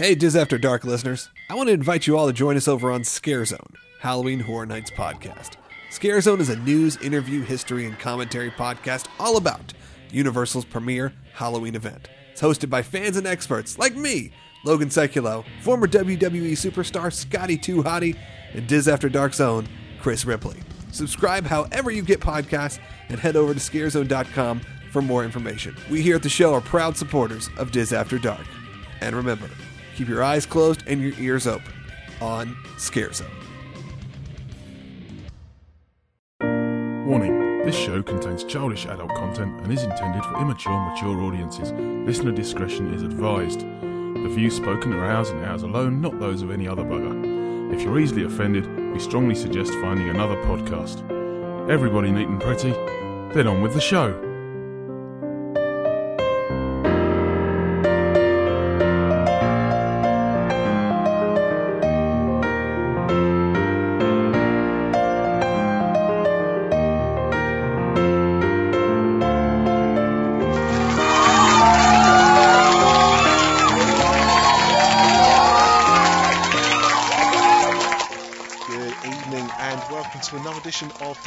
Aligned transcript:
Hey, 0.00 0.14
Diz 0.14 0.34
After 0.34 0.56
Dark 0.56 0.84
listeners. 0.84 1.28
I 1.50 1.54
want 1.54 1.68
to 1.68 1.74
invite 1.74 2.06
you 2.06 2.16
all 2.16 2.26
to 2.26 2.32
join 2.32 2.56
us 2.56 2.66
over 2.66 2.90
on 2.90 3.04
Scare 3.04 3.44
Zone, 3.44 3.74
Halloween 4.00 4.40
Horror 4.40 4.64
Nights 4.64 4.90
podcast. 4.90 5.56
Scare 5.90 6.22
Zone 6.22 6.40
is 6.40 6.48
a 6.48 6.56
news, 6.56 6.96
interview, 7.02 7.42
history, 7.42 7.84
and 7.84 7.98
commentary 7.98 8.50
podcast 8.50 9.08
all 9.18 9.36
about 9.36 9.74
Universal's 10.10 10.64
premier 10.64 11.12
Halloween 11.34 11.74
event. 11.74 12.08
It's 12.32 12.40
hosted 12.40 12.70
by 12.70 12.80
fans 12.80 13.18
and 13.18 13.26
experts 13.26 13.76
like 13.78 13.94
me, 13.94 14.32
Logan 14.64 14.88
Seculo, 14.88 15.44
former 15.60 15.86
WWE 15.86 16.52
superstar 16.52 17.12
Scotty 17.12 17.58
Too 17.58 17.82
Hottie, 17.82 18.16
and 18.54 18.66
Diz 18.66 18.88
After 18.88 19.10
Dark's 19.10 19.38
own 19.38 19.68
Chris 20.00 20.24
Ripley. 20.24 20.60
Subscribe 20.92 21.44
however 21.44 21.90
you 21.90 22.00
get 22.00 22.20
podcasts 22.20 22.78
and 23.10 23.20
head 23.20 23.36
over 23.36 23.52
to 23.52 23.60
scarezone.com 23.60 24.62
for 24.92 25.02
more 25.02 25.26
information. 25.26 25.76
We 25.90 26.00
here 26.00 26.16
at 26.16 26.22
the 26.22 26.30
show 26.30 26.54
are 26.54 26.62
proud 26.62 26.96
supporters 26.96 27.50
of 27.58 27.70
Diz 27.70 27.92
After 27.92 28.18
Dark. 28.18 28.46
And 29.02 29.14
remember, 29.14 29.50
keep 30.00 30.08
your 30.08 30.24
eyes 30.24 30.46
closed 30.46 30.82
and 30.86 30.98
your 31.02 31.12
ears 31.18 31.46
open 31.46 31.74
on 32.22 32.56
Scare 32.78 33.12
Zone. 33.12 33.28
Warning 37.06 37.66
this 37.66 37.76
show 37.76 38.02
contains 38.02 38.42
childish 38.44 38.86
adult 38.86 39.10
content 39.10 39.60
and 39.60 39.70
is 39.70 39.82
intended 39.82 40.24
for 40.24 40.40
immature, 40.40 40.72
mature 40.88 41.20
audiences. 41.20 41.72
Listener 42.06 42.32
discretion 42.32 42.94
is 42.94 43.02
advised. 43.02 43.60
The 43.60 44.32
views 44.34 44.56
spoken 44.56 44.94
are 44.94 45.04
ours 45.04 45.28
and 45.28 45.44
ours 45.44 45.64
alone, 45.64 46.00
not 46.00 46.18
those 46.18 46.40
of 46.40 46.50
any 46.50 46.66
other 46.66 46.82
bugger. 46.82 47.74
If 47.74 47.82
you're 47.82 48.00
easily 48.00 48.24
offended, 48.24 48.66
we 48.94 49.00
strongly 49.00 49.34
suggest 49.34 49.74
finding 49.82 50.08
another 50.08 50.36
podcast. 50.44 51.04
Everybody 51.68 52.10
neat 52.10 52.26
and 52.26 52.40
pretty, 52.40 52.70
then 53.34 53.46
on 53.46 53.60
with 53.60 53.74
the 53.74 53.82
show. 53.82 54.29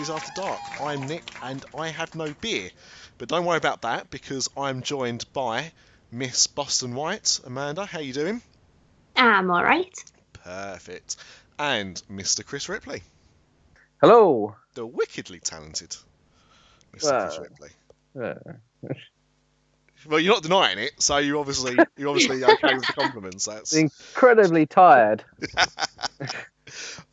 Edition 0.04 0.16
After 0.16 0.42
Dark. 0.42 0.60
I'm 0.82 1.08
Nick 1.08 1.24
and 1.42 1.64
I 1.78 1.88
have 1.88 2.14
no 2.14 2.34
beer. 2.42 2.70
But 3.18 3.30
don't 3.30 3.46
worry 3.46 3.58
about 3.58 3.84
that 3.84 4.10
because 4.10 4.50
I'm 4.58 4.82
joined 4.82 5.26
by 5.32 5.72
Miss 6.12 6.48
Boston 6.48 6.94
White. 6.94 7.40
Amanda, 7.46 7.86
how 7.86 8.00
are 8.00 8.02
you 8.02 8.12
doing? 8.12 8.42
I'm 9.16 9.50
alright. 9.50 9.98
Perfect. 10.34 11.16
And 11.58 12.02
Mr. 12.12 12.46
Chris 12.46 12.68
Ripley, 12.68 13.02
Hello. 14.02 14.56
the 14.74 14.86
wickedly 14.86 15.40
talented 15.40 15.96
Mr. 16.94 17.22
Chris 17.30 17.40
Ripley. 17.40 17.70
Uh, 18.22 18.90
Well, 20.06 20.20
you're 20.20 20.34
not 20.34 20.44
denying 20.44 20.80
it, 20.80 20.92
so 21.02 21.18
you 21.20 21.40
obviously 21.40 21.78
you're 21.96 22.10
obviously 22.10 22.44
okay 22.44 22.74
with 22.74 22.86
the 22.88 22.94
compliments. 22.94 23.46
That's 23.46 23.74
incredibly 23.74 24.66
tired. 24.66 25.24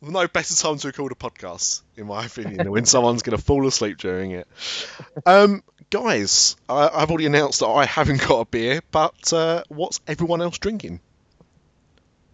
no 0.01 0.27
better 0.27 0.55
time 0.55 0.77
to 0.77 0.87
record 0.87 1.11
a 1.11 1.15
podcast, 1.15 1.81
in 1.95 2.07
my 2.07 2.25
opinion, 2.25 2.57
than 2.57 2.71
when 2.71 2.85
someone's 2.85 3.21
going 3.21 3.37
to 3.37 3.43
fall 3.43 3.67
asleep 3.67 3.97
during 3.97 4.31
it. 4.31 4.47
Um, 5.25 5.63
guys, 5.89 6.55
I, 6.67 6.89
I've 6.93 7.09
already 7.09 7.25
announced 7.25 7.59
that 7.59 7.67
I 7.67 7.85
haven't 7.85 8.27
got 8.27 8.39
a 8.39 8.45
beer, 8.45 8.81
but 8.91 9.33
uh, 9.33 9.63
what's 9.69 9.99
everyone 10.07 10.41
else 10.41 10.57
drinking? 10.57 10.99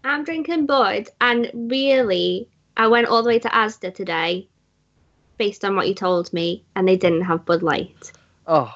I'm 0.04 0.24
drinking 0.24 0.68
Bud, 0.68 1.10
and 1.20 1.52
really, 1.54 2.48
I 2.78 2.88
went 2.88 3.08
all 3.08 3.24
the 3.24 3.28
way 3.28 3.40
to 3.40 3.50
Asda 3.50 3.94
today, 3.94 4.48
based 5.38 5.66
on 5.66 5.76
what 5.76 5.88
you 5.88 5.96
told 5.96 6.32
me, 6.32 6.64
and 6.76 6.88
they 6.88 6.96
didn't 6.96 7.24
have 7.24 7.46
Bud 7.46 7.62
Light. 7.62 8.12
Oh, 8.46 8.74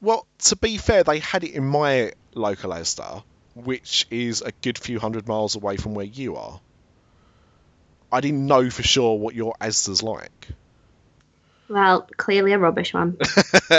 Well, 0.00 0.26
to 0.38 0.56
be 0.56 0.78
fair, 0.78 1.04
they 1.04 1.18
had 1.18 1.44
it 1.44 1.52
in 1.52 1.66
my 1.66 2.12
local 2.34 2.70
Asda, 2.70 3.22
which 3.54 4.06
is 4.10 4.40
a 4.40 4.52
good 4.62 4.78
few 4.78 4.98
hundred 4.98 5.28
miles 5.28 5.56
away 5.56 5.76
from 5.76 5.94
where 5.94 6.06
you 6.06 6.36
are. 6.36 6.60
I 8.12 8.20
didn't 8.20 8.46
know 8.46 8.70
for 8.70 8.82
sure 8.82 9.18
what 9.18 9.34
your 9.34 9.54
Asda's 9.60 10.02
like. 10.02 10.48
Well, 11.68 12.08
clearly 12.16 12.52
a 12.52 12.58
rubbish 12.58 12.92
one. 12.92 13.16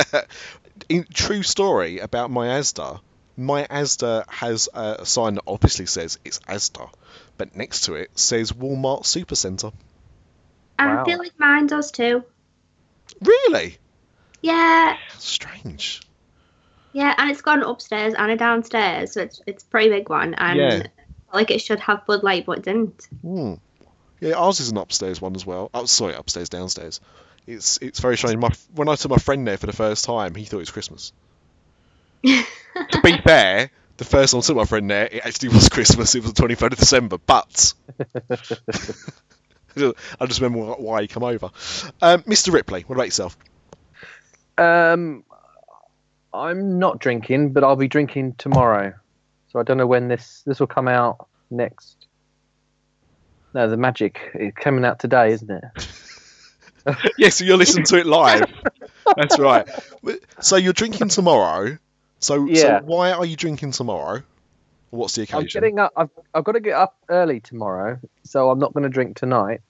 in, 0.90 1.06
true 1.14 1.44
story 1.44 2.00
about 2.00 2.32
my 2.32 2.48
Asda. 2.48 3.02
My 3.36 3.66
Asda 3.66 4.30
has 4.30 4.70
a, 4.74 4.98
a 5.00 5.06
sign 5.06 5.36
that 5.36 5.44
obviously 5.48 5.86
says 5.86 6.20
it's 6.24 6.40
Asda, 6.40 6.90
but 7.38 7.56
next 7.56 7.82
to 7.86 7.96
it 7.96 8.18
says 8.18 8.52
Walmart 8.52 9.04
Supercenter. 9.04 9.74
I 10.80 11.04
feel 11.04 11.20
like 11.20 11.38
mine 11.38 11.68
does 11.68 11.92
too. 11.92 12.24
Really? 13.24 13.78
Yeah, 14.42 14.98
Strange. 15.20 16.02
yeah, 16.94 17.14
and 17.18 17.30
it's 17.30 17.42
got 17.42 17.60
an 17.60 17.64
upstairs 17.64 18.16
and 18.18 18.32
a 18.32 18.38
downstairs, 18.38 19.14
so 19.14 19.22
it's 19.22 19.42
it's 19.46 19.64
a 19.64 19.68
pretty 19.68 19.90
big 19.90 20.10
one, 20.10 20.34
and 20.34 20.60
Yeah. 20.60 20.84
Like 21.34 21.52
it 21.52 21.62
should 21.62 21.80
have 21.80 22.06
Bud 22.06 22.24
Light, 22.24 22.46
but 22.46 22.60
it 22.60 22.64
didn't. 22.66 23.08
Hmm. 23.22 23.54
Yeah, 24.22 24.36
ours 24.36 24.60
is 24.60 24.70
an 24.70 24.78
upstairs 24.78 25.20
one 25.20 25.36
as 25.36 25.46
well. 25.46 25.72
Oh, 25.74 25.86
sorry, 25.86 26.14
upstairs, 26.14 26.48
downstairs. 26.48 27.02
It's 27.48 27.80
it's 27.82 28.00
very 28.00 28.18
strange. 28.18 28.38
My 28.38 28.52
when 28.76 28.88
I 28.88 28.96
took 28.96 29.10
my 29.12 29.18
friend 29.18 29.46
there 29.48 29.58
for 29.58 29.66
the 29.66 29.74
first 29.74 30.06
time, 30.06 30.36
he 30.36 30.46
thought 30.46 30.58
it 30.58 30.60
was 30.60 30.72
Christmas. 30.72 31.12
to 32.24 33.02
be 33.04 33.18
fair, 33.18 33.72
the 33.98 34.06
first 34.06 34.32
time 34.32 34.40
I 34.40 34.42
took 34.42 34.56
my 34.58 34.66
friend 34.66 34.90
there, 34.90 35.10
it 35.12 35.26
actually 35.26 35.50
was 35.50 35.68
Christmas. 35.70 36.14
It 36.14 36.22
was 36.22 36.34
the 36.34 36.40
twenty 36.40 36.54
third 36.54 36.72
of 36.72 36.80
December, 36.80 37.18
but 37.18 37.74
I 39.76 40.26
just 40.28 40.40
remember 40.40 40.74
why 40.76 41.02
he 41.02 41.08
come 41.08 41.24
over. 41.24 41.50
Um, 42.00 42.22
Mr. 42.24 42.54
Ripley, 42.54 42.84
what 42.86 42.96
about 42.96 43.08
yourself? 43.08 43.36
um, 44.60 45.24
I'm 46.34 46.78
not 46.78 47.00
drinking, 47.00 47.54
but 47.54 47.64
I'll 47.64 47.76
be 47.76 47.88
drinking 47.88 48.36
tomorrow. 48.38 48.94
So 49.50 49.60
I 49.60 49.64
don't 49.64 49.78
know 49.78 49.88
when 49.88 50.08
this 50.08 50.44
this 50.46 50.60
will 50.60 50.68
come 50.68 50.88
out 50.88 51.28
next. 51.50 52.08
No, 53.54 53.70
the 53.70 53.78
magic 53.78 54.20
is 54.36 54.54
coming 54.56 54.86
out 54.86 55.00
today, 55.00 55.32
isn't 55.34 55.50
it? 55.52 55.88
yes, 57.18 57.36
so 57.36 57.46
you're 57.46 57.58
listening 57.58 57.86
to 57.86 57.98
it 57.98 58.06
live. 58.06 58.46
That's 59.18 59.38
right. 59.38 59.68
So 60.40 60.56
you're 60.56 60.74
drinking 60.74 61.10
tomorrow. 61.10 61.78
So, 62.20 62.46
Yeah. 62.46 62.80
so 62.80 62.86
why 62.86 63.12
are 63.12 63.26
you 63.26 63.36
drinking 63.36 63.72
tomorrow? 63.72 64.24
What's 64.92 65.16
the 65.16 65.24
occasion? 65.24 65.40
I'm 65.40 65.48
getting 65.48 65.80
up. 65.80 65.92
I've, 65.96 66.10
I've 66.34 66.44
got 66.44 66.54
to 66.54 66.60
get 66.60 66.74
up 66.74 66.96
early 67.10 67.40
tomorrow, 67.40 68.00
so 68.24 68.50
I'm 68.50 68.60
not 68.60 68.74
going 68.74 68.84
to 68.84 68.90
drink 68.90 69.18
tonight. 69.18 69.62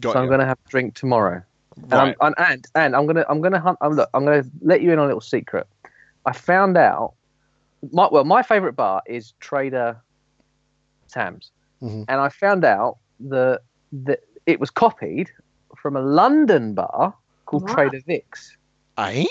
Got 0.00 0.14
so 0.14 0.18
I'm 0.20 0.26
going 0.28 0.40
to 0.40 0.46
have 0.46 0.58
a 0.64 0.68
drink 0.68 0.94
tomorrow. 0.94 1.42
Right. 1.78 2.16
And, 2.20 2.34
I'm, 2.34 2.34
and 2.38 2.48
and 2.48 2.66
and 2.74 2.96
I'm 2.96 3.06
gonna 3.06 3.26
I'm 3.28 3.42
gonna 3.42 3.60
hunt. 3.60 3.76
I'm, 3.82 3.92
look, 3.92 4.08
I'm 4.14 4.24
gonna 4.24 4.44
let 4.62 4.80
you 4.80 4.92
in 4.92 4.98
on 4.98 5.04
a 5.04 5.08
little 5.08 5.20
secret. 5.20 5.66
I 6.24 6.32
found 6.32 6.78
out. 6.78 7.12
My 7.92 8.08
well, 8.10 8.24
my 8.24 8.42
favorite 8.42 8.72
bar 8.72 9.02
is 9.06 9.34
Trader 9.40 10.00
Sam's, 11.08 11.50
Mhm. 11.82 12.06
and 12.08 12.18
I 12.20 12.30
found 12.30 12.64
out 12.64 12.96
that 13.20 13.60
that 13.92 14.20
it 14.46 14.60
was 14.60 14.70
copied 14.70 15.30
from 15.76 15.96
a 15.96 16.02
London 16.02 16.74
bar 16.74 17.14
called 17.46 17.62
What? 17.64 17.72
Trader 17.72 18.00
Vic's. 18.06 18.56
Eh? 18.98 19.24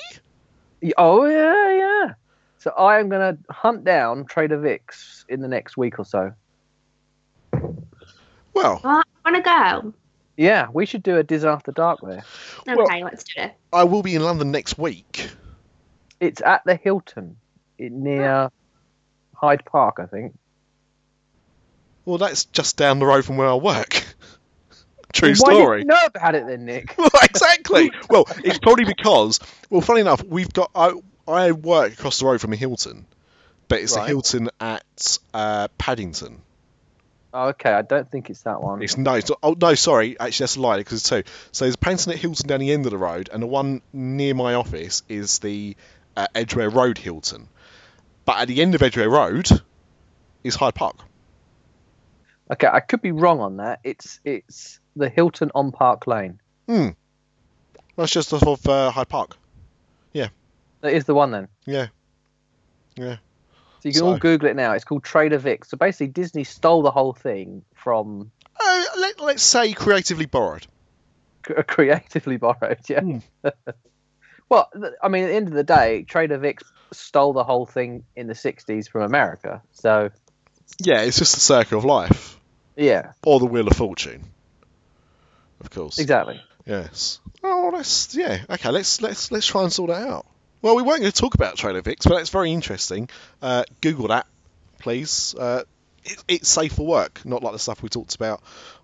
Oh 0.97 1.25
yeah, 1.25 1.71
yeah. 1.75 2.13
So 2.57 2.71
I 2.71 2.99
am 2.99 3.09
gonna 3.09 3.37
hunt 3.49 3.83
down 3.83 4.25
Trader 4.25 4.57
Vic's 4.59 5.25
in 5.29 5.41
the 5.41 5.47
next 5.47 5.77
week 5.77 5.99
or 5.99 6.05
so. 6.05 6.31
Well, 8.53 8.79
Well, 8.83 9.03
I 9.25 9.31
want 9.31 9.35
to 9.35 9.41
go. 9.41 9.93
Yeah, 10.37 10.67
we 10.73 10.85
should 10.85 11.03
do 11.03 11.17
a 11.17 11.23
Diz 11.23 11.45
After 11.45 11.71
Dark 11.71 11.99
there. 12.01 12.23
Okay, 12.67 12.75
Well- 12.75 13.01
let's 13.01 13.23
do 13.23 13.41
it. 13.41 13.53
I 13.71 13.83
will 13.83 14.03
be 14.03 14.15
in 14.15 14.23
London 14.23 14.51
next 14.51 14.77
week. 14.77 15.29
It's 16.19 16.41
at 16.41 16.61
the 16.65 16.75
Hilton 16.75 17.35
near 17.79 18.49
Hyde 19.33 19.63
Park, 19.65 19.97
I 19.99 20.05
think. 20.05 20.33
Well, 22.05 22.17
that's 22.17 22.45
just 22.45 22.77
down 22.77 22.99
the 22.99 23.05
road 23.05 23.25
from 23.25 23.37
where 23.37 23.47
I 23.47 23.55
work. 23.55 24.03
True 25.13 25.29
Why 25.29 25.53
story. 25.53 25.79
you 25.79 25.85
know 25.85 26.05
about 26.05 26.35
it 26.35 26.45
then, 26.45 26.65
Nick? 26.65 26.95
Well, 26.97 27.09
exactly. 27.23 27.91
well, 28.09 28.25
it's 28.43 28.59
probably 28.59 28.85
because, 28.85 29.39
well, 29.69 29.81
funny 29.81 30.01
enough, 30.01 30.23
we've 30.23 30.51
got 30.51 30.71
I, 30.75 30.93
I 31.27 31.51
work 31.53 31.93
across 31.93 32.19
the 32.19 32.25
road 32.25 32.41
from 32.41 32.53
a 32.53 32.57
Hilton, 32.57 33.05
but 33.67 33.79
it's 33.79 33.95
a 33.95 34.05
Hilton 34.05 34.49
at 34.59 35.17
uh, 35.33 35.69
Paddington. 35.77 36.41
Oh, 37.33 37.49
okay, 37.49 37.71
I 37.71 37.81
don't 37.81 38.09
think 38.09 38.29
it's 38.29 38.43
that 38.43 38.61
one. 38.61 38.81
It's 38.81 38.97
no, 38.97 39.15
it's, 39.15 39.31
oh 39.43 39.55
no, 39.59 39.73
sorry, 39.75 40.17
actually 40.19 40.43
that's 40.43 40.55
a 40.55 40.61
lie 40.61 40.77
because 40.77 40.99
it's 40.99 41.09
two. 41.09 41.23
So 41.51 41.65
there's 41.65 41.75
Paddington 41.75 42.13
at 42.13 42.19
Hilton 42.19 42.47
down 42.47 42.59
the 42.59 42.71
end 42.71 42.85
of 42.85 42.91
the 42.91 42.97
road, 42.97 43.29
and 43.31 43.41
the 43.41 43.47
one 43.47 43.81
near 43.93 44.33
my 44.33 44.53
office 44.53 45.03
is 45.07 45.39
the 45.39 45.75
uh, 46.15 46.27
Edgware 46.35 46.69
Road 46.69 46.97
Hilton. 46.97 47.47
But 48.25 48.39
at 48.39 48.47
the 48.47 48.61
end 48.61 48.75
of 48.75 48.81
Edgware 48.81 49.09
Road 49.09 49.49
is 50.43 50.55
Hyde 50.55 50.75
Park. 50.75 50.97
Okay, 52.51 52.67
I 52.67 52.79
could 52.79 53.01
be 53.01 53.11
wrong 53.11 53.39
on 53.39 53.57
that. 53.57 53.79
It's 53.83 54.19
it's 54.23 54.79
the 54.95 55.09
Hilton 55.09 55.51
on 55.55 55.71
Park 55.71 56.05
Lane. 56.07 56.39
Hmm. 56.67 56.89
That's 57.95 58.11
just 58.11 58.33
off 58.33 58.45
of 58.45 58.67
uh, 58.67 58.91
Hyde 58.91 59.09
Park. 59.09 59.37
Yeah. 60.13 60.27
That 60.81 60.93
is 60.93 61.05
the 61.05 61.15
one 61.15 61.31
then. 61.31 61.47
Yeah. 61.65 61.87
Yeah. 62.95 63.15
So 63.79 63.89
you 63.89 63.91
can 63.91 63.99
So- 63.99 64.07
all 64.07 64.17
Google 64.17 64.49
it 64.49 64.55
now. 64.55 64.73
It's 64.73 64.83
called 64.85 65.03
Trader 65.03 65.37
Vic. 65.37 65.65
So 65.65 65.77
basically, 65.77 66.07
Disney 66.07 66.43
stole 66.43 66.81
the 66.83 66.91
whole 66.91 67.13
thing 67.13 67.63
from 67.73 68.31
Uh, 68.59 68.83
let, 68.97 69.19
let's 69.19 69.43
say 69.43 69.73
creatively 69.73 70.25
borrowed. 70.25 70.67
creatively 71.67 72.37
borrowed. 72.37 72.79
Yeah. 72.87 73.01
Hmm. 73.01 73.17
well, 74.49 74.69
th- 74.73 74.93
I 75.01 75.07
mean, 75.07 75.23
at 75.23 75.27
the 75.27 75.35
end 75.35 75.47
of 75.47 75.53
the 75.53 75.63
day, 75.63 76.03
Trader 76.03 76.37
Vic 76.37 76.61
stole 76.91 77.33
the 77.33 77.43
whole 77.43 77.65
thing 77.65 78.03
in 78.15 78.27
the 78.27 78.33
'60s 78.33 78.89
from 78.89 79.01
America. 79.03 79.61
So 79.71 80.09
Yeah, 80.79 81.01
it's 81.01 81.17
just 81.17 81.33
the 81.35 81.39
circle 81.41 81.77
of 81.77 81.85
life, 81.85 82.37
yeah, 82.75 83.13
or 83.25 83.39
the 83.39 83.45
wheel 83.45 83.67
of 83.67 83.75
fortune. 83.77 84.23
Of 85.61 85.69
course. 85.69 85.99
exactly. 85.99 86.41
Yes. 86.65 87.19
Oh, 87.43 87.69
let's 87.73 88.15
yeah. 88.15 88.43
Okay, 88.49 88.69
let's 88.71 89.01
let's 89.01 89.31
let's 89.31 89.45
try 89.47 89.63
and 89.63 89.71
sort 89.71 89.89
that 89.91 90.07
out. 90.07 90.25
Well, 90.61 90.75
we 90.75 90.81
weren't 90.81 91.01
going 91.01 91.11
to 91.11 91.17
talk 91.17 91.35
about 91.35 91.55
Trader 91.57 91.81
Vic's, 91.81 92.05
but 92.07 92.19
it's 92.21 92.29
very 92.31 92.51
interesting. 92.51 93.07
Uh, 93.41 93.63
Google 93.81 94.07
that, 94.07 94.25
please. 94.79 95.35
Uh, 95.37 95.61
it, 96.03 96.23
it's 96.27 96.49
safe 96.49 96.73
for 96.73 96.85
work, 96.85 97.21
not 97.23 97.43
like 97.43 97.53
the 97.53 97.59
stuff 97.59 97.83
we 97.83 97.89
talked 97.89 98.15
about 98.15 98.41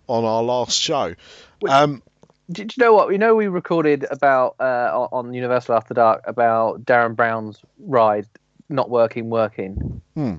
on 0.08 0.24
our 0.24 0.44
last 0.44 0.80
show. 0.80 1.16
Which- 1.60 1.72
Um, 1.72 2.04
Did 2.52 2.76
you 2.78 2.84
know 2.84 2.94
what? 2.94 3.08
We 3.08 3.18
know, 3.18 3.36
we 3.36 3.48
recorded 3.48 4.06
about 4.12 4.56
uh, 4.60 4.64
on 4.94 5.28
on 5.28 5.34
Universal 5.34 5.76
After 5.76 5.94
Dark 5.96 6.22
about 6.28 6.86
Derren 6.86 7.16
Brown's 7.16 7.60
ride 7.80 8.28
not 8.70 8.90
working, 8.90 9.30
working. 9.30 10.02
Hmm. 10.14 10.36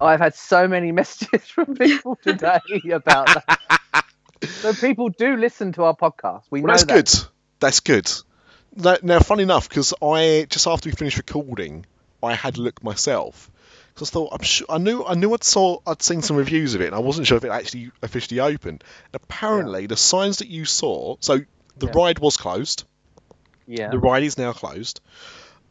I've 0.00 0.20
had 0.20 0.34
so 0.34 0.68
many 0.68 0.92
messages 1.00 1.46
from 1.48 1.76
people 1.76 2.16
today 2.22 2.60
about 2.92 3.26
that. 3.26 4.04
so 4.48 4.72
people 4.72 5.08
do 5.08 5.36
listen 5.36 5.72
to 5.72 5.84
our 5.84 5.96
podcast. 5.96 6.42
We 6.50 6.60
well, 6.60 6.68
know 6.68 6.72
that's 6.72 6.84
that. 6.84 6.94
good. 6.94 7.28
That's 7.60 7.80
good. 7.80 8.10
Now, 8.76 8.96
now, 9.02 9.20
funny 9.20 9.44
enough, 9.44 9.68
because 9.68 9.94
I 10.02 10.46
just 10.50 10.66
after 10.66 10.88
we 10.88 10.94
finished 10.94 11.16
recording, 11.16 11.86
I 12.22 12.34
had 12.34 12.56
a 12.56 12.60
look 12.60 12.82
myself. 12.82 13.50
Because 13.94 14.10
I 14.10 14.12
thought 14.12 14.30
I'm 14.32 14.42
sure 14.42 14.66
I 14.68 14.78
knew 14.78 15.04
I 15.04 15.14
knew 15.14 15.32
I'd 15.34 15.44
saw 15.44 15.78
I'd 15.86 16.02
seen 16.02 16.20
some 16.22 16.36
reviews 16.36 16.74
of 16.74 16.80
it, 16.80 16.86
and 16.86 16.96
I 16.96 16.98
wasn't 16.98 17.28
sure 17.28 17.36
if 17.36 17.44
it 17.44 17.50
actually 17.50 17.92
officially 18.02 18.40
opened. 18.40 18.82
Apparently, 19.12 19.86
the 19.86 19.96
signs 19.96 20.38
that 20.38 20.48
you 20.48 20.64
saw, 20.64 21.16
so 21.20 21.38
the 21.76 21.86
Yeah. 21.86 21.92
ride 21.94 22.18
was 22.18 22.36
closed. 22.36 22.84
Yeah. 23.68 23.90
The 23.90 23.98
ride 24.00 24.24
is 24.24 24.36
now 24.36 24.52
closed. 24.52 25.00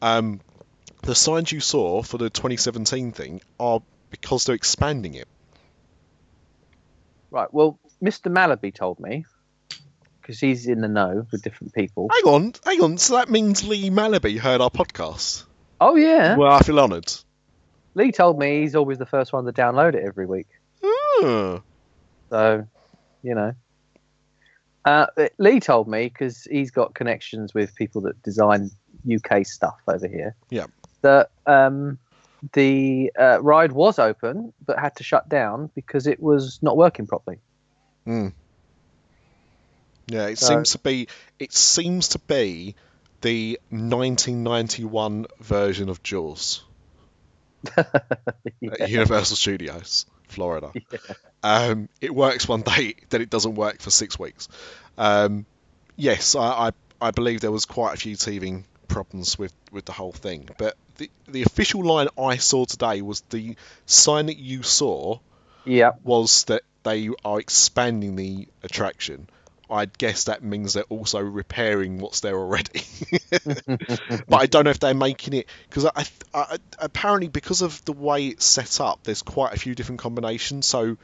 Um, 0.00 0.40
the 1.02 1.14
signs 1.14 1.52
you 1.52 1.60
saw 1.60 2.02
for 2.02 2.16
the 2.16 2.30
2017 2.30 3.12
thing 3.12 3.42
are 3.60 3.82
because 4.20 4.44
they're 4.44 4.54
expanding 4.54 5.14
it. 5.14 5.28
Right. 7.30 7.52
Well, 7.52 7.78
Mr. 8.02 8.32
Malaby 8.32 8.72
told 8.72 9.00
me 9.00 9.24
because 10.20 10.40
he's 10.40 10.66
in 10.66 10.80
the 10.80 10.88
know 10.88 11.26
with 11.30 11.42
different 11.42 11.74
people. 11.74 12.08
Hang 12.10 12.32
on, 12.32 12.52
hang 12.64 12.82
on. 12.82 12.98
So 12.98 13.16
that 13.16 13.28
means 13.28 13.66
Lee 13.66 13.90
Malaby 13.90 14.38
heard 14.38 14.60
our 14.60 14.70
podcast. 14.70 15.44
Oh 15.80 15.96
yeah. 15.96 16.36
Well, 16.36 16.52
I 16.52 16.60
feel 16.60 16.78
honoured. 16.80 17.12
Lee 17.94 18.12
told 18.12 18.38
me 18.38 18.60
he's 18.60 18.74
always 18.74 18.98
the 18.98 19.06
first 19.06 19.32
one 19.32 19.44
to 19.44 19.52
download 19.52 19.94
it 19.94 20.04
every 20.04 20.26
week. 20.26 20.46
Hmm. 20.82 21.56
So, 22.30 22.66
you 23.22 23.34
know. 23.34 23.52
Uh, 24.84 25.06
Lee 25.38 25.60
told 25.60 25.88
me 25.88 26.04
because 26.04 26.44
he's 26.44 26.70
got 26.70 26.94
connections 26.94 27.54
with 27.54 27.74
people 27.74 28.02
that 28.02 28.22
design 28.22 28.70
UK 29.10 29.46
stuff 29.46 29.80
over 29.88 30.06
here. 30.06 30.34
Yeah. 30.50 30.66
That 31.02 31.30
um, 31.46 31.98
the 32.52 33.12
uh, 33.18 33.40
ride 33.42 33.72
was 33.72 33.98
open 33.98 34.52
but 34.64 34.78
had 34.78 34.96
to 34.96 35.02
shut 35.04 35.28
down 35.28 35.70
because 35.74 36.06
it 36.06 36.20
was 36.20 36.58
not 36.62 36.76
working 36.76 37.06
properly. 37.06 37.38
Hmm. 38.04 38.28
Yeah, 40.06 40.26
it 40.26 40.38
So- 40.38 40.48
seems 40.48 40.72
to 40.72 40.78
be. 40.78 41.08
It 41.38 41.52
seems 41.52 42.08
to 42.10 42.18
be 42.18 42.74
the 43.22 43.58
1991 43.70 45.26
version 45.40 45.88
of 45.88 46.02
Jaws 46.02 46.62
at 47.76 48.88
Universal 48.88 49.36
Studios, 49.36 50.06
Florida. 50.28 50.72
Um, 51.46 51.90
it 52.00 52.14
works 52.14 52.48
one 52.48 52.62
day, 52.62 52.94
then 53.10 53.20
it 53.20 53.28
doesn't 53.28 53.54
work 53.56 53.82
for 53.82 53.90
six 53.90 54.18
weeks. 54.18 54.48
Um, 54.96 55.44
yes, 55.94 56.34
I, 56.34 56.68
I, 56.68 56.70
I 57.02 57.10
believe 57.10 57.42
there 57.42 57.52
was 57.52 57.66
quite 57.66 57.92
a 57.92 57.98
few 57.98 58.16
teething 58.16 58.64
problems 58.88 59.38
with, 59.38 59.52
with 59.72 59.84
the 59.84 59.92
whole 59.92 60.12
thing. 60.12 60.48
But 60.58 60.76
the, 60.96 61.10
the 61.28 61.42
official 61.42 61.84
line 61.84 62.08
I 62.18 62.36
saw 62.36 62.64
today 62.64 63.02
was 63.02 63.20
the 63.30 63.56
sign 63.86 64.26
that 64.26 64.38
you 64.38 64.62
saw 64.62 65.18
Yeah. 65.64 65.92
was 66.02 66.44
that 66.44 66.62
they 66.84 67.08
are 67.24 67.40
expanding 67.40 68.16
the 68.16 68.48
attraction. 68.62 69.28
I'd 69.70 69.96
guess 69.96 70.24
that 70.24 70.42
means 70.44 70.74
they're 70.74 70.84
also 70.84 71.20
repairing 71.20 71.98
what's 71.98 72.20
there 72.20 72.36
already. 72.36 72.82
but 73.66 74.36
I 74.36 74.46
don't 74.46 74.64
know 74.64 74.70
if 74.70 74.78
they're 74.78 74.94
making 74.94 75.32
it 75.32 75.48
because 75.68 75.86
I, 75.86 76.04
I, 76.34 76.58
apparently 76.78 77.28
because 77.28 77.62
of 77.62 77.82
the 77.86 77.92
way 77.92 78.26
it's 78.26 78.44
set 78.44 78.80
up, 78.80 79.00
there's 79.04 79.22
quite 79.22 79.54
a 79.54 79.58
few 79.58 79.74
different 79.74 80.00
combinations. 80.00 80.66
So, 80.66 80.98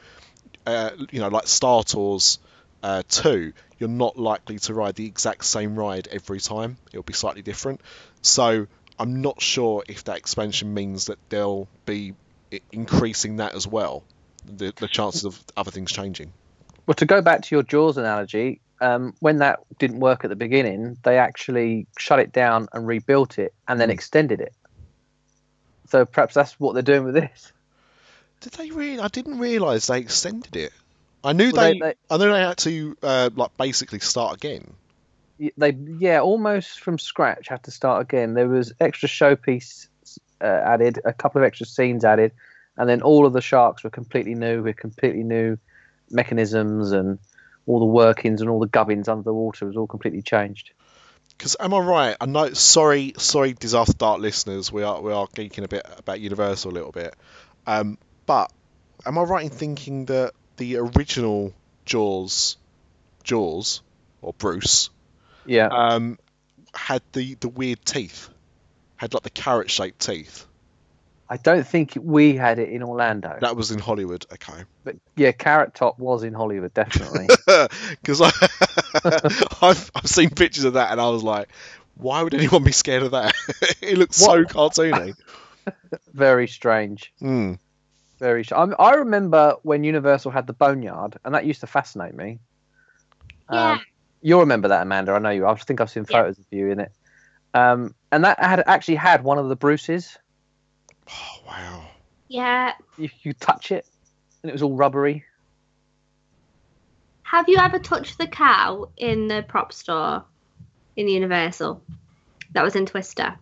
uh, 0.67 0.91
you 1.09 1.19
know, 1.19 1.29
like 1.29 1.47
Star 1.47 1.83
Tours 1.83 2.37
uh, 2.83 3.03
two, 3.07 3.53
you're 3.79 3.89
not 3.89 4.17
likely 4.17 4.59
to 4.59 4.73
ride 4.73 4.95
the 4.95 5.05
exact 5.05 5.45
same 5.45 5.75
ride 5.75 6.07
every 6.07 6.39
time. 6.39 6.77
It'll 6.91 7.03
be 7.03 7.13
slightly 7.13 7.41
different. 7.41 7.81
So 8.21 8.67
I'm 8.99 9.21
not 9.21 9.41
sure 9.41 9.83
if 9.87 10.03
that 10.05 10.17
expansion 10.17 10.73
means 10.73 11.05
that 11.05 11.17
they'll 11.29 11.67
be 11.85 12.13
increasing 12.71 13.37
that 13.37 13.55
as 13.55 13.67
well. 13.67 14.03
The, 14.45 14.73
the 14.75 14.87
chances 14.87 15.25
of 15.25 15.39
other 15.55 15.71
things 15.71 15.91
changing. 15.91 16.33
Well, 16.87 16.95
to 16.95 17.05
go 17.05 17.21
back 17.21 17.43
to 17.43 17.55
your 17.55 17.63
Jaws 17.63 17.97
analogy, 17.97 18.59
um, 18.81 19.13
when 19.19 19.37
that 19.37 19.59
didn't 19.77 19.99
work 19.99 20.23
at 20.23 20.29
the 20.29 20.35
beginning, 20.35 20.97
they 21.03 21.19
actually 21.19 21.87
shut 21.97 22.19
it 22.19 22.31
down 22.31 22.67
and 22.73 22.87
rebuilt 22.87 23.37
it 23.37 23.53
and 23.67 23.79
then 23.79 23.89
Mm. 23.89 23.93
extended 23.93 24.41
it. 24.41 24.53
So 25.89 26.05
perhaps 26.05 26.33
that's 26.33 26.59
what 26.59 26.73
they're 26.73 26.81
doing 26.81 27.03
with 27.03 27.13
this. 27.13 27.53
Did 28.41 28.53
they 28.53 28.71
really? 28.71 28.99
I 28.99 29.07
didn't 29.09 29.37
realise 29.37 29.87
they 29.87 29.99
extended 29.99 30.55
it. 30.55 30.73
I 31.23 31.33
knew 31.33 31.51
Well, 31.51 31.61
they, 31.73 31.79
they- 31.79 31.93
I 32.09 32.17
knew 32.17 32.31
they 32.31 32.39
had 32.39 32.57
to 32.59 32.97
uh, 33.03 33.29
like 33.35 33.55
basically 33.57 33.99
start 33.99 34.35
again. 34.35 34.73
They, 35.57 35.71
yeah, 35.71 36.19
almost 36.21 36.81
from 36.81 36.99
scratch 36.99 37.47
had 37.47 37.63
to 37.63 37.71
start 37.71 38.01
again. 38.03 38.35
There 38.35 38.47
was 38.47 38.73
extra 38.79 39.09
showpiece 39.09 39.87
uh, 40.39 40.45
added, 40.45 40.99
a 41.03 41.13
couple 41.13 41.41
of 41.41 41.45
extra 41.45 41.65
scenes 41.65 42.05
added, 42.05 42.31
and 42.77 42.87
then 42.87 43.01
all 43.01 43.25
of 43.25 43.33
the 43.33 43.41
sharks 43.41 43.83
were 43.83 43.89
completely 43.89 44.35
new 44.35 44.61
with 44.61 44.75
completely 44.77 45.23
new 45.23 45.57
mechanisms 46.11 46.91
and 46.91 47.17
all 47.65 47.79
the 47.79 47.85
workings 47.85 48.41
and 48.41 48.49
all 48.49 48.59
the 48.59 48.67
gubbins 48.67 49.07
under 49.07 49.23
the 49.23 49.33
water 49.33 49.65
was 49.65 49.77
all 49.77 49.87
completely 49.87 50.21
changed. 50.21 50.71
Because 51.37 51.55
am 51.59 51.73
I 51.73 51.79
right? 51.79 52.17
I 52.21 52.27
know. 52.27 52.53
Sorry, 52.53 53.13
sorry, 53.17 53.53
Diz 53.53 53.73
After 53.73 53.93
Dark 53.93 54.19
listeners. 54.19 54.71
We 54.71 54.83
are 54.83 55.01
we 55.01 55.11
are 55.11 55.25
geeking 55.27 55.63
a 55.63 55.67
bit 55.67 55.85
about 55.97 56.19
Universal 56.19 56.71
a 56.71 56.73
little 56.75 56.91
bit. 56.91 57.15
Um, 57.65 57.97
but 58.27 58.51
am 59.07 59.17
I 59.17 59.23
right 59.23 59.43
in 59.43 59.49
thinking 59.49 60.05
that 60.05 60.33
the 60.61 60.77
original 60.77 61.53
Jaws, 61.85 62.57
Jaws, 63.23 63.81
or 64.21 64.31
Bruce, 64.33 64.91
Yeah. 65.45 65.67
um, 65.67 66.19
had 66.73 67.01
the 67.13 67.33
the 67.35 67.49
weird 67.49 67.83
teeth, 67.83 68.29
had 68.95 69.13
like 69.15 69.23
the 69.23 69.31
carrot 69.31 69.71
shaped 69.71 69.99
teeth. 69.99 70.45
I 71.27 71.37
don't 71.37 71.65
think 71.65 71.93
we 71.99 72.35
had 72.35 72.59
it 72.59 72.69
in 72.69 72.83
Orlando. 72.83 73.37
That 73.41 73.55
was 73.55 73.71
in 73.71 73.79
Hollywood. 73.79 74.25
Okay. 74.33 74.65
But 74.83 74.97
yeah, 75.15 75.31
Carrot 75.31 75.73
Top 75.73 75.97
was 75.97 76.23
in 76.23 76.33
Hollywood, 76.33 76.73
definitely. 76.73 77.27
Because 78.01 78.21
I've 79.61 79.91
I've 79.95 80.07
seen 80.07 80.29
pictures 80.29 80.65
of 80.65 80.73
that 80.73 80.91
and 80.91 81.01
I 81.01 81.09
was 81.09 81.23
like, 81.23 81.47
why 81.95 82.21
would 82.21 82.33
anyone 82.33 82.63
be 82.63 82.71
scared 82.71 83.03
of 83.03 83.11
that? 83.11 83.33
it 83.81 83.97
looks 83.97 84.17
so 84.17 84.43
cartoony. 84.43 85.13
Very 86.13 86.47
strange. 86.47 87.11
Hmm. 87.19 87.53
Very. 88.21 88.43
Sh- 88.43 88.51
I, 88.51 88.65
I 88.77 88.93
remember 88.93 89.55
when 89.63 89.83
Universal 89.83 90.29
had 90.29 90.45
the 90.45 90.53
Boneyard, 90.53 91.17
and 91.25 91.33
that 91.33 91.43
used 91.43 91.59
to 91.61 91.67
fascinate 91.67 92.13
me. 92.13 92.39
Yeah. 93.51 93.71
Um, 93.71 93.81
you'll 94.21 94.41
remember 94.41 94.67
that, 94.67 94.83
Amanda. 94.83 95.13
I 95.13 95.19
know 95.19 95.31
you. 95.31 95.47
I 95.47 95.55
think 95.55 95.81
I've 95.81 95.89
seen 95.89 96.05
Yeah. 96.07 96.21
photos 96.21 96.37
of 96.37 96.45
you 96.51 96.69
in 96.69 96.79
it. 96.79 96.91
Um, 97.55 97.95
and 98.11 98.23
that 98.23 98.39
had 98.39 98.63
actually 98.67 98.95
had 98.95 99.23
one 99.23 99.39
of 99.39 99.49
the 99.49 99.55
Bruces. 99.55 100.19
Oh 101.09 101.41
wow. 101.47 101.83
Yeah. 102.27 102.73
You, 102.99 103.09
you 103.23 103.33
touch 103.33 103.71
it, 103.71 103.87
and 104.43 104.51
it 104.51 104.53
was 104.53 104.61
all 104.61 104.75
rubbery. 104.75 105.25
Have 107.23 107.49
you 107.49 107.57
ever 107.57 107.79
touched 107.79 108.19
the 108.19 108.27
cow 108.27 108.89
in 108.97 109.29
the 109.29 109.43
prop 109.47 109.73
store 109.73 110.23
in 110.95 111.07
Universal? 111.07 111.81
That 112.51 112.63
was 112.63 112.75
in 112.75 112.85
Twister. 112.85 113.35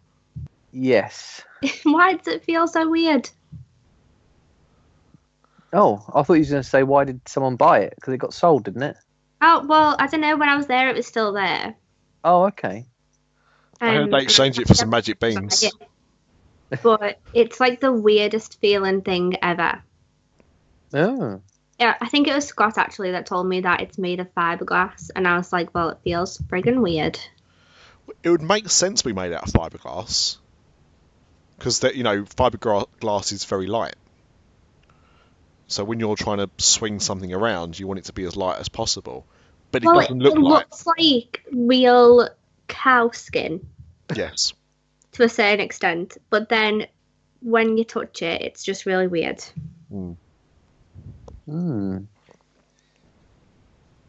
Yes. 0.71 1.43
Why 1.83 2.13
does 2.13 2.27
it 2.27 2.45
feel 2.45 2.65
so 2.65 2.87
weird? 2.89 3.29
Oh, 5.71 6.03
I 6.13 6.23
thought 6.23 6.33
you 6.33 6.41
were 6.43 6.49
going 6.49 6.63
to 6.63 6.69
say 6.69 6.83
why 6.83 7.03
did 7.03 7.21
someone 7.27 7.55
buy 7.55 7.79
it? 7.81 7.93
Because 7.95 8.13
it 8.13 8.17
got 8.17 8.33
sold, 8.33 8.63
didn't 8.63 8.83
it? 8.83 8.97
Oh 9.41 9.65
well, 9.67 9.95
I 9.99 10.07
don't 10.07 10.21
know. 10.21 10.35
When 10.35 10.49
I 10.49 10.55
was 10.57 10.67
there, 10.67 10.89
it 10.89 10.95
was 10.95 11.07
still 11.07 11.33
there. 11.33 11.75
Oh, 12.23 12.45
okay. 12.47 12.85
I 13.79 13.93
heard 13.93 14.03
Um, 14.05 14.09
they 14.09 14.21
exchanged 14.23 14.59
it 14.59 14.67
for 14.67 14.73
some 14.73 14.89
magic 14.89 15.19
beans. 15.21 15.63
Yeah. 15.63 16.77
But 16.83 17.19
it's 17.33 17.59
like 17.59 17.79
the 17.79 17.91
weirdest 17.91 18.59
feeling 18.59 19.01
thing 19.01 19.37
ever. 19.41 19.81
Oh. 20.93 21.41
Yeah, 21.79 21.95
I 22.01 22.09
think 22.09 22.27
it 22.27 22.35
was 22.35 22.45
Scott 22.45 22.77
actually 22.77 23.11
that 23.11 23.25
told 23.25 23.47
me 23.47 23.61
that 23.61 23.81
it's 23.81 23.97
made 23.97 24.19
of 24.19 24.33
fiberglass, 24.35 25.09
and 25.15 25.25
I 25.27 25.37
was 25.37 25.53
like, 25.53 25.73
well, 25.73 25.89
it 25.91 25.99
feels 26.03 26.37
friggin' 26.37 26.81
weird. 26.81 27.17
It 28.21 28.29
would 28.29 28.41
make 28.41 28.69
sense 28.69 29.01
to 29.01 29.07
be 29.07 29.13
made 29.13 29.31
out 29.31 29.47
of 29.47 29.53
fiberglass. 29.53 30.37
because 31.57 31.79
that 31.79 31.95
you 31.95 32.03
know 32.03 32.23
fiberglass 32.23 33.31
is 33.31 33.45
very 33.45 33.67
light. 33.67 33.95
So 35.69 35.83
when 35.83 35.99
you're 35.99 36.15
trying 36.15 36.39
to 36.39 36.49
swing 36.57 36.99
something 36.99 37.31
around, 37.31 37.77
you 37.77 37.85
want 37.85 37.99
it 37.99 38.05
to 38.05 38.13
be 38.13 38.23
as 38.23 38.35
light 38.35 38.59
as 38.59 38.69
possible, 38.69 39.27
but 39.71 39.83
it 39.83 39.85
well, 39.85 40.01
doesn't 40.01 40.19
look 40.19 40.35
it 40.35 40.39
light. 40.39 40.65
looks 40.71 40.87
like 40.87 41.43
real 41.51 42.27
cow 42.67 43.11
skin 43.11 43.65
Yes. 44.15 44.53
to 45.11 45.23
a 45.23 45.29
certain 45.29 45.59
extent, 45.59 46.17
but 46.31 46.49
then 46.49 46.87
when 47.41 47.77
you 47.77 47.83
touch 47.83 48.23
it, 48.23 48.41
it's 48.41 48.63
just 48.63 48.87
really 48.87 49.05
weird. 49.05 49.43
Mm. 49.93 50.15
Hmm. 51.45 51.97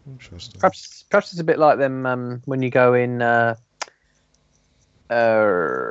Interesting. 0.06 0.60
Perhaps, 0.60 1.04
perhaps 1.10 1.32
it's 1.32 1.40
a 1.40 1.44
bit 1.44 1.58
like 1.58 1.78
them 1.78 2.06
um, 2.06 2.42
when 2.46 2.62
you 2.62 2.70
go 2.70 2.94
in. 2.94 3.20
Uh, 3.20 3.56
uh, 5.10 5.90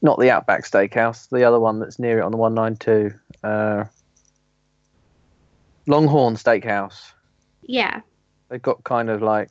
not 0.00 0.20
the 0.20 0.30
Outback 0.30 0.64
Steakhouse, 0.64 1.28
the 1.28 1.42
other 1.44 1.58
one 1.58 1.80
that's 1.80 1.98
near 1.98 2.20
it 2.20 2.22
on 2.22 2.30
the 2.30 2.38
192. 2.38 3.18
Longhorn 5.86 6.36
Steakhouse. 6.36 7.12
Yeah. 7.62 8.00
They've 8.48 8.62
got 8.62 8.84
kind 8.84 9.10
of 9.10 9.22
like 9.22 9.48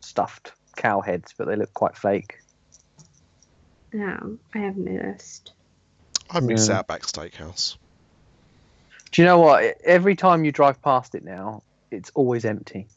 stuffed 0.00 0.52
cow 0.76 1.00
heads, 1.00 1.34
but 1.36 1.46
they 1.46 1.56
look 1.56 1.72
quite 1.74 1.96
fake. 1.96 2.38
No, 3.92 4.38
I 4.54 4.58
haven't 4.58 4.84
noticed. 4.84 5.52
I 6.30 6.40
miss 6.40 6.68
Yeah. 6.68 6.78
Outback 6.78 7.02
Steakhouse. 7.02 7.76
Do 9.12 9.22
you 9.22 9.26
know 9.26 9.38
what? 9.38 9.76
Every 9.84 10.16
time 10.16 10.44
you 10.44 10.52
drive 10.52 10.82
past 10.82 11.14
it 11.14 11.24
now, 11.24 11.62
it's 11.90 12.10
always 12.14 12.44
empty. 12.44 12.88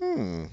Hmm. 0.00 0.46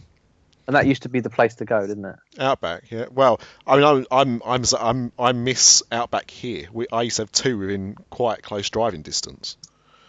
And 0.66 0.76
that 0.76 0.88
used 0.88 1.04
to 1.04 1.10
be 1.10 1.20
the 1.20 1.30
place 1.30 1.56
to 1.56 1.66
go, 1.66 1.86
didn't 1.86 2.06
it? 2.06 2.16
Outback, 2.40 2.90
yeah. 2.90 3.08
Well, 3.12 3.42
I 3.68 3.76
mean, 3.76 3.84
I'm, 3.86 4.06
I'm, 4.12 4.42
I'm, 4.46 4.64
I'm 4.80 5.12
I 5.20 5.32
miss 5.34 5.84
Outback 5.92 6.32
here. 6.32 6.68
We, 6.72 6.88
I 6.92 7.02
used 7.02 7.18
to 7.18 7.24
have 7.24 7.32
two 7.32 7.58
within 7.58 7.96
quite 8.10 8.42
close 8.44 8.70
driving 8.70 9.02
distance 9.02 9.58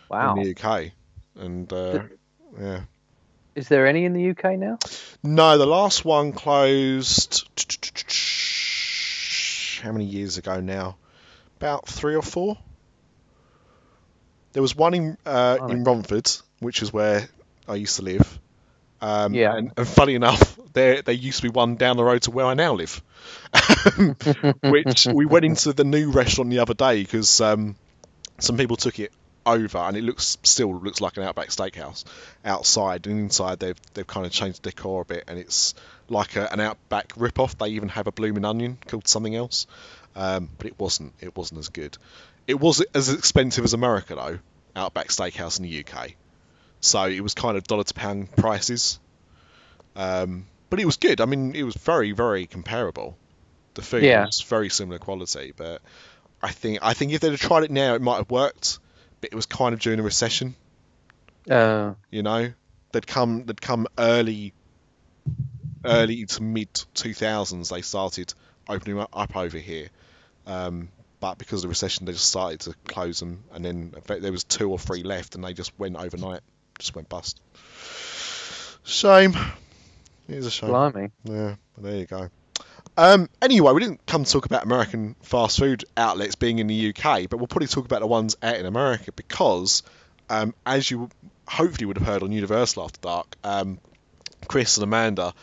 Wow. 0.08 0.37
in 0.37 0.42
the 0.44 0.50
UK, 0.56 0.92
and 1.37 1.73
uh, 1.73 2.04
yeah. 2.61 2.82
Is 3.56 3.68
there 3.68 3.87
any 3.87 4.04
in 4.04 4.12
the 4.12 4.30
UK 4.30 4.58
now? 4.58 4.78
No, 5.23 5.58
the 5.58 5.66
last 5.66 6.04
one 6.04 6.32
closed. 6.32 7.49
How 9.82 9.92
many 9.92 10.04
years 10.04 10.38
ago 10.38 10.61
now? 10.61 10.96
About 11.58 11.87
three 11.88 12.14
or 12.14 12.23
four. 12.23 12.58
There 14.52 14.62
was 14.62 14.76
one 14.76 14.94
in 14.94 15.18
uh, 15.26 15.66
in 15.68 15.82
Romford, 15.82 16.30
which 16.61 16.82
is 16.82 16.92
where 16.92 17.28
I 17.68 17.75
used 17.75 17.96
to 17.96 18.02
live. 18.02 18.38
Um, 19.04 19.34
Yeah. 19.34 19.56
And, 19.56 19.73
and 19.76 19.87
funny 19.87 20.14
enough, 20.14 20.58
there 20.73 21.02
there 21.02 21.14
used 21.14 21.38
to 21.38 21.42
be 21.42 21.50
one 21.50 21.76
down 21.76 21.96
the 21.96 22.04
road 22.04 22.23
to 22.23 22.30
where 22.30 22.46
I 22.46 22.54
now 22.54 22.75
live. 22.75 23.02
which 24.62 25.06
we 25.06 25.26
went 25.26 25.44
into 25.44 25.73
the 25.73 25.84
new 25.84 26.11
restaurant 26.11 26.50
the 26.50 26.58
other 26.58 26.75
day 26.75 27.02
because 27.02 27.40
um, 27.40 27.76
some 28.38 28.56
people 28.56 28.76
took 28.76 28.99
it 28.99 29.12
over 29.46 29.78
and 29.78 29.96
it 29.96 30.02
looks 30.02 30.38
still 30.42 30.75
looks 30.75 31.02
like 31.02 31.18
an 31.18 31.23
Outback 31.23 31.49
Steakhouse 31.49 32.04
outside 32.46 33.06
and 33.06 33.20
inside 33.20 33.61
they've 33.61 33.78
they've 33.92 34.06
kind 34.06 34.25
of 34.25 34.32
changed 34.32 34.62
the 34.62 34.70
decor 34.70 35.02
a 35.02 35.04
bit 35.04 35.25
and 35.28 35.38
it's 35.38 35.75
like 36.08 36.37
a, 36.37 36.50
an 36.50 36.61
Outback 36.61 37.12
rip-off. 37.16 37.58
They 37.58 37.68
even 37.68 37.90
have 37.90 38.06
a 38.06 38.12
blooming 38.12 38.44
onion 38.44 38.78
called 38.87 39.06
something 39.06 39.34
else, 39.34 39.66
um, 40.16 40.49
but 40.56 40.66
it 40.66 40.78
wasn't 40.78 41.12
it 41.20 41.37
wasn't 41.37 41.61
as 41.61 41.68
good. 41.68 41.96
It 42.46 42.58
was 42.58 42.82
as 42.94 43.12
expensive 43.12 43.64
as 43.64 43.75
America 43.75 44.14
though, 44.14 44.38
Outback 44.75 45.08
Steakhouse 45.08 45.58
in 45.58 45.64
the 45.64 45.84
UK. 45.84 46.12
So 46.84 47.04
it 47.06 47.20
was 47.20 47.34
kind 47.34 47.56
of 47.56 47.64
dollar 47.64 47.84
to 47.84 47.94
pound 47.94 48.34
prices. 48.36 49.00
Um, 49.96 50.46
but 50.70 50.80
it 50.80 50.86
was 50.86 50.96
good. 50.96 51.20
I 51.20 51.24
mean, 51.24 51.54
it 51.54 51.62
was 51.62 51.74
very 51.74 52.12
very 52.12 52.46
comparable. 52.46 53.16
The 53.74 53.82
food 53.82 54.02
Yeah. 54.04 54.26
was 54.26 54.40
very 54.42 54.68
similar 54.68 54.98
quality, 54.98 55.52
but 55.56 55.82
I 56.42 56.50
think 56.50 56.80
I 56.82 56.94
think 56.94 57.12
if 57.12 57.20
they'd 57.20 57.30
have 57.30 57.40
tried 57.40 57.64
it 57.64 57.70
now, 57.70 57.94
it 57.94 58.02
might 58.02 58.16
have 58.18 58.30
worked. 58.30 58.78
But 59.20 59.32
it 59.32 59.36
was 59.36 59.46
kind 59.46 59.72
of 59.72 59.80
during 59.80 59.98
a 60.00 60.02
recession, 60.02 60.54
Uh, 61.50 61.94
you 62.10 62.22
know. 62.22 62.52
They'd 62.92 63.06
come 63.06 63.44
they'd 63.46 63.60
come 63.60 63.88
early, 63.98 64.52
early 65.84 66.26
to 66.26 66.42
mid 66.42 66.68
two 66.94 67.14
thousands. 67.14 67.70
They 67.70 67.82
started 67.82 68.32
opening 68.68 69.00
up, 69.00 69.36
over 69.36 69.58
here, 69.58 69.88
um, 70.46 70.88
but 71.20 71.38
because 71.38 71.58
of 71.58 71.62
the 71.62 71.68
recession, 71.68 72.06
they 72.06 72.12
just 72.12 72.26
started 72.26 72.60
to 72.60 72.74
close 72.86 73.18
them, 73.20 73.44
and 73.52 73.64
then 73.64 73.94
there 74.06 74.32
was 74.32 74.44
two 74.44 74.70
or 74.70 74.78
three 74.78 75.02
left, 75.02 75.34
and 75.34 75.42
they 75.42 75.54
just 75.54 75.72
went 75.78 75.96
overnight, 75.96 76.40
just 76.78 76.95
went 76.95 77.09
bust. 77.09 77.40
Shame. 78.85 79.35
It 80.28 80.37
is 80.37 80.47
a 80.47 80.50
shame. 80.50 80.71
blimey. 80.71 81.11
Yeah, 81.25 81.54
well, 81.76 81.90
there 81.90 81.97
you 81.97 82.07
go. 82.07 82.28
Um, 82.97 83.28
anyway, 83.43 83.73
we 83.73 83.81
didn't 83.81 84.07
come 84.07 84.25
to 84.25 84.31
talk 84.31 84.47
about 84.47 84.62
American 84.64 85.16
fast 85.23 85.59
food 85.59 85.85
outlets 85.97 86.35
being 86.37 86.59
in 86.61 86.66
the 86.69 86.90
UK, 86.95 87.28
but 87.28 87.38
we'll 87.38 87.47
probably 87.49 87.66
talk 87.66 87.85
about 87.85 88.00
the 88.00 88.07
ones 88.07 88.37
out 88.43 88.57
in 88.57 88.66
America 88.66 89.11
because, 89.12 89.83
um, 90.31 90.54
as 90.64 90.90
you 90.90 91.09
hopefully 91.49 91.87
would 91.87 91.99
have 91.99 92.07
heard 92.07 92.23
on 92.23 92.31
Universal 92.31 92.85
After 92.85 93.00
Dark, 93.00 93.37
um, 93.43 93.78
Chris 94.47 94.76
and 94.76 94.85
Amanda 94.85 95.35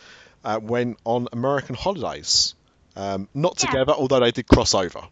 uh, 0.44 0.60
went 0.62 0.98
on 1.04 1.28
American 1.32 1.74
holidays. 1.74 2.54
Um, 2.96 3.28
not 3.34 3.56
Yeah. 3.62 3.70
together, 3.70 3.92
although 3.92 4.20
they 4.20 4.30
did 4.32 4.46
cross 4.46 4.74
over, 4.74 5.02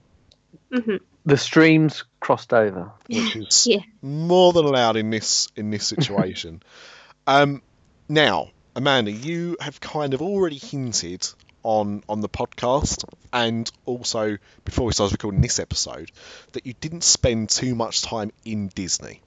hmm 0.72 0.96
The 1.26 1.36
streams 1.36 2.04
crossed 2.18 2.52
over. 2.52 2.92
which 3.08 3.36
is 3.36 3.66
Yeah. 3.66 3.80
more 4.02 4.52
than 4.52 4.64
allowed 4.64 4.96
in 4.96 5.10
this 5.10 5.48
in 5.56 5.70
this 5.70 5.86
situation. 5.86 6.62
um, 7.26 7.62
now, 8.08 8.50
Amanda, 8.74 9.10
you 9.12 9.56
have 9.60 9.80
kind 9.80 10.14
of 10.14 10.22
already 10.22 10.58
hinted 10.58 11.28
on 11.62 12.02
on 12.08 12.20
the 12.20 12.28
podcast 12.28 13.04
and 13.32 13.70
also 13.84 14.38
before 14.64 14.86
we 14.86 14.92
started 14.92 15.12
recording 15.12 15.42
this 15.42 15.58
episode 15.58 16.10
that 16.52 16.66
you 16.66 16.74
didn't 16.80 17.04
spend 17.04 17.50
too 17.50 17.74
much 17.74 18.02
time 18.02 18.32
in 18.44 18.68
Disney. 18.68 19.20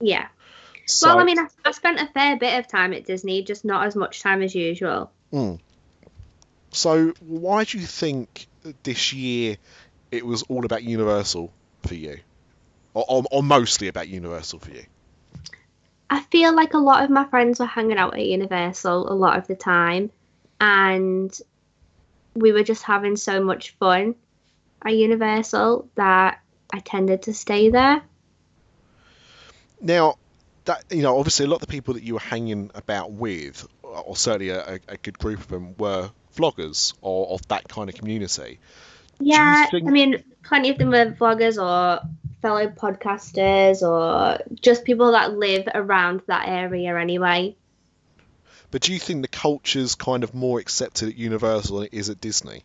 Yeah. 0.00 0.28
So, 0.86 1.08
well, 1.08 1.18
I 1.18 1.24
mean, 1.24 1.38
I, 1.38 1.46
I 1.64 1.70
spent 1.72 2.00
a 2.00 2.06
fair 2.06 2.36
bit 2.38 2.58
of 2.58 2.66
time 2.66 2.92
at 2.92 3.04
Disney, 3.04 3.42
just 3.42 3.64
not 3.64 3.86
as 3.86 3.94
much 3.96 4.20
time 4.22 4.42
as 4.42 4.54
usual. 4.54 5.10
mm. 5.32 5.58
so 6.72 7.12
why 7.20 7.64
do 7.64 7.78
you 7.78 7.86
think 7.86 8.46
this 8.82 9.12
year 9.12 9.56
it 10.14 10.24
was 10.24 10.42
all 10.44 10.64
about 10.64 10.82
Universal 10.82 11.52
for 11.82 11.94
you, 11.94 12.18
or, 12.94 13.04
or, 13.08 13.24
or 13.30 13.42
mostly 13.42 13.88
about 13.88 14.08
Universal 14.08 14.60
for 14.60 14.70
you? 14.70 14.84
I 16.08 16.20
feel 16.20 16.54
like 16.54 16.74
a 16.74 16.78
lot 16.78 17.02
of 17.02 17.10
my 17.10 17.24
friends 17.24 17.58
were 17.58 17.66
hanging 17.66 17.98
out 17.98 18.14
at 18.14 18.24
Universal 18.24 19.10
a 19.10 19.14
lot 19.14 19.36
of 19.38 19.46
the 19.46 19.56
time, 19.56 20.10
and 20.60 21.36
we 22.34 22.52
were 22.52 22.62
just 22.62 22.82
having 22.82 23.16
so 23.16 23.42
much 23.42 23.70
fun 23.72 24.14
at 24.84 24.94
Universal 24.94 25.88
that 25.96 26.40
I 26.72 26.78
tended 26.80 27.22
to 27.22 27.34
stay 27.34 27.70
there. 27.70 28.02
Now, 29.80 30.16
that 30.66 30.84
you 30.90 31.02
know, 31.02 31.18
obviously, 31.18 31.46
a 31.46 31.48
lot 31.48 31.56
of 31.56 31.62
the 31.62 31.66
people 31.66 31.94
that 31.94 32.02
you 32.02 32.14
were 32.14 32.20
hanging 32.20 32.70
about 32.74 33.12
with, 33.12 33.66
or 33.82 34.16
certainly 34.16 34.50
a, 34.50 34.74
a, 34.74 34.80
a 34.88 34.96
good 34.96 35.18
group 35.18 35.40
of 35.40 35.48
them, 35.48 35.74
were 35.78 36.10
vloggers 36.36 36.94
or 37.00 37.28
of 37.28 37.46
that 37.48 37.68
kind 37.68 37.88
of 37.88 37.96
community. 37.96 38.58
Yeah, 39.20 39.66
think- 39.66 39.88
I 39.88 39.90
mean, 39.90 40.22
plenty 40.42 40.70
of 40.70 40.78
them 40.78 40.94
are 40.94 41.06
vloggers 41.12 41.56
or 41.62 42.06
fellow 42.42 42.68
podcasters 42.68 43.80
or 43.82 44.38
just 44.60 44.84
people 44.84 45.12
that 45.12 45.36
live 45.36 45.66
around 45.74 46.20
that 46.26 46.46
area 46.48 46.98
anyway. 46.98 47.56
But 48.70 48.82
do 48.82 48.92
you 48.92 48.98
think 48.98 49.22
the 49.22 49.28
culture's 49.28 49.94
kind 49.94 50.24
of 50.24 50.34
more 50.34 50.58
accepted 50.58 51.08
at 51.08 51.16
Universal 51.16 51.78
than 51.78 51.86
it 51.86 51.94
is 51.94 52.10
at 52.10 52.20
Disney? 52.20 52.64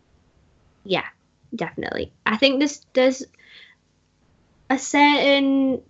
Yeah, 0.84 1.06
definitely. 1.54 2.12
I 2.26 2.36
think 2.36 2.58
there's 2.58 2.84
there's 2.92 3.22
a 4.68 4.78
certain 4.78 5.82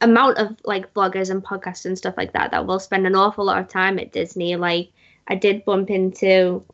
amount 0.00 0.38
of 0.38 0.56
like 0.64 0.94
vloggers 0.94 1.30
and 1.30 1.44
podcasts 1.44 1.84
and 1.84 1.98
stuff 1.98 2.14
like 2.16 2.32
that 2.32 2.52
that 2.52 2.66
will 2.66 2.78
spend 2.78 3.06
an 3.06 3.14
awful 3.14 3.44
lot 3.44 3.58
of 3.60 3.68
time 3.68 3.98
at 3.98 4.12
Disney. 4.12 4.56
Like 4.56 4.90
I 5.26 5.34
did 5.34 5.64
bump 5.64 5.90
into 5.90 6.64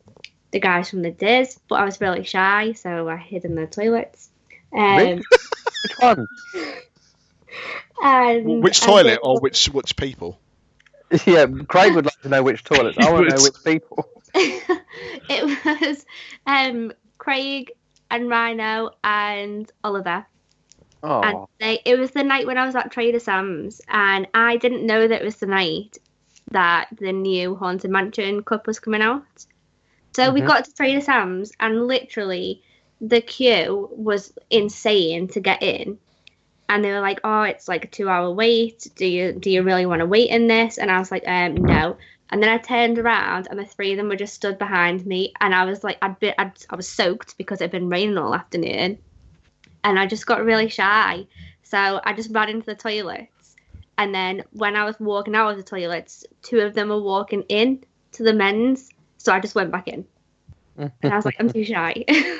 the 0.51 0.59
guys 0.59 0.89
from 0.89 1.01
the 1.01 1.11
Diz, 1.11 1.59
but 1.67 1.75
I 1.75 1.85
was 1.85 1.99
really 2.01 2.23
shy, 2.23 2.73
so 2.73 3.07
I 3.09 3.17
hid 3.17 3.45
in 3.45 3.55
the 3.55 3.67
toilets. 3.67 4.29
Um, 4.73 5.17
Which 5.83 5.97
one? 5.99 6.27
and 8.01 8.63
which 8.63 8.81
I 8.83 8.85
toilet 8.85 9.03
did- 9.03 9.19
or 9.23 9.39
which 9.39 9.67
which 9.69 9.95
people? 9.95 10.39
yeah, 11.25 11.45
Craig 11.67 11.95
would 11.95 12.05
like 12.05 12.21
to 12.21 12.29
know 12.29 12.43
which 12.43 12.63
toilets. 12.63 12.97
I 12.97 13.11
want 13.11 13.29
to 13.29 13.35
know 13.35 13.41
which 13.43 13.63
people. 13.63 14.09
it 14.35 15.65
was 15.65 16.05
um, 16.45 16.91
Craig 17.17 17.71
and 18.11 18.29
Rhino 18.29 18.91
and 19.03 19.71
Oliver. 19.83 20.25
And 21.03 21.35
Oh, 21.35 21.49
they, 21.59 21.79
it 21.85 21.97
was 21.97 22.11
the 22.11 22.23
night 22.23 22.45
when 22.47 22.57
I 22.57 22.65
was 22.65 22.75
at 22.75 22.91
Trader 22.91 23.19
Sam's, 23.19 23.81
and 23.87 24.27
I 24.33 24.57
didn't 24.57 24.85
know 24.85 25.07
that 25.07 25.21
it 25.21 25.25
was 25.25 25.37
the 25.37 25.45
night 25.45 25.97
that 26.51 26.87
the 26.99 27.11
new 27.13 27.55
Haunted 27.55 27.91
Mansion 27.91 28.43
Cup 28.43 28.67
was 28.67 28.79
coming 28.79 29.01
out. 29.01 29.23
So 30.17 30.31
we 30.31 30.41
Mhm. 30.41 30.47
got 30.47 30.65
to 30.65 30.73
Trader 30.73 30.99
Sam's, 31.01 31.51
and 31.59 31.85
literally 31.85 32.63
the 32.99 33.21
queue 33.21 33.87
was 33.91 34.33
insane 34.49 35.27
to 35.27 35.39
get 35.39 35.61
in. 35.61 35.99
And 36.69 36.83
they 36.83 36.91
were 36.91 37.01
like, 37.01 37.19
"Oh, 37.23 37.43
it's 37.43 37.67
like 37.67 37.85
a 37.85 37.87
two-hour 37.87 38.31
wait. 38.33 38.87
Do 38.95 39.05
you 39.05 39.33
do 39.33 39.51
you 39.51 39.61
really 39.61 39.85
want 39.85 39.99
to 39.99 40.07
wait 40.07 40.31
in 40.31 40.47
this?" 40.47 40.79
And 40.79 40.89
I 40.89 40.97
was 40.97 41.11
like, 41.11 41.23
"Um, 41.27 41.53
no." 41.67 41.97
And 42.31 42.41
then 42.41 42.49
I 42.49 42.57
turned 42.57 42.97
around, 42.97 43.47
and 43.51 43.59
the 43.59 43.65
three 43.65 43.91
of 43.91 43.97
them 43.97 44.09
were 44.09 44.15
just 44.15 44.33
stood 44.33 44.57
behind 44.57 45.05
me, 45.05 45.33
and 45.39 45.53
I 45.53 45.65
was 45.65 45.83
like, 45.83 45.99
I'd 46.01 46.19
been, 46.19 46.33
I'd, 46.39 46.53
I 46.71 46.75
was 46.75 46.89
soaked 46.89 47.37
because 47.37 47.61
it 47.61 47.65
had 47.65 47.71
been 47.71 47.87
raining 47.89 48.17
all 48.17 48.33
afternoon, 48.33 48.97
and 49.83 49.99
I 49.99 50.07
just 50.07 50.25
got 50.25 50.43
really 50.43 50.67
shy, 50.67 51.27
so 51.61 52.01
I 52.03 52.13
just 52.13 52.31
ran 52.33 52.49
into 52.49 52.65
the 52.65 52.75
toilets, 52.75 53.55
and 53.99 54.15
then 54.15 54.43
when 54.51 54.75
I 54.75 54.83
was 54.83 54.99
walking 54.99 55.35
out 55.35 55.51
of 55.51 55.57
the 55.57 55.63
toilets, 55.63 56.25
two 56.41 56.59
of 56.61 56.73
them 56.73 56.89
were 56.89 57.01
walking 57.01 57.43
in 57.49 57.83
to 58.13 58.23
the 58.23 58.33
men's, 58.33 58.89
so 59.27 59.33
I 59.33 59.39
just 59.41 59.55
went 59.55 59.71
back 59.71 59.87
in, 59.89 60.05
mm. 60.79 60.91
and 61.03 61.13
I 61.13 61.15
was 61.17 61.25
like, 61.25 61.35
I'm 61.39 61.51
too 61.51 61.65
shy. 61.65 62.03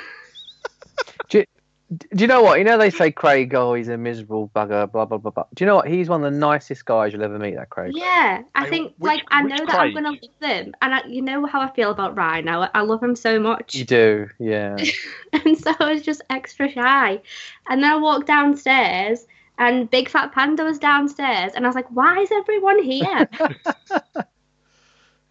Do 1.90 2.20
you 2.22 2.26
know 2.26 2.42
what? 2.42 2.58
You 2.58 2.64
know 2.64 2.76
they 2.76 2.90
say 2.90 3.10
Craig, 3.10 3.54
oh, 3.54 3.72
he's 3.72 3.88
a 3.88 3.96
miserable 3.96 4.50
bugger, 4.54 4.92
blah 4.92 5.06
blah 5.06 5.16
blah 5.16 5.30
blah. 5.30 5.44
Do 5.54 5.64
you 5.64 5.66
know 5.66 5.76
what? 5.76 5.88
He's 5.88 6.10
one 6.10 6.22
of 6.22 6.30
the 6.30 6.38
nicest 6.38 6.84
guys 6.84 7.14
you'll 7.14 7.22
ever 7.24 7.38
meet. 7.38 7.54
That 7.54 7.70
Craig. 7.70 7.92
Yeah, 7.94 8.42
I 8.54 8.64
Hey, 8.64 8.70
think 8.70 8.94
which- 8.98 9.08
like 9.08 9.22
I 9.30 9.42
which 9.42 9.54
know 9.54 9.64
that 9.64 9.74
I'm 9.74 9.94
gonna 9.94 10.10
love 10.10 10.18
them, 10.40 10.74
and 10.82 10.94
I, 10.94 11.06
you 11.06 11.22
know 11.22 11.46
how 11.46 11.62
I 11.62 11.70
feel 11.72 11.90
about 11.90 12.14
Ryan 12.14 12.44
now. 12.44 12.68
I 12.74 12.82
love 12.82 13.02
him 13.02 13.16
so 13.16 13.40
much, 13.40 13.74
You 13.74 13.86
do, 13.86 14.28
yeah. 14.38 14.76
and 15.32 15.56
so 15.56 15.72
I 15.80 15.92
was 15.94 16.02
just 16.02 16.20
extra 16.28 16.70
shy. 16.70 17.22
And 17.70 17.82
then 17.82 17.90
I 17.90 17.96
walked 17.96 18.26
downstairs, 18.26 19.26
and 19.56 19.90
Big 19.90 20.10
Fat 20.10 20.32
Panda 20.32 20.64
was 20.64 20.78
downstairs, 20.78 21.52
and 21.54 21.64
I 21.64 21.68
was 21.70 21.74
like, 21.74 21.88
"Why 21.90 22.18
is 22.18 22.30
everyone 22.30 22.82
here?" 22.82 23.30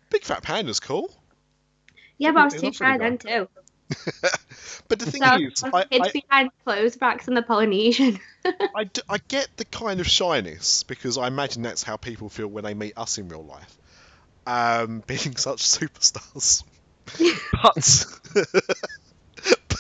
Big 0.09 0.23
Fat 0.23 0.41
Panda's 0.41 0.79
cool. 0.79 1.13
Yeah, 2.17 2.31
but 2.31 2.39
I 2.41 2.45
was 2.45 2.55
too 2.55 2.71
shy 2.71 2.97
guy. 2.97 2.97
then 2.97 3.17
too. 3.17 3.47
But 4.87 4.99
the 4.99 5.05
thing 5.05 5.23
So 5.23 5.29
is, 5.33 5.63
was 5.63 5.73
I, 5.73 5.85
hid 5.89 6.01
I, 6.03 6.11
behind 6.13 6.49
clothes 6.63 6.97
racks 7.01 7.27
in 7.27 7.33
the 7.33 7.41
Polynesian. 7.41 8.19
I 8.75 8.89
I 9.09 9.17
get 9.27 9.47
the 9.57 9.65
kind 9.65 9.99
of 9.99 10.07
shyness 10.07 10.83
because 10.83 11.17
I 11.17 11.27
imagine 11.27 11.61
that's 11.63 11.83
how 11.83 11.97
people 11.97 12.29
feel 12.29 12.47
when 12.47 12.63
they 12.63 12.73
meet 12.73 12.97
us 12.97 13.17
in 13.17 13.27
real 13.29 13.43
life, 13.43 13.77
um, 14.45 15.03
being 15.07 15.35
such 15.35 15.63
superstars. 15.63 16.63
but, 17.63 18.05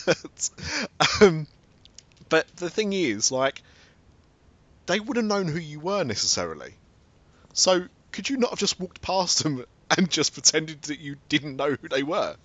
but, 0.05 0.49
um, 1.21 1.47
but 2.29 2.47
the 2.57 2.69
thing 2.69 2.93
is, 2.93 3.31
like, 3.31 3.61
they 4.87 4.99
wouldn't 4.99 5.31
have 5.31 5.39
known 5.45 5.53
who 5.53 5.59
you 5.59 5.79
were 5.79 6.03
necessarily. 6.03 6.73
So 7.53 7.87
could 8.11 8.29
you 8.29 8.37
not 8.37 8.51
have 8.51 8.59
just 8.59 8.79
walked 8.79 9.01
past 9.01 9.43
them 9.43 9.65
and 9.97 10.09
just 10.09 10.33
pretended 10.33 10.81
that 10.83 10.99
you 10.99 11.15
didn't 11.29 11.55
know 11.55 11.71
who 11.75 11.87
they 11.89 12.03
were? 12.03 12.35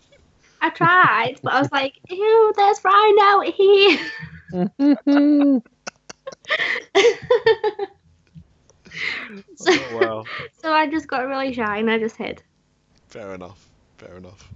I 0.60 0.70
tried, 0.70 1.40
but 1.42 1.52
I 1.54 1.60
was 1.60 1.72
like, 1.72 1.98
"Ew, 2.08 2.52
there's 2.56 2.84
Ryan 2.84 3.16
out 3.20 3.46
here." 3.46 3.98
so, 9.56 9.62
Oh, 9.78 9.88
well, 9.90 10.26
so 10.62 10.72
I 10.72 10.88
just 10.88 11.08
got 11.08 11.26
really 11.26 11.52
shy 11.52 11.78
and 11.78 11.90
I 11.90 11.98
just 11.98 12.16
hid. 12.16 12.42
fair 13.08 13.34
enough. 13.34 13.68
Fair 13.98 14.16
enough. 14.16 14.48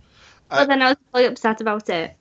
But 0.48 0.60
Uh, 0.60 0.64
then 0.66 0.82
I 0.82 0.88
was 0.90 0.96
really 1.14 1.26
upset 1.26 1.60
about 1.60 1.88
it. 1.88 2.14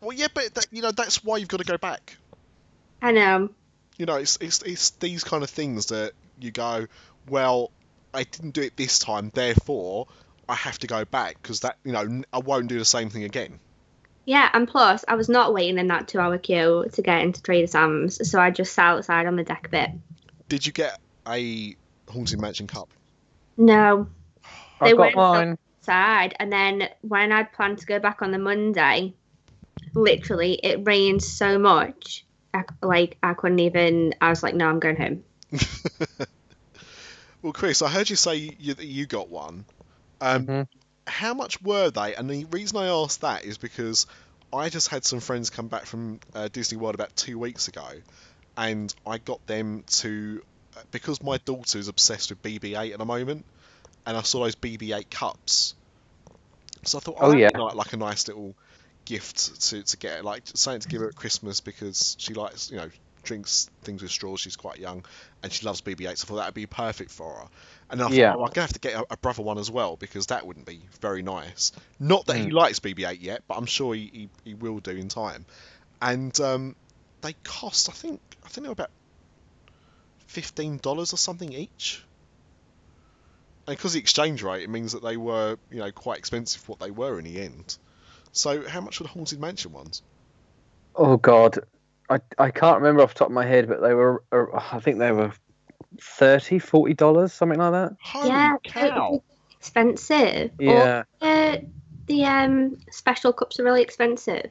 Well, 0.00 0.16
yeah, 0.16 0.28
but 0.32 0.54
that, 0.54 0.66
you 0.70 0.82
know 0.82 0.92
that's 0.92 1.22
why 1.24 1.36
you've 1.38 1.48
got 1.48 1.58
to 1.58 1.64
go 1.64 1.76
back. 1.78 2.16
I 3.02 3.12
know. 3.12 3.50
you 3.98 4.06
know, 4.06 4.16
it's, 4.16 4.38
it's 4.40 4.62
it's 4.62 4.90
these 4.90 5.24
kind 5.24 5.42
of 5.42 5.50
things 5.50 5.86
that 5.86 6.12
you 6.38 6.50
go, 6.50 6.86
well, 7.28 7.70
I 8.12 8.24
didn't 8.24 8.52
do 8.52 8.62
it 8.62 8.76
this 8.76 8.98
time, 8.98 9.30
therefore 9.34 10.06
I 10.48 10.54
have 10.54 10.78
to 10.80 10.86
go 10.86 11.04
back 11.04 11.40
because 11.40 11.60
that 11.60 11.76
you 11.84 11.92
know 11.92 12.22
I 12.32 12.38
won't 12.38 12.66
do 12.68 12.78
the 12.78 12.84
same 12.84 13.08
thing 13.10 13.24
again. 13.24 13.58
Yeah, 14.26 14.48
and 14.52 14.68
plus, 14.68 15.04
I 15.08 15.14
was 15.14 15.28
not 15.28 15.54
waiting 15.54 15.78
in 15.78 15.88
that 15.88 16.06
two 16.08 16.20
hour 16.20 16.36
queue 16.38 16.86
to 16.92 17.02
get 17.02 17.22
into 17.22 17.42
Trader 17.42 17.66
Sam's, 17.66 18.30
so 18.30 18.38
I 18.40 18.50
just 18.50 18.72
sat 18.74 18.86
outside 18.86 19.26
on 19.26 19.36
the 19.36 19.42
deck 19.44 19.66
a 19.66 19.70
bit. 19.70 19.90
Did 20.48 20.66
you 20.66 20.72
get 20.72 20.98
a 21.26 21.74
haunted 22.08 22.40
mansion 22.40 22.66
cup? 22.66 22.88
No, 23.56 24.08
They 24.80 24.90
I've 24.90 24.96
got 24.96 24.98
went 24.98 25.16
up- 25.16 25.34
mine. 25.34 25.58
side. 25.82 26.34
And 26.38 26.52
then 26.52 26.88
when 27.00 27.32
I'd 27.32 27.52
planned 27.52 27.78
to 27.78 27.86
go 27.86 27.98
back 27.98 28.20
on 28.22 28.30
the 28.30 28.38
Monday, 28.38 29.14
literally, 29.94 30.54
it 30.62 30.86
rained 30.86 31.22
so 31.22 31.58
much. 31.58 32.24
I, 32.52 32.64
like, 32.82 33.16
I 33.22 33.34
couldn't 33.34 33.60
even, 33.60 34.14
I 34.20 34.28
was 34.30 34.42
like, 34.42 34.54
no, 34.54 34.68
I'm 34.68 34.80
going 34.80 34.96
home. 34.96 35.24
Well, 37.42 37.52
Chris, 37.52 37.82
I 37.82 37.88
heard 37.88 38.10
you 38.10 38.16
say 38.16 38.54
you, 38.58 38.74
that 38.74 38.84
you 38.84 39.06
got 39.06 39.28
one. 39.30 39.64
Um, 40.20 40.46
Mhm. 40.46 40.68
How 41.06 41.34
much 41.34 41.60
were 41.62 41.90
they? 41.90 42.14
And 42.14 42.28
the 42.30 42.44
reason 42.46 42.76
I 42.78 42.88
asked 42.88 43.22
that 43.22 43.44
is 43.44 43.58
because 43.58 44.06
I 44.52 44.68
just 44.68 44.88
had 44.88 45.04
some 45.04 45.20
friends 45.20 45.50
come 45.50 45.68
back 45.68 45.86
from 45.86 46.20
uh, 46.34 46.48
Disney 46.48 46.76
World 46.78 46.94
about 46.94 47.16
two 47.16 47.38
weeks 47.38 47.68
ago, 47.68 47.86
and 48.56 48.94
I 49.06 49.18
got 49.18 49.44
them 49.46 49.84
to 49.86 50.42
uh, 50.76 50.82
because 50.92 51.22
my 51.22 51.38
daughter 51.38 51.78
is 51.78 51.88
obsessed 51.88 52.30
with 52.30 52.42
BB-8 52.42 52.92
at 52.92 52.98
the 52.98 53.04
moment, 53.06 53.44
and 54.06 54.16
I 54.16 54.22
saw 54.22 54.44
those 54.44 54.54
BB-8 54.54 55.10
cups. 55.10 55.74
So 56.84 56.98
I 56.98 57.00
thought, 57.00 57.16
Oh, 57.20 57.30
oh, 57.30 57.32
yeah. 57.32 57.50
like, 57.54 57.74
like 57.74 57.92
a 57.92 57.96
nice 57.96 58.28
little 58.28 58.54
gift 59.04 59.60
to, 59.62 59.82
to 59.82 59.96
get, 59.96 60.24
like 60.24 60.42
something 60.54 60.80
to 60.80 60.88
give 60.88 61.00
her 61.00 61.08
at 61.08 61.16
Christmas 61.16 61.60
because 61.60 62.16
she 62.18 62.34
likes, 62.34 62.70
you 62.70 62.76
know, 62.76 62.90
drinks 63.22 63.70
things 63.82 64.02
with 64.02 64.10
straws. 64.10 64.40
She's 64.40 64.56
quite 64.56 64.78
young, 64.78 65.04
and 65.42 65.52
she 65.52 65.66
loves 65.66 65.80
BB-8. 65.82 66.18
So 66.18 66.24
I 66.24 66.28
thought 66.28 66.36
that'd 66.36 66.54
be 66.54 66.66
perfect 66.66 67.10
for 67.10 67.34
her. 67.40 67.48
And 67.90 68.02
I 68.02 68.08
thought, 68.08 68.14
Yeah. 68.14 68.34
oh, 68.34 68.44
I'm 68.44 68.50
gonna 68.52 68.66
have 68.66 68.72
to 68.74 68.80
get 68.80 68.94
a, 68.94 69.06
a 69.10 69.16
brother 69.18 69.42
one 69.42 69.58
as 69.58 69.70
well 69.70 69.96
because 69.96 70.26
that 70.26 70.46
wouldn't 70.46 70.66
be 70.66 70.88
very 71.00 71.22
nice. 71.22 71.72
Not 71.98 72.26
that 72.26 72.36
he 72.38 72.50
Mm. 72.50 72.52
likes 72.52 72.80
BB-8 72.80 73.20
yet, 73.20 73.42
but 73.48 73.56
I'm 73.56 73.66
sure 73.66 73.94
he, 73.94 74.10
he, 74.12 74.30
he 74.50 74.54
will 74.54 74.80
do 74.80 74.92
in 74.92 75.08
time. 75.08 75.46
And 76.02 76.38
um, 76.40 76.76
they 77.22 77.34
cost, 77.44 77.88
I 77.88 77.92
think, 77.92 78.20
I 78.44 78.48
think 78.48 78.64
they 78.64 78.68
were 78.68 78.72
about 78.74 78.90
fifteen 80.28 80.78
dollars 80.78 81.12
or 81.12 81.16
something 81.18 81.52
each. 81.52 82.06
And 83.66 83.76
because 83.76 83.92
the 83.94 83.98
exchange 84.00 84.42
rate, 84.42 84.62
it 84.64 84.70
means 84.70 84.92
that 84.92 85.02
they 85.02 85.16
were, 85.16 85.58
you 85.70 85.78
know, 85.78 85.92
quite 85.92 86.18
expensive 86.18 86.68
what 86.68 86.80
they 86.80 86.90
were 86.90 87.18
in 87.18 87.24
the 87.24 87.40
end. 87.40 87.76
So, 88.32 88.66
how 88.68 88.80
much 88.80 89.00
were 89.00 89.04
the 89.04 89.12
haunted 89.12 89.40
mansion 89.40 89.72
ones? 89.72 90.02
Oh 90.94 91.16
God, 91.16 91.58
I 92.10 92.20
I 92.38 92.50
can't 92.50 92.78
remember 92.78 93.02
off 93.02 93.14
the 93.14 93.20
top 93.20 93.28
of 93.28 93.34
my 93.34 93.46
head, 93.46 93.68
but 93.68 93.80
they 93.80 93.94
were. 93.94 94.22
Uh, 94.32 94.46
I 94.72 94.80
think 94.80 94.98
they 94.98 95.12
were 95.12 95.32
30 96.00 96.58
40 96.58 96.94
dollars, 96.94 97.32
something 97.32 97.58
like 97.58 97.72
that. 97.72 97.92
Holy 98.02 98.28
yeah, 98.28 98.56
cow! 98.64 99.22
expensive. 99.58 100.50
Yeah. 100.58 100.98
Or 100.98 101.06
the, 101.20 101.66
the 102.06 102.24
um, 102.24 102.76
special 102.90 103.32
cups 103.32 103.60
are 103.60 103.64
really 103.64 103.82
expensive. 103.82 104.50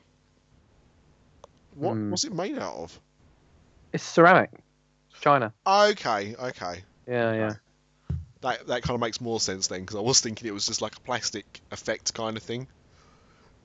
What 1.76 1.94
Hmm. 1.94 2.12
was 2.12 2.24
it 2.24 2.34
made 2.34 2.58
out 2.58 2.76
of? 2.76 3.00
It's 3.94 4.04
ceramic, 4.04 4.52
China. 5.22 5.54
Okay, 5.68 6.36
okay. 6.36 6.84
Yeah, 7.08 7.34
yeah. 7.34 7.54
That 8.42 8.68
that 8.68 8.84
kind 8.84 8.96
of 8.96 9.02
makes 9.02 9.20
more 9.20 9.40
sense 9.40 9.68
then, 9.68 9.82
because 9.82 9.96
I 9.98 10.02
was 10.02 10.22
thinking 10.22 10.48
it 10.48 10.54
was 10.54 10.66
just 10.66 10.82
like 10.82 10.96
a 10.96 11.02
plastic 11.02 11.46
effect 11.72 12.14
kind 12.14 12.38
of 12.38 12.44
thing. 12.44 12.68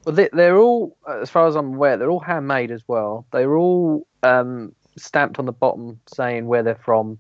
Well, 0.04 0.14
they, 0.14 0.28
they're 0.32 0.58
all, 0.58 0.96
as 1.08 1.30
far 1.30 1.46
as 1.46 1.56
I'm 1.56 1.74
aware, 1.74 1.96
they're 1.96 2.10
all 2.10 2.20
handmade 2.20 2.70
as 2.70 2.82
well. 2.86 3.26
They're 3.32 3.56
all 3.56 4.06
um, 4.22 4.74
stamped 4.96 5.38
on 5.38 5.46
the 5.46 5.52
bottom 5.52 6.00
saying 6.14 6.46
where 6.46 6.62
they're 6.62 6.74
from. 6.84 7.18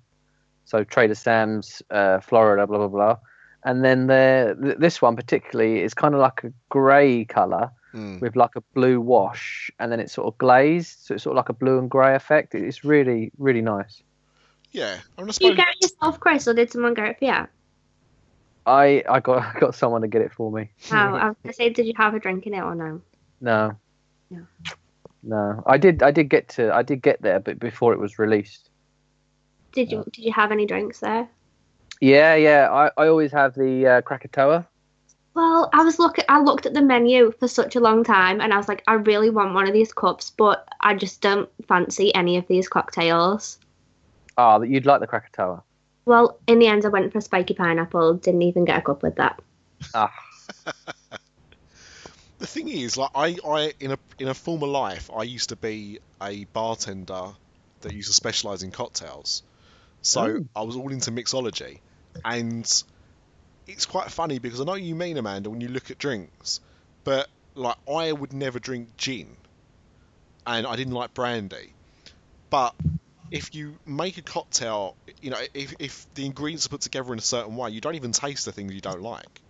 So 0.66 0.84
Trader 0.84 1.14
Sam's, 1.14 1.82
uh, 1.90 2.20
Florida, 2.20 2.66
blah 2.66 2.78
blah 2.78 2.88
blah. 2.88 3.18
And 3.64 3.82
then 3.84 4.06
they're, 4.08 4.54
th- 4.54 4.76
this 4.78 5.00
one 5.00 5.16
particularly 5.16 5.80
is 5.82 5.94
kind 5.94 6.14
of 6.14 6.20
like 6.20 6.44
a 6.44 6.52
grey 6.68 7.24
colour 7.24 7.70
Mm. 7.94 8.20
with 8.20 8.34
like 8.34 8.56
a 8.56 8.60
blue 8.74 9.00
wash, 9.00 9.70
and 9.78 9.92
then 9.92 10.00
it's 10.00 10.12
sort 10.12 10.26
of 10.26 10.36
glazed, 10.38 10.98
so 11.06 11.14
it's 11.14 11.22
sort 11.22 11.34
of 11.34 11.36
like 11.36 11.48
a 11.48 11.52
blue 11.52 11.78
and 11.78 11.88
grey 11.88 12.16
effect. 12.16 12.52
It's 12.52 12.82
really, 12.82 13.30
really 13.38 13.60
nice. 13.60 14.02
Yeah, 14.72 14.98
I 15.16 15.20
mean, 15.20 15.30
I 15.30 15.32
Did 15.32 15.40
you 15.42 15.50
suppose. 15.50 15.56
get 15.58 15.68
it 15.68 15.76
yourself, 15.80 16.18
Chris, 16.18 16.48
or 16.48 16.54
did 16.54 16.72
someone 16.72 16.94
get 16.94 17.06
it 17.10 17.18
for 17.20 17.24
you? 17.26 17.46
I 18.66 19.02
I 19.08 19.20
got 19.20 19.42
I 19.42 19.58
got 19.60 19.74
someone 19.74 20.02
to 20.02 20.08
get 20.08 20.22
it 20.22 20.32
for 20.32 20.50
me. 20.50 20.70
Oh, 20.92 20.96
I 20.96 21.28
was 21.28 21.36
to 21.46 21.52
say, 21.52 21.70
did 21.70 21.86
you 21.86 21.94
have 21.96 22.14
a 22.14 22.18
drink 22.18 22.46
in 22.46 22.54
it 22.54 22.62
or 22.62 22.74
no? 22.74 23.00
No. 23.40 23.76
No. 24.30 24.46
No, 25.22 25.62
I 25.66 25.78
did. 25.78 26.02
I 26.02 26.10
did 26.10 26.28
get 26.28 26.48
to. 26.50 26.72
I 26.74 26.82
did 26.82 27.00
get 27.00 27.22
there, 27.22 27.40
but 27.40 27.58
before 27.58 27.94
it 27.94 27.98
was 27.98 28.18
released. 28.18 28.68
Did 29.72 29.90
you 29.90 30.04
Did 30.12 30.24
you 30.24 30.32
have 30.32 30.52
any 30.52 30.66
drinks 30.66 31.00
there? 31.00 31.28
Yeah, 32.00 32.34
yeah. 32.34 32.68
I, 32.70 32.90
I 33.02 33.08
always 33.08 33.32
have 33.32 33.54
the 33.54 33.86
uh, 33.86 34.00
Krakatoa. 34.02 34.66
Well, 35.32 35.70
I 35.72 35.82
was 35.82 35.98
looking. 35.98 36.24
I 36.28 36.40
looked 36.40 36.66
at 36.66 36.74
the 36.74 36.82
menu 36.82 37.32
for 37.40 37.48
such 37.48 37.74
a 37.74 37.80
long 37.80 38.04
time, 38.04 38.40
and 38.40 38.52
I 38.52 38.56
was 38.58 38.68
like, 38.68 38.84
I 38.86 38.94
really 38.94 39.30
want 39.30 39.54
one 39.54 39.66
of 39.66 39.72
these 39.72 39.92
cups, 39.92 40.30
but 40.30 40.68
I 40.80 40.94
just 40.94 41.22
don't 41.22 41.48
fancy 41.66 42.14
any 42.14 42.36
of 42.36 42.46
these 42.46 42.68
cocktails. 42.68 43.58
Ah, 44.36 44.58
that 44.58 44.68
you'd 44.68 44.86
like 44.86 45.00
the 45.00 45.06
Krakatoa. 45.06 45.62
Well, 46.06 46.38
in 46.46 46.58
the 46.58 46.66
end, 46.66 46.84
I 46.84 46.88
went 46.88 47.12
for 47.12 47.20
spiky 47.20 47.54
pineapple. 47.54 48.14
Didn't 48.14 48.42
even 48.42 48.64
get 48.64 48.78
a 48.78 48.82
cup 48.82 49.02
with 49.02 49.16
that. 49.16 49.40
Ah, 49.94 50.12
The 52.44 52.46
thing 52.46 52.68
is, 52.68 52.98
like 52.98 53.10
I, 53.14 53.38
I 53.46 53.72
in 53.80 53.92
a 53.92 53.98
in 54.18 54.28
a 54.28 54.34
former 54.34 54.66
life, 54.66 55.10
I 55.16 55.22
used 55.22 55.48
to 55.48 55.56
be 55.56 56.00
a 56.20 56.44
bartender 56.46 57.32
that 57.80 57.92
used 57.94 58.08
to 58.08 58.14
specialise 58.14 58.62
in 58.62 58.70
cocktails. 58.70 59.42
So 60.02 60.26
Ooh. 60.26 60.48
I 60.54 60.60
was 60.60 60.76
all 60.76 60.92
into 60.92 61.10
mixology, 61.10 61.78
and 62.22 62.64
it's 63.66 63.86
quite 63.86 64.10
funny 64.10 64.40
because 64.40 64.60
I 64.60 64.64
know 64.64 64.74
you 64.74 64.94
mean, 64.94 65.16
Amanda, 65.16 65.48
when 65.48 65.62
you 65.62 65.68
look 65.68 65.90
at 65.90 65.96
drinks, 65.96 66.60
but 67.04 67.28
like 67.54 67.76
I 67.90 68.12
would 68.12 68.34
never 68.34 68.58
drink 68.58 68.96
gin, 68.98 69.36
and 70.46 70.66
I 70.66 70.76
didn't 70.76 70.92
like 70.92 71.14
brandy, 71.14 71.72
but 72.50 72.74
if 73.30 73.54
you 73.54 73.74
make 73.86 74.18
a 74.18 74.22
cocktail, 74.22 74.96
you 75.20 75.30
know, 75.30 75.40
if, 75.54 75.74
if 75.78 76.06
the 76.14 76.24
ingredients 76.26 76.66
are 76.66 76.70
put 76.70 76.80
together 76.82 77.12
in 77.12 77.18
a 77.18 77.22
certain 77.22 77.56
way, 77.56 77.70
you 77.70 77.80
don't 77.80 77.94
even 77.96 78.12
taste 78.12 78.44
the 78.44 78.52
things 78.52 78.72
you 78.72 78.80
don't 78.80 79.02
like. 79.02 79.40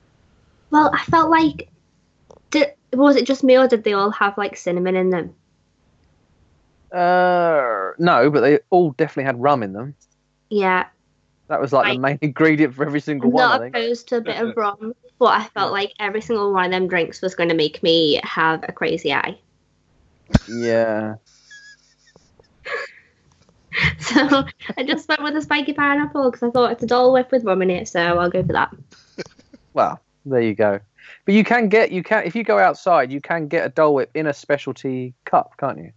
Well, 0.70 0.90
I 0.92 1.04
felt 1.04 1.30
like 1.30 1.68
did, 2.50 2.72
was 2.92 3.16
it 3.16 3.26
just 3.26 3.44
me 3.44 3.56
or 3.58 3.68
did 3.68 3.84
they 3.84 3.92
all 3.92 4.10
have 4.10 4.38
like 4.38 4.56
cinnamon 4.56 4.96
in 4.96 5.10
them? 5.10 5.34
Uh, 6.92 7.90
no, 7.98 8.30
but 8.30 8.40
they 8.40 8.60
all 8.70 8.92
definitely 8.92 9.24
had 9.24 9.40
rum 9.40 9.62
in 9.62 9.72
them. 9.72 9.96
Yeah, 10.50 10.86
That 11.48 11.60
was 11.60 11.72
like 11.72 11.86
I- 11.86 11.94
the 11.94 11.98
main 11.98 12.18
ingredient 12.22 12.74
for 12.74 12.84
every 12.86 13.00
single 13.00 13.30
I'm 13.30 13.34
one. 13.34 13.44
I 13.44 13.48
not 13.48 13.60
think. 13.60 13.74
opposed 13.74 14.08
to 14.08 14.16
a 14.18 14.20
bit 14.20 14.40
of 14.40 14.56
rum, 14.56 14.94
but 15.18 15.26
I 15.26 15.44
felt 15.48 15.72
like 15.72 15.92
every 15.98 16.20
single 16.20 16.52
one 16.52 16.66
of 16.66 16.70
them 16.70 16.88
drinks 16.88 17.20
was 17.20 17.34
going 17.34 17.48
to 17.50 17.54
make 17.54 17.82
me 17.82 18.20
have 18.22 18.64
a 18.68 18.72
crazy 18.72 19.12
eye. 19.12 19.38
Yeah. 20.46 21.16
So 24.00 24.44
I 24.76 24.82
just 24.82 25.08
went 25.08 25.22
with 25.22 25.36
a 25.36 25.42
spiky 25.42 25.72
pineapple 25.72 26.30
because 26.30 26.42
I 26.42 26.50
thought 26.50 26.72
it's 26.72 26.82
a 26.82 26.86
Dole 26.86 27.12
Whip 27.12 27.30
with 27.32 27.44
rum 27.44 27.62
in 27.62 27.70
it, 27.70 27.88
so 27.88 28.00
I'll 28.00 28.30
go 28.30 28.42
for 28.42 28.52
that. 28.52 28.74
Well, 29.72 30.00
there 30.24 30.40
you 30.40 30.54
go. 30.54 30.78
But 31.24 31.34
you 31.34 31.42
can 31.42 31.68
get 31.68 31.90
you 31.90 32.04
can 32.04 32.24
if 32.24 32.36
you 32.36 32.44
go 32.44 32.60
outside, 32.60 33.10
you 33.10 33.20
can 33.20 33.48
get 33.48 33.66
a 33.66 33.68
Dole 33.68 33.92
Whip 33.92 34.10
in 34.14 34.28
a 34.28 34.32
specialty 34.32 35.14
cup, 35.24 35.56
can't 35.58 35.78
you? 35.78 35.92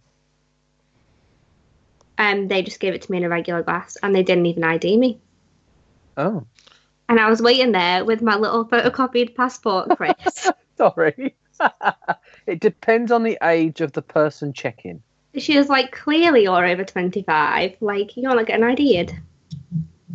And 2.18 2.48
they 2.48 2.62
just 2.62 2.80
gave 2.80 2.94
it 2.94 3.02
to 3.02 3.12
me 3.12 3.18
in 3.18 3.24
a 3.24 3.28
regular 3.28 3.62
glass, 3.62 3.96
and 4.02 4.12
they 4.14 4.24
didn't 4.24 4.46
even 4.46 4.64
ID 4.64 4.96
me. 4.96 5.20
Oh, 6.16 6.44
And 7.08 7.20
I 7.20 7.30
was 7.30 7.40
waiting 7.40 7.70
there 7.70 8.04
with 8.04 8.20
my 8.20 8.34
little 8.34 8.64
photocopied 8.66 9.36
passport, 9.36 9.96
Chris. 9.96 10.50
sorry. 10.76 11.36
it 12.46 12.58
depends 12.60 13.12
on 13.12 13.22
the 13.22 13.38
age 13.42 13.80
of 13.80 13.92
the 13.92 14.02
person 14.02 14.52
checking. 14.52 15.00
She 15.38 15.58
was 15.58 15.68
like, 15.68 15.92
"Clearly, 15.92 16.42
you're 16.44 16.64
over 16.64 16.84
25. 16.84 17.76
Like, 17.80 18.16
you're 18.16 18.34
not 18.34 18.46
getting 18.46 18.64
ID'd." 18.64 19.14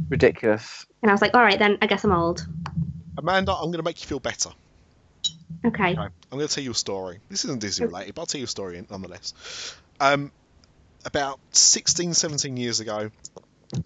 Ridiculous. 0.09 0.85
And 1.01 1.11
I 1.11 1.13
was 1.13 1.21
like, 1.21 1.33
"All 1.33 1.41
right, 1.41 1.59
then. 1.59 1.77
I 1.81 1.87
guess 1.87 2.03
I'm 2.03 2.11
old." 2.11 2.45
Amanda, 3.17 3.53
I'm 3.53 3.65
going 3.65 3.73
to 3.73 3.83
make 3.83 4.01
you 4.01 4.07
feel 4.07 4.19
better. 4.19 4.49
Okay. 5.65 5.91
Okay. 5.91 6.01
I'm 6.01 6.11
going 6.31 6.47
to 6.47 6.53
tell 6.53 6.63
you 6.63 6.71
a 6.71 6.75
story. 6.75 7.19
This 7.29 7.45
isn't 7.45 7.61
Disney 7.61 7.85
related, 7.85 8.15
but 8.15 8.23
I'll 8.23 8.25
tell 8.25 8.39
you 8.39 8.45
a 8.45 8.47
story 8.47 8.83
nonetheless. 8.89 9.33
Um, 9.99 10.31
about 11.05 11.39
16, 11.51 12.13
17 12.13 12.57
years 12.57 12.79
ago, 12.79 13.11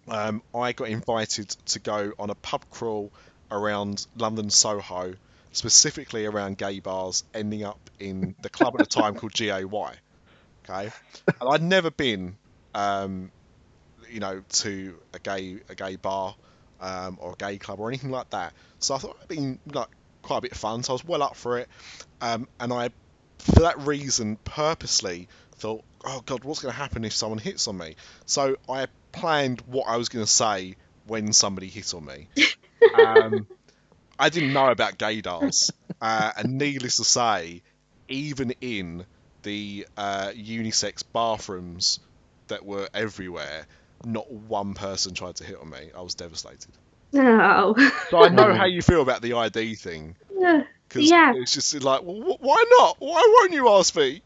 um, 0.07 0.41
I 0.55 0.71
got 0.73 0.89
invited 0.89 1.49
to 1.49 1.79
go 1.79 2.13
on 2.17 2.29
a 2.29 2.35
pub 2.35 2.65
crawl 2.71 3.11
around 3.51 4.05
London 4.17 4.49
Soho, 4.49 5.13
specifically 5.51 6.25
around 6.25 6.57
gay 6.57 6.79
bars, 6.79 7.23
ending 7.33 7.63
up 7.63 7.79
in 7.99 8.35
the 8.41 8.49
club 8.49 8.75
at 8.75 8.79
the 8.79 8.85
time 8.85 9.15
called 9.15 9.33
GAY. 9.33 9.63
Okay, 10.69 10.91
and 11.27 11.49
I'd 11.49 11.63
never 11.63 11.91
been, 11.91 12.37
um, 12.73 13.31
you 14.11 14.19
know, 14.19 14.43
to 14.49 14.95
a 15.13 15.19
gay 15.19 15.57
a 15.69 15.75
gay 15.75 15.95
bar 15.95 16.35
um, 16.79 17.17
or 17.21 17.33
a 17.33 17.35
gay 17.35 17.57
club 17.57 17.79
or 17.79 17.89
anything 17.89 18.11
like 18.11 18.29
that. 18.31 18.53
So 18.79 18.95
I 18.95 18.97
thought 18.97 19.15
it'd 19.17 19.29
been 19.29 19.59
like 19.73 19.87
quite 20.21 20.37
a 20.39 20.41
bit 20.41 20.51
of 20.51 20.57
fun. 20.57 20.83
So 20.83 20.93
I 20.93 20.95
was 20.95 21.05
well 21.05 21.23
up 21.23 21.35
for 21.35 21.59
it, 21.59 21.69
um, 22.21 22.47
and 22.59 22.73
I, 22.73 22.89
for 23.39 23.61
that 23.61 23.79
reason, 23.79 24.37
purposely 24.43 25.27
thought, 25.55 25.83
oh 26.05 26.21
god, 26.25 26.43
what's 26.43 26.61
going 26.61 26.73
to 26.73 26.77
happen 26.77 27.03
if 27.05 27.13
someone 27.13 27.39
hits 27.39 27.67
on 27.67 27.77
me? 27.77 27.95
So 28.25 28.57
I 28.69 28.87
planned 29.11 29.61
what 29.65 29.87
I 29.87 29.97
was 29.97 30.09
going 30.09 30.25
to 30.25 30.31
say 30.31 30.75
when 31.07 31.33
somebody 31.33 31.67
hit 31.67 31.93
on 31.93 32.05
me. 32.05 32.27
Um, 32.93 33.47
I 34.17 34.29
didn't 34.29 34.53
know 34.53 34.69
about 34.69 34.97
gaydars, 34.97 35.71
uh, 36.01 36.31
and 36.37 36.57
needless 36.57 36.97
to 36.97 37.03
say, 37.03 37.61
even 38.07 38.55
in 38.61 39.05
the 39.47 39.87
uh, 39.95 40.31
unisex 40.35 41.03
bathrooms 41.13 42.01
that 42.49 42.65
were 42.65 42.89
everywhere, 42.93 43.65
not 44.03 44.29
one 44.29 44.73
person 44.73 45.13
tried 45.13 45.37
to 45.37 45.45
hit 45.45 45.57
on 45.57 45.69
me. 45.69 45.89
I 45.97 46.01
was 46.01 46.15
devastated. 46.15 46.73
No. 47.13 47.73
So 48.09 48.17
I 48.23 48.27
know 48.27 48.53
how 48.61 48.65
you 48.65 48.81
feel 48.81 49.01
about 49.01 49.21
the 49.21 49.33
ID 49.33 49.75
thing. 49.75 50.17
Because 50.27 51.09
Yeah. 51.09 51.31
it's 51.33 51.53
just 51.53 51.81
like, 51.81 52.01
well, 52.03 52.37
why 52.41 52.63
not? 52.77 52.97
Why 52.99 53.35
won't 53.39 53.53
you 53.53 53.69
ask 53.69 53.95
me? 53.95 54.21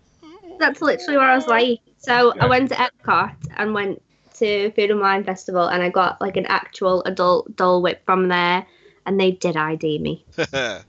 That's 0.57 0.81
literally 0.81 1.17
what 1.17 1.27
I 1.27 1.35
was 1.35 1.47
like. 1.47 1.79
So 1.99 2.33
I 2.39 2.47
went 2.47 2.69
to 2.69 2.75
Epcot 2.75 3.35
and 3.55 3.75
went 3.75 4.01
to 4.39 4.71
Food 4.71 4.89
and 4.89 4.99
Wine 4.99 5.23
Festival, 5.23 5.67
and 5.67 5.83
I 5.83 5.89
got 5.89 6.19
like 6.19 6.35
an 6.37 6.47
actual 6.47 7.03
adult 7.03 7.55
Dole 7.55 7.83
Whip 7.83 8.01
from 8.07 8.27
there, 8.27 8.65
and 9.05 9.19
they 9.19 9.31
did 9.31 9.55
ID 9.55 9.99
me. 9.99 10.25
I 10.53 10.83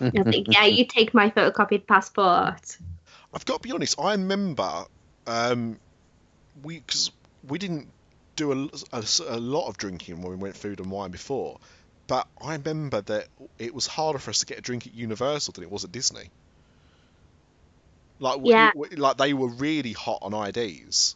was 0.00 0.26
like, 0.26 0.46
"Yeah, 0.48 0.64
you 0.66 0.84
take 0.84 1.14
my 1.14 1.30
photocopied 1.30 1.86
passport." 1.88 2.76
I've 3.36 3.44
got 3.44 3.62
to 3.62 3.68
be 3.68 3.72
honest. 3.72 4.00
I 4.00 4.12
remember 4.12 4.86
um, 5.26 5.78
we 6.62 6.78
because 6.78 7.10
we 7.46 7.58
didn't 7.58 7.88
do 8.34 8.50
a, 8.52 8.68
a, 8.96 9.04
a 9.28 9.38
lot 9.38 9.68
of 9.68 9.76
drinking 9.76 10.22
when 10.22 10.30
we 10.30 10.36
went 10.36 10.56
food 10.56 10.80
and 10.80 10.90
wine 10.90 11.10
before, 11.10 11.58
but 12.06 12.26
I 12.42 12.54
remember 12.54 13.02
that 13.02 13.26
it 13.58 13.74
was 13.74 13.86
harder 13.86 14.18
for 14.18 14.30
us 14.30 14.38
to 14.38 14.46
get 14.46 14.58
a 14.58 14.62
drink 14.62 14.86
at 14.86 14.94
Universal 14.94 15.52
than 15.52 15.64
it 15.64 15.70
was 15.70 15.84
at 15.84 15.92
Disney. 15.92 16.30
Like 18.20 18.40
we- 18.40 18.52
Yeah. 18.52 18.72
we- 18.74 18.88
like 18.90 19.18
they 19.18 19.34
were 19.34 19.48
really 19.48 19.92
hot 19.92 20.20
on 20.22 20.32
IDs, 20.32 21.14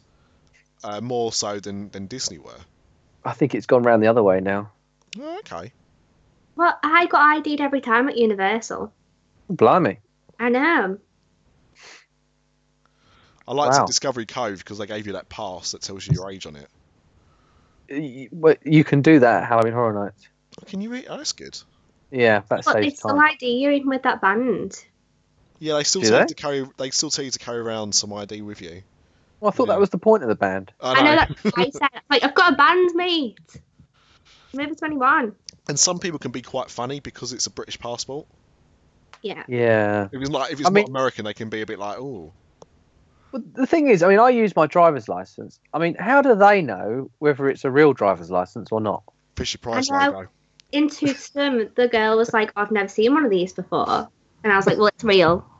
uh, 0.83 1.01
more 1.01 1.33
so 1.33 1.59
than 1.59 1.89
than 1.89 2.05
Disney 2.05 2.37
were. 2.37 2.59
I 3.25 3.33
think 3.33 3.55
it's 3.55 3.65
gone 3.65 3.81
round 3.81 4.03
the 4.03 4.07
other 4.07 4.21
way 4.21 4.41
now. 4.41 4.71
Oh, 5.19 5.39
okay. 5.39 5.73
Well, 6.55 6.77
I 6.83 7.07
got 7.07 7.37
ID'd 7.37 7.61
every 7.61 7.81
time 7.81 8.09
at 8.09 8.17
Universal. 8.17 8.93
Blimey. 9.49 9.97
I 10.39 10.49
know. 10.49 10.99
I 13.51 13.53
liked 13.53 13.77
Wow. 13.77 13.85
Discovery 13.85 14.25
Cove 14.25 14.59
because 14.59 14.77
they 14.77 14.87
gave 14.87 15.07
you 15.07 15.13
that 15.13 15.27
pass 15.27 15.73
that 15.73 15.81
tells 15.81 16.07
you 16.07 16.13
your 16.13 16.31
age 16.31 16.45
on 16.45 16.55
it. 16.55 16.67
Y- 17.89 18.29
well, 18.31 18.55
You 18.63 18.83
can 18.85 19.01
do 19.01 19.19
that 19.19 19.43
at 19.43 19.49
Halloween 19.49 19.73
Horror 19.73 20.05
Nights. 20.05 20.27
Oh, 20.61 20.65
Can 20.65 20.79
you 20.79 20.89
read? 20.89 21.07
Oh, 21.09 21.17
that's 21.17 21.33
good. 21.33 21.57
Yeah, 22.11 22.41
that 22.47 22.63
But 22.65 22.73
they 22.75 22.83
saves 22.83 22.99
still 22.99 23.11
time. 23.11 23.19
ID 23.19 23.45
you 23.61 23.71
even 23.71 23.89
with 23.89 24.03
that 24.03 24.21
band. 24.21 24.81
Yeah, 25.59 25.73
they 25.75 25.83
still 25.83 26.01
Do 26.01 26.07
tell 26.09 26.21
you 26.21 26.27
to 26.27 26.33
carry. 26.33 26.65
They 26.77 26.89
still 26.91 27.09
tell 27.09 27.25
you 27.25 27.31
to 27.31 27.39
carry 27.39 27.59
around 27.59 27.93
some 27.93 28.11
ID 28.13 28.41
with 28.41 28.61
you. 28.61 28.81
Well, 29.41 29.49
I 29.49 29.51
thought 29.55 29.67
Yeah. 29.67 29.73
that 29.75 29.79
was 29.81 29.89
the 29.89 29.97
point 29.97 30.23
of 30.23 30.29
the 30.29 30.35
band. 30.35 30.71
I 30.79 31.03
know 31.03 31.15
that's 31.15 31.43
what 31.43 31.53
I 31.59 31.69
said. 31.71 32.01
Like, 32.09 32.23
I've 32.23 32.33
got 32.35 32.53
a 32.53 32.55
band, 32.55 32.91
mate. 32.95 33.37
I'm 34.53 34.59
over 34.61 34.75
21. 34.75 35.35
And 35.67 35.79
some 35.79 35.99
people 35.99 36.19
can 36.19 36.31
be 36.31 36.41
quite 36.41 36.69
funny 36.69 36.99
because 37.01 37.33
it's 37.33 37.47
a 37.47 37.51
British 37.51 37.79
passport. 37.79 38.27
Yeah. 39.21 39.43
Yeah. 39.47 40.07
If 40.11 40.21
it's 40.21 40.29
like 40.29 40.51
if 40.53 40.59
it's 40.59 40.67
I 40.69 40.71
mean- 40.71 40.83
not 40.83 40.89
American, 40.89 41.25
they 41.25 41.33
can 41.33 41.49
be 41.49 41.61
a 41.61 41.65
bit 41.65 41.79
like, 41.79 41.97
oh, 41.99 42.31
Well, 43.31 43.43
the 43.53 43.65
thing 43.65 43.87
is, 43.87 44.03
I 44.03 44.09
mean, 44.09 44.19
I 44.19 44.29
use 44.29 44.55
my 44.55 44.67
driver's 44.67 45.07
license. 45.07 45.59
I 45.73 45.79
mean, 45.79 45.95
how 45.95 46.21
do 46.21 46.35
they 46.35 46.61
know 46.61 47.09
whether 47.19 47.49
it's 47.49 47.65
a 47.65 47.71
real 47.71 47.93
driver's 47.93 48.29
license 48.29 48.69
or 48.71 48.81
not? 48.81 49.03
Fisher 49.35 49.57
Price 49.57 49.89
I 49.91 50.07
know. 50.07 50.11
logo. 50.11 50.29
In 50.71 50.89
Toothsome, 50.89 51.69
the 51.75 51.87
girl 51.87 52.17
was 52.17 52.33
like, 52.33 52.51
I've 52.55 52.71
never 52.71 52.89
seen 52.89 53.13
one 53.13 53.25
of 53.25 53.31
these 53.31 53.53
before. 53.53 54.09
And 54.43 54.51
I 54.51 54.55
was 54.55 54.67
like, 54.67 54.77
well, 54.77 54.87
it's 54.87 55.03
real. 55.03 55.47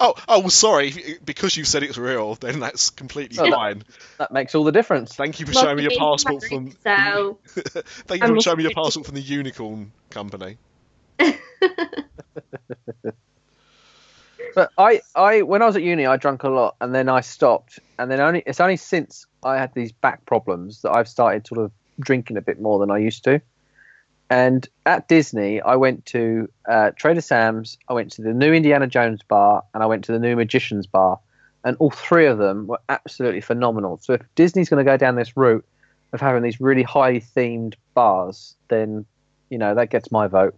Oh, 0.00 0.14
oh, 0.28 0.40
well, 0.40 0.50
sorry. 0.50 1.18
Because 1.24 1.56
you 1.56 1.64
said 1.64 1.82
it's 1.84 1.96
real, 1.96 2.34
then 2.34 2.60
that's 2.60 2.90
completely 2.90 3.36
fine. 3.36 3.84
That 4.18 4.32
makes 4.32 4.54
all 4.54 4.64
the 4.64 4.72
difference. 4.72 5.14
Thank 5.14 5.40
you 5.40 5.46
for 5.46 5.52
Well, 5.54 5.64
showing 5.64 5.76
me 5.76 5.82
your 5.84 5.92
passport 5.96 6.44
from. 6.44 6.72
So, 6.82 7.38
Thank 7.46 8.22
you 8.22 8.28
I'm 8.28 8.34
for 8.34 8.40
showing 8.40 8.58
me 8.58 8.64
your 8.64 8.74
passport 8.74 9.06
from 9.06 9.14
the 9.14 9.22
Unicorn 9.22 9.92
Company. 10.10 10.58
But 14.54 14.70
I, 14.78 15.00
I, 15.14 15.42
when 15.42 15.62
I 15.62 15.66
was 15.66 15.76
at 15.76 15.82
uni, 15.82 16.06
I 16.06 16.16
drank 16.16 16.44
a 16.44 16.48
lot, 16.48 16.76
and 16.80 16.94
then 16.94 17.08
I 17.08 17.20
stopped, 17.20 17.80
and 17.98 18.10
then 18.10 18.20
only 18.20 18.42
it's 18.46 18.60
only 18.60 18.76
since 18.76 19.26
I 19.42 19.56
had 19.56 19.74
these 19.74 19.92
back 19.92 20.24
problems 20.26 20.82
that 20.82 20.92
I've 20.92 21.08
started 21.08 21.46
sort 21.46 21.60
of 21.60 21.72
drinking 22.00 22.36
a 22.36 22.40
bit 22.40 22.60
more 22.60 22.78
than 22.78 22.90
I 22.90 22.98
used 22.98 23.24
to. 23.24 23.40
And 24.30 24.66
at 24.86 25.08
Disney, 25.08 25.60
I 25.60 25.76
went 25.76 26.06
to 26.06 26.48
uh, 26.68 26.92
Trader 26.96 27.20
Sam's, 27.20 27.78
I 27.88 27.92
went 27.92 28.12
to 28.12 28.22
the 28.22 28.32
new 28.32 28.52
Indiana 28.52 28.86
Jones 28.86 29.20
bar, 29.26 29.62
and 29.74 29.82
I 29.82 29.86
went 29.86 30.04
to 30.04 30.12
the 30.12 30.18
new 30.18 30.36
Magician's 30.36 30.86
bar, 30.86 31.18
and 31.64 31.76
all 31.78 31.90
three 31.90 32.26
of 32.26 32.38
them 32.38 32.66
were 32.66 32.80
absolutely 32.88 33.40
phenomenal. 33.40 33.98
So 34.02 34.14
if 34.14 34.22
Disney's 34.34 34.68
going 34.68 34.84
to 34.84 34.90
go 34.90 34.96
down 34.96 35.16
this 35.16 35.36
route 35.36 35.64
of 36.12 36.20
having 36.20 36.42
these 36.42 36.60
really 36.60 36.82
highly 36.82 37.20
themed 37.20 37.74
bars, 37.92 38.54
then 38.68 39.04
you 39.50 39.58
know 39.58 39.74
that 39.74 39.90
gets 39.90 40.10
my 40.10 40.26
vote. 40.26 40.56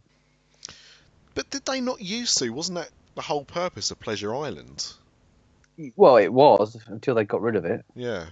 But 1.34 1.50
did 1.50 1.64
they 1.64 1.80
not 1.80 2.00
used 2.00 2.38
to? 2.38 2.50
Wasn't 2.50 2.76
that 2.76 2.90
the 3.16 3.22
whole 3.22 3.44
purpose 3.44 3.90
of 3.90 3.98
Pleasure 3.98 4.32
Island? 4.34 4.86
Well, 5.96 6.16
it 6.16 6.32
was 6.32 6.76
until 6.86 7.16
they 7.16 7.24
got 7.24 7.42
rid 7.42 7.56
of 7.56 7.64
it. 7.64 7.84
Yeah. 7.94 8.26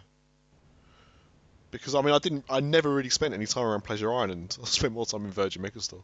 Because 1.70 1.94
I 1.96 2.02
mean, 2.02 2.14
I 2.14 2.18
didn't. 2.18 2.44
I 2.48 2.60
never 2.60 2.88
really 2.94 3.08
spent 3.10 3.34
any 3.34 3.46
time 3.46 3.64
around 3.64 3.82
Pleasure 3.82 4.12
Island. 4.12 4.56
I 4.62 4.66
spent 4.66 4.92
more 4.92 5.06
time 5.06 5.24
in 5.24 5.32
Virgin 5.32 5.62
Megastore, 5.62 6.02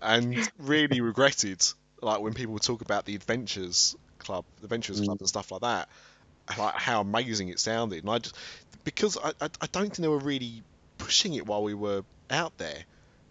and 0.00 0.50
really 0.58 1.00
regretted 1.02 1.62
like 2.00 2.20
when 2.20 2.32
people 2.32 2.54
would 2.54 2.62
talk 2.62 2.80
about 2.80 3.04
the 3.04 3.14
Adventures 3.14 3.94
Club, 4.18 4.44
the 4.60 4.64
Adventures 4.64 5.00
Mm. 5.00 5.04
Club, 5.04 5.18
and 5.20 5.28
stuff 5.28 5.52
like 5.52 5.60
that. 5.60 5.88
Like 6.58 6.74
how 6.74 7.02
amazing 7.02 7.50
it 7.50 7.60
sounded, 7.60 8.02
and 8.02 8.10
I 8.10 8.18
just 8.18 8.34
because 8.84 9.18
I, 9.22 9.32
I 9.40 9.50
I 9.60 9.66
don't 9.70 9.84
think 9.84 9.96
they 9.96 10.08
were 10.08 10.18
really 10.18 10.62
pushing 10.98 11.34
it 11.34 11.46
while 11.46 11.62
we 11.62 11.74
were 11.74 12.02
out 12.30 12.56
there. 12.58 12.84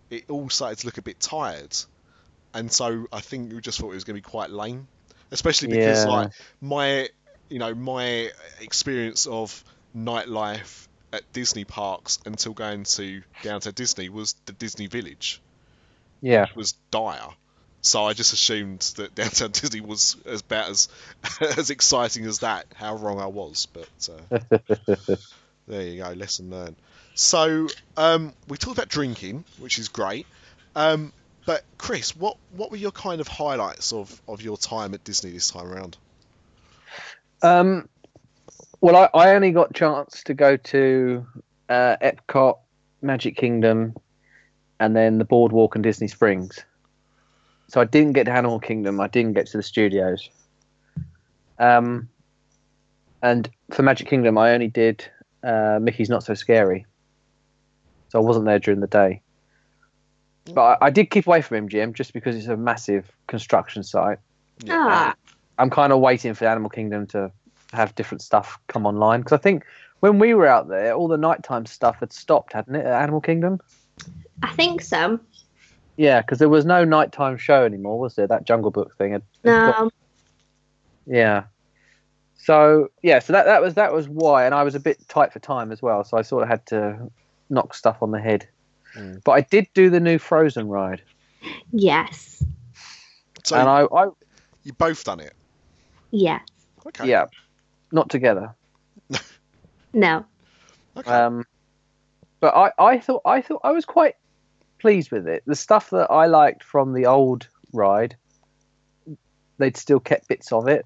It 0.09 0.29
all 0.29 0.49
started 0.49 0.77
to 0.79 0.85
look 0.85 0.97
a 0.97 1.01
bit 1.01 1.19
tired, 1.19 1.75
and 2.53 2.71
so 2.71 3.05
I 3.11 3.21
think 3.21 3.53
we 3.53 3.61
just 3.61 3.79
thought 3.79 3.91
it 3.91 3.95
was 3.95 4.03
going 4.03 4.15
to 4.15 4.21
be 4.21 4.29
quite 4.29 4.49
lame, 4.49 4.87
especially 5.31 5.67
because 5.67 6.05
Yeah. 6.05 6.11
like 6.11 6.31
my 6.61 7.09
you 7.49 7.59
know, 7.59 7.75
my 7.75 8.31
experience 8.61 9.25
of 9.27 9.63
nightlife 9.95 10.87
at 11.11 11.23
Disney 11.33 11.65
parks 11.65 12.17
until 12.25 12.53
going 12.53 12.83
to 12.85 13.21
Downtown 13.41 13.73
Disney 13.73 14.09
was 14.09 14.35
the 14.45 14.53
Disney 14.53 14.87
Village, 14.87 15.41
Yeah. 16.21 16.41
which 16.41 16.55
was 16.55 16.73
dire. 16.91 17.27
So 17.81 18.05
I 18.05 18.13
just 18.13 18.33
assumed 18.33 18.81
that 18.97 19.15
Downtown 19.15 19.51
Disney 19.51 19.81
was 19.81 20.15
as 20.25 20.41
about 20.41 20.69
as 20.69 20.87
as 21.57 21.69
exciting 21.69 22.25
as 22.25 22.39
that. 22.39 22.65
How 22.75 22.95
wrong 22.95 23.19
I 23.19 23.27
was, 23.27 23.67
but 23.73 23.89
uh, 24.09 24.55
there 25.67 25.81
you 25.81 26.01
go, 26.01 26.11
lesson 26.13 26.49
learned. 26.49 26.77
So 27.13 27.67
um, 27.97 28.33
we 28.47 28.57
talked 28.57 28.77
about 28.77 28.89
drinking, 28.89 29.45
which 29.57 29.79
is 29.79 29.89
great. 29.89 30.27
Um, 30.75 31.11
but 31.45 31.63
Chris, 31.77 32.15
what 32.15 32.37
what 32.51 32.71
were 32.71 32.77
your 32.77 32.91
kind 32.91 33.21
of 33.21 33.27
highlights 33.27 33.93
of, 33.93 34.21
of 34.27 34.41
your 34.41 34.57
time 34.57 34.93
at 34.93 35.03
Disney 35.03 35.31
this 35.31 35.49
time 35.49 35.71
around? 35.71 35.97
Um, 37.41 37.89
well, 38.81 38.95
I, 38.95 39.09
I 39.17 39.35
only 39.35 39.51
got 39.51 39.73
chance 39.73 40.23
to 40.23 40.33
go 40.33 40.57
to 40.57 41.25
uh, 41.69 41.97
Epcot, 42.01 42.59
Magic 43.01 43.35
Kingdom, 43.35 43.95
and 44.79 44.95
then 44.95 45.17
the 45.17 45.25
Boardwalk 45.25 45.75
and 45.75 45.83
Disney 45.83 46.07
Springs. 46.07 46.63
So 47.67 47.79
I 47.81 47.85
didn't 47.85 48.13
get 48.13 48.25
to 48.25 48.33
Animal 48.33 48.59
Kingdom. 48.59 48.99
I 48.99 49.07
didn't 49.07 49.33
get 49.33 49.47
to 49.47 49.57
the 49.57 49.63
studios. 49.63 50.29
Um, 51.57 52.09
and 53.21 53.49
for 53.71 53.83
Magic 53.83 54.07
Kingdom, 54.07 54.37
I 54.37 54.51
only 54.51 54.67
did 54.67 55.05
uh, 55.43 55.79
Mickey's 55.81 56.09
Not 56.09 56.23
So 56.23 56.33
Scary. 56.33 56.85
So 58.09 58.19
I 58.19 58.21
wasn't 58.23 58.45
there 58.45 58.59
during 58.59 58.81
the 58.81 58.87
day. 58.87 59.21
But 60.45 60.61
I, 60.81 60.87
I 60.87 60.89
did 60.89 61.09
keep 61.09 61.27
away 61.27 61.41
from 61.41 61.67
MGM 61.67 61.93
just 61.93 62.13
because 62.13 62.35
it's 62.35 62.47
a 62.47 62.57
massive 62.57 63.11
construction 63.27 63.83
site. 63.83 64.19
Ah, 64.69 65.15
I'm 65.57 65.69
kind 65.69 65.93
of 65.93 65.99
waiting 65.99 66.33
for 66.33 66.45
Animal 66.45 66.69
Kingdom 66.69 67.07
to 67.07 67.31
have 67.73 67.95
different 67.95 68.21
stuff 68.21 68.59
come 68.67 68.85
online 68.85 69.21
because 69.21 69.37
I 69.37 69.41
think 69.41 69.63
when 70.01 70.19
we 70.19 70.33
were 70.33 70.47
out 70.47 70.67
there, 70.67 70.93
all 70.93 71.07
the 71.07 71.17
nighttime 71.17 71.65
stuff 71.65 71.99
had 71.99 72.11
stopped, 72.11 72.53
hadn't 72.53 72.75
it, 72.75 72.85
at 72.85 73.01
Animal 73.01 73.21
Kingdom? 73.21 73.59
I 74.43 74.51
think 74.53 74.81
so. 74.81 75.19
Yeah, 75.95 76.21
because 76.21 76.39
there 76.39 76.49
was 76.49 76.65
no 76.65 76.83
nighttime 76.83 77.37
show 77.37 77.63
anymore, 77.63 77.99
was 77.99 78.15
there? 78.15 78.27
That 78.27 78.45
Jungle 78.45 78.71
Book 78.71 78.97
thing 78.97 79.11
had. 79.11 79.21
had 79.43 79.73
stopped. 79.73 79.95
No, 81.05 81.15
Yeah. 81.15 81.43
So 82.37 82.89
yeah, 83.03 83.19
so 83.19 83.33
that 83.33 83.45
that 83.45 83.61
was 83.61 83.75
that 83.75 83.93
was 83.93 84.09
why, 84.09 84.45
and 84.45 84.55
I 84.55 84.63
was 84.63 84.73
a 84.73 84.79
bit 84.79 85.07
tight 85.07 85.31
for 85.31 85.37
time 85.37 85.71
as 85.71 85.83
well, 85.83 86.03
so 86.03 86.17
I 86.17 86.23
sort 86.23 86.41
of 86.41 86.49
had 86.49 86.65
to 86.67 87.11
knock 87.51 87.75
stuff 87.75 88.01
on 88.01 88.09
the 88.09 88.19
head. 88.19 88.47
Mm. 88.95 89.23
But 89.23 89.31
I 89.31 89.41
did 89.41 89.67
do 89.73 89.89
the 89.89 89.99
new 89.99 90.17
Frozen 90.17 90.67
ride, 90.67 91.01
yes, 91.71 92.43
So 93.45 93.55
and 93.55 93.69
I, 93.69 93.83
I 93.83 94.07
you 94.63 94.73
both 94.73 95.03
done 95.03 95.19
it. 95.19 95.33
yeah, 96.11 96.39
Okay. 96.85 97.07
yeah, 97.07 97.25
not 97.91 98.09
together. 98.09 98.53
no. 99.93 100.25
Okay. 100.97 101.09
Um, 101.11 101.45
but 102.41 102.53
I, 102.55 102.71
I 102.77 102.99
thought 102.99 103.21
I 103.25 103.41
thought 103.41 103.61
I 103.63 103.71
was 103.71 103.85
quite 103.85 104.15
pleased 104.79 105.11
with 105.11 105.27
it. 105.27 105.43
The 105.45 105.55
stuff 105.55 105.91
that 105.91 106.11
I 106.11 106.25
liked 106.25 106.63
from 106.63 106.93
the 106.93 107.05
old 107.05 107.47
ride, 107.71 108.15
they'd 109.57 109.77
still 109.77 109.99
kept 109.99 110.27
bits 110.27 110.51
of 110.51 110.67
it. 110.67 110.85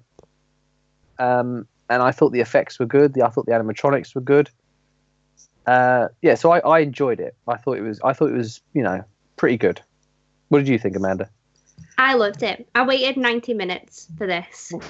Um, 1.18 1.66
and 1.88 2.02
I 2.02 2.12
thought 2.12 2.32
the 2.32 2.40
effects 2.40 2.78
were 2.78 2.86
good. 2.86 3.14
The, 3.14 3.24
I 3.24 3.30
thought 3.30 3.46
the 3.46 3.52
animatronics 3.52 4.14
were 4.14 4.20
good. 4.20 4.50
Uh, 5.66 6.08
yeah, 6.22 6.34
so 6.34 6.52
I, 6.52 6.60
I 6.60 6.78
enjoyed 6.80 7.20
it. 7.20 7.34
I 7.48 7.56
thought 7.56 7.76
it 7.76 7.82
was 7.82 8.00
I 8.02 8.12
thought 8.12 8.30
it 8.30 8.36
was 8.36 8.60
you 8.72 8.82
know 8.82 9.04
pretty 9.36 9.56
good. 9.56 9.80
What 10.48 10.58
did 10.58 10.68
you 10.68 10.78
think, 10.78 10.96
Amanda? 10.96 11.28
I 11.98 12.14
loved 12.14 12.42
it. 12.42 12.68
I 12.74 12.86
waited 12.86 13.16
90 13.16 13.54
minutes 13.54 14.08
for 14.16 14.26
this. 14.26 14.72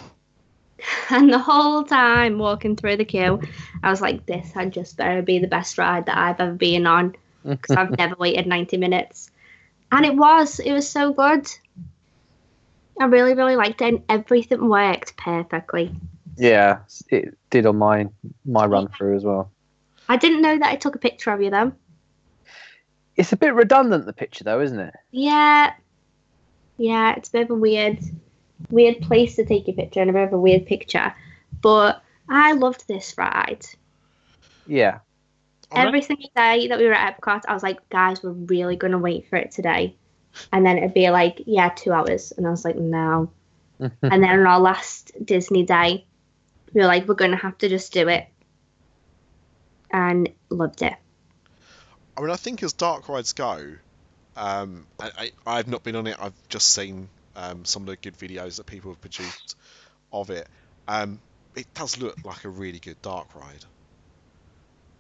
And 1.09 1.33
the 1.33 1.39
whole 1.39 1.85
time 1.85 2.39
walking 2.39 2.77
through 2.77 2.99
the 2.99 3.05
queue, 3.07 3.41
I 3.83 3.91
was 3.91 4.03
like, 4.03 4.27
this 4.27 4.53
had 4.53 4.75
just 4.75 4.99
better 4.99 5.23
be 5.23 5.39
the 5.39 5.47
best 5.47 5.79
ride 5.79 6.05
that 6.05 6.19
I've 6.19 6.39
ever 6.39 6.53
been 6.53 6.87
on 6.87 7.17
because 7.45 7.77
I've 7.77 7.91
never 7.99 8.15
waited 8.17 8.47
90 8.47 8.77
minutes. 8.77 9.31
And 9.91 10.05
it 10.05 10.15
was. 10.15 10.59
It 10.59 10.73
was 10.73 10.87
so 10.87 11.15
good. 11.15 11.51
I 13.01 13.07
really, 13.07 13.35
really 13.35 13.57
liked 13.57 13.81
it, 13.81 13.95
and 13.95 14.03
everything 14.09 14.69
worked 14.69 15.17
perfectly. 15.17 15.95
Yeah, 16.37 16.81
it 17.09 17.37
did 17.49 17.65
on 17.65 17.77
my 17.77 18.09
my 18.45 18.67
run 18.67 18.89
through 18.89 19.17
as 19.17 19.25
well. 19.25 19.51
I 20.09 20.17
didn't 20.17 20.43
know 20.43 20.59
that 20.59 20.69
I 20.69 20.77
took 20.77 20.95
a 20.95 20.99
picture 20.99 21.33
of 21.33 21.43
you, 21.43 21.51
though. 21.51 21.73
It's 23.17 23.33
a 23.33 23.37
bit 23.37 23.55
redundant 23.55 24.05
the 24.05 24.13
picture 24.13 24.45
though, 24.45 24.61
isn't 24.61 24.79
it? 24.79 24.95
Yeah. 25.11 25.73
Yeah, 26.77 27.15
it's 27.17 27.31
a 27.31 27.33
bit 27.33 27.43
of 27.45 27.51
a 27.51 27.55
weird 27.55 27.99
weird 28.71 29.01
place 29.01 29.37
to 29.37 29.45
take 29.45 29.69
a 29.69 29.73
picture 29.73 30.01
and 30.01 30.11
a 30.11 30.13
bit 30.13 30.25
of 30.25 30.33
a 30.33 30.39
weird 30.39 30.67
picture. 30.67 31.15
But 31.63 32.03
I 32.29 32.53
loved 32.53 32.87
this 32.87 33.15
ride. 33.17 33.65
Yeah. 34.67 34.99
I 35.73 35.87
Every 35.87 36.03
single 36.03 36.31
day 36.37 36.69
that 36.69 36.79
we 36.79 36.87
were 36.87 36.93
at 36.93 37.21
Epcot, 37.21 37.43
I 37.49 37.55
was 37.55 37.63
like, 37.63 37.89
guys, 37.89 38.23
we're 38.23 38.31
really 38.31 38.77
gonna 38.77 38.99
wait 38.99 39.29
for 39.29 39.37
it 39.37 39.51
today. 39.51 39.97
And 40.53 40.67
then 40.67 40.77
it'd 40.77 40.95
be 40.95 41.11
like, 41.11 41.43
yeah, 41.47 41.71
two 41.71 41.93
hours. 41.93 42.33
And 42.37 42.47
I 42.47 42.51
was 42.51 42.65
like, 42.65 42.77
no. 42.77 43.31
and 43.81 43.93
then 44.03 44.25
on 44.25 44.47
our 44.47 44.61
last 44.61 45.13
Disney 45.25 45.65
day, 45.65 46.07
we 46.73 46.83
were 46.83 46.87
like, 46.87 47.09
we're 47.09 47.15
gonna 47.15 47.37
have 47.37 47.57
to 47.59 47.69
just 47.69 47.93
do 47.93 48.09
it. 48.09 48.27
And 49.91 50.29
loved 50.51 50.83
it. 50.83 50.95
I 52.17 52.21
mean, 52.21 52.31
I 52.31 52.37
think 52.37 52.63
as 52.63 52.73
dark 52.73 53.09
rides 53.09 53.33
go, 53.33 53.75
um, 54.37 54.87
I, 54.99 55.11
I, 55.19 55.31
I've 55.59 55.69
not 55.69 55.83
been 55.83 55.97
on 55.97 56.07
it. 56.07 56.17
I've 56.19 56.49
just 56.49 56.71
seen 56.71 57.09
um, 57.35 57.65
some 57.65 57.83
of 57.83 57.87
the 57.89 57.97
good 57.97 58.17
videos 58.19 58.57
that 58.57 58.67
people 58.67 58.91
have 58.91 59.01
produced 59.01 59.57
of 60.13 60.31
it. 60.31 60.49
Um, 60.89 61.21
it 61.55 61.67
does 61.75 62.01
look 62.01 62.17
like 62.25 62.45
a 62.45 62.49
really 62.49 62.79
good 62.79 63.01
dark 63.03 63.35
ride, 63.35 63.65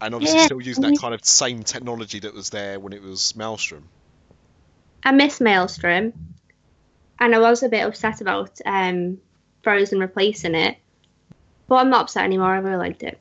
and 0.00 0.14
obviously 0.14 0.38
Yeah. 0.38 0.44
still 0.46 0.60
using 0.60 0.82
that 0.82 0.98
kind 0.98 1.14
of 1.14 1.24
same 1.24 1.62
technology 1.62 2.20
that 2.20 2.34
was 2.34 2.50
there 2.50 2.78
when 2.80 2.92
it 2.92 3.02
was 3.02 3.36
Maelstrom. 3.36 3.84
I 5.04 5.12
miss 5.12 5.40
Maelstrom, 5.40 6.12
and 7.20 7.34
I 7.34 7.38
was 7.38 7.62
a 7.62 7.68
bit 7.68 7.86
upset 7.86 8.20
about 8.20 8.58
um, 8.66 9.18
Frozen 9.62 10.00
replacing 10.00 10.54
it, 10.54 10.76
but 11.68 11.76
I'm 11.76 11.90
not 11.90 12.02
upset 12.02 12.24
anymore. 12.24 12.52
I 12.52 12.58
really 12.58 12.76
liked 12.76 13.02
it. 13.02 13.20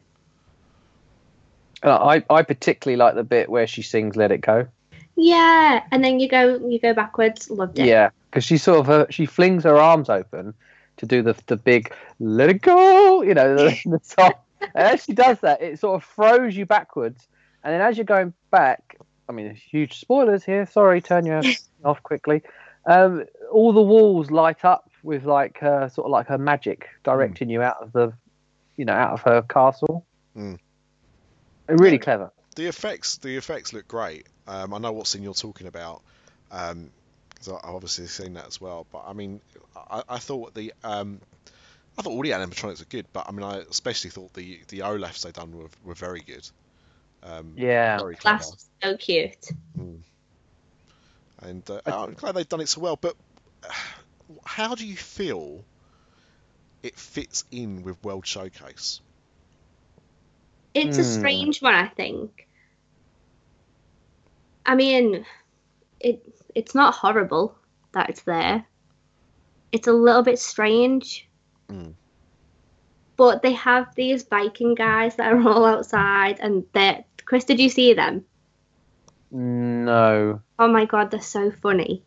I 1.92 2.24
I 2.30 2.42
particularly 2.42 2.98
like 2.98 3.16
the 3.16 3.24
bit 3.24 3.50
where 3.50 3.68
she 3.68 3.82
sings 3.82 4.16
"Let 4.16 4.32
It 4.32 4.42
Go." 4.42 4.68
Yeah, 5.16 5.84
and 5.92 6.04
then 6.04 6.20
you 6.20 6.28
go 6.28 6.58
you 6.68 6.80
go 6.80 6.94
backwards. 6.94 7.50
Loved 7.50 7.80
it. 7.80 7.86
Yeah, 7.86 8.10
because 8.30 8.44
she 8.44 8.58
sort 8.58 8.80
of 8.80 8.90
uh, 8.90 9.06
she 9.10 9.26
flings 9.26 9.64
her 9.64 9.78
arms 9.78 10.10
open 10.10 10.54
to 10.98 11.06
do 11.06 11.22
the 11.22 11.36
the 11.48 11.56
big 11.56 11.94
"Let 12.20 12.50
It 12.50 12.62
Go," 12.62 13.22
you 13.22 13.34
know, 13.34 13.56
the, 13.56 13.78
the 13.86 14.00
song. 14.04 14.34
And 14.62 14.88
as 14.88 15.04
she 15.04 15.14
does 15.14 15.40
that, 15.42 15.62
it 15.62 15.80
sort 15.80 16.02
of 16.02 16.10
throws 16.10 16.56
you 16.56 16.66
backwards, 16.66 17.28
and 17.64 17.74
then 17.74 17.82
as 17.82 17.98
you're 17.98 18.06
going 18.06 18.34
back, 18.52 18.98
I 19.30 19.32
mean, 19.32 19.54
huge 19.56 20.00
spoilers 20.00 20.44
here. 20.44 20.66
Sorry, 20.66 21.02
turn 21.02 21.26
your 21.26 21.42
off 21.86 22.02
quickly. 22.04 22.42
Um, 22.86 23.26
all 23.52 23.74
the 23.74 23.82
walls 23.82 24.30
light 24.32 24.64
up 24.64 24.90
with 25.04 25.26
like 25.26 25.60
her 25.60 25.90
sort 25.90 26.06
of 26.06 26.12
like 26.12 26.28
her 26.28 26.38
magic 26.38 26.88
directing 27.04 27.50
you 27.50 27.62
out 27.62 27.78
of 27.82 27.92
the, 27.94 28.14
you 28.78 28.86
know, 28.86 28.94
out 28.94 29.14
of 29.14 29.22
her 29.22 29.42
castle. 29.44 30.06
Mm. 30.36 30.60
Really 31.68 32.00
clever. 32.00 32.32
The 32.56 32.68
effects, 32.68 33.18
the 33.18 33.36
effects 33.36 33.74
look 33.74 33.88
great. 33.88 34.26
Um, 34.48 34.74
I 34.74 34.78
know 34.78 34.92
what 34.92 35.08
scene 35.08 35.24
you're 35.24 35.34
talking 35.34 35.68
about, 35.68 36.02
because 36.50 37.48
I've 37.48 37.76
obviously 37.76 38.08
seen 38.08 38.34
that 38.34 38.48
as 38.48 38.62
well. 38.62 38.86
But 38.92 39.04
I 39.08 39.14
mean, 39.14 39.42
I, 39.76 40.04
I 40.08 40.20
thought 40.20 40.54
the 40.54 40.74
um, 40.84 41.20
I 41.98 42.02
thought 42.02 42.12
all 42.12 42.22
the 42.22 42.32
animatronics 42.32 42.80
were 42.80 42.86
good, 42.90 43.08
but 43.14 43.26
I 43.28 43.32
mean, 43.32 43.44
I 43.44 43.58
especially 43.70 44.12
thought 44.12 44.34
the 44.34 44.60
the 44.70 44.80
Olafs 44.80 45.24
they 45.24 45.32
done 45.32 45.58
were, 45.58 45.70
were 45.84 45.96
very 45.96 46.22
good. 46.22 46.48
Um, 47.24 47.54
Yeah. 47.58 47.98
very 48.00 48.16
clever. 48.16 48.38
That's 48.38 48.70
so 48.82 48.98
cute. 48.98 49.48
and 51.42 51.70
uh, 51.70 51.82
I'm 51.86 52.14
glad 52.14 52.36
they've 52.36 52.48
done 52.48 52.62
it 52.62 52.70
so 52.70 52.82
well. 52.82 52.98
But 53.00 53.16
uh, 53.64 53.72
how 54.46 54.76
do 54.76 54.86
you 54.86 54.96
feel 54.96 55.64
it 56.84 56.98
fits 56.98 57.46
in 57.52 57.84
with 57.84 58.04
World 58.04 58.26
Showcase? 58.26 59.02
It's 60.76 60.98
a 61.00 61.04
Hmm. 61.04 61.10
strange 61.20 61.62
one, 61.62 61.74
I 61.74 61.88
think. 61.88 62.48
I 64.66 64.76
mean, 64.76 65.26
it 66.00 66.22
it's 66.56 66.76
not 66.76 66.94
horrible 66.96 67.56
that 67.94 68.10
it's 68.10 68.24
there. 68.24 68.66
It's 69.72 69.88
a 69.88 69.94
little 69.94 70.24
bit 70.24 70.40
strange. 70.40 71.28
Mm. 71.70 71.94
But 73.18 73.42
they 73.42 73.54
have 73.54 73.96
these 73.96 74.24
Viking 74.24 74.76
guys 74.76 75.16
that 75.16 75.32
are 75.34 75.42
all 75.50 75.66
outside, 75.66 76.40
and 76.40 76.66
they're. 76.74 77.06
Chris, 77.26 77.46
did 77.46 77.60
you 77.60 77.70
see 77.70 77.94
them? 77.94 78.26
No. 79.32 80.42
Oh 80.60 80.68
my 80.68 80.86
god, 80.86 81.12
they're 81.12 81.22
so 81.22 81.52
funny. 81.52 82.04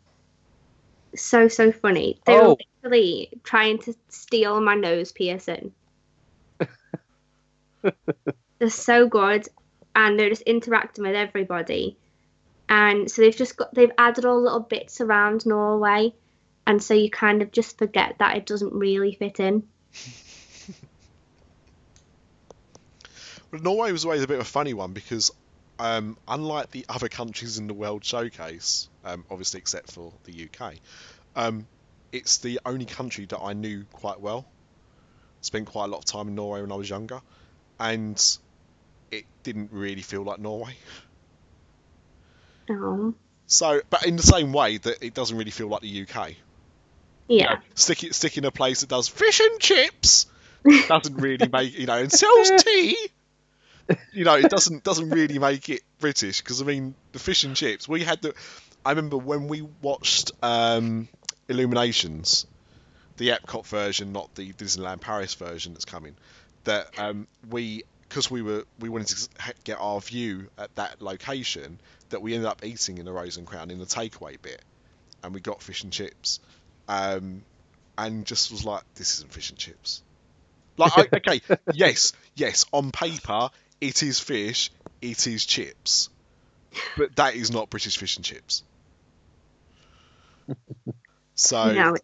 So, 1.15 1.47
so 1.47 1.71
funny. 1.71 2.19
They're 2.25 2.43
Oh. 2.43 2.57
literally 2.83 3.31
trying 3.43 3.79
to 3.79 3.93
steal 4.09 4.61
my 4.61 4.75
nose 4.75 5.11
piercing. 5.11 5.73
they're 8.59 8.69
so 8.69 9.07
good 9.07 9.47
and 9.95 10.19
they're 10.19 10.29
just 10.29 10.43
interacting 10.43 11.05
with 11.05 11.15
everybody. 11.15 11.97
And 12.67 13.09
so 13.09 13.21
they've 13.21 13.35
just 13.35 13.57
got 13.57 13.73
they've 13.73 13.91
added 13.97 14.25
all 14.25 14.41
little 14.41 14.59
bits 14.59 15.01
around 15.01 15.45
Norway 15.45 16.13
and 16.69 16.81
so 16.83 16.93
you 16.93 17.09
kind 17.09 17.41
of 17.41 17.51
just 17.51 17.79
forget 17.79 18.17
that 18.19 18.37
it 18.37 18.45
doesn't 18.45 18.73
really 18.73 19.15
fit 19.15 19.39
in. 19.39 19.63
well, 23.51 23.59
Norway 23.59 23.91
was 23.91 24.05
always 24.05 24.21
a 24.21 24.27
bit 24.27 24.35
of 24.35 24.41
a 24.41 24.45
funny 24.45 24.75
one 24.75 24.93
because, 24.93 25.31
um, 25.79 26.15
unlike 26.27 26.69
the 26.69 26.85
other 26.87 27.09
countries 27.09 27.57
in 27.57 27.65
the 27.65 27.73
World 27.73 28.05
Showcase, 28.05 28.87
um, 29.03 29.25
obviously 29.31 29.57
except 29.59 29.91
for 29.91 30.13
the 30.25 30.47
UK, 30.47 30.75
um, 31.35 31.65
it's 32.11 32.37
the 32.37 32.59
only 32.67 32.85
country 32.85 33.25
that 33.25 33.39
I 33.39 33.53
knew 33.53 33.83
quite 33.91 34.19
well. 34.19 34.45
Spent 35.41 35.65
quite 35.65 35.85
a 35.85 35.87
lot 35.87 35.97
of 35.97 36.05
time 36.05 36.27
in 36.27 36.35
Norway 36.35 36.61
when 36.61 36.71
I 36.71 36.75
was 36.75 36.87
younger, 36.87 37.19
and 37.79 38.37
it 39.11 39.25
didn't 39.43 39.71
really 39.71 40.01
feel 40.01 40.23
like 40.23 40.39
Norway. 40.39 40.75
Oh. 42.69 43.13
So, 43.47 43.81
but 43.89 44.05
in 44.05 44.15
the 44.15 44.23
same 44.23 44.53
way 44.53 44.77
that 44.77 45.03
it 45.03 45.13
doesn't 45.13 45.37
really 45.37 45.51
feel 45.51 45.67
like 45.67 45.81
the 45.81 46.01
UK. 46.07 46.35
You 47.35 47.43
Yeah. 47.43 47.45
know, 47.45 47.57
stick 47.75 48.03
it, 48.03 48.15
stick 48.15 48.37
in 48.37 48.45
a 48.45 48.51
place 48.51 48.81
that 48.81 48.89
does 48.89 49.07
fish 49.07 49.39
and 49.39 49.59
chips 49.59 50.27
doesn't 50.87 51.17
really 51.17 51.47
make 51.47 51.77
you 51.77 51.85
know 51.87 51.97
and 51.97 52.11
sells 52.11 52.51
tea. 52.51 52.97
You 54.11 54.23
know, 54.25 54.35
it 54.35 54.49
doesn't 54.49 54.83
doesn't 54.83 55.09
really 55.09 55.39
make 55.39 55.69
it 55.69 55.81
British 55.99 56.41
because 56.41 56.61
I 56.61 56.65
mean 56.65 56.95
the 57.11 57.19
fish 57.19 57.43
and 57.43 57.55
chips. 57.55 57.87
We 57.87 58.03
had 58.03 58.21
the. 58.21 58.33
I 58.85 58.91
remember 58.91 59.17
when 59.17 59.47
we 59.47 59.61
watched 59.61 60.31
um, 60.41 61.07
Illuminations, 61.47 62.45
the 63.17 63.29
Epcot 63.29 63.65
version, 63.65 64.11
not 64.13 64.33
the 64.35 64.53
Disneyland 64.53 65.01
Paris 65.01 65.33
version 65.35 65.73
that's 65.73 65.85
coming. 65.85 66.15
That 66.65 66.87
um, 66.97 67.27
we 67.49 67.83
because 68.09 68.29
we 68.29 68.41
were 68.41 68.65
we 68.79 68.89
wanted 68.89 69.07
to 69.07 69.53
get 69.63 69.77
our 69.79 70.01
view 70.01 70.49
at 70.57 70.73
that 70.75 71.01
location 71.01 71.79
that 72.09 72.21
we 72.21 72.33
ended 72.33 72.47
up 72.47 72.65
eating 72.65 72.97
in 72.97 73.05
the 73.05 73.13
Rose 73.13 73.37
and 73.37 73.45
Crown 73.45 73.69
in 73.69 73.79
the 73.79 73.85
takeaway 73.85 74.41
bit, 74.41 74.61
and 75.23 75.33
we 75.33 75.39
got 75.39 75.61
fish 75.61 75.83
and 75.83 75.93
chips, 75.93 76.39
um, 76.87 77.43
and 77.97 78.25
just 78.25 78.51
was 78.51 78.65
like, 78.65 78.83
this 78.95 79.15
isn't 79.15 79.31
fish 79.31 79.51
and 79.51 79.59
chips. 79.59 80.01
Like, 80.77 80.97
I, 80.97 81.17
okay, 81.17 81.41
yes, 81.73 82.13
yes, 82.35 82.65
on 82.73 82.91
paper 82.91 83.49
it 83.79 84.03
is 84.03 84.19
fish, 84.19 84.71
it 85.01 85.27
is 85.27 85.45
chips, 85.45 86.09
but 86.97 87.15
that 87.15 87.35
is 87.35 87.51
not 87.51 87.69
British 87.69 87.97
fish 87.97 88.17
and 88.17 88.25
chips. 88.25 88.63
So, 91.35 91.71
no. 91.71 91.95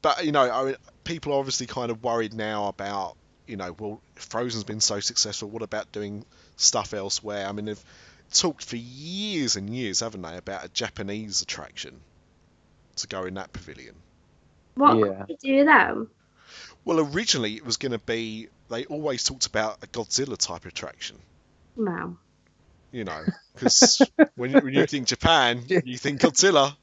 but 0.00 0.24
you 0.24 0.32
know, 0.32 0.50
I 0.50 0.64
mean, 0.64 0.76
people 1.04 1.34
are 1.34 1.38
obviously 1.38 1.66
kind 1.66 1.90
of 1.90 2.02
worried 2.02 2.32
now 2.32 2.68
about, 2.68 3.14
you 3.50 3.56
know, 3.56 3.74
well, 3.78 4.00
Frozen's 4.14 4.64
been 4.64 4.80
so 4.80 5.00
successful. 5.00 5.48
What 5.48 5.62
about 5.62 5.92
doing 5.92 6.24
stuff 6.56 6.94
elsewhere? 6.94 7.46
I 7.46 7.52
mean, 7.52 7.66
they've 7.66 7.84
talked 8.32 8.64
for 8.64 8.76
years 8.76 9.56
and 9.56 9.68
years, 9.68 10.00
haven't 10.00 10.22
they, 10.22 10.36
about 10.36 10.64
a 10.64 10.68
Japanese 10.68 11.42
attraction 11.42 12.00
to 12.96 13.06
go 13.08 13.24
in 13.24 13.34
that 13.34 13.52
pavilion. 13.52 13.94
What 14.74 14.96
Yeah. 14.98 15.24
could 15.26 15.36
you 15.42 15.58
do 15.58 15.64
though? 15.64 16.06
Well, 16.84 17.00
originally 17.14 17.54
it 17.56 17.64
was 17.66 17.76
going 17.76 17.92
to 17.92 17.98
be. 17.98 18.48
They 18.70 18.84
always 18.86 19.24
talked 19.24 19.46
about 19.46 19.82
a 19.82 19.86
Godzilla 19.88 20.36
type 20.38 20.64
attraction. 20.64 21.16
No. 21.76 22.16
You 22.92 23.04
know, 23.04 23.24
because 23.54 24.00
when, 24.36 24.52
you- 24.52 24.60
when 24.60 24.74
you 24.74 24.86
think 24.86 25.06
Japan, 25.08 25.62
you 25.68 25.96
think 25.98 26.20
Godzilla. 26.20 26.74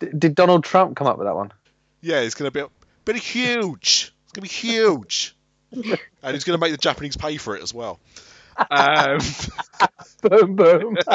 D- 0.00 0.08
did 0.18 0.34
Donald 0.34 0.64
Trump 0.64 0.96
come 0.96 1.06
up 1.06 1.18
with 1.18 1.26
that 1.26 1.34
one? 1.36 1.52
Yeah, 2.00 2.20
it's 2.20 2.34
going 2.34 2.50
to 2.50 2.64
be, 2.66 2.68
but 3.04 3.16
it's 3.16 3.26
huge. 3.26 4.12
It's 4.24 4.32
going 4.32 4.36
to 4.36 4.40
be 4.42 4.48
huge, 4.48 5.36
and 6.22 6.34
he's 6.34 6.44
going 6.44 6.58
to 6.58 6.60
make 6.60 6.72
the 6.72 6.78
Japanese 6.78 7.16
pay 7.16 7.36
for 7.36 7.56
it 7.56 7.62
as 7.62 7.72
well. 7.74 7.98
Um, 8.70 9.18
Boom, 10.22 10.56
boom. 10.56 10.96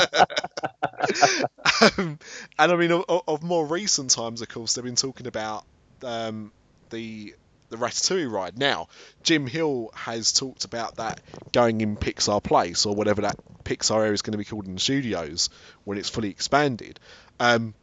um, 1.82 2.20
and 2.60 2.72
I 2.72 2.76
mean, 2.76 2.92
of, 2.92 3.24
of 3.28 3.44
more 3.44 3.66
recent 3.66 4.12
times, 4.12 4.42
of 4.42 4.50
course, 4.50 4.74
they've 4.74 4.84
been 4.84 4.96
talking 4.96 5.26
about 5.26 5.66
um, 6.04 6.52
the 6.92 7.34
the 7.70 7.78
Ratatouille 7.78 8.32
ride. 8.32 8.58
Now, 8.58 8.88
Jim 9.24 9.46
Hill 9.48 9.92
has 9.94 10.34
talked 10.34 10.66
about 10.66 10.96
that 10.98 11.22
going 11.52 11.82
in 11.82 11.98
Pixar 11.98 12.42
Place 12.44 12.86
or 12.86 12.96
whatever 12.96 13.22
that 13.22 13.38
Pixar 13.64 13.98
area 13.98 14.14
is 14.14 14.24
going 14.24 14.32
to 14.32 14.38
be 14.40 14.46
called 14.46 14.66
in 14.66 14.74
the 14.76 14.80
studios 14.80 15.50
when 15.84 15.98
it's 15.98 16.10
fully 16.10 16.30
expanded. 16.30 17.00
Um, 17.40 17.76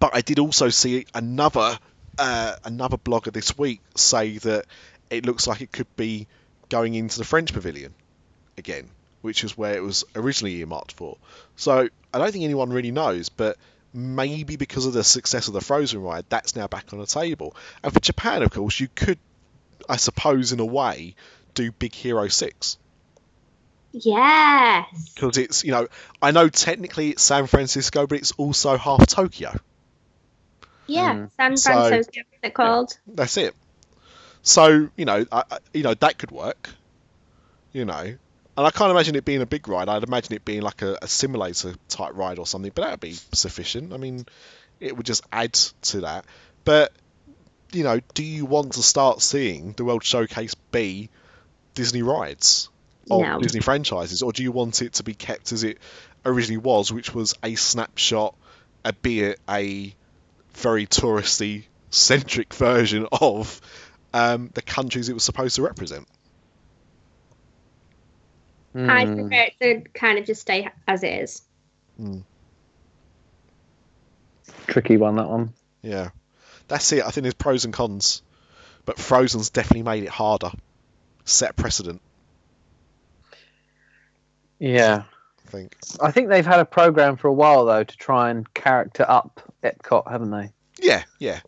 but 0.00 0.14
I 0.14 0.22
did 0.22 0.38
also 0.38 0.70
see 0.70 1.06
another 1.14 1.78
uh, 2.18 2.56
another 2.64 2.96
blogger 2.96 3.32
this 3.32 3.56
week 3.56 3.80
say 3.94 4.38
that 4.38 4.66
it 5.10 5.26
looks 5.26 5.46
like 5.46 5.60
it 5.60 5.72
could 5.72 5.94
be 5.96 6.26
going 6.68 6.94
into 6.94 7.18
the 7.18 7.24
French 7.24 7.52
Pavilion 7.52 7.94
again, 8.56 8.88
which 9.22 9.44
is 9.44 9.56
where 9.56 9.74
it 9.76 9.82
was 9.82 10.04
originally 10.14 10.56
earmarked 10.56 10.92
for. 10.92 11.16
So 11.56 11.88
I 12.12 12.18
don't 12.18 12.32
think 12.32 12.44
anyone 12.44 12.70
really 12.70 12.90
knows, 12.90 13.28
but 13.28 13.56
maybe 13.94 14.56
because 14.56 14.86
of 14.86 14.92
the 14.92 15.04
success 15.04 15.48
of 15.48 15.54
the 15.54 15.60
Frozen 15.60 16.02
ride, 16.02 16.24
that's 16.28 16.54
now 16.54 16.66
back 16.66 16.92
on 16.92 16.98
the 16.98 17.06
table. 17.06 17.56
And 17.82 17.92
for 17.92 18.00
Japan, 18.00 18.42
of 18.42 18.50
course, 18.50 18.78
you 18.80 18.88
could, 18.94 19.18
I 19.88 19.96
suppose, 19.96 20.52
in 20.52 20.60
a 20.60 20.66
way, 20.66 21.14
do 21.54 21.72
Big 21.72 21.94
Hero 21.94 22.28
6. 22.28 22.78
Yes. 23.92 25.10
Because 25.14 25.38
it's, 25.38 25.64
you 25.64 25.72
know, 25.72 25.88
I 26.20 26.30
know 26.30 26.48
technically 26.48 27.10
it's 27.10 27.22
San 27.22 27.46
Francisco, 27.46 28.06
but 28.06 28.18
it's 28.18 28.32
also 28.32 28.76
half 28.76 29.06
Tokyo. 29.06 29.58
Yeah. 30.86 31.14
Mm. 31.14 31.30
San 31.36 31.56
So- 31.56 31.88
Francisco, 31.88 32.20
they're 32.42 32.50
called. 32.50 32.98
That's 33.06 33.36
it. 33.36 33.54
So 34.48 34.88
you 34.96 35.04
know, 35.04 35.26
I, 35.30 35.42
you 35.74 35.82
know 35.82 35.92
that 35.92 36.16
could 36.16 36.30
work. 36.30 36.70
You 37.72 37.84
know, 37.84 38.00
and 38.00 38.18
I 38.56 38.70
can't 38.70 38.90
imagine 38.90 39.14
it 39.14 39.26
being 39.26 39.42
a 39.42 39.46
big 39.46 39.68
ride. 39.68 39.90
I'd 39.90 40.04
imagine 40.04 40.34
it 40.34 40.44
being 40.46 40.62
like 40.62 40.80
a, 40.80 40.96
a 41.02 41.06
simulator 41.06 41.74
type 41.88 42.12
ride 42.14 42.38
or 42.38 42.46
something. 42.46 42.72
But 42.74 42.82
that 42.82 42.90
would 42.92 43.00
be 43.00 43.12
sufficient. 43.34 43.92
I 43.92 43.98
mean, 43.98 44.24
it 44.80 44.96
would 44.96 45.04
just 45.04 45.22
add 45.30 45.52
to 45.52 46.00
that. 46.00 46.24
But 46.64 46.92
you 47.72 47.84
know, 47.84 48.00
do 48.14 48.24
you 48.24 48.46
want 48.46 48.72
to 48.72 48.82
start 48.82 49.20
seeing 49.20 49.72
the 49.72 49.84
World 49.84 50.02
Showcase 50.02 50.54
be 50.54 51.10
Disney 51.74 52.00
rides 52.00 52.70
or 53.10 53.26
No. 53.26 53.40
Disney 53.40 53.60
franchises, 53.60 54.22
or 54.22 54.32
do 54.32 54.42
you 54.42 54.50
want 54.50 54.80
it 54.80 54.94
to 54.94 55.02
be 55.02 55.12
kept 55.12 55.52
as 55.52 55.62
it 55.62 55.76
originally 56.24 56.56
was, 56.56 56.90
which 56.90 57.14
was 57.14 57.34
a 57.42 57.54
snapshot, 57.54 58.34
albeit 58.82 59.40
a 59.46 59.94
very 60.54 60.86
touristy 60.86 61.64
centric 61.90 62.54
version 62.54 63.06
of 63.12 63.60
um, 64.18 64.50
the 64.54 64.62
countries 64.62 65.08
it 65.08 65.14
was 65.14 65.24
supposed 65.24 65.56
to 65.56 65.62
represent. 65.62 66.06
I 68.74 69.04
Hmm. 69.06 69.14
prefer 69.28 69.28
it 69.32 69.54
to 69.60 69.90
kind 69.90 70.18
of 70.18 70.26
just 70.26 70.40
stay 70.42 70.68
as 70.86 71.02
it 71.02 71.22
is. 71.22 71.42
Tricky 74.66 74.96
one, 74.96 75.16
that 75.16 75.28
one. 75.28 75.52
Yeah, 75.82 76.10
that's 76.68 76.92
it. 76.92 77.04
I 77.04 77.10
think 77.10 77.22
there's 77.22 77.34
pros 77.34 77.64
and 77.64 77.72
cons, 77.74 78.22
but 78.84 78.98
Frozen's 78.98 79.50
definitely 79.50 79.82
made 79.82 80.02
it 80.04 80.08
harder. 80.10 80.50
Set 81.24 81.56
precedent, 81.56 82.00
Yeah. 84.58 85.02
I 85.46 85.50
think. 85.50 85.76
I 86.00 86.10
think 86.10 86.28
they've 86.28 86.44
had 86.46 86.60
a 86.60 86.64
program 86.64 87.16
for 87.16 87.28
a 87.28 87.32
while 87.32 87.64
though 87.66 87.84
to 87.84 87.96
try 87.96 88.30
and 88.30 88.52
character 88.54 89.04
up 89.08 89.52
Epcot, 89.62 90.10
haven't 90.10 90.30
they? 90.30 90.52
Yeah, 90.80 91.02
yeah. 91.18 91.40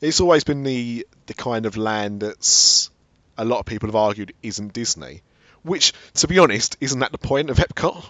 It's 0.00 0.20
always 0.20 0.44
been 0.44 0.62
the 0.62 1.06
the 1.30 1.34
kind 1.34 1.64
of 1.64 1.76
land 1.76 2.22
that's 2.22 2.90
a 3.38 3.44
lot 3.44 3.60
of 3.60 3.64
people 3.64 3.86
have 3.86 3.94
argued 3.94 4.32
isn't 4.42 4.72
Disney, 4.72 5.22
which, 5.62 5.92
to 6.14 6.26
be 6.26 6.40
honest, 6.40 6.76
isn't 6.80 6.98
that 6.98 7.12
the 7.12 7.18
point 7.18 7.50
of 7.50 7.56
Epcot? 7.58 8.04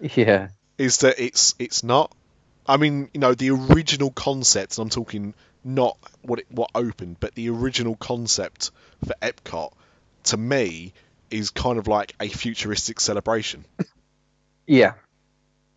Yeah. 0.00 0.48
is 0.78 0.96
that 0.98 1.20
it's 1.20 1.54
it's 1.58 1.84
not. 1.84 2.10
I 2.66 2.78
mean, 2.78 3.10
you 3.12 3.20
know, 3.20 3.34
the 3.34 3.50
original 3.50 4.10
concept, 4.10 4.78
and 4.78 4.84
I'm 4.84 4.88
talking 4.88 5.34
not 5.62 5.98
what 6.22 6.38
it, 6.38 6.46
what 6.50 6.70
opened, 6.74 7.18
but 7.20 7.34
the 7.34 7.50
original 7.50 7.96
concept 7.96 8.70
for 9.04 9.14
Epcot, 9.20 9.72
to 10.24 10.36
me, 10.38 10.94
is 11.30 11.50
kind 11.50 11.78
of 11.78 11.86
like 11.86 12.14
a 12.18 12.28
futuristic 12.28 12.98
celebration. 12.98 13.66
Yeah. 14.66 14.94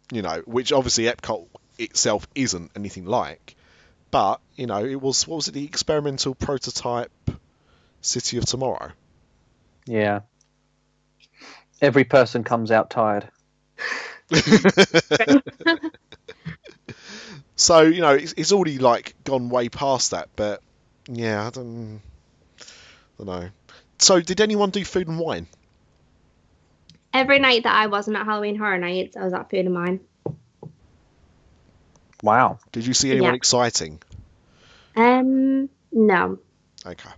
You 0.09 0.21
know, 0.21 0.41
which 0.45 0.71
obviously 0.71 1.03
Epcot 1.03 1.47
itself 1.77 2.27
isn't 2.33 2.71
anything 2.77 3.05
like, 3.05 3.55
but 4.15 4.39
you 4.55 4.65
know, 4.65 4.85
it 4.85 5.01
was 5.01 5.27
what 5.27 5.35
was 5.35 5.49
it 5.49 5.55
the 5.55 5.65
experimental 5.65 6.33
prototype 6.35 7.11
City 7.99 8.37
of 8.37 8.45
Tomorrow? 8.45 8.93
Yeah. 9.85 10.21
Every 11.81 12.05
person 12.05 12.45
comes 12.45 12.71
out 12.71 12.89
tired. 12.89 13.27
So 17.57 17.81
you 17.81 17.99
know, 17.99 18.11
it's, 18.11 18.33
it's 18.37 18.53
already 18.53 18.77
like 18.77 19.15
gone 19.25 19.49
way 19.49 19.67
past 19.67 20.11
that, 20.11 20.29
but 20.37 20.61
yeah, 21.09 21.47
I 21.47 21.49
don't, 21.49 22.01
don't 23.17 23.27
know. 23.27 23.49
So, 23.97 24.19
did 24.21 24.41
anyone 24.41 24.69
do 24.71 24.83
food 24.83 25.07
and 25.07 25.17
wine? 25.17 25.47
Every 27.13 27.39
night 27.39 27.63
that 27.63 27.75
I 27.75 27.87
wasn't 27.87 28.17
at 28.17 28.25
Halloween 28.25 28.57
Horror 28.57 28.77
Nights, 28.77 29.15
I 29.17 29.23
was 29.23 29.33
at 29.33 29.49
Food 29.49 29.65
and 29.65 29.73
Wine. 29.73 30.01
Wow. 32.25 32.57
Did 32.71 32.87
you 32.87 32.95
see 32.95 33.11
anyone 33.11 33.33
Yeah. 33.33 33.35
exciting? 33.35 34.01
Um, 34.95 35.69
no. 35.91 36.39
Okay. 36.83 37.09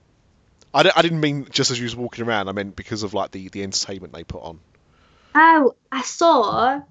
I, 0.73 0.91
I 0.93 1.01
didn't 1.01 1.21
mean 1.21 1.47
just 1.49 1.71
as 1.71 1.79
you 1.79 1.85
was 1.85 1.95
walking 1.95 2.25
around. 2.25 2.49
I 2.49 2.51
meant 2.51 2.75
because 2.75 3.03
of 3.03 3.13
like 3.13 3.31
the, 3.31 3.47
the 3.47 3.63
entertainment 3.63 4.11
they 4.13 4.25
put 4.25 4.41
on. 4.43 4.59
Oh, 5.33 5.75
I 5.89 6.01
saw 6.01 6.81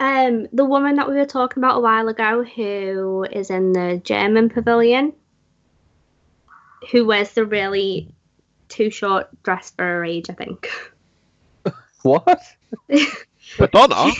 um 0.00 0.48
the 0.52 0.64
woman 0.64 0.96
that 0.96 1.08
we 1.08 1.14
were 1.14 1.26
talking 1.26 1.62
about 1.62 1.78
a 1.78 1.80
while 1.80 2.08
ago 2.08 2.42
who 2.42 3.24
is 3.24 3.50
in 3.50 3.72
the 3.72 4.00
German 4.02 4.48
pavilion 4.50 5.12
who 6.90 7.06
wears 7.06 7.30
the 7.32 7.46
really 7.46 8.08
too 8.68 8.90
short 8.90 9.28
dress 9.44 9.70
for 9.70 9.84
her 9.84 10.04
age, 10.04 10.28
I 10.28 10.32
think. 10.34 10.68
What? 12.02 12.42
Madonna. 13.58 14.12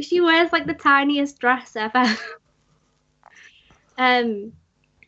She 0.00 0.20
wears 0.20 0.52
like 0.52 0.66
the 0.66 0.74
tiniest 0.74 1.38
dress 1.38 1.76
ever. 1.76 2.04
um, 3.98 4.52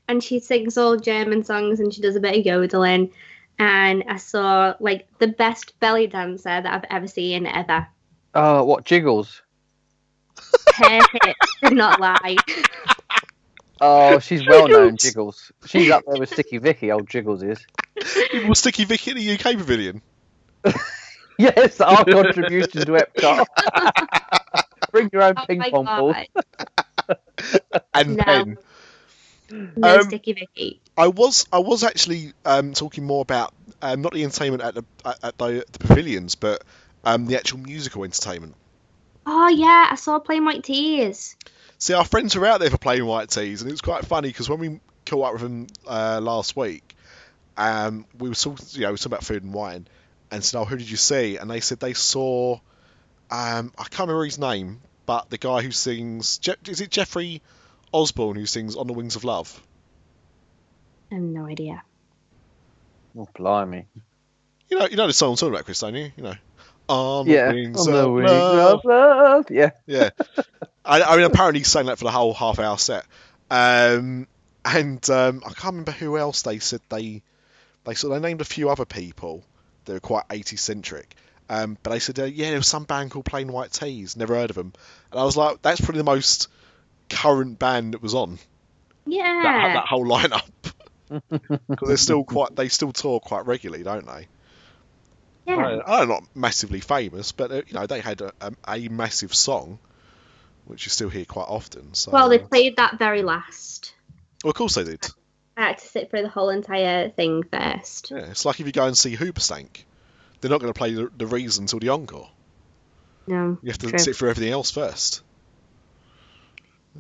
and 0.09 0.23
she 0.23 0.41
sings 0.41 0.77
all 0.77 0.97
German 0.97 1.45
songs 1.45 1.81
and 1.81 1.93
she 1.93 2.03
does 2.03 2.17
a 2.17 2.21
bit 2.21 2.39
of 2.39 2.45
yodeling. 2.45 3.13
And 3.59 4.05
I 4.09 4.17
saw 4.17 4.75
like 4.81 5.07
the 5.19 5.29
best 5.29 5.79
belly 5.81 6.07
dancer 6.07 6.61
that 6.61 6.67
I've 6.67 6.85
ever 6.91 7.07
seen 7.07 7.47
ever. 7.47 7.87
Oh, 8.35 8.65
what 8.65 8.85
jiggles? 8.85 9.43
Her 10.75 11.01
hips 11.13 11.57
did 11.63 11.73
not 11.73 12.01
lie. 12.01 12.37
Oh, 13.81 14.19
she's 14.19 14.47
well 14.47 14.67
known, 14.67 14.97
Jiggles. 14.97 15.53
She's 15.67 15.91
up 15.91 16.05
there 16.07 16.19
with 16.19 16.31
Sticky 16.31 16.59
Vicky, 16.59 16.91
old 16.91 17.09
Jiggles 17.09 17.43
is. 17.43 17.65
Was 18.49 18.61
Sticky 18.61 18.85
Vicky 18.85 19.11
in 19.11 19.17
the 19.17 19.35
UK 19.35 19.59
Pavilion? 19.59 20.03
Yes, 21.39 21.81
our 21.81 22.05
contribution 22.05 22.87
to 22.87 22.93
Epcot. 22.93 23.47
Bring 24.95 25.11
your 25.13 25.23
own 25.23 25.35
Oh 25.37 25.45
ping 25.49 25.65
pong 25.65 25.87
balls. 25.87 26.17
god. 26.17 26.29
And 27.95 28.19
No. 28.19 28.25
pen. 28.27 28.59
No 29.77 29.99
Um, 29.99 30.01
sticky 30.01 30.33
Vicky. 30.33 30.81
I 30.97 31.09
was 31.09 31.47
I 31.53 31.59
was 31.59 31.85
actually 31.85 32.33
um, 32.45 32.73
talking 32.73 33.05
more 33.05 33.23
about 33.23 33.53
um, 33.83 34.03
not 34.03 34.13
the 34.13 34.25
entertainment 34.25 34.63
at 34.63 34.75
the 34.75 34.85
at, 35.05 35.39
the, 35.39 35.65
the 35.73 35.79
pavilions, 35.79 36.35
but 36.37 36.63
um, 37.05 37.27
the 37.27 37.37
actual 37.37 37.59
musical 37.59 38.05
entertainment. 38.05 38.55
Oh 39.27 39.49
yeah, 39.49 39.89
I 39.91 39.97
saw 39.97 40.19
Plain 40.19 40.45
White 40.45 40.65
T's. 40.65 41.37
See, 41.79 41.93
our 41.95 42.05
friends 42.05 42.37
were 42.37 42.47
out 42.47 42.61
there 42.61 42.71
for 42.71 42.79
Plain 42.79 43.07
White 43.07 43.31
T's, 43.31 43.61
and 43.61 43.69
it 43.71 43.75
was 43.75 43.81
quite 43.81 44.05
funny 44.07 44.29
because 44.29 44.49
when 44.49 44.59
we 44.61 44.81
caught 45.07 45.27
up 45.27 45.33
with 45.35 45.43
them 45.43 45.67
uh, 45.87 46.21
last 46.23 46.57
week, 46.57 46.95
um, 47.57 48.07
we 48.19 48.29
were 48.29 48.35
talking, 48.35 48.67
you 48.73 48.81
know, 48.83 48.89
we 48.89 48.93
were 48.93 48.99
talking 48.99 49.13
about 49.13 49.25
food 49.25 49.43
and 49.43 49.53
wine, 49.55 49.87
and 50.31 50.45
said, 50.45 50.61
"Oh, 50.61 50.65
who 50.65 50.77
did 50.77 50.91
you 50.91 50.97
see?" 50.97 51.37
And 51.37 51.51
they 51.51 51.61
said 51.61 51.81
they 51.81 51.95
saw, 51.95 52.59
um, 53.31 53.73
I 53.79 53.85
can't 53.85 54.09
remember 54.09 54.25
his 54.25 54.39
name, 54.39 54.81
but 55.07 55.31
the 55.31 55.39
guy 55.39 55.63
who 55.63 55.71
sings, 55.71 56.39
Je- 56.39 56.55
is 56.69 56.81
it 56.81 56.91
Jeffrey 56.91 57.43
Osborne 57.93 58.37
who 58.37 58.47
sings 58.47 58.77
"On 58.77 58.87
the 58.87 58.93
Wings 58.93 59.17
of 59.17 59.25
Love"? 59.25 59.61
I 61.11 61.17
have 61.17 61.23
no 61.25 61.47
idea. 61.47 61.83
Oh, 63.17 63.29
blimey. 63.35 63.87
You 64.69 64.79
know, 64.79 64.87
you 64.87 64.97
know 64.97 65.07
the 65.07 65.13
song 65.13 65.31
I'm 65.31 65.37
talking 65.37 65.55
about, 65.55 65.65
Chris, 65.67 65.81
don't 65.81 65.95
you? 65.95 66.11
You 66.17 66.23
know, 66.23 66.35
"On 66.89 67.27
Yeah. 67.27 67.49
the 67.49 67.55
Wings 67.55 67.87
On 67.87 67.93
the 67.93 68.07
of 68.09 68.13
wings 68.13 68.31
Love." 68.31 68.79
of 68.81 68.85
love. 68.85 69.51
Yeah. 69.51 69.71
Yeah. 69.87 70.11
I, 70.85 71.03
I 71.03 71.17
mean, 71.17 71.25
apparently 71.25 71.61
he 71.61 71.65
sang 71.65 71.87
that 71.87 71.99
for 71.99 72.05
the 72.05 72.11
whole 72.11 72.35
half 72.35 72.59
hour 72.59 72.77
set. 72.77 73.07
Um, 73.51 74.27
and 74.65 75.09
um, 75.11 75.43
I 75.47 75.51
can't 75.53 75.73
remember 75.75 75.93
who 75.93 76.19
else 76.19 76.43
they 76.43 76.59
said 76.59 76.81
they 76.89 77.23
they 77.85 77.95
sort 77.95 78.15
they 78.15 78.27
named 78.27 78.41
a 78.41 78.45
few 78.47 78.69
other 78.71 78.85
people 78.85 79.45
that 79.85 79.93
were 79.93 80.01
quite 80.01 80.25
80 80.31 80.57
centric. 80.57 81.15
Um, 81.49 81.77
but 81.83 81.91
they 81.91 81.99
said, 81.99 82.19
uh, 82.19 82.25
yeah, 82.25 82.49
there 82.51 82.59
was 82.59 82.67
some 82.69 82.85
band 82.85 83.11
called 83.11 83.27
Plain 83.27 83.53
White 83.53 83.73
T's. 83.73 84.17
Never 84.17 84.35
heard 84.35 84.51
of 84.51 84.57
them. 84.57 84.73
And 85.13 85.21
I 85.21 85.25
was 85.25 85.37
like, 85.37 85.61
that's 85.63 85.81
probably 85.81 85.99
the 85.99 86.05
most 86.05 86.49
current 87.11 87.59
band 87.59 87.93
that 87.95 88.03
was 88.03 88.15
on 88.15 88.39
Yeah. 89.07 89.41
that, 89.43 89.75
that 89.75 89.87
whole 89.87 90.07
lineup. 90.09 90.45
Because 91.09 91.89
they're 91.89 91.97
still 91.99 92.25
quite, 92.25 92.57
they 92.57 92.69
still 92.69 92.93
tour 92.93 93.21
quite 93.21 93.47
regularly, 93.47 93.85
don't 93.85 94.07
they? 94.07 94.27
yeah. 95.47 95.81
I 95.87 96.01
know 96.01 96.15
not 96.15 96.25
massively 96.35 96.81
famous, 96.81 97.33
but 97.33 97.51
uh, 97.53 97.63
you 97.67 97.75
know 97.75 97.87
they 97.87 98.01
had 98.01 98.23
a, 98.23 98.33
a, 98.41 98.53
a 98.67 98.89
massive 98.89 99.35
song, 99.35 99.79
which 100.65 100.87
you 100.87 100.91
still 100.91 101.11
hear 101.11 101.27
quite 101.27 101.47
often. 101.49 101.93
So, 101.93 102.11
Well, 102.11 102.31
they 102.31 102.39
played 102.39 102.77
that 102.79 102.99
very 102.99 103.23
last. 103.23 103.93
well, 104.43 104.51
of 104.53 104.57
course 104.57 104.77
they 104.77 104.85
did. 104.85 105.07
I 105.59 105.67
had 105.67 105.79
to 105.79 105.87
sit 105.87 106.11
through 106.11 106.23
the 106.23 106.29
whole 106.31 106.49
entire 106.49 107.11
thing 107.11 107.43
first. 107.43 108.11
Yeah, 108.11 108.31
it's 108.31 108.47
like 108.47 108.59
if 108.61 108.67
you 108.67 108.73
go 108.73 108.87
and 108.87 108.97
see 108.97 109.15
Hoobastank, 109.15 109.85
they're 110.45 110.51
not 110.51 110.61
going 110.61 110.75
to 110.75 110.77
play 110.77 110.93
the, 110.93 111.11
the 111.17 111.27
reason 111.27 111.65
until 111.65 111.79
the 111.79 111.89
encore. 111.89 112.29
No. 113.27 113.57
You 113.63 113.71
have 113.71 113.79
to 113.79 113.89
True. 113.89 113.99
sit 113.99 114.15
through 114.15 114.29
everything 114.29 114.53
else 114.53 114.71
first. 114.71 115.23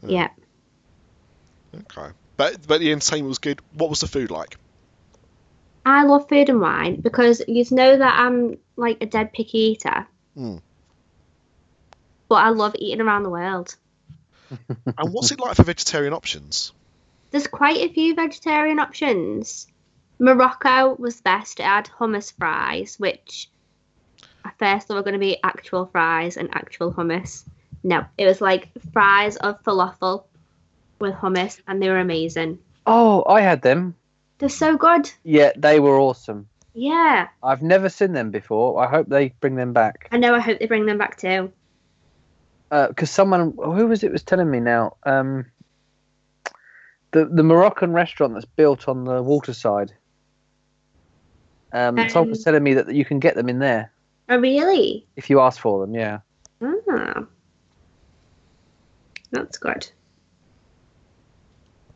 Yeah. 0.02 0.28
Okay, 1.74 2.14
but 2.38 2.66
but 2.66 2.80
the 2.80 2.90
entertainment 2.90 3.28
was 3.28 3.38
good. 3.38 3.60
What 3.74 3.90
was 3.90 4.00
the 4.00 4.08
food 4.08 4.30
like? 4.30 4.56
I 5.84 6.04
love 6.04 6.26
food 6.26 6.48
and 6.48 6.58
wine 6.58 7.02
because 7.02 7.42
you 7.46 7.66
know 7.70 7.98
that 7.98 8.18
I'm 8.18 8.56
like 8.76 9.02
a 9.02 9.06
dead 9.06 9.34
picky 9.34 9.58
eater. 9.58 10.06
Hmm. 10.34 10.56
But 12.30 12.36
I 12.36 12.48
love 12.48 12.74
eating 12.78 13.02
around 13.02 13.24
the 13.24 13.30
world. 13.30 13.76
And 14.96 15.12
what's 15.12 15.32
it 15.32 15.40
like 15.40 15.56
for 15.56 15.64
vegetarian 15.64 16.14
options? 16.14 16.72
There's 17.30 17.46
quite 17.46 17.78
a 17.78 17.92
few 17.92 18.14
vegetarian 18.14 18.78
options. 18.78 19.66
Morocco 20.18 20.94
was 20.98 21.20
best. 21.20 21.60
It 21.60 21.66
had 21.66 21.86
hummus 21.86 22.32
fries, 22.36 22.96
which 22.98 23.48
at 24.44 24.58
first 24.58 24.88
they 24.88 24.94
were 24.94 25.02
going 25.02 25.14
to 25.14 25.18
be 25.18 25.38
actual 25.42 25.86
fries 25.86 26.36
and 26.36 26.48
actual 26.54 26.92
hummus. 26.92 27.44
No, 27.82 28.04
it 28.16 28.26
was 28.26 28.40
like 28.40 28.68
fries 28.92 29.36
of 29.36 29.62
falafel 29.62 30.24
with 31.00 31.14
hummus, 31.14 31.60
and 31.66 31.82
they 31.82 31.88
were 31.88 31.98
amazing. 31.98 32.58
Oh, 32.86 33.24
I 33.26 33.40
had 33.40 33.62
them. 33.62 33.94
They're 34.38 34.48
so 34.48 34.76
good. 34.76 35.10
Yeah, 35.22 35.52
they 35.56 35.80
were 35.80 35.98
awesome. 35.98 36.48
Yeah, 36.74 37.28
I've 37.42 37.62
never 37.62 37.88
seen 37.88 38.12
them 38.12 38.30
before. 38.30 38.82
I 38.84 38.88
hope 38.88 39.08
they 39.08 39.28
bring 39.40 39.54
them 39.54 39.72
back. 39.72 40.08
I 40.10 40.16
know. 40.16 40.34
I 40.34 40.40
hope 40.40 40.58
they 40.58 40.66
bring 40.66 40.86
them 40.86 40.98
back 40.98 41.16
too. 41.18 41.52
Because 42.70 43.10
someone, 43.10 43.54
who 43.56 43.86
was 43.86 44.02
it, 44.02 44.10
was 44.10 44.24
telling 44.24 44.50
me 44.50 44.58
now? 44.58 44.96
Um, 45.04 45.46
the 47.12 47.26
the 47.26 47.44
Moroccan 47.44 47.92
restaurant 47.92 48.34
that's 48.34 48.44
built 48.44 48.88
on 48.88 49.04
the 49.04 49.22
waterside. 49.22 49.92
Um, 51.74 52.08
someone 52.08 52.30
was 52.30 52.38
Um, 52.38 52.44
telling 52.44 52.62
me 52.62 52.74
that 52.74 52.94
you 52.94 53.04
can 53.04 53.18
get 53.18 53.34
them 53.34 53.48
in 53.48 53.58
there 53.58 53.90
Oh, 54.28 54.38
really? 54.38 55.04
if 55.16 55.28
you 55.28 55.40
ask 55.40 55.60
for 55.60 55.80
them. 55.80 55.94
Yeah. 55.94 56.20
Ah, 56.62 57.24
that's 59.32 59.58
good. 59.58 59.90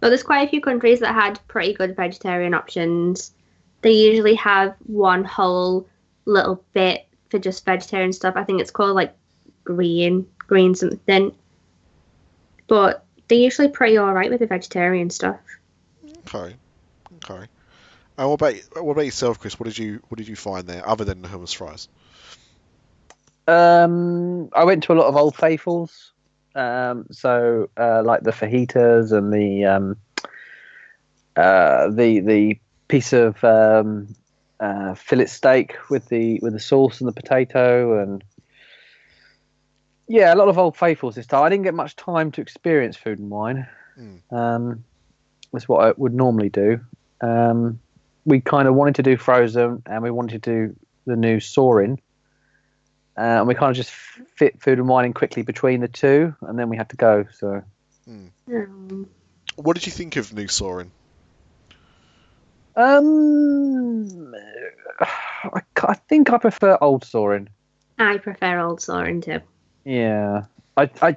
Well, 0.00 0.10
there's 0.10 0.22
quite 0.24 0.46
a 0.46 0.50
few 0.50 0.60
countries 0.60 1.00
that 1.00 1.14
had 1.14 1.40
pretty 1.48 1.72
good 1.74 1.96
vegetarian 1.96 2.54
options. 2.54 3.32
They 3.82 3.92
usually 3.92 4.34
have 4.34 4.74
one 4.86 5.24
whole 5.24 5.88
little 6.24 6.62
bit 6.72 7.06
for 7.30 7.38
just 7.38 7.64
vegetarian 7.64 8.12
stuff. 8.12 8.34
I 8.36 8.44
think 8.44 8.60
it's 8.60 8.70
called 8.70 8.96
like 8.96 9.14
green, 9.64 10.26
green 10.38 10.74
something. 10.74 11.34
But 12.66 13.04
they're 13.28 13.38
usually 13.38 13.68
pretty 13.68 13.98
alright 13.98 14.30
with 14.30 14.40
the 14.40 14.46
vegetarian 14.46 15.10
stuff. 15.10 15.40
Okay, 16.34 16.56
okay. 17.24 17.46
And 18.18 18.28
what 18.28 18.34
about 18.34 18.54
what 18.84 18.92
about 18.92 19.04
yourself, 19.04 19.38
Chris? 19.38 19.60
What 19.60 19.66
did 19.66 19.78
you 19.78 20.02
what 20.08 20.18
did 20.18 20.26
you 20.26 20.34
find 20.34 20.66
there 20.66 20.86
other 20.86 21.04
than 21.04 21.22
the 21.22 21.28
hummus 21.28 21.54
fries? 21.54 21.88
Um, 23.46 24.50
I 24.52 24.64
went 24.64 24.82
to 24.84 24.92
a 24.92 24.96
lot 24.96 25.06
of 25.06 25.16
Old 25.16 25.36
Faithfuls. 25.36 26.12
Um, 26.54 27.06
so 27.12 27.70
uh, 27.76 28.02
like 28.04 28.24
the 28.24 28.32
fajitas 28.32 29.12
and 29.12 29.32
the 29.32 29.64
um, 29.64 29.96
uh, 31.36 31.88
the 31.90 32.18
the 32.18 32.58
piece 32.88 33.12
of 33.12 33.42
um, 33.44 34.16
uh, 34.58 34.94
fillet 34.94 35.26
steak 35.26 35.76
with 35.88 36.08
the 36.08 36.40
with 36.42 36.54
the 36.54 36.60
sauce 36.60 37.00
and 37.00 37.06
the 37.06 37.12
potato 37.12 38.02
and 38.02 38.24
yeah, 40.08 40.34
a 40.34 40.36
lot 40.36 40.48
of 40.48 40.58
Old 40.58 40.76
Faithfuls 40.76 41.14
this 41.14 41.26
time. 41.26 41.44
I 41.44 41.50
didn't 41.50 41.64
get 41.64 41.74
much 41.74 41.94
time 41.94 42.32
to 42.32 42.40
experience 42.40 42.96
food 42.96 43.18
and 43.18 43.30
wine. 43.30 43.68
Mm. 43.96 44.32
Um, 44.32 44.84
that's 45.52 45.68
what 45.68 45.86
I 45.86 45.92
would 45.96 46.14
normally 46.14 46.48
do. 46.48 46.80
Um, 47.20 47.78
we 48.28 48.40
kind 48.40 48.68
of 48.68 48.74
wanted 48.74 48.96
to 48.96 49.02
do 49.02 49.16
Frozen 49.16 49.82
and 49.86 50.02
we 50.02 50.10
wanted 50.10 50.42
to 50.42 50.50
do 50.50 50.76
the 51.06 51.16
new 51.16 51.40
Soaring. 51.40 52.00
Uh, 53.16 53.40
and 53.40 53.48
we 53.48 53.54
kind 53.54 53.70
of 53.70 53.76
just 53.76 53.90
fit 53.90 54.62
food 54.62 54.78
and 54.78 54.86
wine 54.86 55.06
in 55.06 55.12
quickly 55.12 55.42
between 55.42 55.80
the 55.80 55.88
two, 55.88 56.36
and 56.42 56.56
then 56.56 56.68
we 56.68 56.76
had 56.76 56.90
to 56.90 56.96
go. 56.96 57.24
So 57.32 57.62
Um, 58.06 59.08
What 59.56 59.74
did 59.74 59.86
you 59.86 59.92
think 59.92 60.16
of 60.16 60.32
New 60.32 60.46
Soaring? 60.46 60.92
Um, 62.76 64.34
I, 65.00 65.62
I 65.82 65.94
think 65.94 66.30
I 66.32 66.38
prefer 66.38 66.78
old 66.80 67.04
Soaring. 67.04 67.48
I 67.98 68.18
prefer 68.18 68.60
Old 68.60 68.80
Soaring 68.80 69.20
too. 69.20 69.40
Yeah, 69.84 70.44
I, 70.76 70.88
I, 71.02 71.16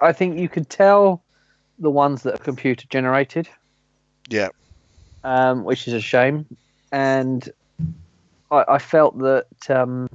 I 0.00 0.12
think 0.12 0.38
you 0.38 0.48
could 0.48 0.70
tell 0.70 1.24
the 1.80 1.90
ones 1.90 2.22
that 2.22 2.34
are 2.34 2.44
computer 2.44 2.86
generated, 2.88 3.48
Yeah, 4.28 4.50
um, 5.24 5.64
which 5.64 5.88
is 5.88 5.94
a 5.94 6.00
shame. 6.00 6.46
And 6.92 7.48
I, 8.50 8.64
I 8.68 8.78
felt 8.78 9.18
that 9.18 9.70
um, 9.70 10.08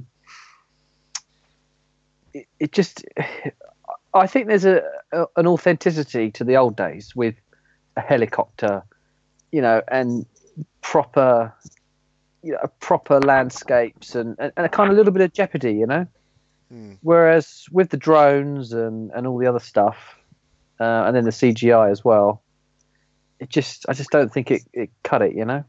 it, 2.34 2.48
it 2.60 2.72
just, 2.72 3.04
I 4.14 4.28
think 4.28 4.48
there's 4.48 4.66
a, 4.66 4.82
a 5.12 5.26
an 5.36 5.48
authenticity 5.48 6.32
to 6.32 6.44
the 6.44 6.56
old 6.56 6.78
days 6.78 7.16
with 7.16 7.36
a 7.98 8.02
helicopter, 8.02 8.84
you 9.52 9.62
know, 9.62 9.82
and 9.90 10.26
proper, 10.82 11.54
you 12.44 12.54
know, 12.54 12.72
proper 12.80 13.20
landscapes 13.20 14.16
and, 14.16 14.36
and, 14.40 14.54
and 14.56 14.66
a 14.66 14.70
kind 14.70 14.90
of 14.92 14.98
little 14.98 15.12
bit 15.12 15.24
of 15.24 15.34
jeopardy, 15.34 15.74
you 15.74 15.88
know. 15.88 16.08
Hmm. 16.70 16.94
Whereas 17.02 17.66
with 17.72 17.90
the 17.90 17.98
drones 17.98 18.74
and, 18.74 19.12
and 19.12 19.26
all 19.26 19.40
the 19.40 19.48
other 19.48 19.60
stuff, 19.60 19.98
uh, 20.80 21.04
and 21.08 21.16
then 21.16 21.26
the 21.26 21.32
CGI 21.32 21.92
as 21.92 22.06
well, 22.06 22.42
it 23.40 23.50
just 23.50 23.86
I 23.88 23.94
just 23.94 24.10
don't 24.10 24.32
think 24.32 24.52
it, 24.52 24.64
it 24.74 24.90
cut 25.04 25.22
it, 25.22 25.36
you 25.36 25.46
know. 25.46 25.64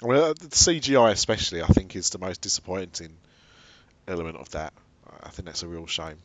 Well, 0.00 0.30
uh, 0.30 0.34
the 0.34 0.46
CGI 0.46 1.10
especially, 1.10 1.62
I 1.62 1.66
think, 1.66 1.96
is 1.96 2.10
the 2.10 2.18
most 2.18 2.40
disappointing 2.40 3.16
element 4.06 4.36
of 4.36 4.50
that. 4.50 4.72
I 5.22 5.30
think 5.30 5.46
that's 5.46 5.62
a 5.62 5.68
real 5.68 5.86
shame 5.86 6.18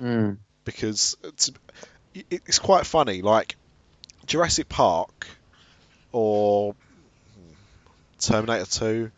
Mm. 0.00 0.38
because 0.64 1.16
it's, 1.22 1.50
it's 2.14 2.58
quite 2.58 2.84
funny. 2.84 3.22
Like 3.22 3.56
Jurassic 4.26 4.68
Park 4.68 5.26
or 6.12 6.74
Terminator 8.18 8.66
2. 8.66 9.10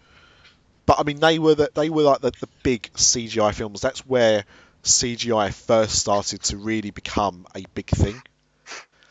But 0.85 1.01
I 1.01 1.03
mean, 1.03 1.19
they 1.21 1.39
were 1.39 1.55
the, 1.55 1.71
they 1.75 1.91
were 1.91 2.03
like 2.03 2.21
the, 2.21 2.31
the 2.31 2.49
big 2.63 2.91
CGI 2.95 3.55
films. 3.55 3.81
That's 3.81 4.07
where 4.07 4.45
CGI 4.85 5.53
first 5.53 5.97
started 5.99 6.43
to 6.45 6.57
really 6.57 6.91
become 6.91 7.47
a 7.55 7.65
big 7.75 7.87
thing. 7.89 8.23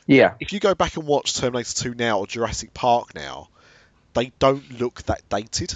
Yeah. 0.07 0.35
If 0.39 0.53
you 0.53 0.59
go 0.59 0.75
back 0.75 0.97
and 0.97 1.07
watch 1.07 1.35
Terminator 1.35 1.73
2 1.73 1.93
now 1.95 2.19
or 2.19 2.27
Jurassic 2.27 2.73
Park 2.73 3.15
now, 3.15 3.49
they 4.13 4.31
don't 4.39 4.79
look 4.79 5.03
that 5.03 5.27
dated. 5.29 5.73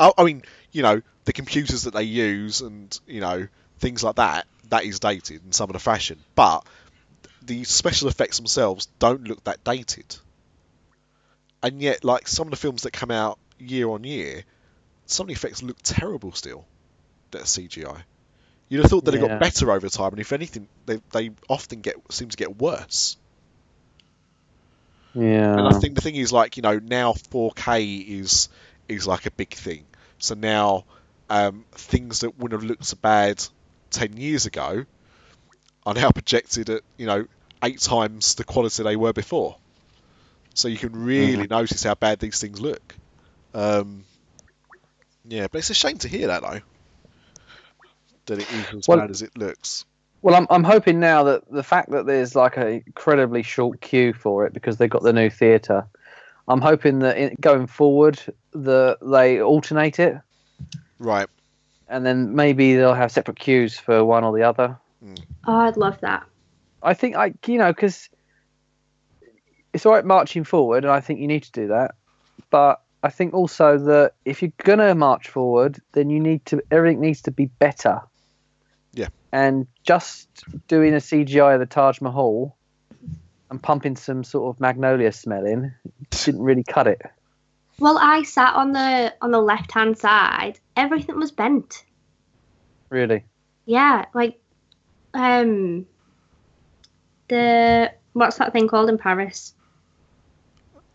Oh, 0.00 0.12
I 0.16 0.24
mean, 0.24 0.42
you 0.72 0.82
know, 0.82 1.02
the 1.24 1.32
computers 1.32 1.82
that 1.82 1.94
they 1.94 2.02
use 2.02 2.60
and 2.60 2.98
you 3.06 3.20
know 3.20 3.46
things 3.78 4.02
like 4.02 4.16
that, 4.16 4.46
that 4.70 4.84
is 4.84 5.00
dated 5.00 5.44
in 5.44 5.52
some 5.52 5.68
of 5.70 5.74
the 5.74 5.78
fashion. 5.78 6.18
But 6.34 6.66
the 7.42 7.64
special 7.64 8.08
effects 8.08 8.38
themselves 8.38 8.86
don't 8.98 9.24
look 9.24 9.44
that 9.44 9.62
dated. 9.64 10.16
And 11.62 11.80
yet, 11.80 12.04
like 12.04 12.28
some 12.28 12.46
of 12.46 12.50
the 12.50 12.56
films 12.56 12.82
that 12.82 12.92
come 12.92 13.10
out 13.10 13.38
year 13.58 13.88
on 13.88 14.04
year, 14.04 14.44
some 15.06 15.24
of 15.24 15.28
the 15.28 15.34
effects 15.34 15.62
look 15.62 15.78
terrible 15.82 16.32
still. 16.32 16.66
That 17.30 17.42
are 17.42 17.46
CGI. 17.46 18.02
You'd 18.68 18.80
have 18.82 18.90
thought 18.90 19.04
that 19.04 19.14
it 19.14 19.20
Yeah. 19.20 19.28
got 19.28 19.40
better 19.40 19.70
over 19.70 19.88
time, 19.88 20.12
and 20.12 20.20
if 20.20 20.32
anything, 20.32 20.68
they 20.86 21.00
they 21.12 21.30
often 21.48 21.80
get 21.80 21.96
seem 22.10 22.28
to 22.28 22.36
get 22.36 22.56
worse. 22.56 23.16
Yeah. 25.14 25.52
And 25.52 25.68
I 25.68 25.78
think 25.78 25.94
the 25.94 26.00
thing 26.00 26.16
is 26.16 26.32
like 26.32 26.56
you 26.56 26.62
know 26.62 26.78
now 26.78 27.12
4K 27.12 28.20
is 28.20 28.48
is 28.88 29.06
like 29.06 29.26
a 29.26 29.30
big 29.30 29.52
thing. 29.54 29.84
So 30.18 30.34
now 30.34 30.84
um, 31.30 31.64
things 31.72 32.20
that 32.20 32.38
wouldn't 32.38 32.60
have 32.60 32.68
looked 32.68 32.84
so 32.84 32.96
bad 33.00 33.44
ten 33.90 34.16
years 34.16 34.46
ago 34.46 34.84
are 35.86 35.94
now 35.94 36.10
projected 36.14 36.70
at 36.70 36.82
you 36.96 37.06
know 37.06 37.26
eight 37.62 37.80
times 37.80 38.34
the 38.34 38.44
quality 38.44 38.82
they 38.82 38.96
were 38.96 39.12
before. 39.12 39.56
So 40.54 40.68
you 40.68 40.78
can 40.78 40.92
really 40.92 41.46
notice 41.48 41.82
how 41.82 41.94
bad 41.94 42.20
these 42.20 42.38
things 42.40 42.60
look. 42.60 42.94
Um, 43.54 44.04
yeah, 45.24 45.48
but 45.50 45.58
it's 45.58 45.70
a 45.70 45.74
shame 45.74 45.98
to 45.98 46.08
hear 46.08 46.28
that 46.28 46.42
though. 46.42 46.60
That 48.26 48.38
it 48.40 48.52
is 48.52 48.74
as 48.78 48.88
Well- 48.88 48.98
bad 48.98 49.10
as 49.10 49.22
it 49.22 49.36
looks. 49.36 49.84
Well, 50.24 50.36
I'm 50.36 50.46
I'm 50.48 50.64
hoping 50.64 51.00
now 51.00 51.22
that 51.24 51.42
the 51.50 51.62
fact 51.62 51.90
that 51.90 52.06
there's 52.06 52.34
like 52.34 52.56
a 52.56 52.82
incredibly 52.86 53.42
short 53.42 53.82
queue 53.82 54.14
for 54.14 54.46
it 54.46 54.54
because 54.54 54.78
they've 54.78 54.88
got 54.88 55.02
the 55.02 55.12
new 55.12 55.28
theatre. 55.28 55.86
I'm 56.48 56.62
hoping 56.62 57.00
that 57.00 57.18
in, 57.18 57.36
going 57.42 57.66
forward, 57.66 58.18
the 58.52 58.96
they 59.02 59.42
alternate 59.42 59.98
it, 59.98 60.18
Right. 60.98 61.28
and 61.88 62.06
then 62.06 62.34
maybe 62.34 62.74
they'll 62.74 62.94
have 62.94 63.12
separate 63.12 63.38
queues 63.38 63.78
for 63.78 64.02
one 64.02 64.24
or 64.24 64.34
the 64.34 64.44
other. 64.44 64.78
Hmm. 65.02 65.14
Oh, 65.46 65.58
I'd 65.58 65.76
love 65.76 66.00
that. 66.00 66.24
I 66.82 66.94
think 66.94 67.16
I, 67.16 67.34
you 67.44 67.58
know, 67.58 67.70
because 67.70 68.08
it's 69.74 69.84
all 69.84 69.92
right 69.92 70.06
marching 70.06 70.44
forward, 70.44 70.84
and 70.84 70.92
I 70.94 71.00
think 71.00 71.20
you 71.20 71.26
need 71.26 71.42
to 71.42 71.52
do 71.52 71.66
that. 71.68 71.96
But 72.48 72.80
I 73.02 73.10
think 73.10 73.34
also 73.34 73.76
that 73.76 74.14
if 74.24 74.40
you're 74.40 74.52
gonna 74.56 74.94
march 74.94 75.28
forward, 75.28 75.82
then 75.92 76.08
you 76.08 76.18
need 76.18 76.46
to 76.46 76.62
everything 76.70 77.02
needs 77.02 77.20
to 77.22 77.30
be 77.30 77.44
better. 77.44 78.00
Yeah. 79.34 79.46
And 79.46 79.66
just 79.82 80.28
doing 80.68 80.94
a 80.94 80.98
CGI 80.98 81.54
of 81.54 81.60
the 81.60 81.66
Taj 81.66 82.00
Mahal 82.00 82.56
and 83.50 83.62
pumping 83.62 83.96
some 83.96 84.24
sort 84.24 84.54
of 84.54 84.60
magnolia 84.60 85.12
smell 85.12 85.44
in 85.44 85.74
didn't 86.10 86.42
really 86.42 86.64
cut 86.64 86.86
it. 86.86 87.02
Well, 87.78 87.98
I 87.98 88.22
sat 88.22 88.54
on 88.54 88.72
the 88.72 89.14
on 89.20 89.32
the 89.32 89.40
left 89.40 89.72
hand 89.72 89.98
side. 89.98 90.60
Everything 90.76 91.18
was 91.18 91.32
bent. 91.32 91.84
Really. 92.88 93.24
Yeah, 93.66 94.04
like 94.14 94.38
um 95.12 95.86
the 97.28 97.92
what's 98.12 98.38
that 98.38 98.52
thing 98.52 98.68
called 98.68 98.88
in 98.88 98.98
Paris? 98.98 99.54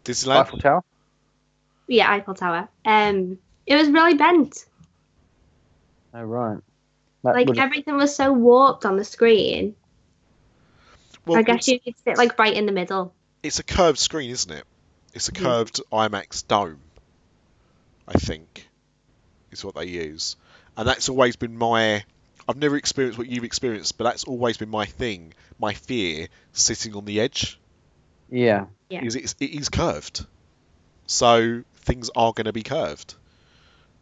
This 0.06 0.24
Disneyland. 0.24 0.38
Eiffel 0.38 0.60
Tower. 0.60 0.84
Yeah, 1.88 2.10
Eiffel 2.12 2.36
Tower. 2.36 2.70
Um 2.86 3.38
it 3.66 3.76
was 3.76 3.90
really 3.90 4.14
bent. 4.14 4.66
Oh 6.14 6.24
right. 6.24 6.60
That 7.24 7.36
Like 7.36 7.48
would've- 7.48 7.62
everything 7.62 7.98
was 7.98 8.16
so 8.16 8.32
warped 8.32 8.86
on 8.86 8.96
the 8.98 9.04
screen. 9.04 9.76
Well, 11.26 11.38
I 11.38 11.42
guess 11.44 11.68
you 11.68 11.80
could 11.80 11.96
sit 12.04 12.18
like 12.18 12.38
right 12.40 12.54
in 12.56 12.66
the 12.66 12.72
middle. 12.72 13.14
it's 13.44 13.60
a 13.60 13.64
curved 13.64 14.00
screen, 14.00 14.30
isn't 14.32 14.52
it? 14.52 14.64
It's 15.14 15.30
a 15.30 15.34
Yeah. 15.34 15.42
curved 15.42 15.82
IMAX 15.92 16.48
dome, 16.48 16.80
I 18.08 18.14
think, 18.14 18.68
is 19.52 19.64
what 19.64 19.76
they 19.76 19.86
use, 19.86 20.36
and 20.78 20.88
that's 20.88 21.10
always 21.10 21.36
been 21.36 21.58
my. 21.58 22.04
I've 22.48 22.58
never 22.58 22.76
experienced 22.78 23.18
what 23.20 23.28
you've 23.28 23.44
experienced, 23.44 23.98
but 23.98 24.06
that's 24.06 24.24
always 24.24 24.58
been 24.58 24.70
my 24.70 24.86
thing, 24.86 25.34
my 25.60 25.74
fear, 25.74 26.28
sitting 26.54 26.96
on 26.96 27.06
the 27.06 27.20
edge, 27.22 27.60
yeah. 28.32 28.66
Yeah. 28.90 29.04
is 29.06 29.16
it's, 29.16 29.36
it 29.40 29.52
is 29.52 29.70
curved, 29.70 30.26
so 31.06 31.64
things 31.76 32.10
are 32.16 32.34
going 32.34 32.46
to 32.46 32.54
be 32.54 32.64
curved, 32.64 33.14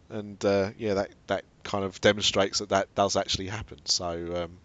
and 0.09 0.43
uh, 0.45 0.71
yeah, 0.77 0.95
that 0.95 1.11
that 1.27 1.43
kind 1.63 1.83
of 1.83 1.99
demonstrates 2.01 2.59
that 2.59 2.69
that 2.69 2.93
does 2.95 3.15
actually 3.15 3.47
happen. 3.47 3.79
So, 3.85 4.43
um, 4.43 4.57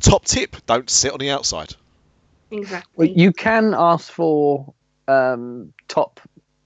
top 0.00 0.24
tip: 0.24 0.56
don't 0.66 0.88
sit 0.90 1.12
on 1.12 1.18
the 1.18 1.30
outside. 1.30 1.74
Exactly. 2.50 3.08
Well, 3.08 3.16
you 3.16 3.32
can 3.32 3.74
ask 3.76 4.10
for 4.10 4.74
um, 5.06 5.72
top 5.88 6.20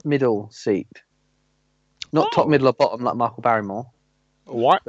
middle 0.05 0.51
seat, 0.53 0.89
not 2.13 2.33
top 2.33 2.47
Oh. 2.47 2.51
middle 2.51 2.69
or 2.69 2.73
bottom 2.73 3.03
like 3.05 3.17
Michael 3.17 3.43
Barrymore, 3.43 3.87
What? 4.45 4.83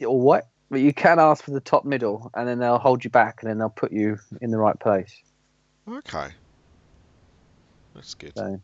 or 0.00 0.20
what? 0.20 0.48
But 0.70 0.80
you 0.80 0.92
can 0.92 1.18
ask 1.18 1.44
for 1.44 1.52
the 1.52 1.60
top 1.60 1.84
middle, 1.84 2.30
and 2.34 2.46
then 2.46 2.58
they'll 2.58 2.78
hold 2.78 3.04
you 3.04 3.10
back, 3.10 3.38
and 3.42 3.50
then 3.50 3.58
they'll 3.58 3.70
put 3.70 3.92
you 3.92 4.18
in 4.40 4.50
the 4.50 4.58
right 4.58 4.78
place. 4.78 5.12
Okay, 5.88 6.28
that's 7.94 8.14
good. 8.14 8.34
So 8.36 8.60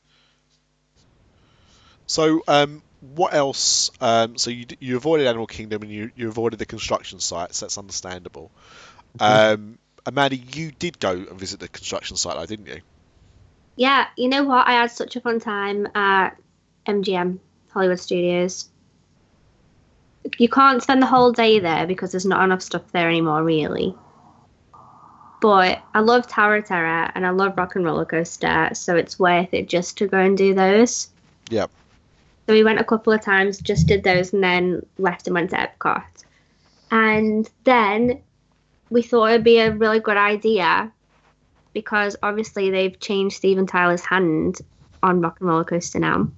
So, 2.06 2.42
um, 2.48 2.82
what 3.00 3.34
else? 3.34 3.90
Um, 4.00 4.36
so 4.38 4.50
you 4.50 4.66
you 4.80 4.96
avoided 4.96 5.26
Animal 5.26 5.46
Kingdom 5.46 5.82
and 5.82 5.90
you, 5.90 6.10
you 6.16 6.28
avoided 6.28 6.58
the 6.58 6.66
construction 6.66 7.20
sites. 7.20 7.60
That's 7.60 7.78
understandable. 7.78 8.50
Um, 9.20 9.78
Amanda, 10.06 10.36
you 10.36 10.70
did 10.70 10.98
go 10.98 11.12
and 11.12 11.38
visit 11.38 11.60
the 11.60 11.68
construction 11.68 12.16
site, 12.16 12.36
though, 12.36 12.46
didn't 12.46 12.66
you? 12.66 12.80
Yeah, 13.76 14.06
you 14.16 14.28
know 14.28 14.44
what? 14.44 14.66
I 14.66 14.72
had 14.72 14.90
such 14.90 15.16
a 15.16 15.20
fun 15.20 15.40
time 15.40 15.88
at 15.94 16.36
MGM 16.86 17.38
Hollywood 17.70 18.00
Studios. 18.00 18.68
You 20.38 20.48
can't 20.48 20.82
spend 20.82 21.02
the 21.02 21.06
whole 21.06 21.32
day 21.32 21.58
there 21.58 21.86
because 21.86 22.12
there's 22.12 22.24
not 22.24 22.44
enough 22.44 22.62
stuff 22.62 22.90
there 22.92 23.08
anymore, 23.08 23.42
really. 23.42 23.94
But 25.40 25.82
I 25.92 26.00
love 26.00 26.26
Tower 26.26 26.56
of 26.56 26.66
Terror 26.66 27.10
and 27.14 27.26
I 27.26 27.30
love 27.30 27.58
Rock 27.58 27.76
and 27.76 27.84
Roller 27.84 28.06
Coaster, 28.06 28.70
so 28.72 28.96
it's 28.96 29.18
worth 29.18 29.52
it 29.52 29.68
just 29.68 29.98
to 29.98 30.06
go 30.06 30.18
and 30.18 30.38
do 30.38 30.54
those. 30.54 31.08
Yep. 31.50 31.70
So 32.46 32.52
we 32.52 32.64
went 32.64 32.80
a 32.80 32.84
couple 32.84 33.12
of 33.12 33.22
times, 33.22 33.58
just 33.58 33.86
did 33.86 34.02
those, 34.02 34.32
and 34.32 34.42
then 34.42 34.84
left 34.98 35.26
and 35.26 35.34
went 35.34 35.50
to 35.50 35.56
Epcot. 35.56 36.04
And 36.90 37.48
then 37.64 38.22
we 38.90 39.02
thought 39.02 39.30
it'd 39.30 39.44
be 39.44 39.58
a 39.58 39.72
really 39.72 40.00
good 40.00 40.16
idea 40.16 40.92
because 41.72 42.16
obviously 42.22 42.70
they've 42.70 42.98
changed 43.00 43.36
Steven 43.36 43.66
Tyler's 43.66 44.04
hand 44.04 44.60
on 45.02 45.20
Rock 45.20 45.40
and 45.40 45.48
Roller 45.48 45.64
Coaster 45.64 45.98
now. 45.98 46.28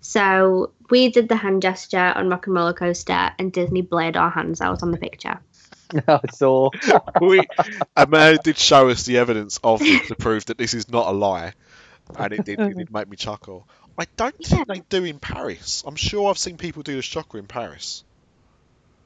So 0.00 0.72
we 0.90 1.10
did 1.10 1.28
the 1.28 1.36
hand 1.36 1.62
gesture 1.62 2.12
on 2.14 2.28
Rock 2.28 2.46
and 2.46 2.56
Roller 2.56 2.72
Coaster, 2.72 3.32
and 3.38 3.52
Disney 3.52 3.82
blared 3.82 4.16
our 4.16 4.30
hands 4.30 4.60
out 4.60 4.82
on 4.82 4.92
the 4.92 4.98
picture. 4.98 5.40
I 6.08 6.20
saw. 6.32 6.70
we, 7.20 7.42
Amanda 7.96 8.38
did 8.42 8.56
show 8.56 8.88
us 8.88 9.04
the 9.04 9.18
evidence 9.18 9.58
of 9.62 9.82
it 9.82 10.06
to 10.08 10.14
prove 10.14 10.46
that 10.46 10.58
this 10.58 10.74
is 10.74 10.88
not 10.88 11.08
a 11.08 11.12
lie, 11.12 11.52
and 12.16 12.32
it 12.32 12.44
did, 12.44 12.60
it 12.60 12.76
did 12.76 12.92
make 12.92 13.08
me 13.08 13.16
chuckle. 13.16 13.68
I 13.98 14.06
don't 14.16 14.36
think 14.44 14.68
they 14.68 14.80
do 14.88 15.02
in 15.02 15.18
Paris. 15.18 15.82
I'm 15.84 15.96
sure 15.96 16.30
I've 16.30 16.38
seen 16.38 16.56
people 16.56 16.84
do 16.84 16.94
the 16.94 17.02
shocker 17.02 17.36
in 17.36 17.46
Paris. 17.46 18.04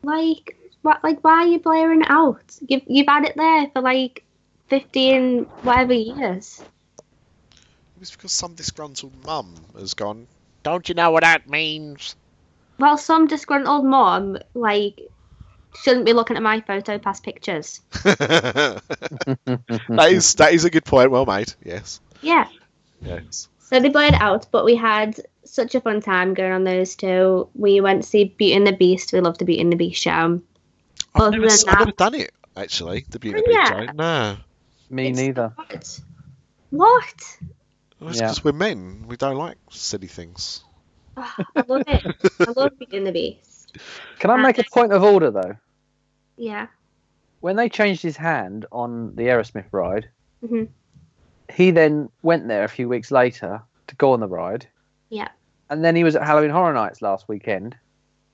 Like, 0.02 0.56
what? 0.82 1.02
Like, 1.02 1.24
why 1.24 1.44
are 1.44 1.46
you 1.46 1.60
blaring 1.60 2.02
it 2.02 2.10
out? 2.10 2.42
You've 2.68 2.82
you've 2.86 3.06
had 3.06 3.24
it 3.24 3.36
there 3.36 3.68
for 3.72 3.80
like 3.80 4.22
fifteen 4.68 5.44
whatever 5.62 5.94
years. 5.94 6.62
It's 8.02 8.10
because 8.10 8.32
some 8.32 8.54
disgruntled 8.54 9.24
mum 9.24 9.54
has 9.78 9.94
gone. 9.94 10.26
Don't 10.62 10.88
you 10.88 10.94
know 10.94 11.10
what 11.10 11.22
that 11.22 11.48
means? 11.48 12.14
Well, 12.78 12.98
some 12.98 13.28
disgruntled 13.28 13.86
mum, 13.86 14.38
like 14.54 15.00
shouldn't 15.74 16.04
be 16.04 16.12
looking 16.12 16.36
at 16.36 16.42
my 16.42 16.60
photo 16.60 16.98
past 16.98 17.22
pictures. 17.22 17.80
that 18.02 18.82
is 20.10 20.34
that 20.34 20.52
is 20.52 20.66
a 20.66 20.70
good 20.70 20.84
point. 20.84 21.10
Well 21.10 21.24
made. 21.24 21.54
Yes. 21.64 22.00
Yeah. 22.20 22.48
Yes. 23.00 23.48
So 23.72 23.80
they 23.80 23.88
blurred 23.88 24.14
out, 24.14 24.46
but 24.52 24.64
we 24.66 24.76
had 24.76 25.18
such 25.44 25.74
a 25.74 25.80
fun 25.80 26.02
time 26.02 26.34
going 26.34 26.52
on 26.52 26.64
those 26.64 26.94
two. 26.94 27.48
We 27.54 27.80
went 27.80 28.02
to 28.02 28.08
see 28.08 28.24
Beauty 28.24 28.52
and 28.54 28.66
the 28.66 28.72
Beast. 28.72 29.12
We 29.14 29.20
loved 29.20 29.38
the 29.40 29.46
Beauty 29.46 29.62
and 29.62 29.72
the 29.72 29.76
Beast 29.76 30.02
show. 30.02 30.42
I've 31.14 31.30
never, 31.32 31.36
than 31.40 31.44
s- 31.46 31.64
I've 31.64 31.72
that- 31.72 31.78
never 31.78 31.92
done 31.92 32.14
it 32.14 32.32
actually. 32.56 33.06
The 33.08 33.18
Beauty 33.18 33.38
and 33.38 33.46
the 33.46 33.48
Beast 33.48 33.70
yeah. 33.72 33.86
show. 33.86 33.92
No. 33.92 34.36
Me 34.90 35.02
It's- 35.08 35.16
neither. 35.16 35.52
What? 35.56 36.00
What? 36.70 37.38
Well, 37.98 38.10
it's 38.10 38.18
Yeah. 38.20 38.26
because 38.26 38.44
we're 38.44 38.52
men. 38.52 39.04
We 39.08 39.16
don't 39.16 39.36
like 39.36 39.56
silly 39.70 40.06
things. 40.08 40.64
Oh, 41.16 41.34
I 41.56 41.64
love 41.66 41.82
it. 41.86 42.04
I 42.40 42.52
love 42.54 42.72
Beauty 42.78 42.96
and 42.98 43.06
the 43.06 43.12
Beast. 43.12 43.68
Can 44.18 44.30
I 44.30 44.36
make 44.36 44.58
a 44.58 44.64
point 44.70 44.92
of 44.92 45.02
order 45.02 45.30
though? 45.30 45.56
Yeah. 46.36 46.66
When 47.40 47.56
they 47.56 47.68
changed 47.70 48.02
his 48.02 48.16
hand 48.18 48.66
on 48.70 49.14
the 49.16 49.24
Aerosmith 49.24 49.64
ride, 49.72 50.08
Mhm. 50.44 50.68
He 51.52 51.70
then 51.70 52.08
went 52.22 52.48
there 52.48 52.64
a 52.64 52.68
few 52.68 52.88
weeks 52.88 53.10
later 53.10 53.62
to 53.86 53.94
go 53.96 54.12
on 54.12 54.20
the 54.20 54.28
ride. 54.28 54.66
Yeah. 55.10 55.28
And 55.70 55.84
then 55.84 55.96
he 55.96 56.04
was 56.04 56.16
at 56.16 56.24
Halloween 56.24 56.50
Horror 56.50 56.72
Nights 56.72 57.02
last 57.02 57.28
weekend. 57.28 57.76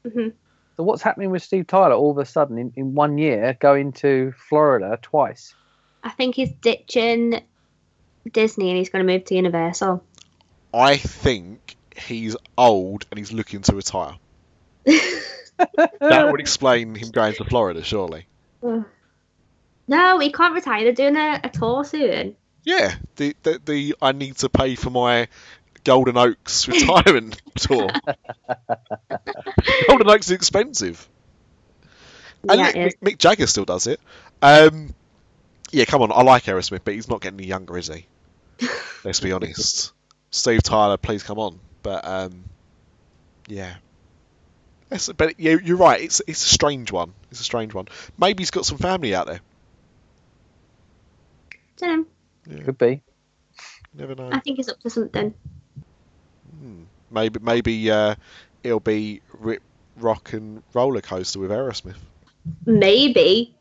Mhm. 0.05 0.33
So 0.77 0.83
what's 0.85 1.03
happening 1.03 1.31
with 1.31 1.43
Steve 1.43 1.67
Tyler 1.67 1.95
all 1.95 2.13
of 2.13 2.19
a 2.19 2.25
sudden 2.25 2.59
in, 2.59 2.73
in 2.77 2.95
one 2.95 3.19
year 3.19 3.57
going 3.61 3.93
to 3.95 4.33
Florida 4.49 4.99
twice? 5.03 5.55
I 6.05 6.11
think 6.11 6.37
he's 6.37 6.53
ditching 6.53 7.43
Disney 8.33 8.71
and 8.71 8.79
he's 8.79 8.89
going 8.89 9.05
to 9.07 9.13
move 9.13 9.25
to 9.27 9.35
Universal. 9.35 10.05
I 10.73 10.97
think 10.97 11.77
he's 11.97 12.37
old 12.57 13.07
and 13.11 13.19
he's 13.19 13.33
looking 13.33 13.63
to 13.63 13.75
retire. 13.75 14.17
That 16.01 16.31
would 16.31 16.41
explain 16.41 16.95
him 16.95 17.11
going 17.11 17.35
to 17.35 17.45
Florida, 17.45 17.83
surely. 17.83 18.27
no, 18.63 20.19
he 20.19 20.33
can't 20.33 20.55
retire. 20.55 20.85
They're 20.85 20.93
doing 20.93 21.17
a, 21.17 21.41
a 21.43 21.49
tour 21.49 21.85
soon. 21.85 22.37
Yeah, 22.65 22.95
the, 23.17 23.35
the 23.43 23.61
the 23.65 23.95
I 24.03 24.13
need 24.13 24.37
to 24.39 24.49
pay 24.49 24.75
for 24.75 24.91
my 24.91 25.29
Golden 25.85 26.17
Oaks 26.17 26.69
retirement 26.69 27.41
tour. 27.57 27.89
Golden 29.89 30.11
Oaks 30.11 30.27
is 30.27 30.33
expensive. 30.33 31.09
And 32.49 32.61
Yeah, 32.61 32.73
Mick. 32.73 32.99
Mick, 33.03 33.19
Jagger 33.19 33.47
still 33.47 33.65
does 33.65 33.87
it. 33.87 34.01
Um, 34.43 34.95
yeah, 35.71 35.85
come 35.85 36.03
on, 36.03 36.13
I 36.13 36.23
like 36.23 36.45
Aerosmith, 36.45 36.81
but 36.85 36.95
he's 36.95 37.09
not 37.09 37.21
getting 37.21 37.41
any 37.41 37.49
younger, 37.49 37.77
is 37.77 37.89
he? 37.89 38.07
Let's 39.05 39.21
be 39.21 39.33
honest. 39.33 39.93
Steve 40.31 40.63
Tyler, 40.63 40.97
please 40.97 41.23
come 41.23 41.39
on. 41.39 41.59
But 41.83 42.05
um, 42.05 42.45
yeah, 43.47 43.75
but 45.17 45.39
yeah, 45.39 45.57
you're 45.63 45.77
right. 45.77 46.01
It's 46.01 46.21
it's 46.27 46.45
a 46.45 46.49
strange 46.49 46.93
one. 46.93 47.13
It's 47.31 47.41
a 47.41 47.45
strange 47.45 47.75
one. 47.75 47.89
Maybe 48.19 48.43
he's 48.43 48.51
got 48.51 48.67
some 48.67 48.79
family 48.79 49.15
out 49.15 49.27
there. 49.27 49.41
Dunno. 52.49 52.65
Could 52.65 52.79
be. 52.79 53.03
Never 53.95 54.15
know. 54.15 54.31
I 54.33 54.41
think 54.41 54.57
he's 54.57 54.69
up 54.69 54.79
to 54.81 54.91
something. 54.91 55.35
Maybe 57.11 57.41
maybe 57.41 57.91
uh, 57.91 58.15
it'll 58.63 58.81
be 58.81 59.23
Rip 59.39 59.63
Rock 59.97 60.33
and 60.35 60.63
Roller 60.75 61.01
Coaster 61.01 61.39
with 61.39 61.51
Aerosmith, 61.51 61.97
Maybe. 62.67 63.55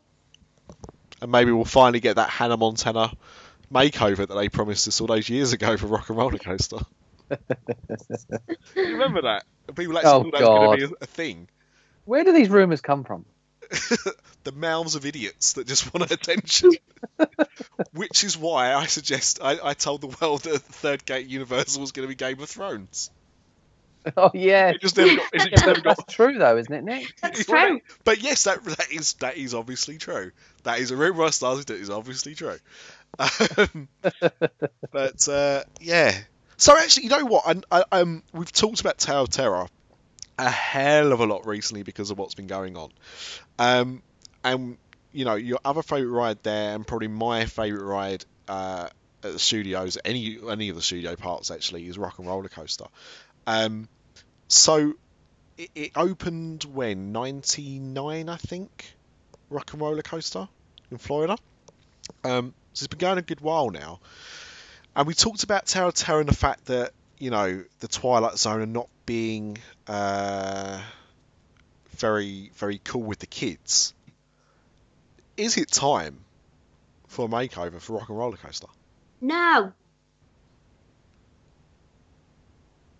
and 1.22 1.32
maybe 1.32 1.50
we'll 1.52 1.64
finally 1.64 2.00
get 2.00 2.16
that 2.16 2.28
Hannah 2.28 2.56
Montana 2.58 3.12
makeover 3.72 4.26
that 4.28 4.34
they 4.34 4.48
promised 4.48 4.86
us 4.88 5.00
all 5.00 5.06
those 5.06 5.28
years 5.28 5.52
ago 5.54 5.76
for 5.78 5.86
Rock 5.86 6.08
and 6.10 6.18
Roller 6.18 6.38
Coaster. 6.38 6.78
you 7.30 7.36
remember 8.76 9.22
that? 9.22 9.44
People 9.74 9.96
actually 9.98 10.10
Oh, 10.10 10.22
thought 10.24 10.32
that 10.32 10.40
was 10.40 10.48
going 10.48 10.80
to 10.80 10.88
be 10.88 10.94
a, 10.94 10.96
a 11.02 11.06
thing. 11.06 11.48
Where 12.04 12.24
do 12.24 12.32
these 12.32 12.48
rumours 12.50 12.80
come 12.82 13.04
from? 13.04 13.24
the 14.44 14.52
mouths 14.52 14.94
of 14.94 15.04
idiots 15.06 15.54
that 15.54 15.66
just 15.66 15.92
want 15.94 16.10
attention. 16.10 16.72
Which 17.92 18.24
is 18.24 18.36
why 18.36 18.74
I 18.74 18.86
suggest 18.86 19.40
I, 19.42 19.58
I 19.62 19.74
told 19.74 20.00
the 20.00 20.16
world 20.20 20.42
that 20.42 20.52
the 20.52 20.58
third 20.58 21.04
gate 21.04 21.26
Universal 21.26 21.80
was 21.80 21.92
going 21.92 22.04
to 22.04 22.08
be 22.08 22.14
Game 22.16 22.40
of 22.40 22.48
Thrones. 22.48 23.10
Oh 24.16 24.30
yeah, 24.32 24.70
It 24.70 24.80
just 24.80 24.96
never 24.96 25.16
got. 25.16 25.26
It 25.32 25.50
just 25.50 25.66
never 25.66 25.80
got 25.80 25.96
that's 25.96 26.14
true 26.14 26.38
though, 26.38 26.56
isn't 26.56 26.72
it, 26.72 26.84
Nick? 26.84 27.14
That's 27.22 27.46
Right. 27.48 27.68
true. 27.68 27.80
But 28.04 28.22
yes, 28.22 28.44
that 28.44 28.64
that 28.64 28.90
is 28.92 29.14
that 29.14 29.36
is 29.36 29.54
obviously 29.54 29.98
true. 29.98 30.30
That 30.62 30.78
is 30.78 30.90
a 30.92 30.96
rumor 30.96 31.24
I 31.24 31.30
started. 31.30 31.66
That 31.66 31.78
is 31.80 31.90
obviously 31.90 32.34
true. 32.34 32.58
Um, 33.56 33.88
but 34.92 35.28
uh, 35.28 35.64
yeah. 35.80 36.16
So 36.56 36.76
actually, 36.76 37.04
you 37.04 37.10
know 37.10 37.24
what? 37.24 37.62
I, 37.72 37.82
I, 37.90 38.00
um, 38.00 38.22
we've 38.32 38.52
talked 38.52 38.80
about 38.80 38.98
Tower 38.98 39.22
of 39.22 39.30
Terror 39.30 39.66
a 40.38 40.48
hell 40.50 41.12
of 41.12 41.20
a 41.20 41.26
lot 41.26 41.46
recently 41.46 41.82
because 41.82 42.10
of 42.10 42.18
what's 42.18 42.34
been 42.34 42.46
going 42.46 42.76
on. 42.76 42.92
Um, 43.58 44.02
and 44.50 44.78
you 45.12 45.24
know, 45.24 45.34
your 45.34 45.58
other 45.64 45.82
favourite 45.82 46.12
ride 46.12 46.42
there, 46.42 46.74
and 46.74 46.86
probably 46.86 47.08
my 47.08 47.46
favourite 47.46 47.84
ride 47.84 48.24
uh, 48.48 48.88
at 49.22 49.32
the 49.32 49.38
studios, 49.38 49.98
any 50.04 50.38
any 50.48 50.68
of 50.68 50.76
the 50.76 50.82
studio 50.82 51.16
parts 51.16 51.50
actually, 51.50 51.86
is 51.86 51.98
Rock 51.98 52.18
and 52.18 52.26
Roller 52.26 52.48
Coaster. 52.48 52.86
Um, 53.46 53.88
so 54.48 54.94
it, 55.58 55.70
it 55.74 55.90
opened 55.96 56.64
when? 56.64 57.12
99 57.12 58.28
i 58.28 58.36
think 58.36 58.94
rock 59.50 59.72
and 59.72 59.82
roller 59.82 60.02
coaster 60.02 60.48
in 60.90 60.98
florida. 60.98 61.36
Um, 62.24 62.54
so 62.72 62.84
it's 62.84 62.86
been 62.88 62.98
going 62.98 63.18
a 63.18 63.22
good 63.22 63.40
while 63.40 63.70
now. 63.70 64.00
And 64.96 65.06
we 65.06 65.14
talked 65.14 65.42
about 65.42 65.66
tower 65.66 65.88
of 65.88 65.94
terror 65.94 66.20
and 66.20 66.28
the 66.28 66.34
fact 66.34 66.66
that 66.66 66.92
you 67.18 67.30
know 67.30 67.64
the 67.80 67.88
twilight 67.88 68.38
zone 68.38 68.62
and 68.62 68.72
not 68.72 68.88
being 69.04 69.58
uh, 69.86 70.80
very 71.96 72.50
very 72.54 72.80
cool 72.84 73.02
with 73.02 73.18
the 73.18 73.26
kids 73.26 73.94
is 75.38 75.56
it 75.56 75.70
time 75.70 76.18
for 77.06 77.24
a 77.24 77.28
makeover 77.28 77.80
for 77.80 77.94
rock 77.94 78.08
and 78.08 78.18
roller 78.18 78.36
coaster 78.36 78.66
No. 79.20 79.72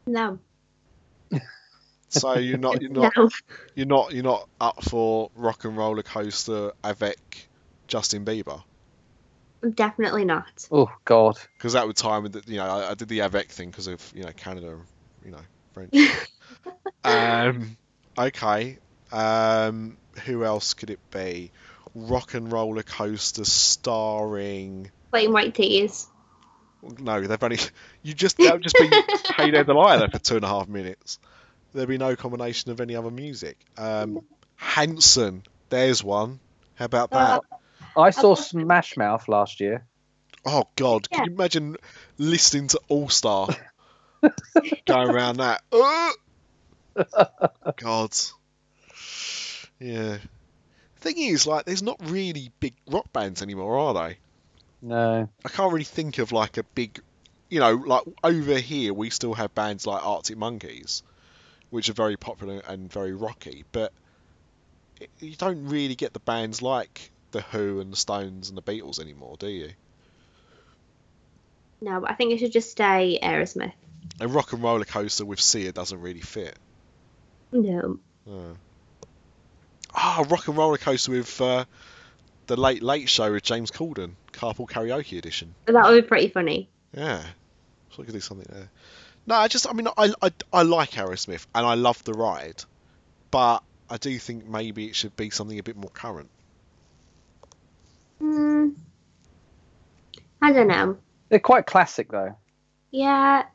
No. 0.06 0.38
so 2.08 2.34
you're 2.34 2.56
not 2.56 2.80
you're 2.80 2.90
not 3.02 3.12
No. 3.16 3.28
you're 3.74 3.86
not 3.86 4.12
you're 4.14 4.22
not 4.24 4.48
up 4.60 4.82
for 4.84 5.30
rock 5.34 5.64
and 5.64 5.76
roller 5.76 6.02
coaster 6.02 6.72
avec 6.82 7.18
justin 7.86 8.24
bieber 8.24 8.62
Definitely 9.74 10.24
not. 10.24 10.68
Oh 10.70 10.88
God. 11.04 11.36
because 11.56 11.72
that 11.72 11.84
would 11.84 11.96
time 11.96 12.22
with 12.22 12.32
the, 12.32 12.42
you 12.46 12.58
know 12.58 12.64
I, 12.64 12.92
I 12.92 12.94
did 12.94 13.08
the 13.08 13.22
Avec 13.22 13.48
thing 13.48 13.70
because 13.70 13.88
of 13.88 14.12
you 14.14 14.22
know 14.22 14.30
Canada, 14.36 14.76
you 15.24 15.32
know 15.32 15.40
French. 15.74 15.94
um, 17.04 17.76
okay. 18.16 18.78
Um, 19.10 19.96
who 20.24 20.44
else 20.44 20.74
could 20.74 20.90
it 20.90 21.00
be? 21.10 21.50
Rock 21.94 22.34
and 22.34 22.52
roller 22.52 22.82
coaster 22.82 23.44
starring. 23.44 24.90
Plain 25.10 25.32
White 25.32 25.54
T's. 25.54 26.08
No, 26.82 27.20
they've 27.20 27.42
only. 27.42 27.58
You 28.02 28.14
just 28.14 28.36
that 28.38 28.52
would 28.52 28.62
just 28.62 28.78
be 28.78 28.88
Hey 29.36 29.50
There 29.50 29.64
Delilah 29.64 30.08
for 30.08 30.18
two 30.18 30.36
and 30.36 30.44
a 30.44 30.48
half 30.48 30.68
minutes. 30.68 31.18
There'd 31.72 31.88
be 31.88 31.98
no 31.98 32.16
combination 32.16 32.70
of 32.70 32.80
any 32.80 32.94
other 32.96 33.10
music. 33.10 33.58
Um, 33.76 34.20
Hanson, 34.56 35.42
there's 35.68 36.02
one. 36.02 36.40
How 36.76 36.86
about 36.86 37.10
that? 37.10 37.42
I 37.96 38.10
saw 38.10 38.34
Smash 38.34 38.96
Mouth 38.96 39.28
last 39.28 39.60
year. 39.60 39.84
Oh 40.46 40.64
God! 40.76 41.10
Can 41.10 41.24
you 41.24 41.32
imagine 41.32 41.76
listening 42.16 42.68
to 42.68 42.80
All 42.88 43.08
Star 43.08 43.48
going 44.86 45.10
around 45.10 45.38
that? 45.38 45.62
Uh! 45.72 46.12
God. 47.76 48.14
Yeah. 49.80 50.18
Thing 51.00 51.18
is, 51.18 51.46
like, 51.46 51.64
there's 51.64 51.82
not 51.82 51.98
really 52.10 52.50
big 52.60 52.74
rock 52.88 53.12
bands 53.12 53.40
anymore, 53.42 53.78
are 53.78 53.94
they? 53.94 54.18
No. 54.82 55.28
I 55.44 55.48
can't 55.48 55.72
really 55.72 55.84
think 55.84 56.18
of 56.18 56.32
like 56.32 56.56
a 56.56 56.62
big, 56.62 57.00
you 57.48 57.60
know, 57.60 57.72
like 57.74 58.02
over 58.22 58.54
here 58.58 58.92
we 58.92 59.10
still 59.10 59.34
have 59.34 59.54
bands 59.54 59.86
like 59.86 60.04
Arctic 60.04 60.36
Monkeys, 60.38 61.02
which 61.70 61.88
are 61.88 61.92
very 61.94 62.16
popular 62.16 62.60
and 62.66 62.92
very 62.92 63.12
rocky, 63.12 63.64
but 63.72 63.92
it- 65.00 65.10
you 65.20 65.36
don't 65.36 65.66
really 65.68 65.94
get 65.94 66.12
the 66.12 66.20
bands 66.20 66.62
like 66.62 67.10
the 67.30 67.42
Who 67.42 67.80
and 67.80 67.92
the 67.92 67.96
Stones 67.96 68.48
and 68.48 68.58
the 68.58 68.62
Beatles 68.62 68.98
anymore, 69.00 69.36
do 69.38 69.48
you? 69.48 69.70
No, 71.80 72.00
but 72.00 72.10
I 72.10 72.14
think 72.14 72.32
it 72.32 72.38
should 72.38 72.52
just 72.52 72.70
stay 72.70 73.18
Aerosmith. 73.22 73.72
A 74.20 74.26
rock 74.26 74.52
and 74.52 74.62
roller 74.62 74.84
coaster 74.84 75.24
with 75.24 75.40
Sia 75.40 75.70
doesn't 75.72 76.00
really 76.00 76.20
fit. 76.20 76.56
No. 77.52 77.98
Hmm. 78.26 78.52
Ah, 80.00 80.24
rock 80.28 80.46
and 80.46 80.56
roller 80.56 80.78
coaster 80.78 81.10
with 81.10 81.40
uh, 81.40 81.64
the 82.46 82.56
Late 82.56 82.84
Late 82.84 83.08
Show 83.08 83.32
with 83.32 83.42
James 83.42 83.72
Corden, 83.72 84.12
Carpool 84.32 84.68
Karaoke 84.68 85.18
Edition. 85.18 85.56
That 85.64 85.88
would 85.88 86.02
be 86.04 86.06
pretty 86.06 86.28
funny. 86.28 86.68
Yeah, 86.94 87.20
so 87.90 88.02
I 88.02 88.06
could 88.06 88.14
do 88.14 88.20
something 88.20 88.46
there. 88.48 88.70
No, 89.26 89.34
I 89.34 89.48
just, 89.48 89.68
I 89.68 89.72
mean, 89.72 89.88
I, 89.96 90.12
I, 90.22 90.30
I 90.52 90.62
like 90.62 90.92
Aerosmith 90.92 91.46
and 91.52 91.66
I 91.66 91.74
love 91.74 92.02
the 92.04 92.12
ride, 92.12 92.62
but 93.32 93.64
I 93.90 93.96
do 93.96 94.16
think 94.20 94.46
maybe 94.46 94.86
it 94.86 94.94
should 94.94 95.16
be 95.16 95.30
something 95.30 95.58
a 95.58 95.64
bit 95.64 95.76
more 95.76 95.90
current. 95.90 96.30
Hmm. 98.20 98.68
I 100.40 100.52
don't 100.52 100.68
know. 100.68 100.96
They're 101.28 101.40
quite 101.40 101.66
classic 101.66 102.12
though. 102.12 102.36
Yeah, 102.92 103.46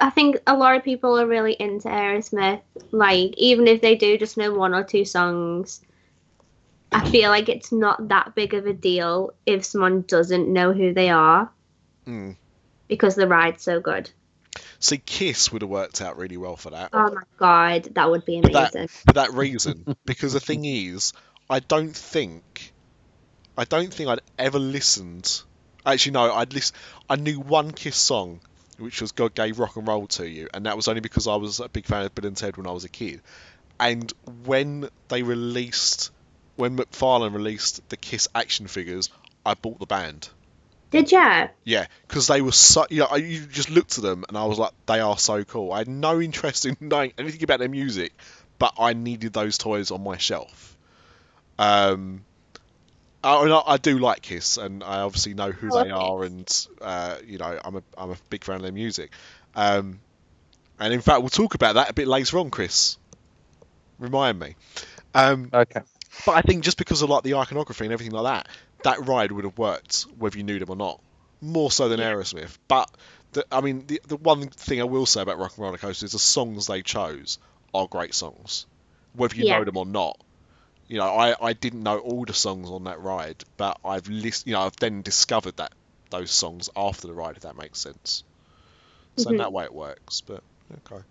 I 0.00 0.10
think 0.10 0.38
a 0.48 0.56
lot 0.56 0.74
of 0.74 0.82
people 0.82 1.18
are 1.18 1.26
really 1.26 1.52
into 1.52 1.88
Aerosmith. 1.88 2.60
Like, 2.90 3.34
even 3.38 3.68
if 3.68 3.80
they 3.80 3.94
do 3.94 4.18
just 4.18 4.36
know 4.36 4.52
one 4.52 4.74
or 4.74 4.82
two 4.82 5.04
songs, 5.04 5.80
I 6.92 7.08
feel 7.10 7.30
like 7.30 7.48
it's 7.48 7.72
not 7.72 8.08
that 8.08 8.34
big 8.34 8.54
of 8.54 8.66
a 8.66 8.72
deal 8.72 9.32
if 9.46 9.64
someone 9.64 10.02
doesn't 10.02 10.48
know 10.52 10.72
who 10.72 10.92
they 10.94 11.10
are 11.10 11.50
Mm. 12.06 12.36
because 12.88 13.14
the 13.14 13.28
ride's 13.28 13.62
so 13.62 13.80
good. 13.80 14.10
See, 14.80 14.98
Kiss 14.98 15.52
would 15.52 15.62
have 15.62 15.70
worked 15.70 16.00
out 16.02 16.16
really 16.16 16.36
well 16.36 16.56
for 16.56 16.70
that. 16.70 16.90
Oh 16.92 17.12
my 17.14 17.22
god, 17.38 17.88
that 17.94 18.10
would 18.10 18.24
be 18.24 18.40
But 18.40 18.52
that- 18.52 18.74
amazing. 18.74 18.88
for 19.06 19.12
that 19.14 19.32
reason. 19.32 19.96
because 20.04 20.32
the 20.32 20.40
thing 20.40 20.64
is, 20.64 21.12
I 21.48 21.60
don't 21.60 21.94
think, 21.96 22.72
I 23.56 23.64
don't 23.64 23.92
think 23.94 24.08
I'd 24.08 24.20
ever 24.38 24.58
listened. 24.58 25.42
Actually, 25.86 26.12
no, 26.12 26.32
I'd 26.34 26.52
listen. 26.52 26.76
I 27.08 27.16
knew 27.16 27.40
one 27.40 27.70
Kiss 27.72 27.96
song 27.96 28.40
which 28.78 29.00
was 29.00 29.12
God 29.12 29.34
Gave 29.34 29.60
Rock 29.60 29.76
and 29.76 29.86
Roll 29.86 30.08
to 30.08 30.28
You, 30.28 30.48
and 30.52 30.66
that 30.66 30.74
was 30.76 30.88
only 30.88 31.00
because 31.02 31.28
I 31.28 31.36
was 31.36 31.60
a 31.60 31.68
big 31.68 31.84
fan 31.86 32.04
of 32.04 32.14
Bill 32.16 32.26
and 32.26 32.36
Ted 32.36 32.56
when 32.56 32.66
I 32.66 32.72
was 32.72 32.84
a 32.84 32.88
kid. 32.88 33.20
And 33.78 34.12
when 34.44 34.88
they 35.08 35.22
released, 35.22 36.10
when 36.56 36.76
McFarlane 36.76 37.34
released 37.34 37.88
the 37.88 37.96
Kiss 37.96 38.28
action 38.34 38.66
figures, 38.66 39.10
I 39.44 39.54
bought 39.54 39.78
the 39.80 39.86
band. 39.86 40.28
Did 40.90 41.10
ya? 41.10 41.48
Yeah, 41.64 41.86
because 42.06 42.26
they 42.26 42.42
were 42.42 42.52
so, 42.52 42.86
you 42.90 43.00
know, 43.00 43.06
I- 43.10 43.16
you 43.16 43.46
just 43.46 43.70
looked 43.70 43.96
at 43.96 44.04
them 44.04 44.24
and 44.28 44.36
I 44.36 44.44
was 44.44 44.58
like, 44.58 44.72
they 44.86 45.00
are 45.00 45.16
so 45.18 45.42
cool. 45.44 45.72
I 45.72 45.78
had 45.78 45.88
no 45.88 46.20
interest 46.20 46.66
in 46.66 46.76
knowing 46.80 47.12
anything 47.16 47.42
about 47.42 47.60
their 47.60 47.68
music, 47.70 48.12
but 48.58 48.74
I 48.78 48.92
needed 48.92 49.32
those 49.32 49.56
toys 49.56 49.90
on 49.90 50.02
my 50.04 50.18
shelf. 50.18 50.76
Um, 51.58 52.24
I, 53.24 53.34
I, 53.36 53.72
I 53.74 53.76
do 53.78 53.98
like 53.98 54.22
Kiss, 54.22 54.56
and 54.58 54.82
I 54.82 55.00
obviously 55.00 55.34
know 55.34 55.50
who 55.50 55.68
I 55.74 55.84
they 55.84 55.90
love 55.92 56.20
are, 56.20 56.24
and 56.24 56.66
uh, 56.80 57.16
you 57.24 57.38
know, 57.38 57.58
I'm 57.64 57.76
a 57.76 57.82
I'm 57.96 58.10
a 58.10 58.16
big 58.30 58.44
fan 58.44 58.56
of 58.56 58.62
their 58.62 58.72
music. 58.72 59.12
Um, 59.54 60.00
and 60.78 60.92
in 60.92 61.00
fact, 61.00 61.20
we'll 61.20 61.28
talk 61.30 61.54
about 61.54 61.74
that 61.76 61.88
a 61.90 61.92
bit 61.94 62.08
later 62.08 62.38
on, 62.38 62.50
Chris. 62.50 62.98
Remind 63.98 64.38
me. 64.38 64.56
Um, 65.14 65.50
Okay. 65.54 65.80
But 66.24 66.32
I 66.32 66.42
think 66.42 66.64
just 66.64 66.78
because 66.78 67.02
of 67.02 67.10
like 67.10 67.22
the 67.22 67.34
iconography 67.34 67.84
and 67.84 67.92
everything 67.92 68.12
like 68.14 68.24
that, 68.24 68.48
that 68.82 69.06
ride 69.06 69.32
would 69.32 69.44
have 69.44 69.58
worked 69.58 70.02
whether 70.18 70.36
you 70.36 70.44
knew 70.44 70.58
them 70.58 70.70
or 70.70 70.76
not. 70.76 71.00
More 71.40 71.70
so 71.70 71.88
than 71.88 72.00
Aerosmith. 72.00 72.56
But 72.68 72.88
the, 73.32 73.44
I 73.50 73.60
mean, 73.60 73.86
the 73.86 74.00
the 74.06 74.16
one 74.16 74.48
thing 74.48 74.80
I 74.80 74.84
will 74.84 75.06
say 75.06 75.22
about 75.22 75.38
Rock 75.38 75.52
and 75.56 75.64
Roller 75.64 75.78
Coaster 75.78 76.06
is 76.06 76.12
the 76.12 76.18
songs 76.18 76.66
they 76.66 76.82
chose 76.82 77.38
are 77.74 77.88
great 77.88 78.14
songs, 78.14 78.66
whether 79.14 79.34
you 79.34 79.44
Yeah. 79.44 79.58
know 79.58 79.64
them 79.64 79.76
or 79.76 79.86
not. 79.86 80.16
You 80.88 80.98
know, 80.98 81.06
I, 81.06 81.34
I 81.40 81.52
didn't 81.54 81.82
know 81.82 81.98
all 81.98 82.24
the 82.24 82.34
songs 82.34 82.68
on 82.70 82.84
that 82.84 83.00
ride, 83.00 83.42
but 83.56 83.78
I've 83.84 84.08
list, 84.08 84.46
you 84.46 84.52
know, 84.52 84.60
I've 84.62 84.76
then 84.76 85.02
discovered 85.02 85.56
that 85.56 85.72
those 86.10 86.30
songs 86.30 86.68
after 86.76 87.06
the 87.06 87.14
ride, 87.14 87.36
if 87.36 87.42
that 87.42 87.56
makes 87.56 87.80
sense. 87.80 88.24
So 89.16 89.30
in 89.30 89.36
Mhm. 89.36 89.38
that 89.38 89.52
way 89.52 89.64
it 89.64 89.74
works. 89.74 90.20
But 90.20 90.42
okay. 90.86 91.02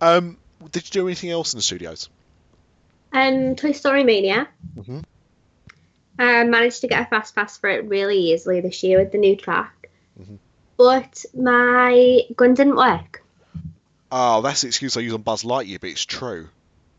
Um, 0.00 0.38
did 0.70 0.84
you 0.86 0.90
do 1.02 1.08
anything 1.08 1.30
else 1.30 1.52
in 1.52 1.58
the 1.58 1.62
studios? 1.62 2.08
Um, 3.12 3.56
Toy 3.56 3.72
Story 3.72 4.04
Mania. 4.04 4.48
Mhm. 4.76 5.04
I 6.18 6.44
managed 6.44 6.82
to 6.82 6.88
get 6.88 7.02
a 7.02 7.06
fast 7.06 7.34
pass 7.34 7.56
for 7.58 7.68
it 7.70 7.88
really 7.88 8.32
easily 8.32 8.60
this 8.60 8.82
year 8.82 8.98
with 8.98 9.12
the 9.12 9.18
new 9.18 9.36
track. 9.36 9.88
Mhm. 10.20 10.38
But 10.76 11.24
my 11.34 12.20
gun 12.36 12.54
didn't 12.54 12.76
work. 12.76 13.22
Oh, 14.12 14.42
that's 14.42 14.62
the 14.62 14.66
excuse 14.66 14.96
I 14.96 15.00
use 15.00 15.14
on 15.14 15.22
Buzz 15.22 15.44
Lightyear, 15.44 15.80
but 15.80 15.90
it's 15.90 16.04
true. 16.04 16.48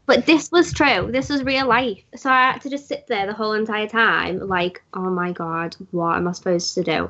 But 0.06 0.26
this 0.26 0.52
was 0.52 0.74
true. 0.74 1.10
This 1.12 1.30
was 1.30 1.44
real 1.44 1.68
life. 1.68 2.04
So 2.16 2.30
I 2.30 2.52
had 2.54 2.62
to 2.62 2.70
just 2.70 2.88
sit 2.88 3.06
there 3.08 3.28
the 3.28 3.34
whole 3.34 3.54
entire 3.54 3.88
time, 3.88 4.40
like, 4.48 4.82
oh 4.94 5.10
my 5.10 5.32
god, 5.32 5.76
what 5.92 6.18
am 6.18 6.28
I 6.28 6.32
supposed 6.32 6.74
to 6.76 6.84
do? 6.84 7.10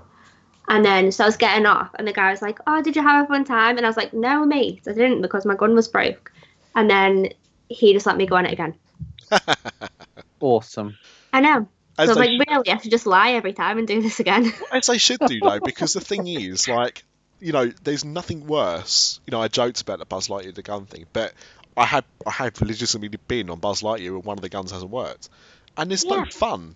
And 0.68 0.86
then, 0.86 1.12
so 1.12 1.24
I 1.24 1.28
was 1.28 1.38
getting 1.38 1.66
off, 1.66 1.90
and 1.96 2.08
the 2.08 2.14
guy 2.14 2.32
was 2.32 2.42
like, 2.42 2.60
oh, 2.68 2.82
did 2.82 2.96
you 2.96 3.02
have 3.02 3.26
a 3.26 3.28
fun 3.28 3.44
time? 3.44 3.78
And 3.78 3.86
I 3.86 3.90
was 3.90 3.98
like, 3.98 4.14
no, 4.14 4.46
mate, 4.46 4.82
I 4.88 4.94
didn't 4.94 5.22
because 5.22 5.46
my 5.46 5.56
gun 5.56 5.74
was 5.74 5.88
broke. 5.88 6.32
And 6.76 6.90
then 6.90 7.30
he 7.70 7.94
just 7.94 8.06
let 8.06 8.18
me 8.18 8.26
go 8.26 8.36
on 8.36 8.46
it 8.46 8.54
again. 8.54 8.76
Awesome. 10.40 10.98
I 11.32 11.40
know. 11.42 11.68
As 11.98 12.08
so 12.10 12.16
I 12.16 12.16
was 12.16 12.18
they 12.18 12.38
like, 12.38 12.48
really, 12.50 12.70
I 12.72 12.78
should 12.78 12.92
just 12.92 13.06
lie 13.06 13.34
every 13.34 13.54
time 13.54 13.78
and 13.78 13.88
do 13.88 14.02
this 14.02 14.20
again. 14.20 14.52
As 14.72 14.88
they 14.88 14.98
should 14.98 15.20
do 15.20 15.40
though, 15.40 15.60
because 15.60 15.94
the 15.94 16.02
thing 16.02 16.26
is, 16.28 16.68
like, 16.68 17.04
you 17.40 17.52
know, 17.52 17.72
there's 17.84 18.04
nothing 18.04 18.48
worse. 18.48 19.20
You 19.28 19.32
know, 19.32 19.42
I 19.42 19.50
joked 19.50 19.82
about 19.82 20.00
the 20.00 20.06
Buzz 20.06 20.28
Lightyear 20.30 20.56
the 20.56 20.64
gun 20.64 20.86
thing, 20.86 21.06
but 21.14 21.34
I 21.78 21.86
had 21.86 22.06
I 22.26 22.32
had 22.32 22.60
legitimately 22.60 23.20
been 23.28 23.50
on 23.52 23.60
Buzz 23.60 23.82
Lightyear 23.82 24.14
when 24.14 24.22
one 24.24 24.38
of 24.38 24.42
the 24.42 24.50
guns 24.50 24.72
hasn't 24.72 24.90
worked, 24.90 25.30
and 25.78 25.92
it's 25.94 26.06
no 26.06 26.26
fun 26.26 26.76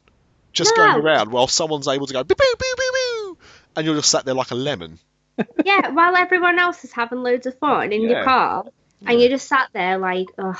just 0.53 0.78
No. 0.78 0.86
going 0.86 1.03
around 1.03 1.32
while 1.32 1.47
someone's 1.47 1.88
able 1.88 2.06
to 2.08 2.14
go 2.14 2.24
boo 2.24 2.36
boo 2.36 2.56
boo 2.60 2.74
boo 2.78 2.91
boo, 2.93 3.38
and 3.76 3.86
you're 3.86 3.95
just 3.95 4.10
sat 4.12 4.26
there 4.26 4.36
like 4.36 4.51
a 4.51 4.56
lemon. 4.56 4.99
yeah, 5.66 5.89
while 5.89 6.16
everyone 6.16 6.60
else 6.60 6.84
is 6.84 6.91
having 6.91 7.24
loads 7.24 7.47
of 7.47 7.58
fun 7.58 7.91
in 7.91 8.03
Yeah. 8.03 8.10
your 8.10 8.24
car, 8.24 8.66
and 9.06 9.20
you 9.20 9.28
just 9.30 9.47
sat 9.47 9.70
there 9.74 9.97
like, 9.97 10.28
ugh. 10.38 10.58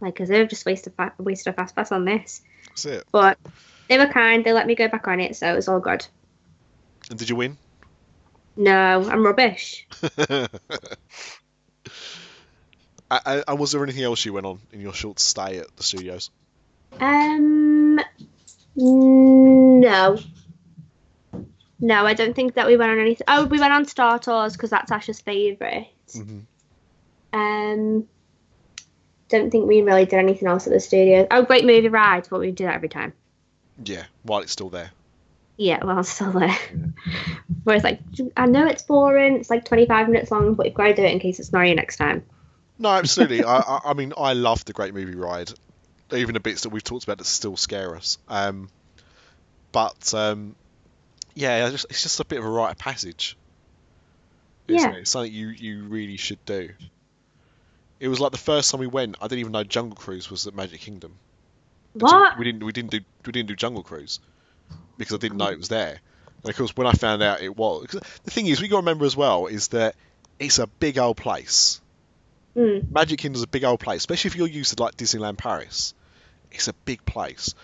Like, 0.00 0.14
because 0.14 0.28
they've 0.28 0.48
just 0.48 0.64
wasted, 0.66 0.94
fa- 0.94 1.14
wasted 1.18 1.52
a 1.52 1.56
fast 1.56 1.74
pass 1.74 1.90
on 1.92 2.04
this. 2.04 2.40
That's 2.68 2.84
it. 2.84 3.04
But 3.10 3.38
they 3.88 3.98
were 3.98 4.06
kind, 4.06 4.44
they 4.44 4.52
let 4.52 4.66
me 4.66 4.74
go 4.74 4.88
back 4.88 5.08
on 5.08 5.20
it, 5.20 5.36
so 5.36 5.50
it 5.50 5.56
was 5.56 5.68
all 5.68 5.80
good. 5.80 6.06
And 7.10 7.18
did 7.18 7.28
you 7.28 7.36
win? 7.36 7.56
No, 8.56 9.08
I'm 9.08 9.24
rubbish. 9.24 9.86
Uh, 13.10 13.42
and 13.48 13.58
was 13.58 13.72
there 13.72 13.82
anything 13.82 14.04
else 14.04 14.22
you 14.24 14.34
went 14.34 14.44
on 14.44 14.60
in 14.70 14.80
your 14.82 14.92
short 14.92 15.18
stay 15.18 15.58
at 15.58 15.76
the 15.76 15.82
studios? 15.82 16.30
Um, 17.00 17.98
no. 18.76 20.18
No, 21.80 22.06
I 22.06 22.14
don't 22.14 22.34
think 22.34 22.54
that 22.54 22.66
we 22.66 22.76
went 22.76 22.92
on 22.92 22.98
anything. 22.98 23.24
Oh, 23.28 23.46
we 23.46 23.60
went 23.60 23.72
on 23.72 23.86
Star 23.86 24.18
Tours 24.18 24.52
because 24.52 24.68
that's 24.70 24.90
Ash's 24.92 25.20
favourite. 25.20 25.88
Mhm. 26.14 26.42
Um, 27.32 28.06
don't 29.28 29.50
think 29.50 29.66
we 29.68 29.82
really 29.82 30.04
did 30.04 30.14
anything 30.18 30.48
else 30.48 30.66
at 30.66 30.72
the 30.72 30.80
studio. 30.80 31.26
Oh, 31.30 31.42
great 31.42 31.64
movie 31.64 31.88
Ride, 31.88 32.26
but 32.30 32.40
we 32.40 32.50
do 32.50 32.64
that 32.64 32.74
every 32.74 32.88
time. 32.88 33.12
Yeah, 33.84 34.04
while 34.22 34.40
it's 34.40 34.52
still 34.52 34.68
there. 34.70 34.90
Yeah, 35.56 35.84
while 35.84 36.00
it's 36.00 36.08
still 36.10 36.32
there. 36.32 36.56
Where 37.64 37.76
it's 37.76 37.84
like, 37.84 38.00
I 38.36 38.46
know 38.46 38.66
it's 38.66 38.82
boring. 38.82 39.36
It's 39.36 39.50
like 39.50 39.64
25 39.64 40.08
minutes 40.08 40.30
long, 40.30 40.54
but 40.54 40.66
you've 40.66 40.74
got 40.74 40.84
to 40.84 40.94
do 40.94 41.02
it 41.02 41.12
in 41.12 41.18
case 41.18 41.40
it's 41.40 41.52
Mario 41.52 41.74
next 41.74 41.96
time. 41.96 42.24
No, 42.78 42.88
absolutely. 42.92 43.44
I, 43.44 43.58
I, 43.58 43.80
I 43.86 43.94
mean, 43.94 44.12
I 44.16 44.32
love 44.34 44.64
the 44.64 44.72
Great 44.72 44.94
Movie 44.94 45.16
Ride, 45.16 45.52
even 46.12 46.34
the 46.34 46.40
bits 46.40 46.62
that 46.62 46.68
we've 46.70 46.84
talked 46.84 47.04
about 47.04 47.18
that 47.18 47.24
still 47.24 47.56
scare 47.56 47.96
us. 47.96 48.18
Um, 48.28 48.68
but 49.72 50.14
um, 50.14 50.54
yeah, 51.34 51.66
I 51.66 51.70
just, 51.70 51.86
it's 51.90 52.02
just 52.02 52.20
a 52.20 52.24
bit 52.24 52.38
of 52.38 52.44
a 52.44 52.48
rite 52.48 52.70
of 52.70 52.78
passage. 52.78 53.36
Isn't 54.68 54.90
Yeah. 54.90 54.96
it? 54.96 55.00
It's 55.00 55.10
something 55.10 55.32
you, 55.32 55.48
you 55.48 55.84
really 55.84 56.16
should 56.16 56.44
do. 56.44 56.70
It 58.00 58.08
was 58.08 58.20
like 58.20 58.32
the 58.32 58.38
first 58.38 58.70
time 58.70 58.80
we 58.80 58.86
went. 58.86 59.16
I 59.20 59.26
didn't 59.26 59.40
even 59.40 59.52
know 59.52 59.64
Jungle 59.64 59.96
Cruise 59.96 60.30
was 60.30 60.46
at 60.46 60.54
Magic 60.54 60.80
Kingdom. 60.80 61.14
What? 61.94 62.38
We 62.38 62.44
didn't. 62.44 62.64
We 62.64 62.72
didn't 62.72 62.90
do. 62.90 63.00
We 63.26 63.32
didn't 63.32 63.48
do 63.48 63.56
Jungle 63.56 63.82
Cruise 63.82 64.20
because 64.96 65.14
I 65.14 65.18
didn't 65.18 65.38
know 65.38 65.48
it 65.48 65.58
was 65.58 65.68
there. 65.68 66.00
And 66.42 66.50
of 66.50 66.56
course, 66.56 66.76
when 66.76 66.86
I 66.86 66.92
found 66.92 67.22
out 67.22 67.40
it 67.40 67.56
was, 67.56 67.86
'cause 67.86 68.00
the 68.24 68.30
thing 68.30 68.46
is, 68.46 68.60
we 68.60 68.68
got 68.68 68.76
to 68.76 68.80
remember 68.82 69.04
as 69.04 69.16
well 69.16 69.46
is 69.46 69.68
that 69.68 69.96
it's 70.38 70.58
a 70.58 70.66
big 70.66 70.98
old 70.98 71.16
place. 71.16 71.80
Mm. 72.56 72.90
Magic 72.90 73.18
Kingdom's 73.18 73.42
a 73.42 73.48
big 73.48 73.64
old 73.64 73.80
place, 73.80 74.02
especially 74.02 74.28
if 74.28 74.36
you're 74.36 74.46
used 74.46 74.76
to 74.76 74.82
like 74.82 74.96
Disneyland 74.96 75.38
Paris. 75.38 75.94
It's 76.52 76.68
a 76.68 76.72
big 76.72 77.04
place, 77.04 77.54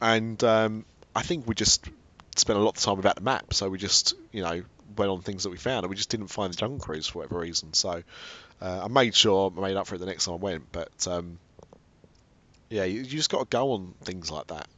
and 0.00 0.42
um, 0.44 0.84
I 1.14 1.22
think 1.22 1.46
we 1.46 1.54
just 1.54 1.88
spent 2.36 2.58
a 2.58 2.62
lot 2.62 2.76
of 2.76 2.82
time 2.82 2.98
about 2.98 3.16
the 3.16 3.22
map, 3.22 3.52
so 3.52 3.68
we 3.68 3.78
just 3.78 4.14
you 4.32 4.42
know 4.42 4.62
went 4.96 5.10
on 5.10 5.20
things 5.22 5.42
that 5.44 5.50
we 5.50 5.56
found, 5.56 5.84
and 5.84 5.90
we 5.90 5.96
just 5.96 6.10
didn't 6.10 6.28
find 6.28 6.52
the 6.52 6.56
Jungle 6.56 6.78
Cruise 6.78 7.06
for 7.06 7.18
whatever 7.18 7.40
reason. 7.40 7.74
So 7.74 8.02
uh, 8.60 8.82
I 8.84 8.88
made 8.88 9.14
sure 9.14 9.52
I 9.56 9.60
made 9.60 9.76
up 9.76 9.86
for 9.86 9.94
it 9.94 9.98
the 9.98 10.06
next 10.06 10.24
time 10.24 10.34
I 10.34 10.38
went, 10.38 10.72
but 10.72 11.06
um, 11.06 11.38
yeah, 12.68 12.84
you, 12.84 13.00
you 13.00 13.04
just 13.04 13.30
got 13.30 13.40
to 13.40 13.56
go 13.56 13.72
on 13.72 13.94
things 14.02 14.30
like 14.30 14.46
that. 14.48 14.68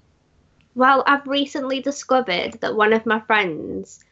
Well, 0.74 1.02
I've 1.06 1.26
recently 1.26 1.80
discovered 1.80 2.58
that 2.60 2.74
one 2.74 2.92
of 2.92 3.04
my 3.04 3.20
friends 3.20 4.02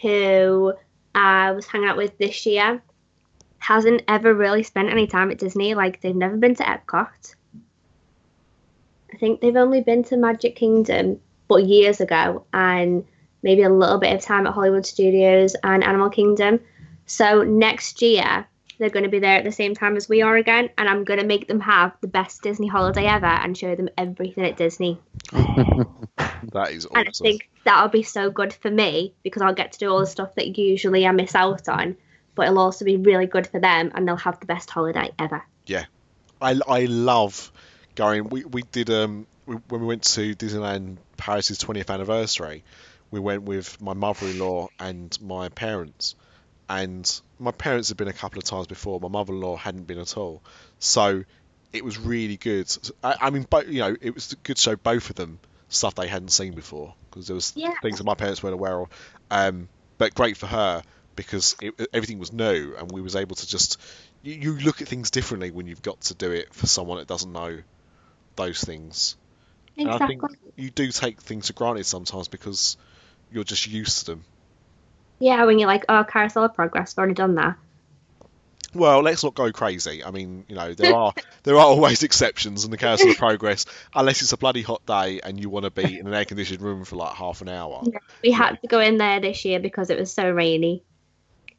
who 0.00 0.74
I 1.14 1.52
was 1.52 1.66
hanging 1.66 1.88
out 1.88 1.96
with 1.96 2.16
this 2.18 2.46
year 2.46 2.82
hasn't 3.58 4.02
ever 4.06 4.32
really 4.32 4.62
spent 4.62 4.90
any 4.90 5.06
time 5.06 5.30
at 5.30 5.38
Disney. 5.38 5.74
Like, 5.74 6.00
they've 6.00 6.14
never 6.14 6.36
been 6.36 6.54
to 6.56 6.62
Epcot. 6.62 7.34
I 9.12 9.16
think 9.16 9.40
they've 9.40 9.56
only 9.56 9.80
been 9.80 10.04
to 10.04 10.16
Magic 10.16 10.54
Kingdom, 10.56 11.20
but 11.48 11.64
years 11.64 12.00
ago, 12.00 12.44
and 12.52 13.04
maybe 13.42 13.62
a 13.62 13.70
little 13.70 13.98
bit 13.98 14.14
of 14.14 14.20
time 14.20 14.46
at 14.46 14.52
Hollywood 14.52 14.86
Studios 14.86 15.56
and 15.64 15.82
Animal 15.82 16.10
Kingdom. 16.10 16.60
So 17.06 17.42
next 17.42 18.02
year, 18.02 18.46
they're 18.78 18.90
going 18.90 19.04
to 19.04 19.10
be 19.10 19.18
there 19.18 19.38
at 19.38 19.44
the 19.44 19.52
same 19.52 19.74
time 19.74 19.96
as 19.96 20.08
we 20.08 20.22
are 20.22 20.36
again, 20.36 20.70
and 20.76 20.88
I'm 20.88 21.04
going 21.04 21.20
to 21.20 21.26
make 21.26 21.48
them 21.48 21.60
have 21.60 21.96
the 22.00 22.08
best 22.08 22.42
Disney 22.42 22.66
holiday 22.66 23.06
ever 23.06 23.26
and 23.26 23.56
show 23.56 23.74
them 23.74 23.88
everything 23.96 24.44
at 24.44 24.56
Disney. 24.56 25.00
That 26.52 26.70
is 26.70 26.86
And 26.86 27.08
I 27.08 27.10
think 27.10 27.48
that'll 27.64 27.88
be 27.88 28.02
so 28.02 28.30
good 28.30 28.52
for 28.52 28.70
me 28.70 29.14
because 29.22 29.42
I'll 29.42 29.54
get 29.54 29.72
to 29.72 29.78
do 29.78 29.90
all 29.90 30.00
the 30.00 30.06
stuff 30.06 30.34
that 30.36 30.56
usually 30.56 31.06
I 31.06 31.12
miss 31.12 31.34
out 31.34 31.68
on. 31.68 31.96
But 32.34 32.46
it'll 32.46 32.58
also 32.58 32.84
be 32.84 32.96
really 32.96 33.26
good 33.26 33.46
for 33.46 33.58
them 33.58 33.92
and 33.94 34.06
they'll 34.06 34.16
have 34.16 34.40
the 34.40 34.46
best 34.46 34.70
holiday 34.70 35.10
ever. 35.18 35.42
Yeah. 35.66 35.84
I, 36.40 36.58
I 36.66 36.84
love 36.84 37.50
going. 37.94 38.28
We, 38.28 38.44
we 38.44 38.62
did 38.62 38.90
um 38.90 39.26
we, 39.46 39.56
when 39.68 39.80
we 39.80 39.86
went 39.86 40.04
to 40.04 40.34
Disneyland 40.34 40.98
Paris's 41.16 41.58
20th 41.58 41.92
anniversary. 41.92 42.64
We 43.10 43.20
went 43.20 43.44
with 43.44 43.80
my 43.80 43.94
mother-in-law 43.94 44.68
and 44.80 45.16
my 45.22 45.48
parents, 45.48 46.16
and 46.68 47.20
my 47.38 47.50
parents 47.50 47.88
had 47.88 47.96
been 47.96 48.08
a 48.08 48.12
couple 48.12 48.38
of 48.38 48.44
times 48.44 48.66
before. 48.66 49.00
My 49.00 49.08
mother-in-law 49.08 49.56
hadn't 49.56 49.86
been 49.86 49.98
at 49.98 50.16
all, 50.16 50.42
so 50.78 51.24
it 51.72 51.84
was 51.84 51.98
really 51.98 52.36
good. 52.36 52.70
I, 53.02 53.16
I 53.22 53.30
mean, 53.30 53.46
but 53.48 53.68
you 53.68 53.80
know, 53.80 53.96
it 54.00 54.14
was 54.14 54.34
good 54.42 54.56
to 54.56 54.62
show 54.62 54.76
both 54.76 55.10
of 55.10 55.16
them 55.16 55.38
stuff 55.68 55.94
they 55.96 56.06
hadn't 56.08 56.30
seen 56.30 56.54
before 56.54 56.94
because 57.10 57.26
there 57.26 57.34
was 57.34 57.52
Yeah. 57.56 57.74
things 57.82 57.98
that 57.98 58.04
my 58.04 58.14
parents 58.14 58.42
weren't 58.42 58.54
aware 58.54 58.80
of. 58.80 58.88
Um, 59.30 59.68
but 59.98 60.14
great 60.14 60.36
for 60.36 60.46
her 60.46 60.82
because 61.16 61.56
it, 61.60 61.74
everything 61.92 62.18
was 62.18 62.32
new 62.32 62.74
and 62.78 62.90
we 62.92 63.00
was 63.00 63.16
able 63.16 63.34
to 63.36 63.46
just 63.46 63.80
you, 64.22 64.34
you 64.34 64.58
look 64.58 64.80
at 64.82 64.88
things 64.88 65.10
differently 65.10 65.50
when 65.50 65.66
you've 65.66 65.82
got 65.82 66.00
to 66.02 66.14
do 66.14 66.30
it 66.30 66.54
for 66.54 66.66
someone 66.66 66.98
that 66.98 67.08
doesn't 67.08 67.32
know 67.32 67.58
those 68.36 68.60
things. 68.62 69.16
And 69.78 69.88
I 69.88 69.98
Exactly. 69.98 70.16
think 70.16 70.22
you 70.56 70.70
do 70.70 70.90
take 70.90 71.20
things 71.20 71.48
for 71.48 71.52
granted 71.54 71.84
sometimes 71.84 72.28
because 72.28 72.76
you're 73.30 73.44
just 73.44 73.66
used 73.66 74.00
to 74.00 74.04
them. 74.12 74.24
Yeah, 75.18 75.44
when 75.44 75.58
you're 75.58 75.68
like, 75.68 75.84
oh, 75.88 76.04
carousel 76.04 76.44
of 76.44 76.54
progress, 76.54 76.92
I've 76.94 76.98
already 76.98 77.14
done 77.14 77.36
that. 77.36 77.56
Well, 78.74 79.00
let's 79.00 79.24
not 79.24 79.34
go 79.34 79.50
crazy. 79.52 80.04
I 80.04 80.10
mean, 80.10 80.44
you 80.48 80.54
know, 80.54 80.74
there 80.74 80.94
are 80.94 81.14
there 81.44 81.54
are 81.54 81.60
always 81.60 82.02
exceptions 82.02 82.64
in 82.64 82.70
the 82.70 82.76
Carousel 82.76 83.10
of 83.10 83.16
Progress, 83.16 83.64
unless 83.94 84.22
it's 84.22 84.32
a 84.32 84.36
bloody 84.36 84.62
hot 84.62 84.84
day 84.84 85.20
and 85.22 85.40
you 85.40 85.48
want 85.48 85.64
to 85.64 85.70
be 85.70 85.98
in 86.00 86.06
an 86.06 86.14
air 86.14 86.24
conditioned 86.24 86.60
room 86.60 86.84
for 86.84 86.96
like 86.96 87.14
half 87.14 87.40
an 87.40 87.48
hour. 87.48 87.82
We 88.22 88.32
had 88.32 88.56
to 88.60 88.66
go 88.66 88.80
in 88.80 88.98
there 88.98 89.20
this 89.20 89.44
year 89.44 89.60
because 89.60 89.90
it 89.90 89.98
was 89.98 90.12
so 90.12 90.30
rainy. 90.30 90.82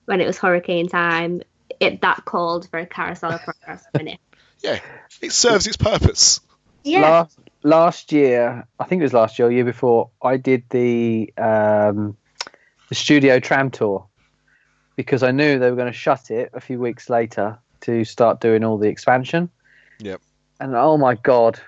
When 0.05 0.22
it 0.22 0.28
was 0.28 0.38
hurricane 0.38 0.88
time, 0.88 1.41
it 1.80 2.01
that 2.01 2.24
called 2.24 2.70
for 2.70 2.80
a 2.80 2.86
carousel 2.86 3.32
of 3.32 3.41
progress 3.41 3.86
minute. 3.97 4.20
Yeah, 4.62 4.80
it 5.22 5.32
serves 5.32 5.68
its 5.68 5.78
purpose. 5.78 6.39
Yeah. 6.84 7.01
Last 7.01 7.39
last 7.64 8.12
year, 8.12 8.68
I 8.80 8.84
think 8.86 9.01
it 9.01 9.03
was 9.03 9.14
last 9.14 9.39
year, 9.39 9.47
or 9.47 9.51
year 9.51 9.66
before, 9.66 10.12
I 10.22 10.38
did 10.38 10.64
the 10.70 11.34
um, 11.38 12.16
the 12.89 12.95
studio 12.95 13.39
tram 13.39 13.69
tour 13.71 14.05
because 14.95 15.23
I 15.23 15.31
knew 15.31 15.59
they 15.59 15.69
were 15.69 15.75
going 15.75 15.91
to 15.91 15.97
shut 15.97 16.31
it 16.31 16.49
a 16.53 16.59
few 16.61 16.79
weeks 16.79 17.09
later 17.09 17.57
to 17.81 18.03
start 18.03 18.39
doing 18.41 18.63
all 18.63 18.77
the 18.77 18.88
expansion. 18.88 19.49
Yep. 19.99 20.21
And 20.59 20.75
oh 20.75 20.97
my 20.97 21.15
god, 21.15 21.59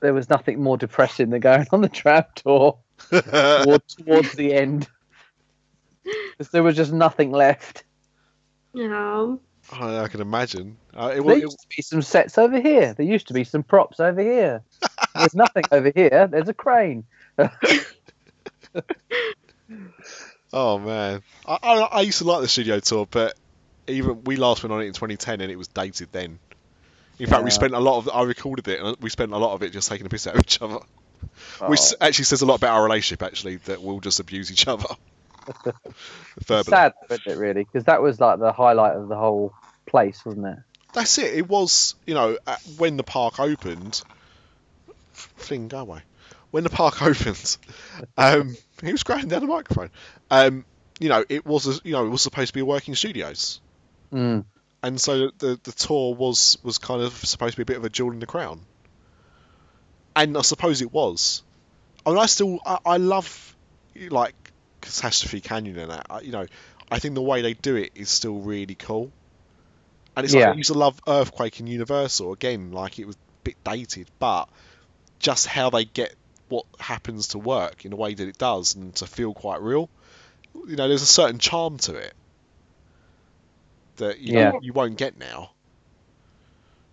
there 0.00 0.12
was 0.14 0.28
nothing 0.28 0.60
more 0.62 0.76
depressing 0.76 1.30
than 1.30 1.40
going 1.40 1.66
on 1.72 1.80
the 1.80 1.88
tram 1.88 2.24
tour 2.34 2.76
towards, 3.10 3.94
towards 3.94 4.32
the 4.32 4.52
end. 4.54 4.88
'Cause 6.36 6.48
there 6.50 6.64
was 6.64 6.74
just 6.74 6.92
nothing 6.92 7.30
left. 7.30 7.84
No. 8.74 9.38
I, 9.70 10.00
I 10.00 10.08
can 10.08 10.20
imagine. 10.20 10.76
Uh, 10.92 11.10
it, 11.12 11.14
There 11.14 11.22
was, 11.22 11.40
used 11.42 11.60
to 11.60 11.68
be 11.76 11.82
some 11.82 12.02
sets 12.02 12.36
over 12.36 12.60
here. 12.60 12.94
There 12.94 13.06
used 13.06 13.28
to 13.28 13.34
be 13.34 13.44
some 13.44 13.62
props 13.62 14.00
over 14.00 14.20
here. 14.20 14.62
There's 15.14 15.34
nothing 15.36 15.62
over 15.70 15.92
here. 15.94 16.26
There's 16.26 16.48
a 16.48 16.54
crane. 16.54 17.04
oh 20.52 20.78
man, 20.78 21.22
I, 21.46 21.58
I, 21.62 21.78
I 21.80 22.00
used 22.02 22.18
to 22.18 22.24
like 22.24 22.40
the 22.42 22.48
studio 22.48 22.80
tour, 22.80 23.06
but 23.10 23.34
even 23.86 24.24
we 24.24 24.36
last 24.36 24.62
went 24.62 24.72
on 24.72 24.80
it 24.82 24.86
in 24.86 24.92
2010 24.92 25.40
and 25.40 25.50
it 25.50 25.56
was 25.56 25.68
dated 25.68 26.08
then. 26.12 26.38
In 27.18 27.26
fact, 27.28 27.44
we 27.44 27.50
spent 27.50 27.74
a 27.74 27.78
lot 27.80 27.98
of. 27.98 28.08
I 28.08 28.22
recorded 28.22 28.66
it, 28.68 28.80
and 28.80 28.96
we 29.00 29.10
spent 29.10 29.32
a 29.32 29.38
lot 29.38 29.54
of 29.54 29.62
it 29.62 29.72
just 29.72 29.88
taking 29.88 30.06
a 30.06 30.08
piss 30.08 30.26
out 30.26 30.34
of 30.34 30.40
each 30.40 30.60
other, 30.60 30.78
oh. 31.60 31.68
which 31.68 31.80
Oh. 31.80 31.96
actually 32.00 32.24
says 32.24 32.42
a 32.42 32.46
lot 32.46 32.56
about 32.56 32.74
our 32.74 32.82
relationship. 32.82 33.22
Actually, 33.22 33.56
that 33.56 33.80
we'll 33.82 34.00
just 34.00 34.18
abuse 34.18 34.50
each 34.50 34.66
other 34.66 34.86
verbally. 36.44 36.70
sad, 36.70 36.94
isn't 37.10 37.26
it, 37.26 37.36
really? 37.36 37.64
Because 37.64 37.84
that 37.84 38.02
was 38.02 38.18
like 38.18 38.38
the 38.40 38.50
highlight 38.52 38.96
of 38.96 39.08
the 39.08 39.16
whole 39.16 39.54
place, 39.86 40.24
wasn't 40.24 40.46
it? 40.46 40.58
That's 40.94 41.18
it. 41.18 41.34
It 41.34 41.48
was, 41.48 41.94
you 42.06 42.14
know, 42.14 42.38
when 42.78 42.96
the 42.96 43.02
park 43.04 43.38
opened. 43.38 44.02
Fling, 45.12 45.68
go 45.68 45.78
away. 45.80 46.00
When 46.52 46.62
the 46.62 46.70
park 46.70 47.02
opens, 47.10 47.58
um, 48.16 48.56
he 48.84 48.92
was 48.92 49.02
grabbing 49.02 49.28
down 49.28 49.40
the 49.40 49.48
microphone. 49.48 49.90
Um, 50.30 50.64
you 51.00 51.08
know, 51.08 51.24
it 51.28 51.44
was, 51.44 51.80
you 51.82 51.92
know, 51.92 52.06
it 52.06 52.10
was 52.10 52.22
supposed 52.22 52.48
to 52.48 52.54
be 52.54 52.60
a 52.60 52.64
working 52.64 52.94
studios, 52.94 53.60
Mm. 54.12 54.44
and 54.82 55.00
so 55.00 55.30
the 55.38 55.58
the 55.64 55.72
tour 55.72 56.14
was 56.14 56.58
was 56.62 56.78
kind 56.78 57.02
of 57.02 57.12
supposed 57.14 57.54
to 57.54 57.56
be 57.56 57.62
a 57.62 57.66
bit 57.66 57.76
of 57.78 57.84
a 57.84 57.88
jewel 57.90 58.12
in 58.12 58.20
the 58.20 58.26
crown. 58.26 58.60
And 60.14 60.36
I 60.36 60.42
suppose 60.42 60.82
it 60.82 60.92
was. 60.92 61.42
I 62.04 62.10
mean, 62.10 62.18
I 62.18 62.26
still, 62.26 62.58
I, 62.66 62.78
I 62.84 62.96
love, 62.98 63.56
like, 64.10 64.34
Catastrophe 64.82 65.40
Canyon 65.40 65.78
and 65.78 65.90
that. 65.90 66.06
I, 66.10 66.20
you 66.20 66.32
know, 66.32 66.46
I 66.90 66.98
think 66.98 67.14
the 67.14 67.22
way 67.22 67.40
they 67.40 67.54
do 67.54 67.76
it 67.76 67.92
is 67.94 68.10
still 68.10 68.38
really 68.40 68.74
cool. 68.74 69.10
And 70.14 70.24
it's 70.24 70.34
like 70.34 70.44
I 70.52 70.56
used 70.58 70.70
to 70.70 70.78
love 70.78 71.00
Earthquake 71.08 71.58
and 71.60 71.68
Universal 71.68 72.32
again, 72.34 72.72
like 72.72 72.98
it 72.98 73.06
was 73.06 73.16
a 73.16 73.18
bit 73.44 73.56
dated, 73.64 74.08
but 74.18 74.50
just 75.18 75.46
how 75.46 75.70
they 75.70 75.86
get 75.86 76.14
what 76.52 76.66
happens 76.78 77.28
to 77.28 77.38
work 77.38 77.84
in 77.84 77.90
the 77.90 77.96
way 77.96 78.12
that 78.14 78.28
it 78.28 78.36
does 78.36 78.74
and 78.74 78.94
to 78.96 79.06
feel 79.06 79.32
quite 79.32 79.62
real. 79.62 79.88
You 80.68 80.76
know, 80.76 80.86
there's 80.86 81.02
a 81.02 81.06
certain 81.06 81.38
charm 81.38 81.78
to 81.78 81.96
it 81.96 82.12
that 83.96 84.20
you 84.20 84.34
Yeah. 84.34 84.52
know, 84.52 84.60
you 84.62 84.72
won't 84.72 84.98
get 84.98 85.18
now. 85.18 85.50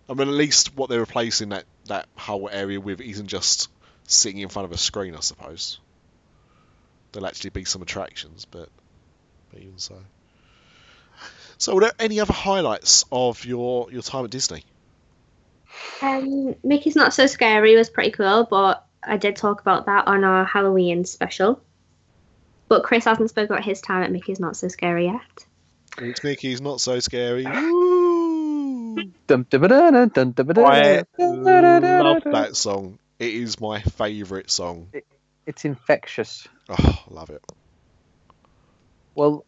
I 0.08 0.14
mean, 0.14 0.28
at 0.28 0.34
least 0.34 0.74
what 0.76 0.88
they're 0.88 1.00
replacing 1.00 1.50
that 1.50 1.64
that 1.86 2.06
whole 2.16 2.48
area 2.50 2.80
with 2.80 3.00
isn't 3.00 3.28
just 3.28 3.68
sitting 4.06 4.40
in 4.40 4.48
front 4.48 4.64
of 4.64 4.72
a 4.72 4.78
screen, 4.78 5.14
I 5.14 5.20
suppose. 5.20 5.78
There'll 7.12 7.26
actually 7.26 7.50
be 7.50 7.64
some 7.64 7.82
attractions, 7.82 8.46
but, 8.50 8.68
but 9.52 9.60
even 9.60 9.78
so. 9.78 9.96
So, 11.58 11.74
were 11.74 11.82
there 11.82 11.92
any 11.98 12.20
other 12.20 12.32
highlights 12.32 13.04
of 13.12 13.44
your, 13.44 13.90
your 13.92 14.02
time 14.02 14.24
at 14.24 14.30
Disney? 14.30 14.64
Um, 16.00 16.54
Mickey's 16.64 16.96
Not 16.96 17.12
So 17.12 17.26
Scary 17.26 17.76
was 17.76 17.90
pretty 17.90 18.10
cool, 18.12 18.46
but 18.50 18.84
I 19.02 19.16
did 19.16 19.36
talk 19.36 19.60
about 19.60 19.86
that 19.86 20.06
on 20.06 20.24
our 20.24 20.44
Halloween 20.44 21.04
special. 21.04 21.62
But 22.68 22.84
Chris 22.84 23.04
hasn't 23.04 23.30
spoken 23.30 23.52
about 23.52 23.64
his 23.64 23.80
time 23.80 24.02
at 24.02 24.12
Mickey's 24.12 24.38
Not 24.38 24.56
So 24.56 24.68
Scary 24.68 25.06
yet. 25.06 25.46
It's 25.98 26.22
Mickey's 26.22 26.60
not 26.60 26.80
so 26.80 27.00
scary. 27.00 27.42
Dum, 27.42 29.12
dum, 29.26 29.46
dum, 29.48 29.62
dum, 29.68 30.08
dum, 30.08 30.30
dum, 30.32 30.46
dum, 30.46 30.66
I 30.66 31.04
love 31.18 32.22
that 32.24 32.52
song. 32.54 32.98
It 33.18 33.34
is 33.34 33.60
my 33.60 33.80
favourite 33.82 34.50
song. 34.50 34.92
It's 35.46 35.64
infectious. 35.64 36.46
Oh, 36.68 37.04
love 37.08 37.30
it. 37.30 37.44
Well, 39.14 39.44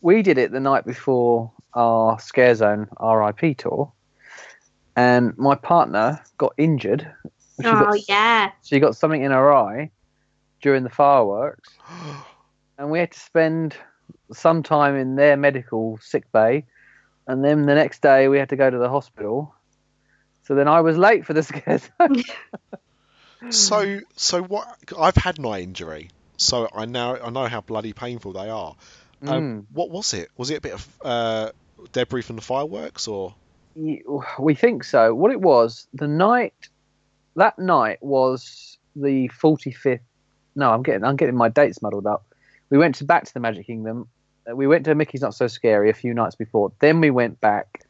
we 0.00 0.22
did 0.22 0.38
it 0.38 0.52
the 0.52 0.60
night 0.60 0.84
before 0.84 1.50
our 1.74 2.20
Scare 2.20 2.54
Zone 2.54 2.88
RIP 3.00 3.58
tour, 3.58 3.92
and 4.94 5.36
my 5.38 5.54
partner 5.54 6.22
got 6.38 6.52
injured. 6.58 7.10
Oh 7.64 7.84
got, 7.84 8.08
yeah, 8.08 8.50
she 8.62 8.80
got 8.80 8.96
something 8.96 9.22
in 9.22 9.30
her 9.30 9.54
eye 9.54 9.90
during 10.60 10.82
the 10.82 10.90
fireworks, 10.90 11.70
and 12.78 12.90
we 12.90 12.98
had 12.98 13.12
to 13.12 13.20
spend 13.20 13.76
some 14.32 14.62
time 14.62 14.96
in 14.96 15.16
their 15.16 15.36
medical 15.36 15.98
sick 16.02 16.30
bay, 16.32 16.64
and 17.26 17.44
then 17.44 17.66
the 17.66 17.74
next 17.74 18.02
day 18.02 18.28
we 18.28 18.38
had 18.38 18.50
to 18.50 18.56
go 18.56 18.68
to 18.68 18.78
the 18.78 18.88
hospital. 18.88 19.54
So 20.44 20.54
then 20.54 20.68
I 20.68 20.80
was 20.80 20.96
late 20.96 21.26
for 21.26 21.32
the 21.32 21.42
Scare 21.44 21.78
Zone. 21.78 22.22
So, 23.50 24.00
so 24.16 24.42
what? 24.42 24.66
I've 24.98 25.14
had 25.14 25.38
my 25.38 25.60
injury, 25.60 26.08
so 26.38 26.68
I 26.74 26.86
now 26.86 27.16
I 27.16 27.30
know 27.30 27.46
how 27.46 27.60
bloody 27.60 27.92
painful 27.92 28.32
they 28.32 28.48
are. 28.48 28.74
Mm. 29.22 29.28
Um, 29.28 29.66
what 29.72 29.90
was 29.90 30.14
it? 30.14 30.30
Was 30.36 30.50
it 30.50 30.56
a 30.56 30.60
bit 30.60 30.72
of 30.72 30.88
uh, 31.04 31.50
debris 31.92 32.22
from 32.22 32.36
the 32.36 32.42
fireworks, 32.42 33.06
or 33.08 33.34
We 34.38 34.54
think 34.54 34.84
so. 34.84 35.14
What 35.14 35.30
it 35.30 35.40
was, 35.40 35.86
the 35.92 36.08
night, 36.08 36.70
that 37.36 37.58
night 37.58 37.98
was 38.02 38.78
the 38.94 39.28
45th. 39.40 40.00
No, 40.54 40.72
I'm 40.72 40.82
getting, 40.82 41.04
I'm 41.04 41.16
getting 41.16 41.36
my 41.36 41.48
dates 41.48 41.82
muddled 41.82 42.06
up. 42.06 42.24
We 42.70 42.78
went 42.78 42.94
to 42.96 43.04
back 43.04 43.24
to 43.24 43.34
the 43.34 43.40
Magic 43.40 43.66
Kingdom. 43.66 44.08
Uh, 44.50 44.56
We 44.56 44.66
went 44.66 44.84
to 44.86 44.94
Mickey's 44.94 45.20
Not 45.20 45.34
So 45.34 45.46
Scary 45.46 45.90
a 45.90 45.94
few 45.94 46.14
nights 46.14 46.34
before. 46.34 46.72
Then 46.80 47.00
we 47.00 47.10
went 47.10 47.40
back, 47.40 47.84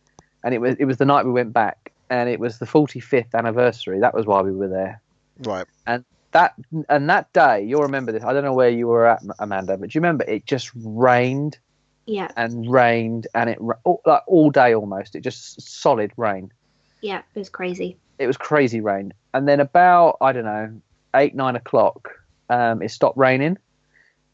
and 0.45 0.53
it 0.55 0.61
was, 0.61 0.77
it 0.79 0.85
was 0.85 0.99
the 0.99 1.05
night 1.05 1.25
we 1.25 1.33
went 1.33 1.53
back, 1.53 1.93
and 2.11 2.29
it 2.29 2.39
was 2.41 2.59
the 2.59 2.67
45th 2.67 3.35
anniversary. 3.35 4.01
That 4.01 4.15
was 4.15 4.27
why 4.27 4.43
we 4.43 4.53
were 4.53 4.69
there. 4.69 5.01
right? 5.45 5.67
And 5.87 6.05
That 6.33 6.55
and 6.89 7.09
that 7.09 7.33
day, 7.33 7.65
you'll 7.65 7.83
remember 7.83 8.13
this. 8.13 8.25
I 8.25 8.33
don't 8.33 8.45
know 8.45 8.53
where 8.53 8.69
you 8.69 8.89
were 8.89 9.07
at, 9.07 9.23
Amanda, 9.39 9.77
but 9.79 9.91
do 9.91 9.97
you 9.97 10.01
remember 10.01 10.25
it 10.25 10.45
just 10.45 10.71
rained 10.75 11.59
yeah, 12.05 12.31
and 12.37 12.71
rained, 12.71 13.27
and 13.35 13.49
it 13.51 13.59
ra- 13.61 13.77
all, 13.85 14.01
like 14.05 14.23
all 14.27 14.51
day 14.51 14.75
almost. 14.75 15.15
It 15.17 15.21
just 15.23 15.61
solid 15.63 16.13
rain. 16.17 16.53
yeah. 17.01 17.23
It 17.35 17.39
was 17.39 17.49
crazy. 17.49 17.97
it 18.19 18.27
was 18.27 18.37
crazy 18.37 18.81
rain. 18.81 19.13
And 19.37 19.47
then 19.47 19.61
about 19.61 20.17
I 20.23 20.33
don't 20.33 20.47
know 20.47 20.81
eight 21.15 21.35
nine 21.35 21.57
o'clock, 21.57 22.09
um, 22.49 22.81
it 22.81 22.91
stopped 22.91 23.19
raining. 23.19 23.59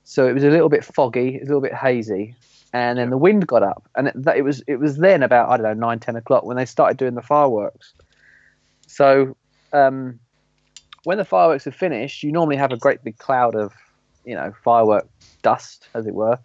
So 0.05 0.29
it 0.29 0.33
was 0.33 0.45
a 0.45 0.51
little 0.51 0.69
bit 0.69 0.85
foggy, 0.85 1.39
a 1.39 1.41
little 1.41 1.61
bit 1.61 1.75
hazy, 1.75 2.37
and 2.73 3.01
then 3.01 3.11
the 3.11 3.19
wind 3.19 3.49
got 3.49 3.65
up, 3.65 3.83
and 3.97 4.07
it, 4.07 4.15
that, 4.23 4.37
it 4.37 4.43
was 4.43 4.63
it 4.69 4.77
was 4.77 4.99
then 4.99 5.25
about 5.25 5.49
I 5.49 5.57
don't 5.57 5.65
know 5.67 5.87
nine 5.89 5.99
ten 5.99 6.15
o'clock 6.15 6.45
when 6.45 6.57
they 6.57 6.65
started 6.65 6.99
doing 6.99 7.17
the 7.17 7.23
fireworks. 7.23 7.95
So 8.87 9.37
um, 9.73 10.21
when 11.03 11.19
the 11.19 11.25
fireworks 11.25 11.67
are 11.67 11.73
finished, 11.73 12.23
you 12.23 12.31
normally 12.31 12.57
have 12.57 12.71
a 12.71 12.77
great 12.77 13.03
big 13.03 13.19
cloud 13.19 13.57
of 13.57 13.73
you 14.25 14.37
know 14.37 14.55
firework 14.63 15.09
dust, 15.43 15.89
as 15.95 16.07
it 16.07 16.15
were, 16.15 16.39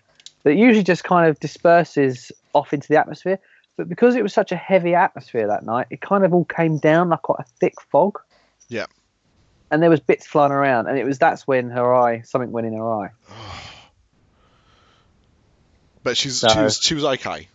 that 0.46 0.56
usually 0.56 0.84
just 0.84 1.04
kind 1.04 1.30
of 1.30 1.40
disperses 1.40 2.32
off 2.54 2.74
into 2.74 2.88
the 2.88 2.98
atmosphere. 2.98 3.38
But 3.76 3.88
because 3.88 4.16
it 4.16 4.24
was 4.24 4.34
such 4.34 4.52
a 4.52 4.56
heavy 4.56 4.96
atmosphere 4.96 5.46
that 5.46 5.64
night, 5.64 5.86
it 5.92 6.02
kind 6.02 6.26
of 6.26 6.34
all 6.34 6.46
came 6.46 6.80
down 6.80 7.10
like 7.10 7.22
quite 7.22 7.42
a 7.42 7.50
thick 7.60 7.80
fog. 7.92 8.18
Yeah. 8.70 8.86
And 9.72 9.82
there 9.84 9.90
was 9.90 10.00
bits 10.00 10.26
flying 10.26 10.52
around, 10.52 10.88
and 10.88 10.98
it 10.98 11.06
was 11.06 11.20
that's 11.20 11.46
when 11.48 11.70
her 11.72 11.94
eye, 11.94 12.22
something 12.22 12.52
went 12.52 12.68
in 12.68 12.74
her 12.74 12.92
eye. 13.04 13.10
But 16.04 16.16
she's 16.18 16.38
So- 16.40 16.50
she 16.50 16.60
was 16.60 16.80
she 16.82 16.94
was 16.96 17.04
okay. 17.04 17.48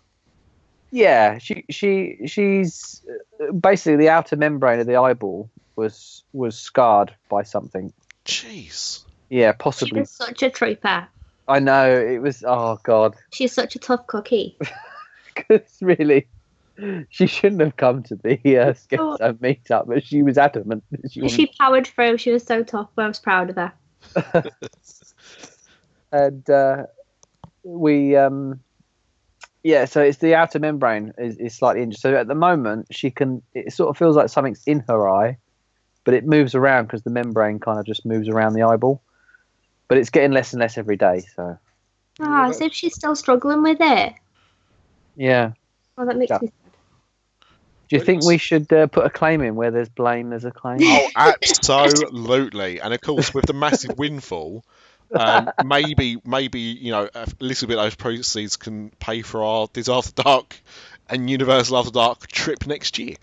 Yeah, 0.90 1.38
she 1.38 1.64
she 1.70 2.18
she's 2.26 3.00
uh, 3.40 3.52
basically 3.52 3.96
the 3.96 4.10
outer 4.10 4.36
membrane 4.36 4.78
of 4.80 4.86
the 4.86 4.96
eyeball 4.96 5.48
was 5.74 6.22
was 6.34 6.58
scarred 6.58 7.14
by 7.30 7.44
something. 7.44 7.92
Jeez. 8.26 9.04
Yeah, 9.30 9.52
She 9.52 9.56
possibly. 9.58 10.00
was 10.00 10.10
such 10.10 10.42
a 10.42 10.50
trooper. 10.50 11.08
I 11.48 11.58
know 11.60 11.90
it 11.98 12.18
was. 12.18 12.44
Oh 12.46 12.78
God, 12.82 13.14
She's 13.32 13.52
such 13.52 13.74
a 13.74 13.78
tough 13.78 14.06
cookie. 14.06 14.58
because 15.34 15.62
really, 15.80 16.26
she 17.10 17.26
shouldn't 17.26 17.60
have 17.60 17.76
come 17.76 18.02
to 18.04 18.16
the 18.16 18.38
uh, 18.58 18.74
Oh. 18.98 19.16
Schizo 19.20 19.32
meetup, 19.38 19.86
but 19.86 20.04
she 20.04 20.22
was 20.22 20.38
adamant. 20.38 20.84
She 21.10 21.28
She 21.28 21.50
powered 21.58 21.86
through. 21.86 22.18
She 22.18 22.30
was 22.32 22.44
so 22.44 22.62
tough. 22.62 22.90
I 22.96 23.08
was 23.08 23.18
proud 23.18 23.50
of 23.50 23.56
her. 23.56 23.72
and 26.12 26.48
uh, 26.50 26.84
we 27.64 28.16
um 28.16 28.60
yeah 29.62 29.84
so 29.84 30.02
it's 30.02 30.18
the 30.18 30.34
outer 30.34 30.58
membrane 30.58 31.12
is, 31.18 31.38
is 31.38 31.56
slightly 31.56 31.82
injured 31.82 32.00
so 32.00 32.14
at 32.16 32.26
the 32.26 32.34
moment 32.34 32.86
she 32.90 33.10
can 33.10 33.40
it 33.54 33.72
sort 33.72 33.88
of 33.88 33.96
feels 33.96 34.16
like 34.16 34.28
something's 34.28 34.62
in 34.66 34.80
her 34.88 35.08
eye 35.08 35.38
but 36.04 36.14
it 36.14 36.26
moves 36.26 36.54
around 36.54 36.84
because 36.84 37.02
the 37.04 37.10
membrane 37.10 37.58
kind 37.60 37.78
of 37.78 37.86
just 37.86 38.04
moves 38.04 38.28
around 38.28 38.52
the 38.54 38.62
eyeball 38.62 39.02
but 39.88 39.96
it's 39.96 40.10
getting 40.10 40.32
less 40.32 40.52
and 40.52 40.60
less 40.60 40.76
every 40.76 40.96
day 40.96 41.24
so 41.36 41.56
Ah, 42.20 42.48
as 42.50 42.60
if 42.60 42.74
she's 42.74 42.94
still 42.94 43.16
struggling 43.16 43.62
with 43.62 43.78
it. 43.80 44.12
yeah 45.16 45.52
Oh, 45.96 46.06
that 46.06 46.16
makes 46.16 46.30
Yeah. 46.30 46.38
me. 46.42 46.52
Do 47.92 47.98
you 47.98 48.04
think 48.04 48.24
we 48.24 48.38
should 48.38 48.72
uh, 48.72 48.86
put 48.86 49.04
a 49.04 49.10
claim 49.10 49.42
in 49.42 49.54
where 49.54 49.70
there's 49.70 49.90
blame 49.90 50.30
there's 50.30 50.46
a 50.46 50.50
claim 50.50 50.78
Oh, 50.80 51.08
absolutely. 51.14 52.80
And 52.80 52.94
of 52.94 53.00
course, 53.02 53.34
with 53.34 53.44
the 53.44 53.52
massive 53.52 53.98
windfall, 53.98 54.64
um, 55.12 55.50
maybe 55.64 56.16
maybe 56.24 56.60
you 56.60 56.90
know 56.90 57.10
a 57.14 57.26
little 57.38 57.68
bit 57.68 57.76
of 57.76 57.84
those 57.84 57.94
proceeds 57.94 58.56
can 58.56 58.90
pay 58.98 59.20
for 59.20 59.44
our 59.44 59.68
Diz 59.70 59.90
After 59.90 60.22
Dark 60.22 60.56
and 61.10 61.28
Universal 61.28 61.76
After 61.76 61.90
Dark 61.90 62.26
trip 62.28 62.66
next 62.66 62.98
year. 62.98 63.16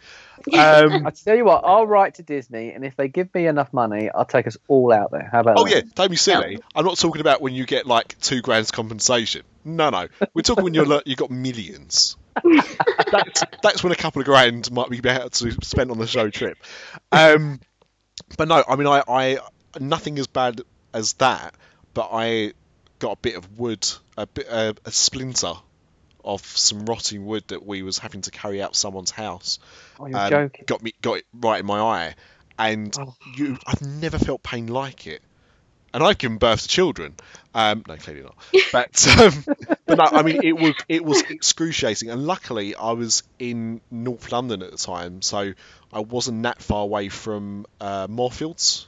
Um, 0.53 1.07
I 1.07 1.09
tell 1.09 1.35
you 1.35 1.45
what, 1.45 1.63
I'll 1.65 1.87
write 1.87 2.15
to 2.15 2.23
Disney, 2.23 2.71
and 2.71 2.85
if 2.85 2.95
they 2.95 3.07
give 3.07 3.33
me 3.33 3.47
enough 3.47 3.73
money, 3.73 4.09
I'll 4.13 4.23
take 4.23 4.45
us 4.45 4.55
all 4.67 4.93
out 4.93 5.09
there. 5.09 5.27
How 5.31 5.39
about 5.39 5.57
oh 5.57 5.65
that? 5.65 5.75
yeah, 5.75 5.81
don't 5.95 6.11
be 6.11 6.15
silly. 6.15 6.59
I'm 6.75 6.85
not 6.85 6.97
talking 6.99 7.21
about 7.21 7.41
when 7.41 7.55
you 7.55 7.65
get 7.65 7.87
like 7.87 8.19
two 8.19 8.41
grand's 8.41 8.69
compensation. 8.69 9.41
No, 9.63 9.89
no, 9.89 10.07
we're 10.33 10.41
talking 10.41 10.63
when 10.63 10.73
you're 10.73 11.01
you've 11.05 11.17
got 11.17 11.31
millions. 11.31 12.15
that's 13.11 13.43
that's 13.61 13.83
when 13.83 13.91
a 13.91 13.95
couple 13.95 14.21
of 14.21 14.25
grand 14.25 14.71
might 14.71 14.89
be 14.89 15.01
better 15.01 15.29
to 15.29 15.51
spend 15.63 15.91
on 15.91 15.97
the 15.97 16.07
show 16.07 16.29
trip. 16.29 16.57
Um, 17.11 17.59
but 18.37 18.47
no, 18.47 18.63
I 18.67 18.75
mean, 18.75 18.87
I, 18.87 19.03
I 19.07 19.37
nothing 19.79 20.17
as 20.19 20.27
bad 20.27 20.61
as 20.93 21.13
that. 21.13 21.53
But 21.93 22.09
I 22.13 22.53
got 22.99 23.13
a 23.13 23.17
bit 23.17 23.35
of 23.35 23.59
wood, 23.59 23.87
a 24.17 24.27
bit 24.27 24.47
uh, 24.49 24.73
a 24.85 24.91
splinter 24.91 25.53
of 26.23 26.45
some 26.45 26.85
rotting 26.85 27.25
wood 27.25 27.43
that 27.47 27.65
we 27.65 27.81
was 27.81 27.97
having 27.97 28.21
to 28.21 28.31
carry 28.31 28.61
out 28.61 28.75
someone's 28.75 29.11
house. 29.11 29.59
Oh, 29.99 30.05
you're 30.05 30.19
um, 30.19 30.29
joking. 30.29 30.65
Got 30.67 30.83
me 30.83 30.93
got 31.01 31.17
it 31.17 31.25
right 31.33 31.59
in 31.59 31.65
my 31.65 31.79
eye, 31.79 32.15
and 32.57 32.95
Oh. 32.99 33.15
you 33.35 33.57
I've 33.65 33.81
never 33.81 34.19
felt 34.19 34.43
pain 34.43 34.67
like 34.67 35.07
it. 35.07 35.21
And 35.93 36.03
I've 36.03 36.17
given 36.17 36.37
birth 36.37 36.63
to 36.63 36.67
children. 36.67 37.15
Um, 37.53 37.83
no, 37.87 37.97
clearly 37.97 38.23
not. 38.23 38.35
But 38.71 39.07
um, 39.19 39.45
but 39.87 39.97
no, 39.97 40.05
I 40.13 40.21
mean 40.23 40.37
it 40.41 40.53
was 40.53 40.73
it 40.87 41.03
was 41.03 41.23
excruciating. 41.29 42.09
And 42.09 42.25
luckily, 42.25 42.75
I 42.75 42.91
was 42.91 43.23
in 43.39 43.81
North 43.89 44.31
London 44.31 44.61
at 44.61 44.71
the 44.71 44.77
time, 44.77 45.21
so 45.21 45.53
I 45.91 45.99
wasn't 45.99 46.43
that 46.43 46.61
far 46.61 46.83
away 46.83 47.09
from 47.09 47.65
uh, 47.81 48.07
Moorfields, 48.09 48.87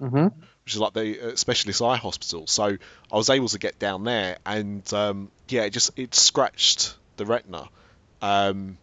hmm 0.00 0.28
which 0.64 0.74
is 0.74 0.80
like 0.80 0.92
the 0.94 1.32
uh, 1.32 1.36
specialist 1.36 1.80
eye 1.82 1.96
hospital. 1.96 2.46
So 2.46 2.64
I 2.64 3.16
was 3.16 3.30
able 3.30 3.48
to 3.48 3.58
get 3.58 3.78
down 3.78 4.04
there, 4.04 4.38
and 4.44 4.92
um, 4.92 5.30
yeah, 5.48 5.62
it 5.62 5.70
just 5.70 5.90
it 5.96 6.14
scratched 6.14 6.96
the 7.16 7.24
retina. 7.26 7.68
Um, 8.20 8.78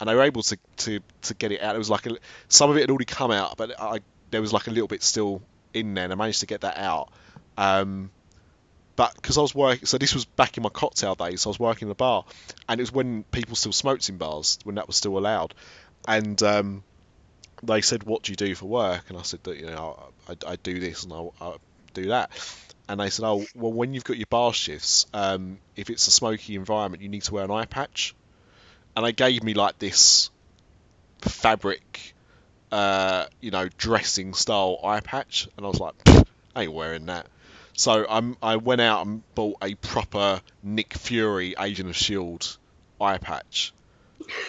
and 0.00 0.08
they 0.08 0.14
were 0.14 0.22
able 0.22 0.42
to, 0.42 0.58
to, 0.78 1.00
to 1.22 1.34
get 1.34 1.52
it 1.52 1.60
out. 1.62 1.74
It 1.74 1.78
was 1.78 1.90
like 1.90 2.06
a, 2.06 2.16
some 2.48 2.70
of 2.70 2.76
it 2.76 2.80
had 2.80 2.90
already 2.90 3.04
come 3.04 3.30
out, 3.30 3.56
but 3.56 3.80
I, 3.80 4.00
there 4.30 4.40
was 4.40 4.52
like 4.52 4.66
a 4.66 4.70
little 4.70 4.88
bit 4.88 5.02
still 5.02 5.42
in 5.74 5.94
there, 5.94 6.04
and 6.04 6.12
I 6.12 6.16
managed 6.16 6.40
to 6.40 6.46
get 6.46 6.62
that 6.62 6.78
out. 6.78 7.10
Um, 7.56 8.10
but 8.96 9.14
because 9.14 9.38
I 9.38 9.42
was 9.42 9.54
working, 9.54 9.86
so 9.86 9.96
this 9.96 10.14
was 10.14 10.24
back 10.24 10.56
in 10.56 10.62
my 10.64 10.70
cocktail 10.70 11.14
days. 11.14 11.42
So 11.42 11.50
I 11.50 11.52
was 11.52 11.60
working 11.60 11.88
in 11.88 11.92
a 11.92 11.94
bar, 11.94 12.24
and 12.68 12.80
it 12.80 12.82
was 12.82 12.92
when 12.92 13.22
people 13.24 13.54
still 13.54 13.72
smoked 13.72 14.08
in 14.08 14.16
bars, 14.16 14.58
when 14.64 14.74
that 14.74 14.86
was 14.86 14.96
still 14.96 15.16
allowed. 15.18 15.54
And 16.06 16.42
um, 16.42 16.82
they 17.62 17.80
said, 17.80 18.02
"What 18.02 18.24
do 18.24 18.32
you 18.32 18.36
do 18.36 18.54
for 18.54 18.66
work?" 18.66 19.04
And 19.08 19.18
I 19.18 19.22
said 19.22 19.44
that 19.44 19.56
you 19.56 19.66
know 19.66 20.10
I, 20.28 20.36
I 20.46 20.56
do 20.56 20.80
this 20.80 21.04
and 21.04 21.12
I, 21.12 21.28
I 21.40 21.56
do 21.94 22.06
that. 22.08 22.30
And 22.88 22.98
they 22.98 23.10
said, 23.10 23.24
"Oh, 23.24 23.44
well, 23.54 23.72
when 23.72 23.94
you've 23.94 24.04
got 24.04 24.16
your 24.16 24.26
bar 24.26 24.52
shifts, 24.52 25.06
um, 25.14 25.58
if 25.76 25.90
it's 25.90 26.06
a 26.08 26.10
smoky 26.10 26.56
environment, 26.56 27.02
you 27.02 27.08
need 27.08 27.22
to 27.22 27.34
wear 27.34 27.44
an 27.44 27.50
eye 27.50 27.66
patch." 27.66 28.14
And 28.96 29.06
they 29.06 29.12
gave 29.12 29.44
me 29.44 29.54
like 29.54 29.78
this 29.78 30.30
fabric, 31.20 32.14
uh, 32.72 33.26
you 33.40 33.50
know, 33.50 33.68
dressing 33.78 34.34
style 34.34 34.78
eye 34.84 35.00
patch, 35.00 35.48
and 35.56 35.64
I 35.66 35.68
was 35.68 35.80
like, 35.80 35.96
"Pfft, 36.04 36.26
I 36.54 36.62
ain't 36.64 36.72
wearing 36.72 37.06
that. 37.06 37.26
So 37.74 38.04
I'm, 38.08 38.36
I 38.42 38.56
went 38.56 38.80
out 38.80 39.06
and 39.06 39.22
bought 39.34 39.58
a 39.62 39.74
proper 39.76 40.40
Nick 40.62 40.94
Fury 40.94 41.54
Agent 41.58 41.88
of 41.88 41.96
Shield 41.96 42.58
eye 43.00 43.18
patch, 43.18 43.72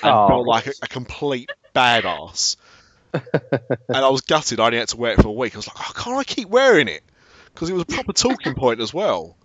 and 0.04 0.12
Oh. 0.12 0.28
felt 0.28 0.48
like 0.48 0.68
a, 0.68 0.74
a 0.82 0.88
complete 0.88 1.52
badass. 1.76 2.58
and 3.14 3.22
I 3.90 4.10
was 4.10 4.22
gutted. 4.22 4.60
I 4.60 4.68
only 4.68 4.78
had 4.80 4.90
to 4.90 4.98
wear 4.98 5.14
it 5.14 5.22
for 5.22 5.28
a 5.30 5.32
week. 5.32 5.56
I 5.56 5.58
was 5.58 5.68
like, 5.68 5.78
oh, 5.80 5.92
can't 5.96 6.18
I 6.18 6.24
keep 6.24 6.50
wearing 6.50 6.88
it? 6.88 7.02
Because 7.54 7.70
it 7.70 7.74
was 7.74 7.84
a 7.84 7.86
proper 7.86 8.14
talking 8.14 8.54
point 8.56 8.80
as 8.80 8.94
well. 8.94 9.36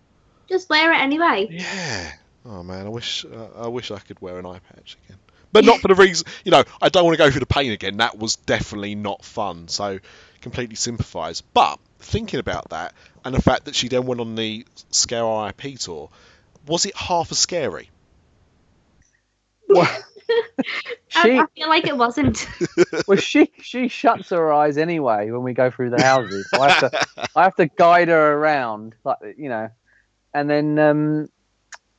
Just 0.48 0.68
wear 0.68 0.92
it 0.92 0.96
anyway. 1.00 1.48
Yeah. 1.50 2.12
Oh 2.46 2.62
man, 2.62 2.86
I 2.86 2.90
wish 2.90 3.24
uh, 3.24 3.48
I 3.64 3.68
wish 3.68 3.90
I 3.90 3.98
could 3.98 4.20
wear 4.20 4.38
an 4.38 4.44
eye 4.46 4.60
patch 4.74 4.96
again. 5.04 5.18
But 5.54 5.64
not 5.64 5.80
for 5.80 5.86
the 5.86 5.94
reason, 5.94 6.26
you 6.44 6.50
know, 6.50 6.64
I 6.82 6.88
don't 6.88 7.04
want 7.04 7.16
to 7.16 7.24
go 7.24 7.30
through 7.30 7.38
the 7.38 7.46
pain 7.46 7.70
again. 7.70 7.98
That 7.98 8.18
was 8.18 8.34
definitely 8.34 8.96
not 8.96 9.24
fun. 9.24 9.68
So 9.68 10.00
completely 10.40 10.74
sympathise. 10.74 11.42
But 11.42 11.78
thinking 12.00 12.40
about 12.40 12.70
that 12.70 12.92
and 13.24 13.32
the 13.32 13.40
fact 13.40 13.66
that 13.66 13.76
she 13.76 13.86
then 13.86 14.04
went 14.04 14.20
on 14.20 14.34
the 14.34 14.66
Scare 14.90 15.24
RIP 15.24 15.78
tour, 15.78 16.10
was 16.66 16.86
it 16.86 16.96
half 16.96 17.30
as 17.30 17.38
scary? 17.38 17.88
Well, 19.68 19.86
I, 20.28 21.22
she 21.22 21.38
I 21.38 21.46
feel 21.54 21.68
like 21.68 21.86
it 21.86 21.96
wasn't. 21.96 22.48
well 23.06 23.16
she 23.16 23.52
she 23.60 23.86
shuts 23.86 24.30
her 24.30 24.52
eyes 24.52 24.76
anyway 24.76 25.30
when 25.30 25.44
we 25.44 25.52
go 25.52 25.70
through 25.70 25.90
the 25.90 26.02
houses. 26.02 26.48
So 26.50 26.60
I 26.60 26.70
have 26.70 26.90
to 26.90 27.28
I 27.36 27.42
have 27.44 27.54
to 27.56 27.66
guide 27.66 28.08
her 28.08 28.32
around, 28.32 28.96
like 29.04 29.18
you 29.38 29.50
know, 29.50 29.70
and 30.34 30.50
then 30.50 30.78
um, 30.80 31.28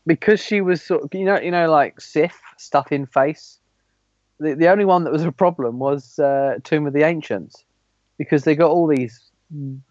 because 0.06 0.40
she 0.40 0.62
was 0.62 0.82
sort 0.82 1.04
of 1.04 1.14
you 1.14 1.26
know 1.26 1.40
you 1.40 1.52
know 1.52 1.70
like 1.70 2.00
Sif 2.02 2.40
stuff 2.58 2.92
in 2.92 3.06
face. 3.06 3.60
The 4.40 4.56
the 4.56 4.68
only 4.70 4.86
one 4.86 5.04
that 5.06 5.14
was 5.14 5.24
a 5.24 5.32
problem 5.32 5.80
was 5.80 6.20
uh, 6.20 6.58
Tomb 6.64 6.88
of 6.88 6.94
the 6.94 7.04
Ancients 7.04 7.64
because 8.18 8.44
they 8.44 8.56
got 8.56 8.70
all 8.72 8.88
these 8.88 9.22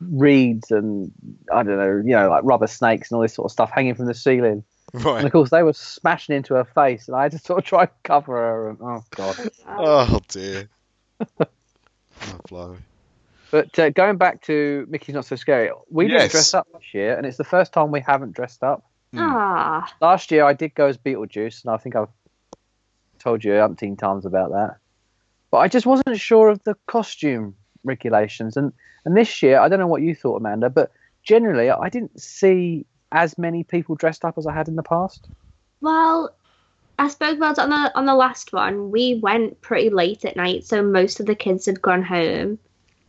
reeds 0.00 0.70
and 0.70 1.12
I 1.52 1.62
don't 1.62 1.78
know 1.78 2.02
you 2.04 2.14
know 2.16 2.28
like 2.28 2.44
rubber 2.44 2.66
snakes 2.66 3.10
and 3.10 3.16
all 3.16 3.22
this 3.22 3.34
sort 3.34 3.46
of 3.46 3.52
stuff 3.52 3.70
hanging 3.72 3.94
from 3.94 4.06
the 4.06 4.14
ceiling. 4.14 4.64
Right. 4.92 5.16
And 5.16 5.26
of 5.26 5.32
course, 5.32 5.50
they 5.50 5.62
were 5.64 5.72
smashing 5.72 6.36
into 6.36 6.54
her 6.54 6.64
face, 6.64 7.08
and 7.08 7.16
I 7.16 7.24
had 7.24 7.32
to 7.32 7.38
sort 7.38 7.58
of 7.58 7.64
try 7.64 7.80
and 7.82 7.90
cover 8.04 8.36
her. 8.36 8.68
And, 8.70 8.78
oh 8.80 9.04
god! 9.10 9.36
Oh 9.66 10.20
dear. 10.28 10.68
oh, 11.40 11.46
blimey. 12.48 12.78
But 13.50 13.76
uh, 13.78 13.90
going 13.90 14.18
back 14.18 14.42
to 14.42 14.86
Mickey's 14.88 15.14
Not 15.14 15.24
So 15.24 15.34
Scary, 15.36 15.70
we 15.90 16.06
Yes. 16.06 16.20
didn't 16.20 16.32
dress 16.32 16.54
up 16.54 16.68
this 16.72 16.92
year, 16.94 17.16
and 17.16 17.26
it's 17.26 17.36
the 17.38 17.44
first 17.44 17.72
time 17.72 17.90
we 17.90 18.00
haven't 18.00 18.32
dressed 18.34 18.62
up. 18.62 18.84
Ah, 19.18 19.92
Last 20.00 20.30
year, 20.30 20.44
I 20.44 20.52
did 20.52 20.74
go 20.74 20.86
as 20.86 20.98
Beetlejuice, 20.98 21.64
and 21.64 21.72
I 21.72 21.76
think 21.76 21.96
I've 21.96 22.08
told 23.18 23.44
you 23.44 23.52
umpteen 23.52 23.98
times 23.98 24.24
about 24.26 24.50
that. 24.52 24.76
But 25.50 25.58
I 25.58 25.68
just 25.68 25.86
wasn't 25.86 26.18
sure 26.20 26.48
of 26.48 26.62
the 26.64 26.74
costume 26.86 27.54
regulations, 27.84 28.56
and 28.56 28.72
and 29.04 29.16
this 29.16 29.42
year, 29.42 29.58
I 29.60 29.68
don't 29.68 29.78
know 29.78 29.86
what 29.86 30.02
you 30.02 30.14
thought, 30.14 30.36
Amanda, 30.36 30.70
but 30.70 30.90
generally, 31.22 31.70
I 31.70 31.88
didn't 31.88 32.20
see 32.20 32.86
as 33.12 33.36
many 33.38 33.62
people 33.62 33.94
dressed 33.94 34.24
up 34.24 34.36
as 34.38 34.46
I 34.46 34.52
had 34.52 34.66
in 34.68 34.76
the 34.76 34.82
past. 34.82 35.28
well, 35.80 36.34
I 36.98 37.08
spoke 37.08 37.36
about 37.36 37.58
it 37.58 37.62
on 37.62 37.70
the 37.70 37.92
on 37.96 38.06
the 38.06 38.14
last 38.14 38.52
one. 38.52 38.90
We 38.90 39.16
went 39.20 39.60
pretty 39.60 39.90
late 39.90 40.24
at 40.24 40.36
night, 40.36 40.64
so 40.64 40.82
most 40.82 41.18
of 41.20 41.26
the 41.26 41.34
kids 41.34 41.66
had 41.66 41.82
gone 41.82 42.02
home. 42.02 42.58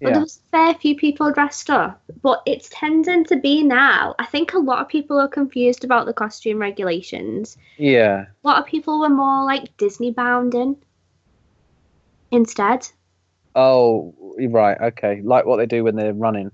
But 0.01 0.09
Yeah. 0.09 0.13
there 0.13 0.21
was 0.23 0.37
a 0.37 0.49
fair 0.51 0.73
few 0.75 0.95
people 0.95 1.31
dressed 1.31 1.69
up. 1.69 2.01
But 2.21 2.41
it's 2.45 2.69
tending 2.69 3.23
to 3.25 3.37
be 3.37 3.63
now. 3.63 4.15
I 4.19 4.25
think 4.25 4.53
a 4.53 4.59
lot 4.59 4.79
of 4.81 4.89
people 4.89 5.17
are 5.19 5.27
confused 5.27 5.83
about 5.83 6.05
the 6.05 6.13
costume 6.13 6.59
regulations. 6.59 7.57
Yeah. 7.77 8.25
A 8.43 8.47
lot 8.47 8.59
of 8.59 8.65
people 8.65 8.99
were 8.99 9.09
more 9.09 9.45
like 9.45 9.75
Disney 9.77 10.11
bounding 10.11 10.75
instead. 12.31 12.87
Oh, 13.55 14.13
right. 14.49 14.77
Okay. 14.81 15.21
Like 15.23 15.45
what 15.45 15.57
they 15.57 15.65
do 15.65 15.83
when 15.83 15.95
they're 15.95 16.13
running. 16.13 16.51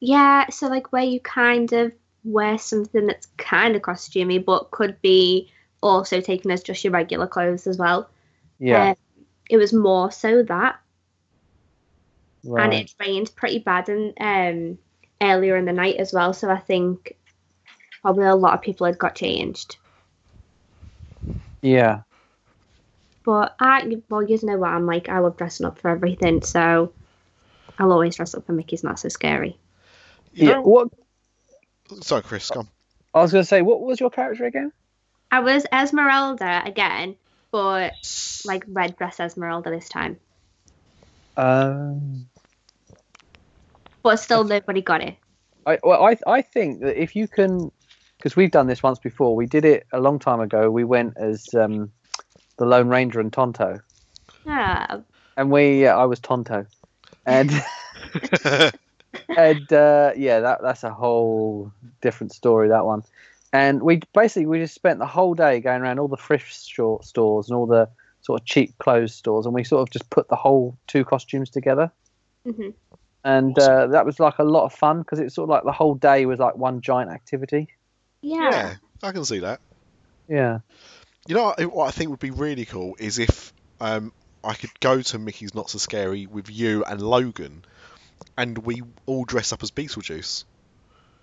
Yeah, 0.00 0.48
so 0.50 0.66
like 0.68 0.92
where 0.92 1.04
you 1.04 1.20
kind 1.20 1.72
of 1.72 1.92
wear 2.24 2.58
something 2.58 3.06
that's 3.06 3.26
kind 3.36 3.76
of 3.76 3.82
costumey, 3.82 4.42
but 4.42 4.70
could 4.70 5.00
be 5.02 5.50
also 5.82 6.20
taken 6.20 6.50
as 6.50 6.62
just 6.62 6.84
your 6.84 6.92
regular 6.92 7.26
clothes 7.26 7.66
as 7.66 7.78
well. 7.78 8.08
Yeah. 8.58 8.90
Uh, 8.90 8.94
it 9.50 9.56
was 9.56 9.72
more 9.72 10.10
so 10.10 10.42
that, 10.44 10.79
right. 12.44 12.64
and 12.64 12.72
it 12.74 12.94
rained 13.00 13.30
pretty 13.36 13.58
bad 13.58 13.88
and 13.88 14.12
um 14.20 14.78
earlier 15.22 15.56
in 15.56 15.64
the 15.66 15.72
night 15.72 15.96
as 15.96 16.12
well. 16.12 16.32
So 16.32 16.50
I 16.50 16.58
think 16.58 17.16
probably 18.02 18.24
a 18.26 18.34
lot 18.34 18.54
of 18.54 18.62
people 18.62 18.86
had 18.86 18.98
got 18.98 19.14
changed. 19.14 19.76
yeah. 21.62 22.02
But 23.22 23.54
I, 23.60 23.98
well, 24.08 24.22
you 24.22 24.38
know 24.42 24.56
what 24.56 24.70
I'm 24.70 24.86
like. 24.86 25.10
I 25.10 25.18
love 25.18 25.36
dressing 25.36 25.66
up 25.66 25.78
for 25.78 25.90
everything, 25.90 26.40
so 26.42 26.90
I'll 27.78 27.92
always 27.92 28.16
dress 28.16 28.34
up 28.34 28.46
for 28.46 28.52
Mickey's 28.52 28.82
Not 28.82 28.98
So 28.98 29.10
Scary. 29.10 29.58
You 30.32 30.48
Yeah. 30.48 30.54
know- 30.54 30.62
What 30.62 30.88
Sorry, 32.00 32.22
Chris. 32.22 32.48
Come. 32.48 32.68
I 33.12 33.20
was 33.20 33.30
going 33.32 33.42
to 33.42 33.46
say, 33.46 33.60
what 33.62 33.82
was 33.82 34.00
your 34.00 34.10
character 34.10 34.46
again? 34.46 34.72
I 35.30 35.40
was 35.40 35.66
Esmeralda 35.72 36.62
again, 36.64 37.16
but 37.50 37.92
like 38.46 38.64
red 38.68 38.96
dress 38.96 39.20
Esmeralda 39.20 39.68
this 39.70 39.88
time. 39.88 40.18
Um, 41.36 42.29
But 44.02 44.16
still, 44.16 44.44
nobody 44.44 44.82
got 44.82 45.02
it. 45.02 45.16
I 45.66 45.78
well, 45.82 46.02
I 46.04 46.16
I 46.26 46.42
think 46.42 46.80
that 46.80 47.00
if 47.00 47.14
you 47.14 47.28
can 47.28 47.70
because 48.20 48.36
we've 48.36 48.50
done 48.50 48.66
this 48.66 48.82
once 48.82 48.98
before. 48.98 49.34
We 49.34 49.46
did 49.46 49.64
it 49.64 49.86
a 49.92 50.00
long 50.00 50.18
time 50.18 50.40
ago. 50.40 50.70
We 50.70 50.84
went 50.84 51.16
as 51.16 51.48
um, 51.54 51.90
the 52.58 52.66
Lone 52.66 52.88
Ranger 52.88 53.18
and 53.18 53.32
Tonto, 53.32 53.80
Yeah. 54.44 55.00
and 55.38 55.50
we 55.50 55.86
uh, 55.86 55.96
I 55.96 56.04
was 56.04 56.20
Tonto, 56.20 56.66
and 57.24 57.50
and 59.36 59.72
uh, 59.72 60.12
yeah, 60.16 60.40
that 60.40 60.60
that's 60.62 60.84
a 60.84 60.92
whole 60.92 61.72
different 62.02 62.32
story. 62.32 62.68
That 62.68 62.84
one, 62.84 63.02
and 63.54 63.82
we 63.82 64.02
basically 64.12 64.46
we 64.46 64.58
just 64.60 64.74
spent 64.74 64.98
the 64.98 65.06
whole 65.06 65.34
day 65.34 65.60
going 65.60 65.80
around 65.80 65.98
all 65.98 66.08
the 66.08 66.16
thrift 66.16 66.52
store, 66.52 67.02
stores 67.02 67.48
and 67.48 67.56
all 67.56 67.66
the 67.66 67.88
sort 68.20 68.40
of 68.40 68.46
cheap 68.46 68.76
clothes 68.78 69.14
stores, 69.14 69.46
and 69.46 69.54
we 69.54 69.64
sort 69.64 69.80
of 69.80 69.90
just 69.90 70.10
put 70.10 70.28
the 70.28 70.36
whole 70.36 70.76
two 70.88 71.06
costumes 71.06 71.48
together. 71.48 71.90
Mhm. 72.46 72.74
And 73.24 73.58
uh, 73.58 73.88
that 73.88 74.06
was 74.06 74.18
like 74.18 74.38
a 74.38 74.44
lot 74.44 74.64
of 74.64 74.72
fun 74.72 75.00
because 75.00 75.18
it's 75.18 75.34
sort 75.34 75.44
of 75.44 75.50
like 75.50 75.64
the 75.64 75.72
whole 75.72 75.94
day 75.94 76.24
was 76.24 76.38
like 76.38 76.56
one 76.56 76.80
giant 76.80 77.10
activity. 77.10 77.68
Yeah. 78.22 78.50
yeah, 78.50 78.74
I 79.02 79.12
can 79.12 79.24
see 79.24 79.40
that. 79.40 79.60
Yeah. 80.28 80.60
You 81.26 81.34
know 81.34 81.44
what, 81.44 81.60
what 81.72 81.88
I 81.88 81.90
think 81.90 82.10
would 82.10 82.18
be 82.18 82.30
really 82.30 82.64
cool 82.64 82.96
is 82.98 83.18
if 83.18 83.52
um, 83.80 84.12
I 84.42 84.54
could 84.54 84.70
go 84.80 85.02
to 85.02 85.18
Mickey's 85.18 85.54
Not 85.54 85.68
So 85.68 85.78
Scary 85.78 86.26
with 86.26 86.50
you 86.50 86.82
and 86.84 87.02
Logan, 87.02 87.64
and 88.38 88.56
we 88.58 88.82
all 89.04 89.24
dress 89.24 89.52
up 89.52 89.62
as 89.62 89.70
Beetlejuice. 89.70 90.44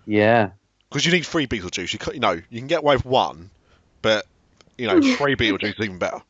Yeah. 0.06 0.50
Because 0.88 1.04
you 1.04 1.12
need 1.12 1.26
three 1.26 1.46
Beetlejuice. 1.48 1.92
You, 1.92 1.98
ca- 1.98 2.12
you 2.12 2.20
know, 2.20 2.40
you 2.48 2.58
can 2.58 2.68
get 2.68 2.80
away 2.80 2.96
with 2.96 3.04
one, 3.04 3.50
but 4.02 4.24
you 4.76 4.86
know, 4.86 5.00
three 5.16 5.34
Beetlejuice 5.34 5.78
is 5.78 5.84
even 5.84 5.98
better. 5.98 6.22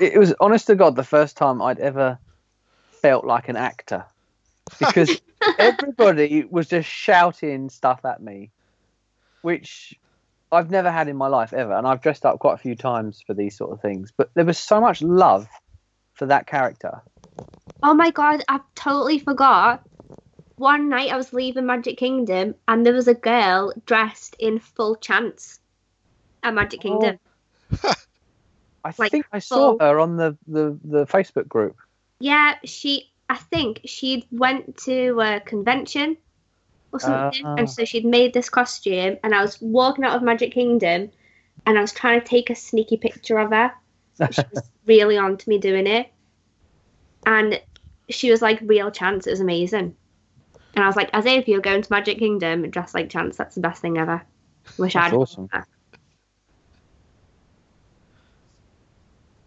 It 0.00 0.14
it 0.14 0.18
was 0.18 0.34
honest 0.40 0.66
to 0.66 0.74
God 0.74 0.96
the 0.96 1.04
first 1.04 1.36
time 1.36 1.62
I'd 1.62 1.78
ever 1.78 2.18
felt 2.90 3.24
like 3.24 3.48
an 3.48 3.56
actor 3.56 4.04
because 4.78 5.20
everybody 5.58 6.44
was 6.50 6.68
just 6.68 6.88
shouting 6.88 7.68
stuff 7.70 8.04
at 8.04 8.22
me, 8.22 8.50
which 9.42 9.98
I've 10.52 10.70
never 10.70 10.90
had 10.90 11.08
in 11.08 11.16
my 11.16 11.28
life 11.28 11.52
ever. 11.52 11.72
And 11.74 11.86
I've 11.86 12.00
dressed 12.00 12.24
up 12.26 12.38
quite 12.38 12.54
a 12.54 12.58
few 12.58 12.74
times 12.74 13.22
for 13.26 13.34
these 13.34 13.56
sort 13.56 13.72
of 13.72 13.80
things, 13.80 14.12
but 14.16 14.30
there 14.34 14.44
was 14.44 14.58
so 14.58 14.80
much 14.80 15.02
love 15.02 15.46
for 16.14 16.26
that 16.26 16.46
character. 16.46 17.00
Oh 17.82 17.94
my 17.94 18.10
god, 18.10 18.42
I 18.48 18.60
totally 18.74 19.18
forgot. 19.18 19.82
One 20.56 20.88
night 20.88 21.12
I 21.12 21.16
was 21.16 21.32
leaving 21.32 21.66
Magic 21.66 21.96
Kingdom 21.98 22.56
and 22.66 22.84
there 22.84 22.92
was 22.94 23.06
a 23.06 23.14
girl 23.14 23.72
dressed 23.86 24.34
in 24.40 24.58
full 24.58 24.96
chance 24.96 25.60
at 26.42 26.52
Magic 26.54 26.80
Oh. 26.80 26.82
Kingdom. 26.82 27.18
I 28.84 28.92
Like 28.98 29.10
think 29.12 29.26
I 29.32 29.38
saw 29.38 29.76
full- 29.76 29.78
her 29.80 30.00
on 30.00 30.16
the, 30.16 30.36
the, 30.48 30.76
the 30.82 31.06
Facebook 31.06 31.46
group. 31.46 31.76
Yeah, 32.20 32.54
she. 32.64 33.07
I 33.28 33.36
think 33.36 33.80
she'd 33.84 34.26
went 34.30 34.76
to 34.84 35.20
a 35.20 35.40
convention 35.40 36.16
or 36.92 37.00
something, 37.00 37.42
Ah. 37.44 37.56
and 37.58 37.68
so 37.70 37.84
she'd 37.84 38.06
made 38.06 38.32
this 38.32 38.48
costume. 38.48 39.18
And 39.22 39.34
I 39.34 39.42
was 39.42 39.60
walking 39.60 40.04
out 40.04 40.16
of 40.16 40.22
Magic 40.22 40.52
Kingdom, 40.52 41.10
and 41.66 41.78
I 41.78 41.80
was 41.82 41.92
trying 41.92 42.20
to 42.20 42.26
take 42.26 42.48
a 42.50 42.54
sneaky 42.54 42.96
picture 42.96 43.38
of 43.38 43.50
her. 43.50 43.72
She 44.32 44.42
was 44.52 44.62
really 44.86 45.18
on 45.18 45.36
to 45.36 45.48
me 45.48 45.58
doing 45.58 45.86
it, 45.86 46.10
and 47.26 47.60
she 48.08 48.30
was 48.30 48.40
like 48.40 48.58
real 48.62 48.90
Chance. 48.90 49.26
It 49.26 49.30
was 49.30 49.40
amazing. 49.40 49.94
And 50.74 50.84
I 50.84 50.86
was 50.86 50.96
like, 50.96 51.10
as 51.12 51.26
if 51.26 51.48
you're 51.48 51.60
going 51.60 51.82
to 51.82 51.92
Magic 51.92 52.18
Kingdom 52.18 52.70
dressed 52.70 52.94
like 52.94 53.10
Chance, 53.10 53.36
that's 53.36 53.54
the 53.56 53.60
best 53.60 53.82
thing 53.82 53.98
ever. 53.98 54.22
Wish 54.78 54.96
I'd. 54.96 55.12
awesome. 55.12 55.48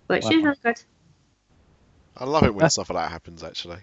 But 0.07 0.23
she 0.23 0.35
was 0.37 0.43
Wow. 0.43 0.49
really 0.49 0.57
good. 0.63 0.83
I 2.17 2.25
love 2.25 2.43
it 2.43 2.53
when 2.53 2.69
stuff 2.69 2.89
like 2.89 3.03
that 3.05 3.11
happens. 3.11 3.43
Actually, 3.43 3.79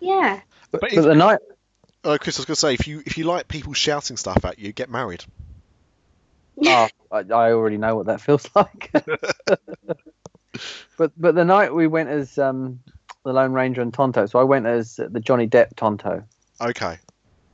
Yeah. 0.00 0.40
But, 0.70 0.80
But 0.80 0.90
but 0.90 0.92
if- 0.98 1.04
the 1.04 1.14
night, 1.14 1.38
uh, 2.04 2.18
Chris, 2.20 2.38
I 2.38 2.40
was 2.40 2.46
going 2.46 2.54
to 2.54 2.60
say, 2.60 2.74
if 2.74 2.86
you 2.86 3.02
if 3.04 3.18
you 3.18 3.24
like 3.24 3.48
people 3.48 3.72
shouting 3.72 4.16
stuff 4.16 4.44
at 4.44 4.58
you, 4.58 4.72
get 4.72 4.88
married. 4.90 5.24
oh, 6.66 6.88
I, 7.10 7.18
I 7.18 7.52
already 7.52 7.78
know 7.78 7.96
what 7.96 8.06
that 8.06 8.20
feels 8.20 8.48
like. 8.54 8.90
but 10.96 11.12
but 11.16 11.34
the 11.34 11.44
night 11.44 11.74
we 11.74 11.86
went 11.86 12.08
as 12.08 12.38
um, 12.38 12.80
the 13.24 13.32
Lone 13.32 13.52
Ranger 13.52 13.80
and 13.82 13.92
Tonto, 13.92 14.26
so 14.26 14.38
I 14.38 14.44
went 14.44 14.66
as 14.66 14.96
the 14.96 15.20
Johnny 15.20 15.46
Depp 15.48 15.74
Tonto, 15.76 16.22
Okay. 16.60 16.98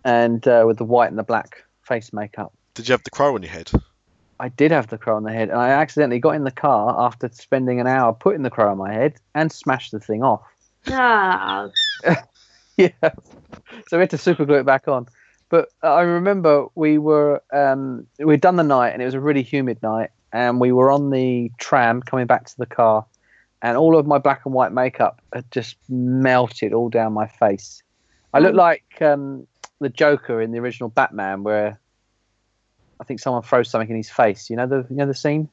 and 0.04 0.46
uh, 0.46 0.64
with 0.66 0.78
the 0.78 0.84
white 0.84 1.08
and 1.10 1.18
the 1.18 1.22
black 1.24 1.64
face 1.82 2.12
makeup. 2.12 2.52
Did 2.74 2.88
you 2.88 2.92
have 2.92 3.02
the 3.04 3.10
crow 3.10 3.34
on 3.34 3.42
your 3.42 3.52
head? 3.52 3.70
I 4.44 4.48
did 4.50 4.72
have 4.72 4.88
the 4.88 4.98
crow 4.98 5.16
on 5.16 5.22
the 5.22 5.32
head, 5.32 5.48
and 5.48 5.58
I 5.58 5.70
accidentally 5.70 6.18
got 6.18 6.32
in 6.34 6.44
the 6.44 6.50
car 6.50 6.94
after 6.98 7.30
spending 7.32 7.80
an 7.80 7.86
hour 7.86 8.12
putting 8.12 8.42
the 8.42 8.50
crow 8.50 8.70
on 8.70 8.76
my 8.76 8.92
head 8.92 9.14
and 9.34 9.50
smashed 9.50 9.90
the 9.90 10.00
thing 10.00 10.22
off. 10.22 10.42
Oh, 10.90 11.70
yeah. 12.76 12.88
So 13.88 13.96
we 13.96 14.00
had 14.00 14.10
to 14.10 14.18
super 14.18 14.44
glue 14.44 14.56
it 14.56 14.66
back 14.66 14.86
on. 14.86 15.06
But 15.48 15.70
I 15.82 16.02
remember 16.02 16.66
we 16.74 16.98
were 16.98 17.42
um, 17.54 18.06
we'd 18.18 18.42
done 18.42 18.56
the 18.56 18.62
night 18.64 18.90
and 18.90 19.00
it 19.00 19.06
was 19.06 19.14
a 19.14 19.20
really 19.20 19.42
humid 19.42 19.82
night 19.82 20.10
and 20.30 20.60
we 20.60 20.72
were 20.72 20.90
on 20.90 21.08
the 21.08 21.50
tram 21.58 22.02
coming 22.02 22.26
back 22.26 22.44
to 22.44 22.54
the 22.58 22.66
car 22.66 23.06
and 23.62 23.78
all 23.78 23.96
of 23.96 24.06
my 24.06 24.18
black 24.18 24.42
and 24.44 24.52
white 24.52 24.72
makeup 24.72 25.22
had 25.32 25.50
just 25.52 25.76
melted 25.88 26.74
all 26.74 26.90
down 26.90 27.14
my 27.14 27.28
face. 27.28 27.82
I 28.34 28.40
looked 28.40 28.56
Oh. 28.56 28.58
like 28.58 29.00
um, 29.00 29.46
the 29.80 29.88
Joker 29.88 30.42
in 30.42 30.50
the 30.52 30.58
original 30.58 30.90
Batman 30.90 31.44
where 31.44 31.80
I 33.04 33.06
think 33.06 33.20
someone 33.20 33.42
throws 33.42 33.68
something 33.68 33.90
in 33.90 33.96
his 33.96 34.08
face. 34.08 34.48
You 34.48 34.56
know 34.56 34.66
the 34.66 34.86
you 34.88 34.96
know 34.96 35.06
the 35.06 35.14
scene 35.14 35.50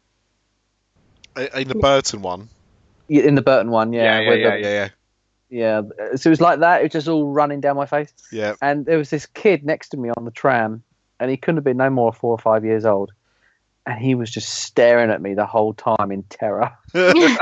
In 1.35 1.67
the 1.67 1.75
Burton 1.75 2.21
one. 2.21 2.49
Yeah, 3.07 3.23
in 3.23 3.35
the 3.35 3.41
Burton 3.41 3.71
one, 3.71 3.93
yeah, 3.93 4.19
yeah, 4.19 4.27
where 4.27 4.37
yeah, 4.37 4.49
the- 4.49 4.61
yeah, 4.61 4.89
yeah. 5.49 5.81
yeah. 5.97 6.15
So 6.15 6.29
it 6.29 6.31
was 6.31 6.41
like 6.41 6.59
that. 6.59 6.81
It 6.81 6.83
was 6.83 6.91
just 6.91 7.07
all 7.07 7.27
running 7.27 7.61
down 7.61 7.75
my 7.75 7.85
face. 7.85 8.13
Yeah. 8.31 8.55
and 8.61 8.85
there 8.85 8.97
was 8.97 9.09
this 9.09 9.25
kid 9.25 9.65
next 9.65 9.89
to 9.89 9.97
me 9.97 10.09
on 10.09 10.25
the 10.25 10.31
tram, 10.31 10.83
and 11.19 11.29
he 11.29 11.37
couldn't 11.37 11.57
have 11.57 11.63
been 11.63 11.77
no 11.77 11.89
more 11.89 12.13
four 12.13 12.31
or 12.31 12.37
five 12.37 12.63
years 12.63 12.85
old, 12.85 13.11
and 13.85 13.99
he 13.99 14.15
was 14.15 14.29
just 14.31 14.49
staring 14.49 15.09
at 15.09 15.21
me 15.21 15.33
the 15.33 15.45
whole 15.45 15.73
time 15.73 16.11
in 16.11 16.23
terror. 16.23 16.71
yeah, 16.93 17.37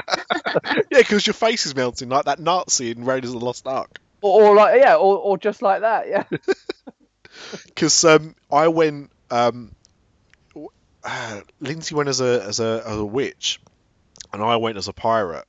because 0.92 1.28
your 1.28 1.36
face 1.36 1.66
is 1.66 1.76
melting 1.76 2.10
like 2.10 2.26
that 2.26 2.40
Nazi 2.40 2.92
in 2.92 3.06
Raiders 3.06 3.34
of 3.34 3.40
the 3.40 3.46
Lost 3.46 3.68
Ark. 3.68 4.00
Or, 4.22 4.50
or 4.50 4.56
like 4.56 4.82
yeah, 4.82 4.96
or, 4.96 5.18
or 5.18 5.38
just 5.38 5.62
like 5.62 5.82
that, 5.82 6.08
yeah. 6.08 6.24
Because 7.66 8.04
um, 8.04 8.36
I 8.52 8.68
went. 8.68 9.12
Um, 9.32 9.72
w- 9.72 9.79
uh, 11.04 11.42
Lindsay 11.60 11.96
went 11.96 12.10
as 12.10 12.22
a 12.22 12.44
as 12.44 12.60
a 12.60 12.84
as 12.86 12.98
a 12.98 13.06
witch, 13.06 13.60
and 14.34 14.42
I 14.42 14.56
went 14.58 14.78
as 14.78 14.88
a 14.88 14.94
pirate, 14.94 15.48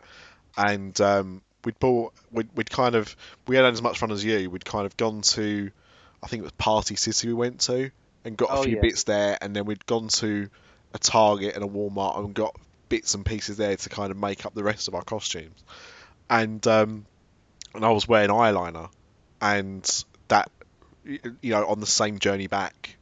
and 0.56 0.98
um, 1.00 1.42
we'd 1.64 1.78
bought 1.78 2.12
we'd, 2.30 2.48
we'd 2.54 2.70
kind 2.70 2.94
of 2.94 3.14
we 3.46 3.56
had 3.56 3.64
as 3.64 3.82
much 3.82 3.98
fun 3.98 4.10
as 4.12 4.24
you. 4.24 4.50
We'd 4.50 4.64
kind 4.64 4.86
of 4.86 4.96
gone 4.96 5.22
to, 5.22 5.70
I 6.22 6.26
think 6.26 6.40
it 6.40 6.44
was 6.44 6.52
Party 6.52 6.96
City 6.96 7.28
we 7.28 7.34
went 7.34 7.60
to, 7.62 7.90
and 8.24 8.36
got 8.36 8.50
a 8.50 8.54
Oh, 8.54 8.62
few 8.62 8.76
yeah. 8.76 8.80
bits 8.82 9.04
there, 9.04 9.38
and 9.40 9.54
then 9.54 9.64
we'd 9.64 9.86
gone 9.86 10.08
to 10.08 10.48
a 10.94 10.98
Target 10.98 11.54
and 11.54 11.64
a 11.64 11.68
Walmart 11.68 12.18
and 12.18 12.34
got 12.34 12.56
bits 12.88 13.14
and 13.14 13.24
pieces 13.24 13.56
there 13.56 13.76
to 13.76 13.88
kind 13.88 14.10
of 14.10 14.16
make 14.16 14.44
up 14.44 14.54
the 14.54 14.64
rest 14.64 14.88
of 14.88 14.94
our 14.94 15.02
costumes, 15.02 15.62
and 16.28 16.66
um, 16.66 17.06
and 17.74 17.84
I 17.84 17.90
was 17.90 18.08
wearing 18.08 18.30
eyeliner, 18.30 18.90
and 19.40 20.04
that 20.28 20.50
you 21.04 21.50
know 21.50 21.66
on 21.66 21.80
the 21.80 21.86
same 21.86 22.18
journey 22.18 22.46
back. 22.46 22.96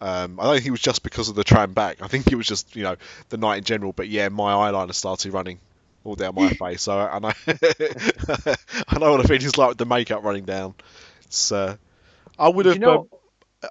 Um, 0.00 0.40
I 0.40 0.44
don't 0.44 0.54
think 0.54 0.66
it 0.66 0.70
was 0.70 0.80
just 0.80 1.02
because 1.02 1.28
of 1.28 1.34
the 1.34 1.44
tram 1.44 1.72
back. 1.74 2.02
I 2.02 2.08
think 2.08 2.30
it 2.32 2.34
was 2.36 2.46
just 2.46 2.74
you 2.74 2.82
know 2.82 2.96
the 3.28 3.36
night 3.36 3.58
in 3.58 3.64
general. 3.64 3.92
But 3.92 4.08
yeah, 4.08 4.28
my 4.30 4.52
eyeliner 4.52 4.94
started 4.94 5.32
running 5.32 5.58
all 6.04 6.14
down 6.14 6.34
my 6.34 6.48
face. 6.50 6.82
So 6.82 6.98
and 6.98 7.26
I 7.26 7.34
I 8.88 8.98
know 8.98 9.12
what 9.12 9.22
the 9.22 9.28
feeling's 9.28 9.58
like 9.58 9.68
with 9.70 9.78
the 9.78 9.86
makeup 9.86 10.22
running 10.24 10.44
down. 10.44 10.74
It's 11.24 11.52
uh, 11.52 11.76
I 12.38 12.48
would 12.48 12.66
You 12.66 12.72
have 12.72 12.80
know- 12.80 12.98
um, 13.00 13.08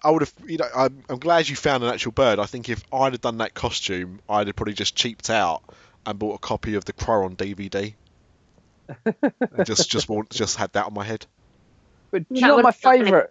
I 0.03 0.11
would 0.11 0.21
have 0.21 0.33
you 0.45 0.57
know 0.57 0.67
I'm, 0.75 1.03
I'm 1.09 1.17
glad 1.17 1.49
you 1.49 1.55
found 1.55 1.83
an 1.83 1.89
actual 1.91 2.11
bird. 2.11 2.37
I 2.37 2.45
think 2.45 2.69
if 2.69 2.83
I'd 2.93 3.13
have 3.13 3.21
done 3.21 3.39
that 3.39 3.55
costume, 3.55 4.19
I'd 4.29 4.45
have 4.45 4.55
probably 4.55 4.75
just 4.75 4.95
cheaped 4.95 5.31
out 5.31 5.63
and 6.05 6.19
bought 6.19 6.35
a 6.35 6.37
copy 6.37 6.75
of 6.75 6.85
the 6.85 6.93
Crow 6.93 7.25
on 7.25 7.35
DVD. 7.35 7.93
and 9.05 9.65
just 9.65 9.89
just 9.89 10.07
want- 10.09 10.29
just 10.29 10.57
had 10.57 10.71
that 10.73 10.85
on 10.85 10.93
my 10.93 11.03
head. 11.03 11.25
But 12.11 12.29
do 12.29 12.35
you 12.35 12.41
know 12.41 12.57
my 12.63 12.69
have 12.69 13.29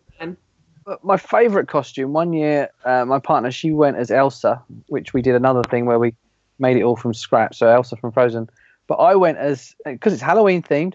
done 0.88 0.94
it. 0.94 1.00
favorite? 1.00 1.06
My 1.06 1.16
favorite 1.16 1.68
costume. 1.68 2.12
One 2.12 2.32
year, 2.32 2.70
uh, 2.84 3.04
my 3.04 3.18
partner 3.18 3.50
she 3.50 3.72
went 3.72 3.96
as 3.96 4.10
Elsa, 4.10 4.62
which 4.86 5.12
we 5.12 5.22
did 5.22 5.34
another 5.34 5.62
thing 5.62 5.86
where 5.86 5.98
we 5.98 6.14
made 6.58 6.76
it 6.76 6.82
all 6.82 6.96
from 6.96 7.14
scratch. 7.14 7.58
So 7.58 7.68
Elsa 7.68 7.96
from 7.96 8.12
Frozen. 8.12 8.50
But 8.86 8.96
I 8.96 9.14
went 9.16 9.38
as 9.38 9.74
because 9.84 10.12
it's 10.12 10.22
Halloween 10.22 10.62
themed. 10.62 10.94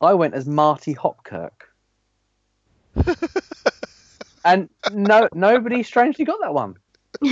I 0.00 0.14
went 0.14 0.34
as 0.34 0.46
Marty 0.46 0.94
Hopkirk. 0.94 1.50
and 4.44 4.68
no, 4.92 5.28
nobody 5.34 5.82
strangely 5.82 6.24
got 6.24 6.40
that 6.40 6.54
one. 6.54 6.76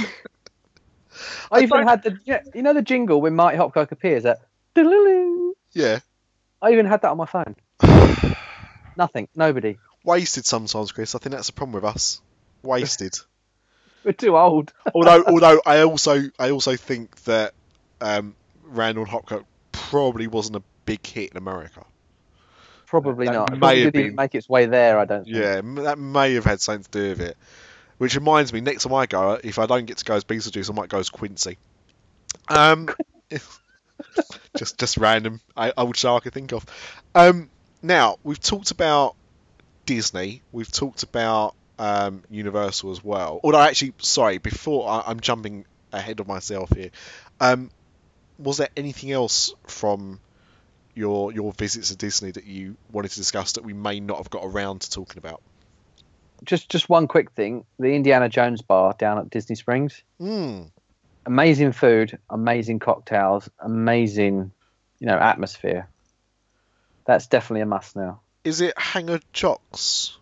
I 1.53 1.61
even 1.61 1.87
had 1.87 2.03
the 2.03 2.19
you 2.55 2.63
know 2.63 2.73
the 2.73 2.83
jingle 2.83 3.21
when 3.21 3.37
Marty 3.37 3.59
Hopkirk 3.59 3.93
appears. 3.93 4.23
"Doo-doo-doo." 4.75 5.55
Yeah. 5.73 5.99
I 6.63 6.73
even 6.73 6.87
had 6.87 7.03
that 7.03 7.11
on 7.11 7.19
my 7.19 7.27
phone. 7.27 7.55
Nothing. 8.97 9.29
Nobody. 9.35 9.77
Wasted 10.05 10.45
sometimes, 10.47 10.93
Chris. 10.93 11.15
I 11.15 11.19
think 11.19 11.35
that's 11.35 11.49
a 11.49 11.53
problem 11.53 11.75
with 11.75 11.85
us. 11.85 12.21
Wasted. 12.63 13.15
We're 14.05 14.13
too 14.13 14.37
old. 14.37 14.73
although, 14.95 15.23
although 15.27 15.61
I 15.65 15.83
also, 15.83 16.23
I 16.39 16.51
also 16.51 16.75
think 16.77 17.15
that 17.23 17.55
um, 18.01 18.35
Randall 18.65 19.07
Hopkirk 19.07 19.45
probably 19.71 20.27
wasn't 20.27 20.57
a 20.57 20.63
big 20.87 21.07
hit 21.07 21.31
in 21.31 21.37
America. 21.37 21.85
Probably 22.87 23.27
That 23.27 23.33
not. 23.33 23.49
It 23.51 23.53
may 23.55 23.59
probably 23.59 23.83
have 23.85 23.93
didn't 23.93 24.07
been- 24.09 24.15
make 24.17 24.35
its 24.35 24.49
way 24.49 24.67
there. 24.67 24.99
I 24.99 25.05
don't. 25.05 25.25
Think. 25.25 25.37
Yeah, 25.37 25.61
that 25.85 25.99
may 25.99 26.35
have 26.35 26.45
had 26.45 26.61
something 26.61 26.85
to 26.85 26.91
do 26.91 27.09
with 27.11 27.21
it. 27.21 27.37
Which 27.99 28.17
reminds 28.17 28.53
me, 28.53 28.61
next 28.61 28.83
time 28.83 28.95
I 28.95 29.07
go, 29.07 29.39
if 29.45 29.61
I 29.61 29.67
don't 29.67 29.87
get 29.87 29.99
to 29.99 30.05
go 30.05 30.15
as 30.15 30.25
Beetlejuice, 30.25 30.69
I 30.69 30.75
might 30.75 30.89
go 30.89 30.99
as 30.99 31.09
Quincy. 31.09 31.57
Um, 32.49 32.89
just 34.57 34.79
just 34.79 34.97
random 34.97 35.41
I- 35.57 35.73
old 35.77 35.97
show 35.97 36.17
I 36.17 36.21
could 36.21 36.33
think 36.35 36.53
of. 36.53 36.67
Um, 37.15 37.49
now 37.83 38.19
we've 38.25 38.41
talked 38.41 38.73
about 38.73 39.15
Disney. 39.95 40.43
We've 40.53 40.71
talked 40.71 41.03
about 41.03 41.55
um, 41.79 42.23
Universal 42.31 42.93
as 42.93 43.05
well. 43.05 43.41
Although 43.45 43.61
actually, 43.61 43.93
sorry, 43.99 44.39
before 44.39 44.89
I, 44.89 45.03
I'm 45.07 45.21
jumping 45.21 45.67
ahead 45.93 46.21
of 46.21 46.27
myself 46.27 46.71
here. 46.75 46.91
Um, 47.41 47.71
was 48.39 48.57
there 48.57 48.71
anything 48.75 49.13
else 49.13 49.55
from 49.67 50.19
your 50.95 51.33
your 51.33 51.53
visits 51.53 51.91
to 51.91 51.97
Disney 51.97 52.31
that 52.31 52.45
you 52.45 52.77
wanted 52.91 53.11
to 53.11 53.17
discuss 53.17 53.53
that 53.53 53.65
we 53.65 53.75
may 53.75 54.01
not 54.01 54.17
have 54.17 54.31
got 54.31 54.45
around 54.45 54.81
to 54.83 54.91
talking 54.91 55.19
about? 55.19 55.43
Just 56.45 56.71
just 56.71 56.89
one 56.89 57.07
quick 57.07 57.33
thing: 57.33 57.67
the 57.79 57.95
Indiana 57.95 58.31
Jones 58.31 58.63
bar 58.63 58.95
down 58.99 59.19
at 59.19 59.29
Disney 59.29 59.57
Springs. 59.57 60.03
Mm. 60.21 60.71
Amazing 61.27 61.73
food, 61.73 62.19
amazing 62.31 62.79
cocktails, 62.79 63.49
amazing, 63.61 64.51
you 64.99 65.07
know, 65.07 65.19
atmosphere. 65.19 65.89
That's 67.05 67.27
definitely 67.27 67.61
a 67.61 67.67
must 67.67 67.95
now. 67.95 68.21
Is 68.45 68.61
it 68.61 68.79
Hanger 68.79 69.21
Jocks? 69.33 70.17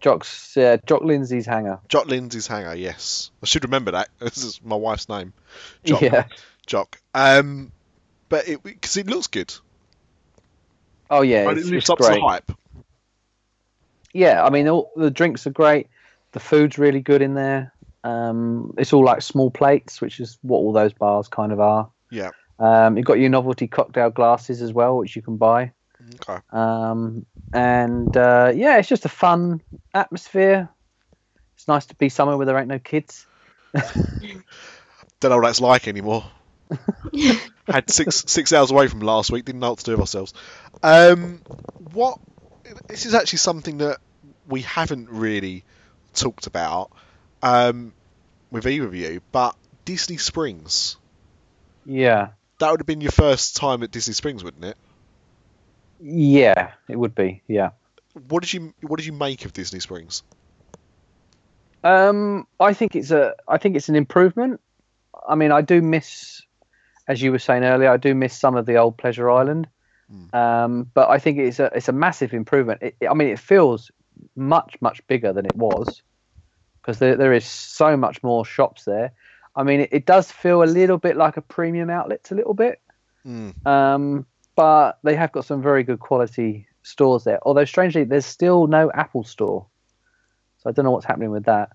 Jock's 0.00 0.56
uh, 0.56 0.76
Jock 0.86 1.02
Lindsay's 1.02 1.46
hangar. 1.46 1.80
Jock 1.88 2.06
Lindsay's 2.06 2.46
Hangar, 2.46 2.74
yes. 2.74 3.30
I 3.42 3.46
should 3.46 3.64
remember 3.64 3.92
that. 3.92 4.08
This 4.18 4.44
is 4.44 4.60
my 4.62 4.76
wife's 4.76 5.08
name. 5.08 5.32
Jock. 5.84 6.02
Yeah. 6.02 6.26
Jock. 6.66 7.00
Um, 7.14 7.72
but 8.28 8.48
it 8.48 8.62
because 8.62 8.96
it 8.96 9.06
looks 9.06 9.28
good. 9.28 9.54
Oh 11.10 11.22
yeah, 11.22 11.48
and 11.48 11.58
it's, 11.58 11.68
it 11.68 11.72
lives 11.72 11.90
up 11.90 11.98
great. 11.98 12.08
to 12.08 12.14
the 12.14 12.20
hype. 12.20 12.52
Yeah, 14.12 14.44
I 14.44 14.50
mean, 14.50 14.68
all, 14.68 14.90
the 14.96 15.10
drinks 15.10 15.46
are 15.46 15.50
great. 15.50 15.88
The 16.32 16.40
food's 16.40 16.78
really 16.78 17.00
good 17.00 17.22
in 17.22 17.34
there. 17.34 17.72
Um, 18.02 18.74
it's 18.78 18.92
all 18.92 19.04
like 19.04 19.22
small 19.22 19.50
plates, 19.50 20.00
which 20.00 20.20
is 20.20 20.38
what 20.42 20.58
all 20.58 20.72
those 20.72 20.92
bars 20.92 21.28
kind 21.28 21.52
of 21.52 21.60
are. 21.60 21.90
Yeah. 22.10 22.30
Um, 22.58 22.96
you've 22.96 23.06
got 23.06 23.18
your 23.18 23.28
novelty 23.28 23.66
cocktail 23.66 24.10
glasses 24.10 24.62
as 24.62 24.72
well, 24.72 24.96
which 24.96 25.16
you 25.16 25.22
can 25.22 25.36
buy. 25.36 25.72
Okay. 26.14 26.38
Um, 26.50 27.26
and 27.52 28.16
uh, 28.16 28.52
yeah, 28.54 28.78
it's 28.78 28.88
just 28.88 29.04
a 29.04 29.10
fun 29.10 29.60
atmosphere. 29.94 30.68
It's 31.56 31.68
nice 31.68 31.86
to 31.86 31.94
be 31.94 32.08
somewhere 32.08 32.36
where 32.36 32.46
there 32.46 32.58
ain't 32.58 32.68
no 32.68 32.78
kids. 32.78 33.26
Don't 35.20 35.30
know 35.30 35.36
what 35.36 35.46
that's 35.46 35.60
like 35.60 35.88
anymore. 35.88 36.24
Had 37.66 37.90
six 37.90 38.24
six 38.26 38.52
hours 38.52 38.70
away 38.70 38.88
from 38.88 39.00
last 39.00 39.30
week. 39.30 39.44
Didn't 39.44 39.60
know 39.60 39.70
what 39.70 39.78
to 39.78 39.84
do 39.84 39.92
with 39.92 40.00
ourselves. 40.00 40.34
Um, 40.82 41.40
what? 41.92 42.18
This 42.88 43.06
is 43.06 43.14
actually 43.14 43.38
something 43.38 43.78
that 43.78 43.98
we 44.48 44.62
haven't 44.62 45.08
really 45.10 45.64
talked 46.14 46.46
about 46.46 46.90
um, 47.42 47.92
with 48.50 48.66
either 48.66 48.86
of 48.86 48.94
you. 48.94 49.20
But 49.32 49.56
Disney 49.84 50.16
Springs. 50.16 50.96
Yeah, 51.84 52.30
That 52.58 52.72
would 52.72 52.80
have 52.80 52.86
been 52.86 53.00
your 53.00 53.12
first 53.12 53.56
time 53.56 53.82
at 53.82 53.90
Disney 53.90 54.14
Springs, 54.14 54.42
wouldn't 54.42 54.64
it? 54.64 54.76
Yeah, 56.00 56.72
it 56.88 56.98
would 56.98 57.14
be. 57.14 57.42
Yeah. 57.46 57.70
What 58.28 58.42
did 58.42 58.52
you 58.52 58.74
What 58.82 58.96
did 58.96 59.06
you 59.06 59.12
make 59.12 59.44
of 59.44 59.52
Disney 59.52 59.80
Springs? 59.80 60.22
Um, 61.84 62.46
I 62.58 62.72
think 62.72 62.96
it's 62.96 63.10
a. 63.10 63.34
I 63.46 63.58
think 63.58 63.76
it's 63.76 63.88
an 63.88 63.96
improvement. 63.96 64.60
I 65.28 65.34
mean, 65.34 65.52
I 65.52 65.60
do 65.60 65.82
miss, 65.82 66.42
as 67.08 67.20
you 67.20 67.32
were 67.32 67.38
saying 67.38 67.64
earlier, 67.64 67.90
I 67.90 67.96
do 67.96 68.14
miss 68.14 68.36
some 68.36 68.56
of 68.56 68.66
the 68.66 68.76
old 68.76 68.96
Pleasure 68.96 69.30
Island. 69.30 69.68
Um, 70.32 70.90
but 70.94 71.10
I 71.10 71.18
think 71.18 71.38
it's 71.38 71.58
a 71.58 71.66
it's 71.74 71.88
a 71.88 71.92
massive 71.92 72.32
improvement. 72.32 72.82
It, 72.82 72.96
I 73.10 73.14
mean, 73.14 73.28
it 73.28 73.38
feels 73.38 73.90
much 74.34 74.76
much 74.80 75.06
bigger 75.06 75.32
than 75.32 75.46
it 75.46 75.56
was 75.56 76.02
because 76.80 76.98
there 76.98 77.16
there 77.16 77.32
is 77.32 77.44
so 77.44 77.96
much 77.96 78.22
more 78.22 78.44
shops 78.44 78.84
there. 78.84 79.12
I 79.54 79.62
mean, 79.62 79.80
it, 79.80 79.88
it 79.92 80.06
does 80.06 80.30
feel 80.30 80.62
a 80.62 80.64
little 80.64 80.98
bit 80.98 81.16
like 81.16 81.36
a 81.36 81.42
premium 81.42 81.90
outlet, 81.90 82.28
a 82.30 82.34
little 82.34 82.54
bit. 82.54 82.80
Mm. 83.26 83.66
Um, 83.66 84.26
but 84.56 84.98
they 85.04 85.14
have 85.14 85.32
got 85.32 85.44
some 85.44 85.62
very 85.62 85.84
good 85.84 86.00
quality 86.00 86.66
stores 86.82 87.24
there. 87.24 87.38
Although 87.42 87.66
strangely, 87.66 88.04
there's 88.04 88.26
still 88.26 88.66
no 88.66 88.90
Apple 88.90 89.22
store, 89.22 89.66
so 90.58 90.70
I 90.70 90.72
don't 90.72 90.84
know 90.84 90.90
what's 90.90 91.06
happening 91.06 91.30
with 91.30 91.44
that. 91.44 91.70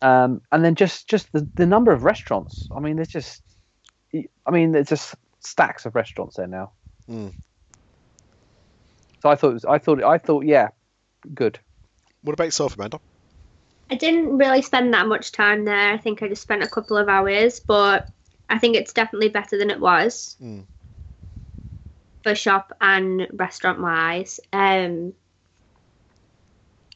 Um, 0.00 0.40
and 0.50 0.64
then 0.64 0.74
just 0.74 1.08
just 1.08 1.30
the, 1.32 1.46
the 1.56 1.66
number 1.66 1.92
of 1.92 2.04
restaurants. 2.04 2.68
I 2.74 2.80
mean, 2.80 2.96
there's 2.96 3.08
just, 3.08 3.42
I 4.14 4.50
mean, 4.50 4.72
there's 4.72 4.88
just 4.88 5.14
stacks 5.40 5.86
of 5.86 5.94
restaurants 5.94 6.36
there 6.36 6.46
now. 6.46 6.72
Mm. 7.10 7.34
So 9.20 9.28
I 9.30 9.36
thought, 9.36 9.50
it 9.50 9.54
was, 9.54 9.64
I 9.64 9.78
thought, 9.78 10.02
I 10.02 10.18
thought, 10.18 10.44
yeah, 10.44 10.68
good. 11.34 11.58
What 12.22 12.34
about 12.34 12.44
yourself, 12.44 12.76
Amanda? 12.76 13.00
I 13.90 13.96
didn't 13.96 14.38
really 14.38 14.62
spend 14.62 14.94
that 14.94 15.06
much 15.06 15.32
time 15.32 15.64
there. 15.64 15.92
I 15.92 15.98
think 15.98 16.22
I 16.22 16.28
just 16.28 16.42
spent 16.42 16.62
a 16.62 16.68
couple 16.68 16.96
of 16.96 17.08
hours, 17.08 17.60
but 17.60 18.08
I 18.48 18.58
think 18.58 18.76
it's 18.76 18.92
definitely 18.92 19.28
better 19.28 19.58
than 19.58 19.70
it 19.70 19.80
was 19.80 20.36
Mm. 20.42 20.66
For 22.24 22.34
shop 22.34 22.72
and 22.80 23.28
restaurant 23.34 23.80
wise. 23.80 24.40
Um, 24.52 25.12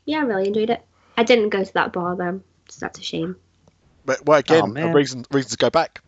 yeah, 0.07 0.19
I 0.19 0.23
really 0.23 0.49
enjoyed 0.49 0.71
it. 0.71 0.83
I 1.17 1.23
didn't 1.23 1.51
go 1.51 1.63
to 1.63 1.75
that 1.75 1.93
bar 1.93 2.17
though, 2.17 2.41
so 2.69 2.79
that's 2.81 2.99
a 2.99 3.03
shame. 3.03 3.37
But 4.07 4.25
well, 4.25 4.39
again, 4.39 4.75
Oh, 4.77 4.89
a 4.89 4.93
reason 4.93 5.25
reason 5.31 5.51
to 5.51 5.57
go 5.59 5.69
back. 5.71 6.03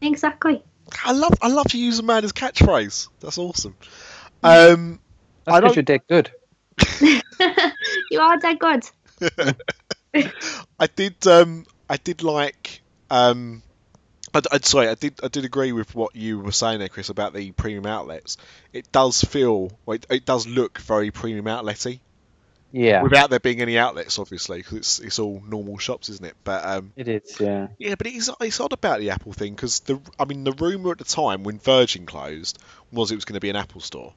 Exactly. 0.00 0.64
I 1.04 1.12
love 1.12 1.34
I 1.42 1.48
love 1.48 1.66
to 1.68 1.78
use 1.78 1.98
Amanda's 1.98 2.32
catchphrase. 2.32 3.08
That's 3.20 3.38
awesome. 3.38 3.76
Um, 4.42 5.00
I 5.46 5.60
That's 5.60 5.60
don't- 5.60 5.62
because 5.62 5.76
you're 5.76 5.82
dead 5.82 6.02
good. 6.08 6.30
you 8.10 8.20
are 8.20 8.36
dead 8.38 8.58
good. 8.58 8.84
I 10.78 10.86
did 10.96 11.26
um 11.26 11.66
I 11.90 11.96
did 11.98 12.22
like 12.22 12.80
um 13.10 13.62
I, 14.34 14.40
I, 14.52 14.58
sorry 14.58 14.88
I 14.88 14.94
did 14.94 15.20
I 15.22 15.28
did 15.28 15.44
agree 15.44 15.72
with 15.72 15.94
what 15.94 16.14
you 16.16 16.40
were 16.40 16.52
saying 16.52 16.78
there 16.78 16.88
Chris 16.88 17.08
about 17.08 17.32
the 17.34 17.52
premium 17.52 17.86
outlets. 17.86 18.36
It 18.72 18.90
does 18.92 19.22
feel 19.22 19.78
well, 19.86 19.96
it, 19.96 20.06
it 20.10 20.24
does 20.26 20.46
look 20.46 20.78
very 20.78 21.10
premium 21.10 21.46
outlety. 21.48 22.00
Yeah, 22.72 23.02
without 23.02 23.30
there 23.30 23.40
being 23.40 23.60
any 23.60 23.78
outlets 23.78 24.18
obviously 24.18 24.58
because 24.58 24.78
it's 24.78 24.98
it's 25.00 25.18
all 25.18 25.42
normal 25.46 25.78
shops 25.78 26.08
isn't 26.08 26.24
it? 26.26 26.36
But 26.44 26.64
um 26.64 26.92
it 26.96 27.08
is. 27.08 27.40
Yeah, 27.40 27.68
yeah 27.78 27.94
but 27.96 28.06
it's, 28.06 28.30
it's 28.40 28.60
odd 28.60 28.72
about 28.72 29.00
the 29.00 29.10
Apple 29.10 29.32
thing 29.32 29.54
because 29.54 29.80
the 29.80 30.00
I 30.18 30.24
mean 30.24 30.44
the 30.44 30.52
rumor 30.52 30.92
at 30.92 30.98
the 30.98 31.04
time 31.04 31.42
when 31.44 31.58
Virgin 31.58 32.06
closed 32.06 32.58
was 32.92 33.10
it 33.10 33.16
was 33.16 33.24
going 33.24 33.34
to 33.34 33.40
be 33.40 33.50
an 33.50 33.56
Apple 33.56 33.80
store. 33.80 34.12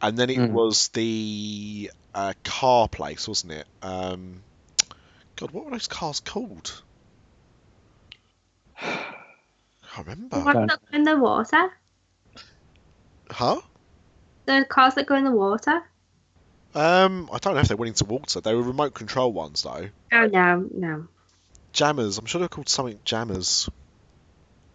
And 0.00 0.18
then 0.18 0.30
it 0.30 0.38
Mm. 0.38 0.50
was 0.50 0.88
the 0.88 1.90
uh, 2.14 2.34
car 2.44 2.88
place 2.88 3.28
wasn't 3.28 3.52
it? 3.52 3.66
Um 3.82 4.42
God 5.36 5.50
what 5.52 5.64
were 5.64 5.70
those 5.72 5.88
cars 5.88 6.20
called 6.20 6.82
can't 9.94 10.06
remember. 10.06 10.40
What 10.40 10.52
Don't- 10.54 10.66
that 10.68 10.80
go 10.90 10.96
in 10.96 11.02
the 11.04 11.16
water? 11.16 11.70
Huh? 13.30 13.60
The 14.46 14.66
cars 14.68 14.94
that 14.96 15.06
go 15.06 15.14
in 15.16 15.24
the 15.24 15.30
water? 15.32 15.82
Um, 16.74 17.30
I 17.32 17.38
don't 17.38 17.54
know 17.54 17.60
if 17.60 17.68
they're 17.68 17.76
winning 17.76 17.94
to 17.94 18.04
water. 18.04 18.40
They 18.40 18.54
were 18.54 18.62
remote 18.62 18.94
control 18.94 19.32
ones 19.32 19.62
though. 19.62 19.88
Oh 20.12 20.26
no, 20.26 20.68
no. 20.74 21.06
Jammers. 21.72 22.18
I'm 22.18 22.26
sure 22.26 22.40
they're 22.40 22.48
called 22.48 22.68
something 22.68 22.98
Jammers. 23.04 23.68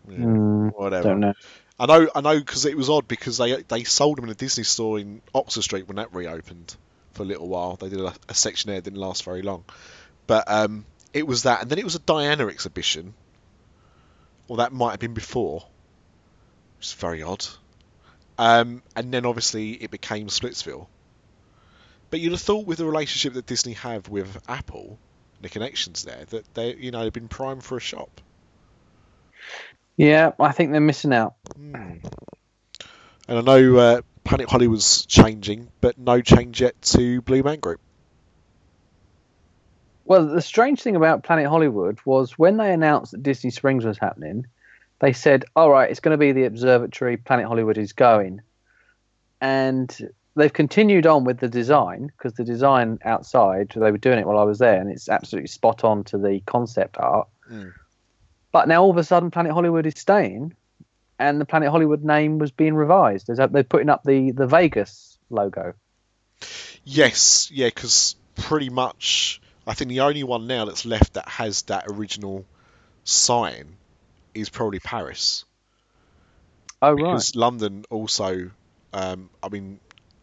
Yeah, 0.08 0.18
Mm, 0.18 0.72
whatever. 0.76 1.10
don't 1.10 1.20
know. 1.20 1.34
I 1.80 1.86
know. 1.86 2.10
I 2.16 2.22
know 2.22 2.40
because 2.40 2.66
it 2.66 2.76
was 2.76 2.90
odd 2.90 3.08
because 3.08 3.38
they 3.38 3.62
they 3.64 3.84
sold 3.84 4.18
them 4.18 4.26
in 4.26 4.32
a 4.32 4.36
Disney 4.36 4.64
store 4.64 5.00
in 5.00 5.22
Oxford 5.36 5.62
Street 5.62 5.88
when 5.88 5.98
that 5.98 6.14
reopened 6.14 6.76
for 7.14 7.24
a 7.24 7.26
little 7.26 7.48
while. 7.48 7.76
They 7.76 7.90
did 7.90 8.00
a, 8.00 8.14
a 8.28 8.34
section 8.34 8.70
there. 8.70 8.78
It 8.78 8.84
didn't 8.86 9.00
last 9.00 9.24
very 9.24 9.42
long, 9.42 9.64
but 10.26 10.46
um, 10.50 10.86
it 11.14 11.28
was 11.28 11.44
that, 11.44 11.62
and 11.62 11.70
then 11.70 11.78
it 11.80 11.86
was 11.86 11.96
a 11.96 12.00
Diana 12.00 12.48
exhibition. 12.48 13.14
Or 14.50 14.58
that 14.58 14.74
might 14.74 14.92
have 14.92 15.00
been 15.00 15.14
before. 15.14 15.66
It's 16.80 16.94
very 16.94 17.24
odd. 17.24 17.46
Um, 18.38 18.82
and 18.96 19.14
then 19.14 19.26
obviously 19.26 19.72
it 19.72 19.92
became 19.92 20.28
Splitsville. 20.28 20.88
But 22.10 22.20
you'd 22.20 22.32
have 22.32 22.42
thought 22.42 22.66
with 22.66 22.80
the 22.80 22.86
relationship 22.86 23.34
that 23.34 23.46
Disney 23.46 23.74
have 23.74 24.10
with 24.10 24.42
Apple, 24.50 24.98
the 25.42 25.50
connections 25.50 26.04
there, 26.04 26.26
that 26.30 26.54
they 26.56 26.76
you 26.76 26.92
know 26.92 27.04
have 27.04 27.14
been 27.14 27.28
primed 27.28 27.64
for 27.64 27.78
a 27.78 27.82
shop. 27.82 28.22
Yeah, 29.96 30.32
I 30.40 30.52
think 30.52 30.72
they're 30.72 30.82
missing 30.82 31.14
out. 31.14 31.36
Hmm. 31.56 31.98
And 33.28 33.38
I 33.38 33.42
know 33.42 33.78
uh, 33.78 34.02
Planet 34.24 34.50
Hollywood's 34.50 35.06
changing, 35.06 35.68
but 35.82 35.98
no 35.98 36.22
change 36.22 36.62
yet 36.62 36.82
to 36.82 37.22
Blue 37.22 37.44
Man 37.44 37.60
Group. 37.60 37.82
Well, 40.10 40.26
the 40.26 40.42
strange 40.42 40.82
thing 40.82 40.96
about 40.96 41.22
Planet 41.22 41.46
Hollywood 41.46 42.00
was 42.04 42.32
when 42.32 42.58
they 42.58 42.74
announced 42.74 43.12
that 43.12 43.22
Disney 43.22 43.52
Springs 43.52 43.86
was 43.86 44.00
happening, 44.00 44.48
they 44.98 45.14
said, 45.14 45.46
"All 45.56 45.70
right, 45.70 45.88
it's 45.88 46.00
going 46.00 46.14
to 46.14 46.18
be 46.18 46.32
the 46.32 46.46
observatory. 46.46 47.16
Planet 47.16 47.46
Hollywood 47.46 47.78
is 47.78 47.94
going," 47.94 48.42
and 49.40 50.10
they've 50.36 50.52
continued 50.52 51.06
on 51.06 51.26
with 51.26 51.38
the 51.38 51.48
design 51.48 52.08
because 52.08 52.34
the 52.34 52.44
design 52.44 52.98
outside 53.06 53.72
they 53.76 53.92
were 53.92 54.00
doing 54.00 54.18
it 54.18 54.26
while 54.26 54.40
I 54.40 54.46
was 54.46 54.58
there, 54.58 54.82
and 54.82 54.90
it's 54.90 55.10
absolutely 55.10 55.48
spot 55.48 55.84
on 55.84 56.04
to 56.06 56.18
the 56.18 56.40
concept 56.44 56.98
art. 56.98 57.28
Mm. 57.48 57.74
But 58.52 58.68
now 58.68 58.82
all 58.82 58.90
of 58.90 58.98
a 58.98 59.04
sudden, 59.04 59.30
Planet 59.30 59.52
Hollywood 59.52 59.86
is 59.86 59.94
staying, 59.96 60.56
and 61.20 61.40
the 61.40 61.46
Planet 61.46 61.70
Hollywood 61.70 62.04
name 62.04 62.40
was 62.40 62.50
being 62.50 62.74
revised. 62.74 63.28
They're 63.28 63.64
putting 63.64 63.90
up 63.90 64.04
the 64.04 64.32
the 64.32 64.48
Vegas 64.48 65.20
logo. 65.30 65.76
Yes, 66.84 67.52
yeah, 67.54 67.68
because 67.68 68.16
pretty 68.36 68.70
much 68.70 69.40
I 69.70 69.76
think 69.76 69.90
the 69.90 70.00
only 70.00 70.24
one 70.24 70.48
now 70.48 70.66
that's 70.66 70.84
left 70.84 71.14
that 71.14 71.30
has 71.30 71.62
that 71.64 71.86
original 71.88 72.44
sign 73.04 73.78
is 74.34 74.50
probably 74.50 74.80
Paris. 74.80 75.46
Oh 76.82 76.94
right. 76.94 76.98
Because 76.98 77.36
London 77.36 77.86
also, 77.92 78.50
um, 78.94 79.30
I 79.44 79.50
mean, 79.50 79.80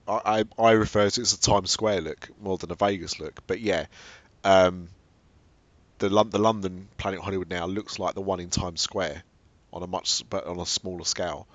I, 0.09 0.45
I 0.59 0.63
I 0.63 0.71
refer 0.73 1.09
to 1.09 1.21
it 1.21 1.23
as 1.23 1.33
a 1.33 1.41
Times 1.41 1.71
Square 1.71 2.01
look 2.01 2.29
more 2.41 2.59
than 2.59 2.73
a 2.73 2.75
Vegas 2.75 3.21
look. 3.21 3.41
But 3.47 3.61
yeah, 3.61 3.87
um, 4.43 4.89
the 5.99 6.09
the 6.09 6.39
London 6.39 6.89
Planet 6.97 7.21
Hollywood 7.21 7.49
now 7.49 7.67
looks 7.67 8.01
like 8.01 8.17
the 8.17 8.23
one 8.23 8.41
in 8.41 8.51
Times 8.51 8.81
Square 8.81 9.23
on 9.73 9.81
a 9.81 9.87
much 9.87 10.29
but 10.29 10.45
on 10.49 10.59
a 10.59 10.67
smaller 10.67 11.05
scale. 11.05 11.47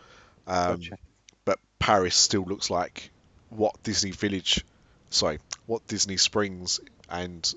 Um, 0.47 0.77
Gotcha. 0.77 0.97
But 1.43 1.59
Paris 1.77 2.15
still 2.15 2.43
looks 2.43 2.69
like 2.69 3.11
what 3.49 3.83
Disney 3.83 4.11
Village, 4.11 4.63
sorry, 5.09 5.39
what 5.65 5.85
Disney 5.87 6.15
Springs 6.15 6.79
and 7.09 7.53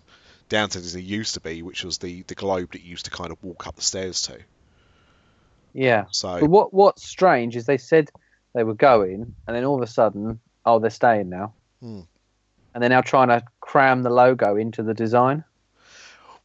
Downtown 0.49 0.83
Disney 0.83 1.03
used 1.03 1.35
to 1.35 1.41
be, 1.41 1.63
which 1.63 1.85
was 1.85 1.99
the 1.99 2.23
the 2.23 2.35
globe 2.35 2.73
that 2.73 2.83
you 2.83 2.91
used 2.91 3.07
to 3.07 3.11
kind 3.11 3.31
of 3.31 3.43
walk 3.43 3.67
up 3.67 3.77
the 3.77 3.83
stairs 3.83 4.23
to. 4.23 4.39
Yeah. 5.73 6.05
So 6.11 6.41
But 6.41 6.51
what 6.51 6.73
what's 6.75 7.07
strange 7.07 7.57
is 7.57 7.67
they 7.67 7.79
said 7.79 8.11
they 8.55 8.65
were 8.65 8.75
going, 8.75 9.35
and 9.47 9.57
then 9.57 9.65
all 9.65 9.77
of 9.77 9.83
a 9.83 9.87
sudden, 9.87 10.41
oh, 10.65 10.79
they're 10.79 10.91
staying 10.91 11.29
now, 11.29 11.55
Hmm. 11.81 12.03
and 12.73 12.83
they're 12.83 12.91
now 12.91 13.01
trying 13.01 13.29
to 13.29 13.43
cram 13.61 14.03
the 14.03 14.11
logo 14.11 14.57
into 14.57 14.83
the 14.83 14.95
design. 14.95 15.45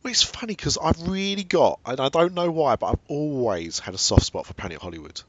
Well, 0.02 0.12
it's 0.12 0.24
funny 0.24 0.56
because 0.56 0.78
I've 0.82 1.08
really 1.08 1.44
got, 1.44 1.80
and 1.86 2.00
I 2.00 2.08
don't 2.10 2.34
know 2.34 2.50
why, 2.50 2.78
but 2.78 2.88
I've 2.88 3.00
always 3.10 3.80
had 3.80 3.94
a 3.94 3.98
soft 3.98 4.24
spot 4.24 4.46
for 4.46 4.54
Planet 4.54 4.82
Hollywood. 4.82 5.22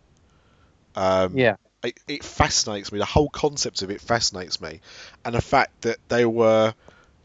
Um, 0.95 1.37
Yeah. 1.37 1.57
It, 1.83 1.99
it 2.07 2.23
fascinates 2.25 2.93
me. 2.93 2.99
The 2.99 3.07
whole 3.07 3.31
concept 3.31 3.81
of 3.83 3.91
it 3.91 4.01
fascinates 4.03 4.61
me, 4.61 4.81
and 5.25 5.35
the 5.35 5.41
fact 5.41 5.83
that 5.83 5.97
they 6.09 6.25
were, 6.27 6.75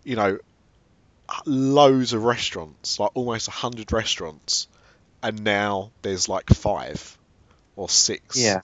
you 0.03 0.15
know, 0.15 0.39
loads 1.45 2.13
of 2.13 2.23
restaurants, 2.23 2.99
like 2.99 3.11
almost 3.13 3.47
a 3.47 3.51
hundred 3.51 3.91
restaurants, 3.91 4.67
and 5.23 5.43
now 5.43 5.91
there's 6.01 6.29
like 6.29 6.49
five 6.49 7.17
or 7.75 7.89
six. 7.89 8.41
Yeah. 8.41 8.61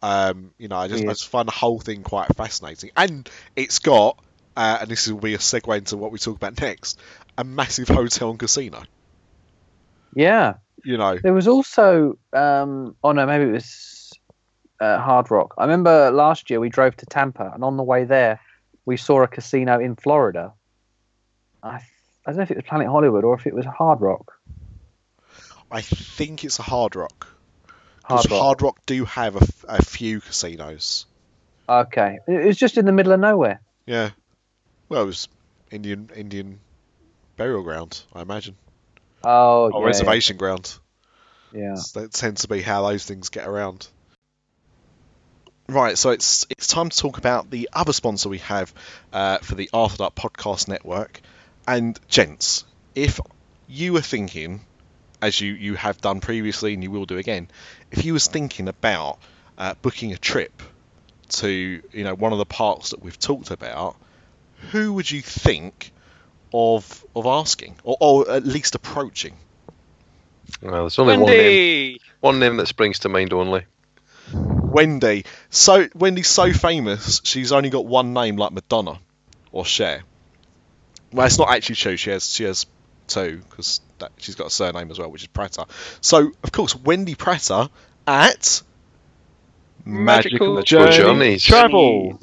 Um, 0.00 0.52
you 0.58 0.68
know, 0.68 0.76
I 0.76 0.88
just, 0.88 1.02
I 1.02 1.06
Weird. 1.06 1.16
just 1.16 1.28
find 1.28 1.48
the 1.48 1.52
whole 1.52 1.80
thing 1.80 2.02
quite 2.02 2.34
fascinating, 2.36 2.90
and 2.96 3.28
it's 3.56 3.80
got, 3.80 4.18
uh, 4.56 4.78
and 4.82 4.90
this 4.90 5.08
will 5.08 5.18
be 5.18 5.34
a 5.34 5.38
segue 5.38 5.76
into 5.76 5.96
what 5.96 6.12
we 6.12 6.18
talk 6.18 6.36
about 6.36 6.60
next, 6.60 7.00
a 7.36 7.44
massive 7.44 7.88
hotel 7.88 8.30
and 8.30 8.38
casino. 8.38 8.82
Yeah. 10.14 10.54
You 10.84 10.96
know, 10.96 11.18
There 11.18 11.34
was 11.34 11.48
also, 11.48 12.16
um, 12.32 12.94
oh 13.02 13.10
no, 13.10 13.26
maybe 13.26 13.50
it 13.50 13.52
was 13.52 14.12
uh, 14.80 14.98
Hard 15.00 15.30
Rock. 15.30 15.54
I 15.58 15.64
remember 15.64 16.12
last 16.12 16.50
year 16.50 16.60
we 16.60 16.68
drove 16.68 16.96
to 16.98 17.06
Tampa, 17.06 17.50
and 17.52 17.64
on 17.64 17.76
the 17.76 17.82
way 17.82 18.04
there, 18.04 18.40
we 18.86 18.96
saw 18.96 19.22
a 19.22 19.28
casino 19.28 19.80
in 19.80 19.96
Florida. 19.96 20.52
I, 21.62 21.80
I 22.28 22.32
don't 22.32 22.36
know 22.36 22.42
if 22.42 22.50
it 22.50 22.58
was 22.58 22.66
Planet 22.66 22.88
Hollywood 22.88 23.24
or 23.24 23.34
if 23.36 23.46
it 23.46 23.54
was 23.54 23.64
Hard 23.64 24.02
Rock. 24.02 24.38
I 25.70 25.80
think 25.80 26.44
it's 26.44 26.58
a 26.58 26.62
Hard 26.62 26.94
Rock. 26.94 27.26
Hard 28.04 28.30
Rock. 28.30 28.40
Hard 28.42 28.62
Rock 28.62 28.78
do 28.84 29.06
have 29.06 29.36
a 29.66 29.82
few 29.82 30.20
casinos. 30.20 31.06
Okay, 31.66 32.18
it 32.28 32.44
was 32.44 32.58
just 32.58 32.76
in 32.76 32.84
the 32.84 32.92
middle 32.92 33.12
of 33.12 33.20
nowhere. 33.20 33.62
Yeah. 33.86 34.10
Well, 34.90 35.04
it 35.04 35.06
was 35.06 35.28
Indian 35.70 36.10
Indian 36.14 36.60
burial 37.38 37.62
ground, 37.62 38.02
I 38.12 38.20
imagine, 38.20 38.56
Oh, 39.24 39.70
or 39.70 39.80
yeah, 39.80 39.86
reservation 39.86 40.36
ground. 40.36 40.78
Yeah. 41.54 41.76
That 41.94 42.12
tends 42.12 42.42
to 42.42 42.48
be 42.48 42.60
how 42.60 42.86
those 42.86 43.06
things 43.06 43.30
get 43.30 43.48
around. 43.48 43.88
Right, 45.66 45.96
so 45.96 46.10
it's 46.10 46.46
it's 46.50 46.66
time 46.66 46.90
to 46.90 46.96
talk 46.96 47.16
about 47.16 47.50
the 47.50 47.70
other 47.72 47.94
sponsor 47.94 48.28
we 48.28 48.38
have 48.38 48.74
uh, 49.14 49.38
for 49.38 49.54
the 49.54 49.70
After 49.72 49.96
Dark 49.96 50.14
Podcast 50.14 50.68
Network. 50.68 51.22
And 51.68 52.00
gents, 52.08 52.64
if 52.94 53.20
you 53.68 53.92
were 53.92 54.00
thinking, 54.00 54.62
as 55.20 55.38
you, 55.38 55.52
you 55.52 55.74
have 55.74 56.00
done 56.00 56.20
previously 56.20 56.72
and 56.72 56.82
you 56.82 56.90
will 56.90 57.04
do 57.04 57.18
again, 57.18 57.48
if 57.90 58.06
you 58.06 58.14
was 58.14 58.26
thinking 58.26 58.68
about 58.68 59.18
uh, 59.58 59.74
booking 59.82 60.14
a 60.14 60.16
trip 60.16 60.62
to 61.28 61.82
you 61.92 62.04
know 62.04 62.14
one 62.14 62.32
of 62.32 62.38
the 62.38 62.46
parks 62.46 62.90
that 62.90 63.02
we've 63.02 63.18
talked 63.18 63.50
about, 63.50 63.96
who 64.72 64.94
would 64.94 65.10
you 65.10 65.20
think 65.20 65.92
of 66.54 67.04
of 67.14 67.26
asking 67.26 67.76
or, 67.84 67.98
or 68.00 68.30
at 68.30 68.46
least 68.46 68.74
approaching? 68.74 69.36
Well, 70.62 70.72
there's 70.72 70.98
only 70.98 71.18
one 71.18 71.26
name, 71.26 71.98
one 72.20 72.38
name 72.38 72.56
that 72.56 72.68
springs 72.68 73.00
to 73.00 73.10
mind 73.10 73.34
only. 73.34 73.66
Wendy. 74.32 75.26
So 75.50 75.86
Wendy's 75.94 76.28
so 76.28 76.50
famous, 76.54 77.20
she's 77.24 77.52
only 77.52 77.68
got 77.68 77.84
one 77.84 78.14
name 78.14 78.36
like 78.36 78.52
Madonna 78.52 79.00
or 79.52 79.66
Cher. 79.66 80.02
Well, 81.12 81.26
it's 81.26 81.38
not 81.38 81.50
actually 81.50 81.76
true. 81.76 81.96
She 81.96 82.10
has 82.10 82.28
she 82.28 82.44
has 82.44 82.66
two 83.06 83.42
because 83.48 83.80
she's 84.18 84.34
got 84.34 84.48
a 84.48 84.50
surname 84.50 84.90
as 84.90 84.98
well, 84.98 85.10
which 85.10 85.22
is 85.22 85.28
Prater. 85.28 85.64
So 86.00 86.32
of 86.42 86.52
course, 86.52 86.76
Wendy 86.76 87.14
Prater 87.14 87.68
at 88.06 88.62
Magical, 89.84 90.54
Magical 90.54 90.62
Journey 90.62 90.96
Journeys. 90.96 91.44
Travel. 91.44 92.20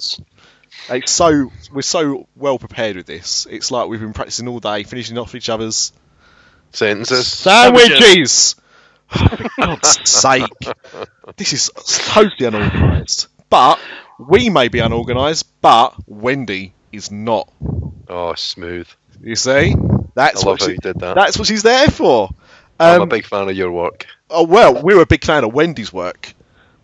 Like, 0.90 1.08
so 1.08 1.52
we're 1.72 1.82
so 1.82 2.28
well 2.36 2.60
prepared 2.60 2.96
with 2.96 3.08
this. 3.08 3.48
It's 3.50 3.72
like 3.72 3.88
we've 3.88 4.00
been 4.00 4.14
practicing 4.14 4.48
all 4.48 4.60
day, 4.60 4.84
finishing 4.84 5.18
off 5.18 5.34
each 5.34 5.50
other's 5.50 5.92
Sentences. 6.72 7.28
Sandwiches! 7.28 8.56
Oh, 9.16 9.28
for 9.28 9.50
God's 9.58 10.10
sake. 10.10 10.44
This 11.38 11.54
is 11.54 11.72
totally 12.10 12.48
unorganised. 12.48 13.28
But 13.50 13.80
we 14.20 14.50
may 14.50 14.68
be 14.68 14.80
unorganised, 14.80 15.50
but 15.62 15.96
Wendy 16.06 16.75
is 16.96 17.12
not. 17.12 17.52
Oh, 18.08 18.34
smooth. 18.36 18.88
You 19.22 19.36
see? 19.36 19.76
That's 20.16 20.38
I 20.38 20.40
love 20.40 20.46
what 20.46 20.60
how 20.62 20.66
she, 20.68 20.72
you 20.74 20.78
did 20.78 21.00
that. 21.00 21.16
that's 21.16 21.38
what 21.38 21.48
she's 21.48 21.64
there 21.64 21.88
for. 21.90 22.30
I'm 22.80 23.00
a 23.02 23.04
Um, 23.04 23.10
big 23.10 23.26
fan 23.26 23.50
of 23.50 23.56
your 23.56 23.72
work. 23.72 24.08
oh 24.30 24.44
well, 24.46 24.82
we're 24.82 25.02
a 25.02 25.06
big 25.06 25.24
fan 25.24 25.44
of 25.44 25.54
Wendy's 25.54 25.92
work, 25.94 26.34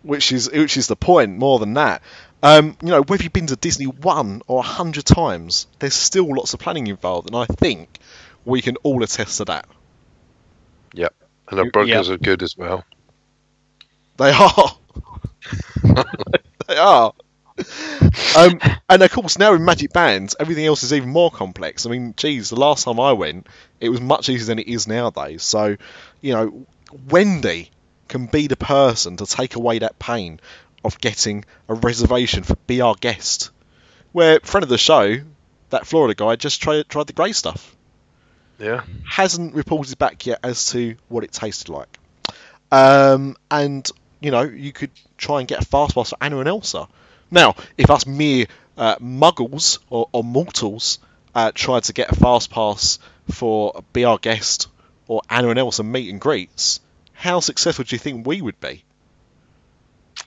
which 0.02 0.32
is 0.32 0.50
which 0.50 0.76
is 0.76 0.86
the 0.86 0.96
point. 0.96 1.36
More 1.38 1.58
than 1.58 1.74
that, 1.74 2.02
um, 2.42 2.76
you 2.82 2.88
know, 2.88 3.02
whether 3.02 3.22
you've 3.22 3.32
been 3.32 3.46
to 3.48 3.56
Disney 3.56 3.86
one 3.86 4.42
or 4.46 4.60
a 4.60 4.62
hundred 4.62 5.04
times, 5.04 5.66
there's 5.78 5.94
still 5.94 6.34
lots 6.34 6.54
of 6.54 6.60
planning 6.60 6.86
involved, 6.86 7.28
and 7.28 7.36
I 7.36 7.44
think 7.46 7.98
we 8.44 8.62
can 8.62 8.76
all 8.82 9.02
attest 9.02 9.38
to 9.38 9.44
that. 9.46 9.66
Yep. 10.94 11.14
And 11.50 11.58
our 11.60 11.66
You- 11.66 11.72
burgers 11.72 12.10
are 12.10 12.18
good 12.18 12.42
as 12.42 12.56
well. 12.56 12.84
They 14.18 14.30
are. 14.30 14.76
they 16.68 16.76
are. 16.76 17.12
Um, 18.36 18.60
and 18.88 19.02
of 19.02 19.10
course, 19.12 19.38
now 19.38 19.52
with 19.52 19.60
Magic 19.60 19.92
Bands, 19.92 20.34
everything 20.40 20.64
else 20.64 20.82
is 20.82 20.92
even 20.92 21.10
more 21.10 21.30
complex. 21.30 21.86
I 21.86 21.90
mean, 21.90 22.14
geez, 22.16 22.50
the 22.50 22.56
last 22.56 22.84
time 22.84 22.98
I 23.00 23.12
went, 23.12 23.46
it 23.80 23.88
was 23.90 24.00
much 24.00 24.28
easier 24.28 24.46
than 24.46 24.58
it 24.58 24.68
is 24.68 24.86
nowadays. 24.86 25.42
So, 25.42 25.76
you 26.20 26.32
know, 26.32 26.66
Wendy 27.08 27.70
can 28.08 28.26
be 28.26 28.46
the 28.46 28.56
person 28.56 29.16
to 29.18 29.26
take 29.26 29.54
away 29.56 29.80
that 29.80 29.98
pain 29.98 30.40
of 30.84 31.00
getting 31.00 31.44
a 31.68 31.74
reservation 31.74 32.42
for 32.42 32.56
Be 32.66 32.80
Our 32.80 32.94
Guest. 32.94 33.50
Where, 34.12 34.40
friend 34.40 34.62
of 34.62 34.68
the 34.70 34.78
show, 34.78 35.16
that 35.70 35.86
Florida 35.86 36.14
guy 36.14 36.36
just 36.36 36.60
tried, 36.62 36.88
tried 36.88 37.06
the 37.06 37.12
grey 37.14 37.32
stuff 37.32 37.74
Yeah. 38.58 38.82
hasn't 39.08 39.54
reported 39.54 39.96
back 39.98 40.26
yet 40.26 40.40
as 40.42 40.70
to 40.72 40.96
what 41.08 41.24
it 41.24 41.32
tasted 41.32 41.68
like. 41.70 41.98
Um, 42.70 43.36
and 43.50 43.88
you 44.20 44.30
know, 44.30 44.42
you 44.42 44.72
could 44.72 44.90
try 45.18 45.40
and 45.40 45.48
get 45.48 45.62
a 45.62 45.64
fast 45.64 45.94
pass 45.94 46.10
for 46.10 46.16
Anna 46.20 46.38
and 46.38 46.48
Elsa. 46.48 46.88
Now, 47.32 47.56
if 47.78 47.90
us 47.90 48.06
mere 48.06 48.46
uh, 48.76 48.96
muggles 48.96 49.78
or, 49.90 50.08
or 50.12 50.22
mortals 50.22 50.98
uh, 51.34 51.50
tried 51.52 51.84
to 51.84 51.92
get 51.94 52.12
a 52.12 52.14
fast 52.14 52.50
pass 52.50 52.98
for 53.30 53.82
Be 53.94 54.04
Our 54.04 54.18
Guest 54.18 54.68
or 55.08 55.22
Anna 55.30 55.48
and 55.48 55.58
Elsa 55.58 55.82
meet 55.82 56.10
and 56.10 56.20
greets, 56.20 56.80
how 57.14 57.40
successful 57.40 57.86
do 57.86 57.94
you 57.94 57.98
think 57.98 58.26
we 58.26 58.42
would 58.42 58.60
be? 58.60 58.84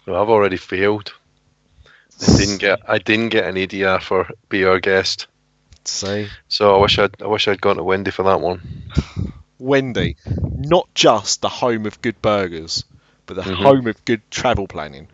Well, 0.08 0.22
I've 0.22 0.30
already 0.30 0.58
failed. 0.58 1.14
I 2.22 2.38
didn't 2.38 2.58
get 2.58 2.80
I 2.90 2.98
didn't 2.98 3.30
get 3.30 3.46
an 3.46 3.56
ADR 3.56 4.02
for 4.02 4.28
be 4.50 4.66
our 4.66 4.80
guest. 4.80 5.28
See, 5.84 6.28
So 6.48 6.76
I 6.76 6.80
wish 6.80 6.98
I'd 6.98 7.22
I 7.22 7.28
wish 7.28 7.48
I'd 7.48 7.62
gone 7.62 7.76
to 7.76 7.84
Wendy 7.84 8.10
for 8.10 8.24
that 8.24 8.42
one. 8.42 8.84
Wendy, 9.60 10.16
not 10.58 10.88
just 10.96 11.42
the 11.42 11.50
home 11.50 11.86
of 11.86 12.02
good 12.02 12.22
burgers, 12.22 12.86
but 13.26 13.36
the 13.36 13.42
Mhm. 13.44 13.56
home 13.56 13.88
of 13.88 14.04
good 14.06 14.22
travel 14.32 14.68
planning. 14.68 15.08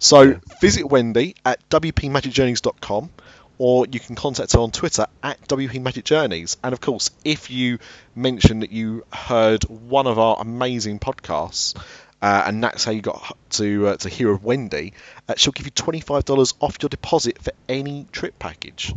So 0.00 0.40
visit 0.60 0.84
Wendy 0.84 1.34
at 1.44 1.68
wpmagicjourneys.com 1.68 3.10
or 3.58 3.86
you 3.90 4.00
can 4.00 4.16
contact 4.16 4.52
her 4.52 4.58
on 4.58 4.70
Twitter 4.70 5.06
at 5.22 5.40
wpmagicjourneys. 5.48 6.56
And 6.62 6.72
of 6.72 6.80
course, 6.80 7.10
if 7.24 7.50
you 7.50 7.78
mention 8.14 8.60
that 8.60 8.72
you 8.72 9.04
heard 9.12 9.64
one 9.64 10.06
of 10.06 10.18
our 10.18 10.36
amazing 10.40 10.98
podcasts, 10.98 11.76
uh, 12.20 12.44
and 12.46 12.64
that's 12.64 12.84
how 12.84 12.92
you 12.92 13.02
got 13.02 13.36
to 13.50 13.88
uh, 13.88 13.96
to 13.98 14.08
hear 14.08 14.30
of 14.30 14.42
Wendy, 14.42 14.94
uh, 15.28 15.34
she'll 15.36 15.52
give 15.52 15.66
you 15.66 15.72
$25 15.72 16.54
off 16.60 16.78
your 16.80 16.88
deposit 16.88 17.40
for 17.40 17.52
any 17.68 18.06
trip 18.12 18.38
package. 18.38 18.94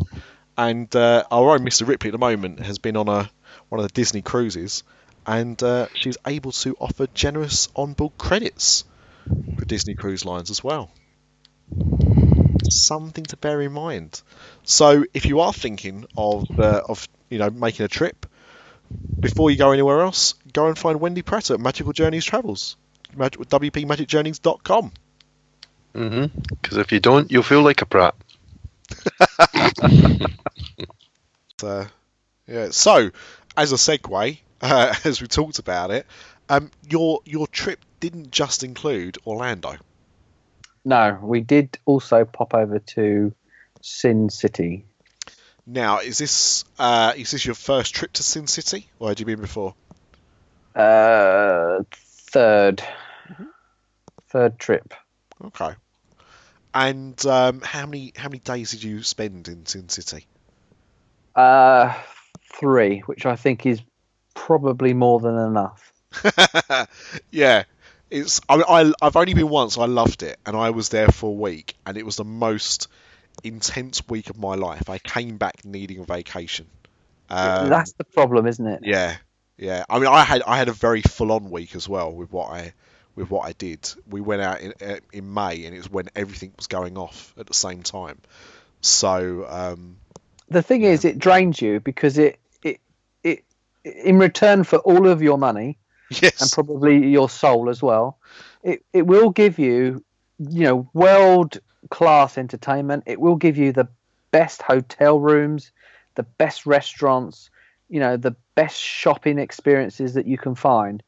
And 0.58 0.94
uh, 0.96 1.24
our 1.30 1.52
own 1.52 1.60
Mr. 1.60 1.88
Ripley 1.88 2.10
at 2.10 2.14
the 2.14 2.18
moment 2.18 2.62
has 2.62 2.80
been 2.80 2.98
on 2.98 3.10
a 3.10 3.30
one 3.70 3.80
of 3.80 3.88
the 3.88 3.94
Disney 3.94 4.22
cruises, 4.22 4.84
and 5.26 5.62
uh, 5.62 5.88
she's 5.94 6.18
able 6.26 6.52
to 6.54 6.76
offer 6.80 7.06
generous 7.14 7.68
onboard 7.76 8.18
credits 8.18 8.86
for 9.58 9.66
Disney 9.66 9.96
Cruise 9.96 10.26
Lines 10.26 10.50
as 10.50 10.64
well. 10.64 10.92
Something 12.70 13.24
to 13.26 13.38
bear 13.38 13.62
in 13.62 13.72
mind. 13.72 14.22
So, 14.64 15.06
if 15.14 15.26
you 15.26 15.42
are 15.42 15.54
thinking 15.54 16.06
of 16.18 16.60
uh, 16.60 16.82
of 16.88 17.08
you 17.30 17.40
know, 17.40 17.50
making 17.50 17.86
a 17.86 17.90
trip, 17.90 18.26
before 19.20 19.52
you 19.52 19.58
go 19.58 19.72
anywhere 19.72 20.02
else, 20.02 20.34
go 20.54 20.68
and 20.68 20.78
find 20.78 21.00
Wendy 21.00 21.22
Pratt 21.22 21.52
at 21.52 21.60
Magical 21.60 21.94
Journeys 21.94 22.26
Travels, 22.26 22.78
mag- 23.16 23.34
wpmagicjourneys.com. 23.34 24.92
Mm-hmm. 25.94 26.40
Because 26.62 26.78
if 26.78 26.92
you 26.92 27.00
don't, 27.00 27.32
you'll 27.32 27.44
feel 27.44 27.62
like 27.62 27.82
a 27.82 27.86
brat. 27.86 28.16
Uh, 31.64 31.86
yeah. 32.48 32.70
So, 32.70 33.10
as 33.56 33.72
a 33.72 33.76
segue, 33.76 34.38
uh, 34.62 34.96
as 35.04 35.22
we 35.22 35.28
talked 35.28 35.60
about 35.60 35.92
it, 35.92 36.06
um, 36.50 36.72
your 36.88 37.22
your 37.26 37.48
trip 37.48 37.80
didn't 38.00 38.32
just 38.32 38.64
include 38.64 39.18
Orlando. 39.26 39.76
No, 40.86 41.20
we 41.22 41.42
did 41.42 41.78
also 41.86 42.26
pop 42.26 42.54
over 42.54 42.80
to 42.80 43.34
Sin 43.82 44.30
City. 44.30 44.86
Now, 45.66 46.00
is 46.00 46.18
this 46.18 46.64
uh, 46.80 47.14
is 47.18 47.32
this 47.32 47.46
your 47.46 47.56
first 47.56 47.94
trip 47.94 48.14
to 48.14 48.24
Sin 48.24 48.48
City, 48.48 48.90
or 49.00 49.10
had 49.10 49.20
you 49.20 49.26
been 49.26 49.42
before? 49.42 49.76
Uh, 50.74 51.80
third, 52.32 52.82
third 54.30 54.58
trip. 54.60 54.94
Okay. 55.44 55.72
And 56.74 57.26
um, 57.26 57.62
how 57.62 57.86
many 57.86 58.14
how 58.16 58.30
many 58.30 58.40
days 58.40 58.72
did 58.72 58.84
you 58.84 59.04
spend 59.04 59.48
in 59.50 59.66
Sin 59.66 59.90
City? 59.90 60.26
Uh, 61.36 61.94
three, 62.54 63.00
which 63.00 63.26
I 63.26 63.36
think 63.36 63.66
is 63.66 63.82
probably 64.36 64.94
more 64.94 65.20
than 65.20 65.38
enough. 65.38 65.92
yeah, 67.32 67.64
it's. 68.10 68.42
I, 68.48 68.56
I 68.56 68.94
I've 69.02 69.16
only 69.16 69.34
been 69.34 69.50
once. 69.50 69.78
I 69.78 69.86
loved 69.86 70.24
it, 70.24 70.40
and 70.46 70.56
I 70.56 70.72
was 70.72 70.90
there 70.90 71.10
for 71.10 71.30
a 71.30 71.34
week, 71.34 71.76
and 71.86 71.98
it 71.98 72.06
was 72.06 72.16
the 72.16 72.26
most 72.26 72.88
intense 73.44 74.08
week 74.08 74.30
of 74.30 74.38
my 74.38 74.56
life. 74.56 74.90
I 74.90 74.98
came 74.98 75.38
back 75.38 75.64
needing 75.64 76.00
a 76.00 76.04
vacation. 76.04 76.68
Um, 77.30 77.70
That's 77.70 77.94
the 77.94 78.04
problem, 78.04 78.48
isn't 78.48 78.66
it? 78.66 78.82
yeah, 78.84 79.18
yeah. 79.58 79.84
I 79.90 80.00
mean, 80.00 80.08
I 80.08 80.24
had 80.24 80.44
I 80.44 80.58
had 80.58 80.70
a 80.70 80.74
very 80.74 81.02
full 81.02 81.32
on 81.32 81.50
week 81.50 81.76
as 81.76 81.88
well 81.88 82.12
with 82.12 82.32
what 82.32 82.50
I 82.50 82.74
with 83.16 83.30
what 83.30 83.48
I 83.48 83.54
did. 83.54 83.92
We 84.10 84.22
went 84.22 84.42
out 84.42 84.62
in 84.62 84.74
uh, 84.82 85.00
in 85.12 85.34
May, 85.34 85.66
and 85.66 85.76
it 85.76 85.80
was 85.80 85.90
when 85.90 86.10
everything 86.16 86.54
was 86.56 86.68
going 86.68 86.98
off 86.98 87.34
at 87.38 87.48
the 87.48 87.54
same 87.54 87.84
time. 87.84 88.20
So 88.82 89.46
um, 89.50 89.98
The 90.50 90.62
thing 90.62 90.84
is, 90.84 91.04
it 91.04 91.18
drains 91.18 91.62
you 91.62 91.80
because 91.80 92.18
it, 92.18 92.40
it, 92.64 92.80
it, 93.24 93.44
in 93.84 94.20
return 94.20 94.64
for 94.64 94.78
all 94.80 95.08
of 95.08 95.22
your 95.22 95.38
money 95.38 95.78
and 96.10 96.52
probably 96.52 97.08
your 97.08 97.30
soul 97.30 97.70
as 97.70 97.82
well, 97.82 98.18
it, 98.64 98.84
it 98.94 99.06
will 99.06 99.30
give 99.30 99.60
you, 99.60 100.04
you 100.40 100.64
know, 100.64 100.90
world 100.94 101.60
class 101.90 102.38
entertainment. 102.38 103.04
It 103.06 103.20
will 103.20 103.36
give 103.36 103.58
you 103.58 103.72
the 103.72 103.88
best 104.32 104.62
hotel 104.62 105.20
rooms, 105.20 105.72
the 106.16 106.24
best 106.24 106.66
restaurants, 106.66 107.50
you 107.90 108.00
know, 108.00 108.18
the 108.18 108.36
best 108.56 108.80
shopping 108.80 109.40
experiences 109.40 110.14
that 110.16 110.26
you 110.28 110.38
can 110.38 110.56
find. 110.56 111.02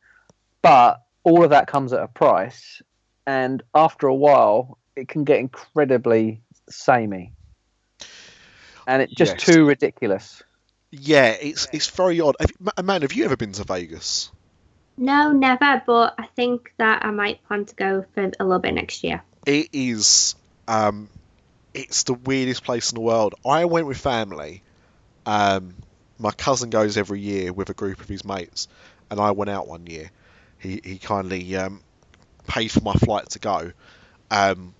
But 0.61 1.01
all 1.23 1.43
of 1.43 1.49
that 1.51 1.67
comes 1.67 1.93
at 1.93 2.01
a 2.01 2.07
price, 2.07 2.81
and 3.26 3.61
after 3.76 4.07
a 4.07 4.15
while, 4.15 4.77
it 4.95 5.07
can 5.07 5.23
get 5.23 5.39
incredibly 5.39 6.41
samey, 6.69 7.34
and 8.88 9.01
it's 9.01 9.13
just 9.13 9.35
Yes. 9.35 9.45
too 9.45 9.65
ridiculous. 9.65 10.43
yeah. 10.91 11.31
It's 11.41 11.67
it's 11.71 11.89
very 11.89 12.19
odd. 12.19 12.35
Have, 12.39 12.85
man, 12.85 13.01
have 13.03 13.13
you 13.13 13.26
ever 13.26 13.38
been 13.38 13.51
to 13.53 13.63
Vegas? 13.63 14.31
No, 14.99 15.31
never. 15.31 15.81
But 15.88 16.15
I 16.17 16.26
think 16.35 16.73
that 16.77 17.05
I 17.05 17.11
might 17.11 17.41
plan 17.45 17.65
to 17.65 17.76
go 17.76 18.05
for 18.13 18.23
a 18.39 18.43
little 18.43 18.59
bit 18.59 18.73
next 18.73 19.03
year. 19.03 19.23
it 19.45 19.69
is 19.71 20.35
um 20.67 21.09
it's 21.73 22.03
the 22.03 22.13
weirdest 22.13 22.63
place 22.63 22.91
in 22.91 22.95
the 22.95 23.01
world. 23.01 23.35
I 23.45 23.65
went 23.65 23.88
with 23.88 23.97
family. 23.97 24.61
Um 25.26 25.73
my 26.17 26.31
cousin 26.31 26.69
goes 26.69 26.97
every 26.97 27.21
year 27.21 27.53
with 27.53 27.69
a 27.69 27.73
group 27.73 28.01
of 28.01 28.09
his 28.09 28.26
mates 28.26 28.67
and 29.09 29.19
i 29.21 29.31
went 29.31 29.49
out 29.49 29.67
one 29.67 29.88
year. 29.88 30.11
He 30.59 30.81
he 30.84 30.97
kindly 30.97 31.55
um 31.55 31.81
paid 32.47 32.69
for 32.69 32.81
my 32.81 32.93
flight 32.93 33.30
to 33.30 33.39
go. 33.39 33.71
Um 34.30 34.73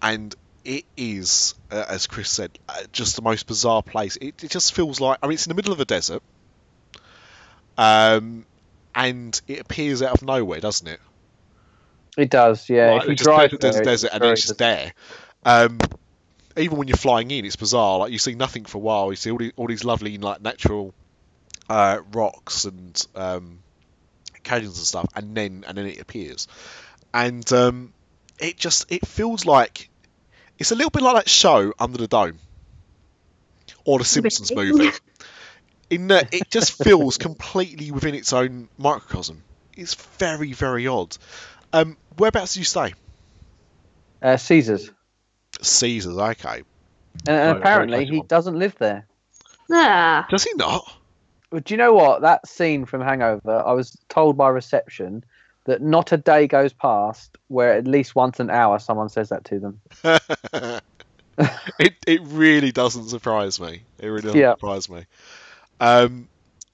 and 0.00 0.34
it 0.64 0.84
is 0.96 1.54
uh, 1.70 1.84
as 1.88 2.06
chris 2.06 2.30
said 2.30 2.50
uh, 2.68 2.82
just 2.92 3.16
the 3.16 3.22
most 3.22 3.46
bizarre 3.48 3.82
place. 3.82 4.16
It, 4.16 4.44
it 4.44 4.50
just 4.50 4.72
feels 4.72 5.00
like 5.00 5.18
i 5.22 5.26
mean 5.26 5.34
it's 5.34 5.46
in 5.46 5.50
the 5.50 5.56
middle 5.56 5.72
of 5.72 5.80
a 5.80 5.84
desert. 5.84 6.22
Um 7.76 8.46
and 8.94 9.40
it 9.46 9.60
appears 9.60 10.02
out 10.02 10.12
of 10.12 10.22
nowhere 10.22 10.60
doesn't 10.60 10.88
it 10.88 11.00
It 12.16 12.30
does, 12.30 12.68
yeah. 12.68 12.92
Like, 12.92 13.02
if 13.04 13.08
you 13.08 13.16
drive 13.16 13.52
appears 13.52 13.60
that 13.60 13.60
there's 13.60 13.76
a 13.76 13.78
there, 13.78 13.84
desert 13.84 14.10
and 14.14 14.24
it's 14.24 14.42
just 14.42 14.58
there. 14.58 14.92
Um, 15.44 15.78
even 16.56 16.78
when 16.78 16.88
you're 16.88 16.96
flying 16.96 17.30
in, 17.30 17.44
it's 17.44 17.56
bizarre. 17.56 17.98
Like 17.98 18.12
you 18.12 18.18
see 18.18 18.34
nothing 18.34 18.64
for 18.64 18.78
a 18.78 18.80
while. 18.80 19.10
You 19.10 19.16
see 19.16 19.30
all, 19.30 19.38
the, 19.38 19.52
all 19.56 19.66
these 19.66 19.84
lovely 19.84 20.16
like 20.18 20.40
natural 20.40 20.94
uh, 21.68 22.00
rocks 22.12 22.64
and 22.64 23.06
um, 23.14 23.58
canyons 24.42 24.78
and 24.78 24.86
stuff, 24.86 25.08
and 25.16 25.34
then 25.34 25.64
and 25.66 25.76
then 25.76 25.86
it 25.86 26.00
appears, 26.00 26.46
and 27.12 27.50
um, 27.52 27.92
it 28.38 28.56
just 28.56 28.90
it 28.92 29.06
feels 29.06 29.44
like 29.44 29.90
it's 30.58 30.70
a 30.70 30.74
little 30.74 30.90
bit 30.90 31.02
like 31.02 31.16
that 31.16 31.28
show 31.28 31.72
Under 31.78 31.98
the 31.98 32.06
Dome 32.06 32.38
or 33.84 33.98
the 33.98 34.04
Simpsons 34.04 34.54
movie. 34.54 34.90
In 35.94 36.08
that 36.08 36.34
it 36.34 36.50
just 36.50 36.82
feels 36.82 37.18
completely 37.18 37.90
within 37.92 38.14
its 38.14 38.32
own 38.32 38.68
microcosm. 38.78 39.42
It's 39.76 39.94
very 40.18 40.52
very 40.52 40.86
odd. 40.86 41.16
Um, 41.72 41.96
whereabouts 42.18 42.54
do 42.54 42.60
you 42.60 42.64
stay? 42.64 42.94
Uh, 44.20 44.36
Caesars, 44.36 44.90
Caesars, 45.62 46.16
okay. 46.16 46.62
and, 47.26 47.36
and 47.36 47.50
Right, 47.50 47.58
apparently 47.58 48.04
he 48.06 48.20
doesn't 48.22 48.58
live 48.58 48.74
there. 48.78 49.06
Ah, 49.70 50.26
Does 50.30 50.44
he 50.44 50.52
not? 50.54 50.84
But 51.50 51.64
do 51.64 51.74
you 51.74 51.78
know 51.78 51.92
what? 51.92 52.22
That 52.22 52.46
scene 52.48 52.84
from 52.86 53.00
Hangover, 53.00 53.62
I 53.64 53.72
was 53.72 53.96
told 54.08 54.36
by 54.36 54.48
reception 54.48 55.24
that 55.66 55.80
not 55.80 56.12
a 56.12 56.16
day 56.16 56.46
goes 56.46 56.72
past 56.72 57.38
where 57.48 57.74
at 57.74 57.86
least 57.86 58.16
once 58.16 58.40
an 58.40 58.50
hour 58.50 58.78
someone 58.78 59.08
says 59.08 59.28
that 59.28 59.44
to 59.46 59.60
them. 59.60 59.80
it 61.78 61.94
it 62.06 62.20
really 62.24 62.72
doesn't 62.72 63.08
surprise 63.08 63.60
me. 63.60 63.82
It 64.00 64.06
really 64.08 64.22
doesn't 64.22 64.40
Yeah. 64.40 64.54
surprise 64.54 64.88
me. 64.90 65.04
Um, 65.80 66.28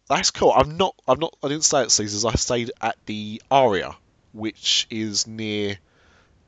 that's 0.09 0.31
cool. 0.31 0.53
I'm 0.55 0.77
not. 0.77 0.95
I'm 1.07 1.19
not. 1.21 1.37
I 1.43 1.49
didn't 1.49 1.65
stay 1.65 1.83
at 1.83 1.91
Caesars. 1.91 2.25
I 2.25 2.33
stayed 2.35 2.73
at 2.81 2.97
the 3.07 3.41
Aria, 3.51 3.97
which 4.33 4.87
is 4.91 5.27
near 5.27 5.79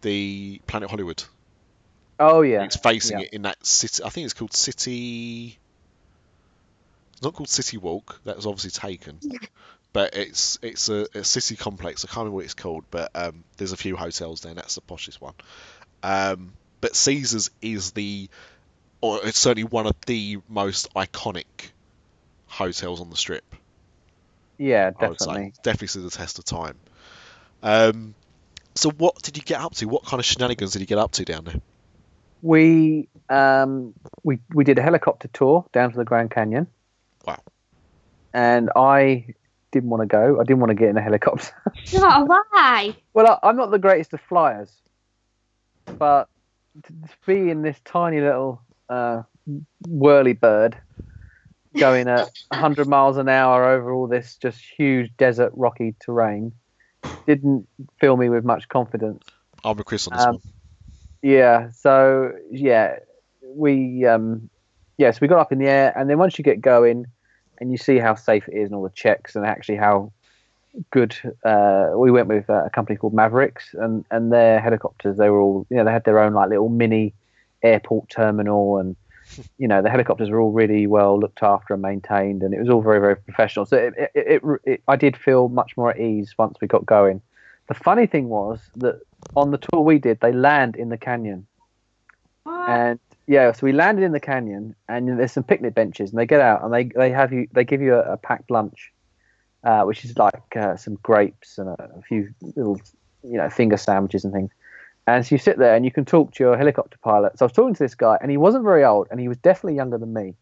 the 0.02 0.60
Planet 0.66 0.90
Hollywood. 0.90 1.22
Oh 2.18 2.42
yeah, 2.42 2.64
It's 2.64 2.76
facing 2.76 3.18
yeah. 3.18 3.26
it 3.26 3.34
in 3.34 3.42
that 3.42 3.64
city. 3.64 4.02
I 4.04 4.08
think 4.10 4.24
it's 4.26 4.34
called 4.34 4.52
City. 4.52 5.58
It's 7.12 7.22
not 7.22 7.34
called 7.34 7.48
City 7.48 7.78
Walk. 7.78 8.20
That 8.24 8.36
was 8.36 8.46
obviously 8.46 8.70
taken. 8.70 9.18
But 9.92 10.16
it's 10.16 10.58
it's 10.62 10.88
a, 10.88 11.06
a 11.14 11.22
city 11.22 11.54
complex. 11.54 12.02
I 12.02 12.08
can't 12.08 12.18
remember 12.20 12.36
what 12.36 12.44
it's 12.46 12.54
called, 12.54 12.84
but 12.90 13.10
um, 13.14 13.44
there's 13.58 13.72
a 13.72 13.76
few 13.76 13.94
hotels 13.94 14.40
there. 14.40 14.48
and 14.48 14.58
That's 14.58 14.74
the 14.76 14.80
poshest 14.80 15.20
one. 15.20 15.34
Um, 16.02 16.54
but 16.80 16.96
Caesars 16.96 17.50
is 17.60 17.92
the, 17.92 18.30
or 19.02 19.20
it's 19.22 19.38
certainly 19.38 19.64
one 19.64 19.86
of 19.86 19.94
the 20.06 20.38
most 20.48 20.94
iconic 20.94 21.44
hotels 22.52 23.00
on 23.00 23.08
the 23.08 23.16
strip. 23.16 23.54
yeah, 24.58 24.90
I 24.98 25.08
would 25.08 25.20
say. 25.20 25.26
definitely. 25.26 25.52
Definitely 25.62 25.88
stood 25.88 26.04
the 26.04 26.10
test 26.10 26.38
of 26.38 26.44
time. 26.44 26.76
Um, 27.62 28.14
so 28.74 28.90
what 28.90 29.22
did 29.22 29.36
you 29.36 29.42
get 29.42 29.60
up 29.60 29.74
to? 29.76 29.86
What 29.86 30.04
kind 30.04 30.20
of 30.20 30.26
shenanigans 30.26 30.72
did 30.72 30.80
you 30.80 30.86
get 30.86 30.98
up 30.98 31.12
to 31.12 31.24
down 31.24 31.44
there? 31.44 31.60
We 32.42 33.08
um 33.28 33.94
we 34.22 34.40
we 34.52 34.64
did 34.64 34.78
a 34.78 34.82
helicopter 34.82 35.28
tour 35.28 35.64
down 35.72 35.92
to 35.92 35.96
the 35.96 36.04
Grand 36.04 36.30
Canyon. 36.30 36.66
Wow. 37.26 37.40
And 38.34 38.70
I 38.74 39.26
didn't 39.70 39.90
want 39.90 40.02
to 40.02 40.06
go. 40.06 40.40
I 40.40 40.44
didn't 40.44 40.60
want 40.60 40.70
to 40.70 40.74
get 40.74 40.88
in 40.88 40.96
a 40.96 41.02
helicopter. 41.02 41.52
oh, 41.94 42.24
why? 42.24 42.96
Well, 43.14 43.26
I, 43.42 43.48
I'm 43.48 43.56
not 43.56 43.70
the 43.70 43.78
greatest 43.78 44.12
of 44.12 44.20
flyers, 44.20 44.72
but 45.98 46.28
to 46.84 46.92
to 46.92 47.16
be 47.26 47.50
in 47.50 47.62
this 47.62 47.80
tiny 47.84 48.20
little 48.20 48.60
uh, 48.88 49.22
whirly 49.86 50.32
bird 50.32 50.76
going 51.78 52.08
at 52.08 52.30
100 52.48 52.86
miles 52.86 53.16
an 53.16 53.28
hour 53.28 53.64
over 53.64 53.92
all 53.92 54.06
this 54.06 54.36
just 54.36 54.60
huge 54.76 55.10
desert 55.16 55.52
rocky 55.54 55.94
terrain 56.00 56.52
didn't 57.26 57.66
fill 57.98 58.16
me 58.16 58.28
with 58.28 58.44
much 58.44 58.68
confidence. 58.68 59.24
I'm 59.64 59.76
with 59.76 59.86
Chris 59.86 60.06
on 60.08 60.16
this 60.16 60.24
Um, 60.26 60.34
one. 60.34 60.42
Yeah, 61.22 61.70
so 61.70 62.32
yeah, 62.50 62.96
we 63.54 64.04
um, 64.06 64.50
yes, 64.98 65.20
we 65.20 65.28
got 65.28 65.38
up 65.38 65.52
in 65.52 65.58
the 65.58 65.68
air, 65.68 65.92
and 65.96 66.10
then 66.10 66.18
once 66.18 66.38
you 66.38 66.44
get 66.44 66.60
going, 66.60 67.06
and 67.58 67.70
you 67.70 67.78
see 67.78 67.98
how 67.98 68.14
safe 68.16 68.48
it 68.48 68.54
is, 68.56 68.66
and 68.66 68.74
all 68.74 68.82
the 68.82 68.90
checks, 68.90 69.36
and 69.36 69.46
actually 69.46 69.76
how 69.76 70.12
good. 70.90 71.16
Uh, 71.44 71.90
we 71.96 72.10
went 72.10 72.26
with 72.28 72.48
uh, 72.50 72.64
a 72.64 72.70
company 72.70 72.96
called 72.96 73.14
Mavericks, 73.14 73.72
and 73.74 74.04
and 74.10 74.32
their 74.32 74.60
helicopters. 74.60 75.16
They 75.16 75.30
were 75.30 75.40
all 75.40 75.66
you 75.70 75.76
know 75.76 75.84
they 75.84 75.92
had 75.92 76.04
their 76.04 76.18
own 76.18 76.34
like 76.34 76.48
little 76.48 76.68
mini 76.68 77.14
airport 77.62 78.08
terminal, 78.10 78.78
and 78.78 78.96
you 79.58 79.68
know 79.68 79.82
the 79.82 79.90
helicopters 79.90 80.30
were 80.30 80.40
all 80.40 80.52
really 80.52 80.86
well 80.86 81.18
looked 81.18 81.42
after 81.42 81.74
and 81.74 81.82
maintained, 81.82 82.42
and 82.42 82.54
it 82.54 82.60
was 82.60 82.68
all 82.68 82.82
very 82.82 83.00
very 83.00 83.16
professional. 83.16 83.66
So 83.66 83.76
it, 83.76 83.94
it, 83.96 84.10
it, 84.14 84.42
it 84.64 84.82
I 84.88 84.96
did 84.96 85.16
feel 85.16 85.48
much 85.48 85.76
more 85.76 85.90
at 85.90 86.00
ease 86.00 86.34
once 86.38 86.56
we 86.60 86.68
got 86.68 86.86
going. 86.86 87.20
The 87.68 87.74
funny 87.74 88.06
thing 88.06 88.28
was 88.28 88.60
that 88.76 89.00
on 89.36 89.50
the 89.50 89.58
tour 89.58 89.80
we 89.82 89.98
did, 89.98 90.20
they 90.20 90.32
land 90.32 90.76
in 90.76 90.88
the 90.88 90.98
canyon 90.98 91.46
What? 92.44 92.68
and 92.68 93.00
yeah, 93.26 93.52
so 93.52 93.64
we 93.64 93.72
landed 93.72 94.04
in 94.04 94.12
the 94.12 94.20
canyon, 94.20 94.74
and 94.88 95.18
there's 95.18 95.32
some 95.32 95.44
picnic 95.44 95.74
benches, 95.74 96.10
and 96.10 96.18
they 96.18 96.26
get 96.26 96.40
out 96.40 96.62
and 96.64 96.72
they 96.72 96.84
they 96.84 97.10
have 97.10 97.32
you 97.32 97.46
they 97.52 97.64
give 97.64 97.80
you 97.80 97.94
a, 97.94 98.14
a 98.14 98.16
packed 98.16 98.50
lunch, 98.50 98.92
uh, 99.64 99.84
which 99.84 100.04
is 100.04 100.18
like 100.18 100.56
uh, 100.56 100.76
some 100.76 100.96
grapes 101.02 101.58
and 101.58 101.68
a, 101.68 101.90
a 101.98 102.02
few 102.02 102.34
little 102.56 102.80
you 103.22 103.36
know 103.38 103.48
finger 103.48 103.76
sandwiches 103.76 104.24
and 104.24 104.32
things. 104.32 104.50
And 105.06 105.26
so 105.26 105.34
you 105.34 105.38
sit 105.38 105.58
there 105.58 105.74
and 105.74 105.84
you 105.84 105.90
can 105.90 106.04
talk 106.04 106.32
to 106.34 106.44
your 106.44 106.56
helicopter 106.56 106.96
pilot. 107.02 107.38
So 107.38 107.44
I 107.44 107.46
was 107.46 107.52
talking 107.52 107.74
to 107.74 107.82
this 107.82 107.94
guy, 107.94 108.18
and 108.20 108.30
he 108.30 108.36
wasn't 108.36 108.64
very 108.64 108.84
old, 108.84 109.08
and 109.10 109.18
he 109.18 109.28
was 109.28 109.36
definitely 109.38 109.74
younger 109.76 109.98
than 109.98 110.12
me, 110.12 110.34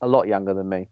a 0.00 0.08
lot 0.08 0.26
younger 0.28 0.54
than 0.54 0.68
me, 0.68 0.88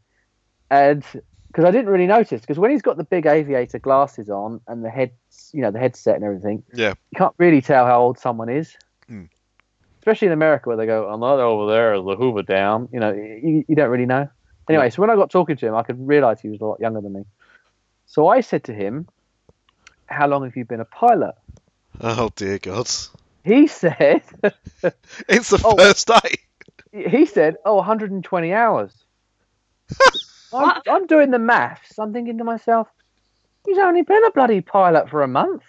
and 0.71 1.05
because 1.47 1.65
I 1.65 1.71
didn't 1.71 1.89
really 1.89 2.09
notice 2.09 2.41
because 2.41 2.59
when 2.59 2.73
he's 2.73 2.83
got 2.83 2.97
the 2.97 3.05
big 3.05 3.27
aviator 3.27 3.79
glasses 3.79 4.29
on 4.29 4.61
and 4.67 4.85
the 4.85 4.91
head, 4.91 5.13
you 5.53 5.63
know, 5.63 5.71
the 5.71 5.79
headset 5.79 6.17
and 6.17 6.25
everything, 6.25 6.65
Yeah. 6.75 6.95
you 7.13 7.17
can't 7.17 7.35
really 7.39 7.63
tell 7.63 7.87
how 7.87 8.01
old 8.03 8.19
someone 8.19 8.49
is. 8.49 8.77
Hmm. 9.07 9.27
Especially 10.01 10.27
in 10.27 10.33
America 10.33 10.69
where 10.69 10.77
they 10.77 10.85
go, 10.87 11.09
I'm 11.09 11.21
not 11.21 11.39
over 11.39 11.71
there, 11.73 11.97
the 11.97 12.17
Hoover 12.17 12.43
Dam. 12.43 12.89
You 12.93 12.99
know, 12.99 13.13
you, 13.13 13.65
you 13.69 13.77
don't 13.77 13.89
really 13.89 14.05
know. 14.05 14.29
Anyway, 14.69 14.91
so 14.91 15.01
when 15.01 15.11
I 15.11 15.15
got 15.15 15.31
talking 15.31 15.57
to 15.57 15.67
him, 15.69 15.77
I 15.77 15.85
could 15.85 16.05
realize 16.05 16.41
he 16.41 16.49
was 16.49 16.61
a 16.61 16.65
lot 16.65 16.81
younger 16.81 17.01
than 17.01 17.13
me. 17.13 17.25
So 18.07 18.27
I 18.27 18.41
said 18.41 18.65
to 18.65 18.75
him, 18.75 19.07
How 20.07 20.27
long 20.27 20.43
have 20.43 20.57
you 20.57 20.65
been 20.65 20.81
a 20.81 20.85
pilot? 20.85 21.37
Oh 22.01 22.31
dear 22.37 22.59
God. 22.59 22.91
He 23.45 23.67
said, 23.67 24.23
It's 25.29 25.51
the 25.51 25.61
Oh. 25.65 25.77
first 25.77 26.07
day. 26.09 26.37
he 26.93 27.27
said, 27.27 27.57
oh, 27.65 27.77
120 27.77 28.53
hours. 28.53 28.93
I'm, 30.55 30.81
I'm 30.89 31.07
doing 31.07 31.31
the 31.31 31.39
maths. 31.39 31.99
I'm 31.99 32.13
thinking 32.13 32.39
to 32.39 32.45
myself, 32.45 32.89
he's 33.67 33.79
only 33.79 34.03
been 34.03 34.25
a 34.25 34.31
bloody 34.31 34.61
pilot 34.61 35.11
for 35.11 35.23
a 35.23 35.29
month. 35.29 35.63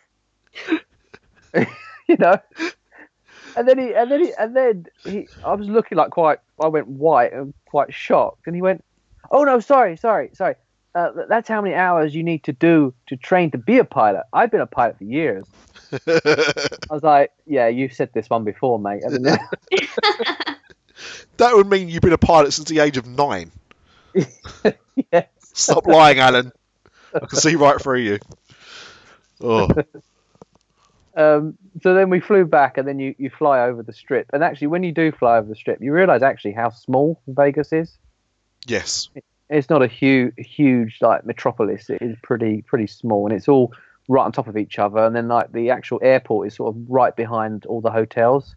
you 1.53 2.15
know? 2.19 2.37
And 3.57 3.67
then 3.67 3.79
he, 3.79 3.93
and 3.93 4.11
then 4.11 4.23
he, 4.23 4.33
and 4.37 4.55
then 4.55 4.85
he, 5.03 5.27
I 5.43 5.53
was 5.55 5.67
looking 5.67 5.97
like 5.97 6.11
quite, 6.11 6.39
I 6.61 6.67
went 6.67 6.87
white 6.87 7.33
and 7.33 7.53
quite 7.65 7.93
shocked. 7.93 8.47
And 8.47 8.55
he 8.55 8.61
went, 8.61 8.83
oh 9.31 9.43
no, 9.43 9.59
sorry, 9.59 9.97
sorry, 9.97 10.29
sorry. 10.33 10.55
Uh, 10.93 11.11
th- 11.11 11.25
that's 11.29 11.49
how 11.49 11.61
many 11.61 11.73
hours 11.75 12.15
you 12.15 12.23
need 12.23 12.43
to 12.45 12.53
do 12.53 12.93
to 13.07 13.17
train 13.17 13.51
to 13.51 13.57
be 13.57 13.79
a 13.79 13.83
pilot. 13.85 14.23
I've 14.31 14.51
been 14.51 14.61
a 14.61 14.67
pilot 14.67 14.97
for 14.97 15.03
years. 15.03 15.45
I 15.91 16.63
was 16.89 17.03
like, 17.03 17.31
yeah, 17.45 17.67
you've 17.67 17.93
said 17.93 18.11
this 18.13 18.29
one 18.29 18.43
before, 18.43 18.79
mate. 18.79 19.03
you?" 19.09 19.19
that 21.37 21.55
would 21.55 21.67
mean 21.67 21.89
you've 21.89 22.01
been 22.01 22.13
a 22.13 22.17
pilot 22.17 22.53
since 22.53 22.69
the 22.69 22.79
age 22.79 22.97
of 22.97 23.05
nine. 23.07 23.51
yes. 25.11 25.27
Stop 25.53 25.87
lying, 25.87 26.19
Alan. 26.19 26.51
I 27.13 27.19
can 27.25 27.39
see 27.39 27.55
right 27.55 27.79
through 27.81 27.99
you. 27.99 28.19
Oh, 29.41 29.69
Um, 31.17 31.57
so 31.81 31.93
then 31.93 32.09
we 32.09 32.19
flew 32.19 32.45
back, 32.45 32.77
and 32.77 32.87
then 32.87 32.99
you, 32.99 33.15
you 33.17 33.29
fly 33.29 33.61
over 33.61 33.81
the 33.81 33.93
strip. 33.93 34.27
And 34.33 34.43
actually, 34.43 34.67
when 34.67 34.83
you 34.83 34.91
do 34.91 35.11
fly 35.13 35.37
over 35.37 35.47
the 35.47 35.55
strip, 35.55 35.81
you 35.81 35.93
realise 35.93 36.21
actually 36.21 36.53
how 36.53 36.69
small 36.69 37.21
Vegas 37.27 37.71
is. 37.71 37.97
yes. 38.67 39.09
It's 39.47 39.69
not 39.69 39.83
a 39.83 39.87
huge, 39.87 40.33
huge 40.37 40.97
like 41.01 41.23
metropolis. 41.25 41.89
It 41.89 42.01
is 42.01 42.17
pretty, 42.23 42.63
pretty 42.63 42.87
small, 42.87 43.27
and 43.27 43.35
it's 43.35 43.47
all 43.47 43.73
right 44.07 44.23
on 44.23 44.31
top 44.31 44.47
of 44.47 44.57
each 44.57 44.79
other. 44.79 44.99
And 44.99 45.15
then 45.15 45.27
like 45.27 45.51
the 45.51 45.71
actual 45.71 45.99
airport 46.01 46.47
is 46.47 46.55
sort 46.55 46.75
of 46.75 46.81
right 46.89 47.15
behind 47.15 47.65
all 47.65 47.81
the 47.81 47.91
hotels 47.91 48.55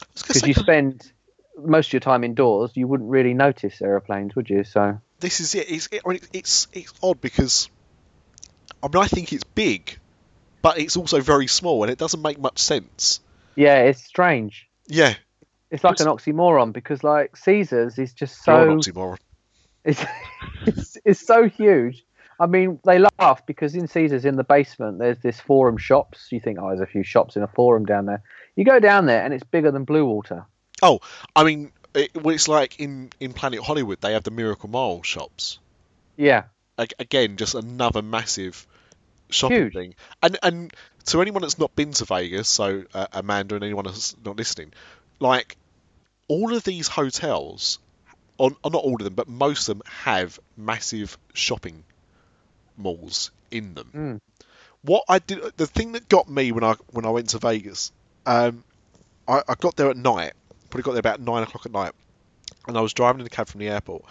I 0.00 0.06
was 0.14 0.22
gonna 0.22 0.28
because 0.34 0.48
you 0.48 0.54
spend 0.54 1.12
most 1.58 1.88
of 1.88 1.92
your 1.94 2.00
time 2.00 2.24
indoors. 2.24 2.72
You 2.74 2.86
wouldn't 2.88 3.10
really 3.10 3.34
notice 3.34 3.80
aeroplanes, 3.82 4.34
would 4.34 4.48
you? 4.48 4.64
So 4.64 5.00
this 5.20 5.40
is 5.40 5.54
it. 5.54 5.70
It's, 5.70 5.88
it, 5.92 6.02
I 6.04 6.08
mean, 6.10 6.20
it's 6.32 6.68
it's 6.72 6.92
odd 7.02 7.20
because 7.20 7.68
I 8.82 8.88
mean 8.88 9.02
I 9.02 9.06
think 9.06 9.32
it's 9.32 9.44
big, 9.44 9.98
but 10.62 10.78
it's 10.78 10.96
also 10.96 11.20
very 11.20 11.46
small, 11.46 11.82
and 11.82 11.92
it 11.92 11.98
doesn't 11.98 12.22
make 12.22 12.38
much 12.38 12.58
sense. 12.58 13.20
yeah, 13.54 13.80
it's 13.82 14.02
strange. 14.02 14.66
Yeah, 14.86 15.14
It's 15.70 15.84
like 15.84 16.00
an 16.00 16.06
oxymoron 16.06 16.72
because 16.72 17.04
like 17.04 17.36
Caesars 17.36 17.98
is 17.98 18.12
just 18.12 18.42
so. 18.42 18.80
It's, 19.84 20.04
it's, 20.66 20.96
it's 21.04 21.26
so 21.26 21.48
huge. 21.48 22.04
I 22.40 22.46
mean, 22.46 22.80
they 22.84 22.98
laugh 23.18 23.44
because 23.44 23.74
in 23.74 23.86
Caesars, 23.86 24.24
in 24.24 24.36
the 24.36 24.44
basement, 24.44 24.98
there's 24.98 25.18
this 25.18 25.38
forum 25.38 25.76
shops. 25.76 26.28
You 26.32 26.40
think, 26.40 26.58
oh, 26.58 26.68
there's 26.68 26.80
a 26.80 26.86
few 26.86 27.02
shops 27.02 27.36
in 27.36 27.42
a 27.42 27.46
forum 27.46 27.84
down 27.84 28.06
there. 28.06 28.22
You 28.56 28.64
go 28.64 28.80
down 28.80 29.04
there, 29.04 29.22
and 29.22 29.34
it's 29.34 29.44
bigger 29.44 29.70
than 29.70 29.84
Bluewater. 29.84 30.46
Oh, 30.82 31.00
I 31.36 31.44
mean, 31.44 31.70
it, 31.94 32.10
it's 32.14 32.48
like 32.48 32.80
in 32.80 33.10
in 33.20 33.34
Planet 33.34 33.60
Hollywood, 33.60 34.00
they 34.00 34.14
have 34.14 34.24
the 34.24 34.30
Miracle 34.30 34.70
Mile 34.70 35.02
shops. 35.02 35.58
Yeah, 36.16 36.44
again, 36.98 37.36
just 37.36 37.54
another 37.54 38.00
massive 38.00 38.66
shopping 39.28 39.58
Huge. 39.58 39.74
thing. 39.74 39.94
And 40.22 40.38
and 40.42 40.72
to 41.06 41.20
anyone 41.20 41.42
that's 41.42 41.58
not 41.58 41.76
been 41.76 41.92
to 41.92 42.06
Vegas, 42.06 42.48
so 42.48 42.84
uh, 42.94 43.06
Amanda 43.12 43.56
and 43.56 43.64
anyone 43.64 43.84
that's 43.84 44.16
not 44.24 44.36
listening, 44.36 44.72
like 45.18 45.58
all 46.26 46.54
of 46.54 46.64
these 46.64 46.88
hotels, 46.88 47.80
on 48.38 48.56
not 48.64 48.82
all 48.82 48.94
of 48.94 49.04
them, 49.04 49.14
but 49.14 49.28
most 49.28 49.68
of 49.68 49.76
them 49.78 49.82
have 49.86 50.40
massive 50.56 51.18
shopping 51.34 51.84
malls 52.80 53.30
in 53.50 53.74
them. 53.74 53.90
Mm. 53.94 54.20
What 54.82 55.04
I 55.08 55.18
did, 55.18 55.40
the 55.56 55.66
thing 55.66 55.92
that 55.92 56.08
got 56.08 56.28
me 56.28 56.52
when 56.52 56.64
I 56.64 56.74
when 56.90 57.04
I 57.04 57.10
went 57.10 57.30
to 57.30 57.38
Vegas, 57.38 57.92
um, 58.26 58.64
I, 59.28 59.42
I 59.46 59.54
got 59.58 59.76
there 59.76 59.90
at 59.90 59.96
night. 59.96 60.32
Probably 60.70 60.82
got 60.82 60.92
there 60.92 61.00
about 61.00 61.20
nine 61.20 61.42
o'clock 61.42 61.66
at 61.66 61.72
night, 61.72 61.92
and 62.66 62.76
I 62.78 62.80
was 62.80 62.92
driving 62.94 63.20
in 63.20 63.26
a 63.26 63.30
cab 63.30 63.48
from 63.48 63.60
the 63.60 63.68
airport, 63.68 64.04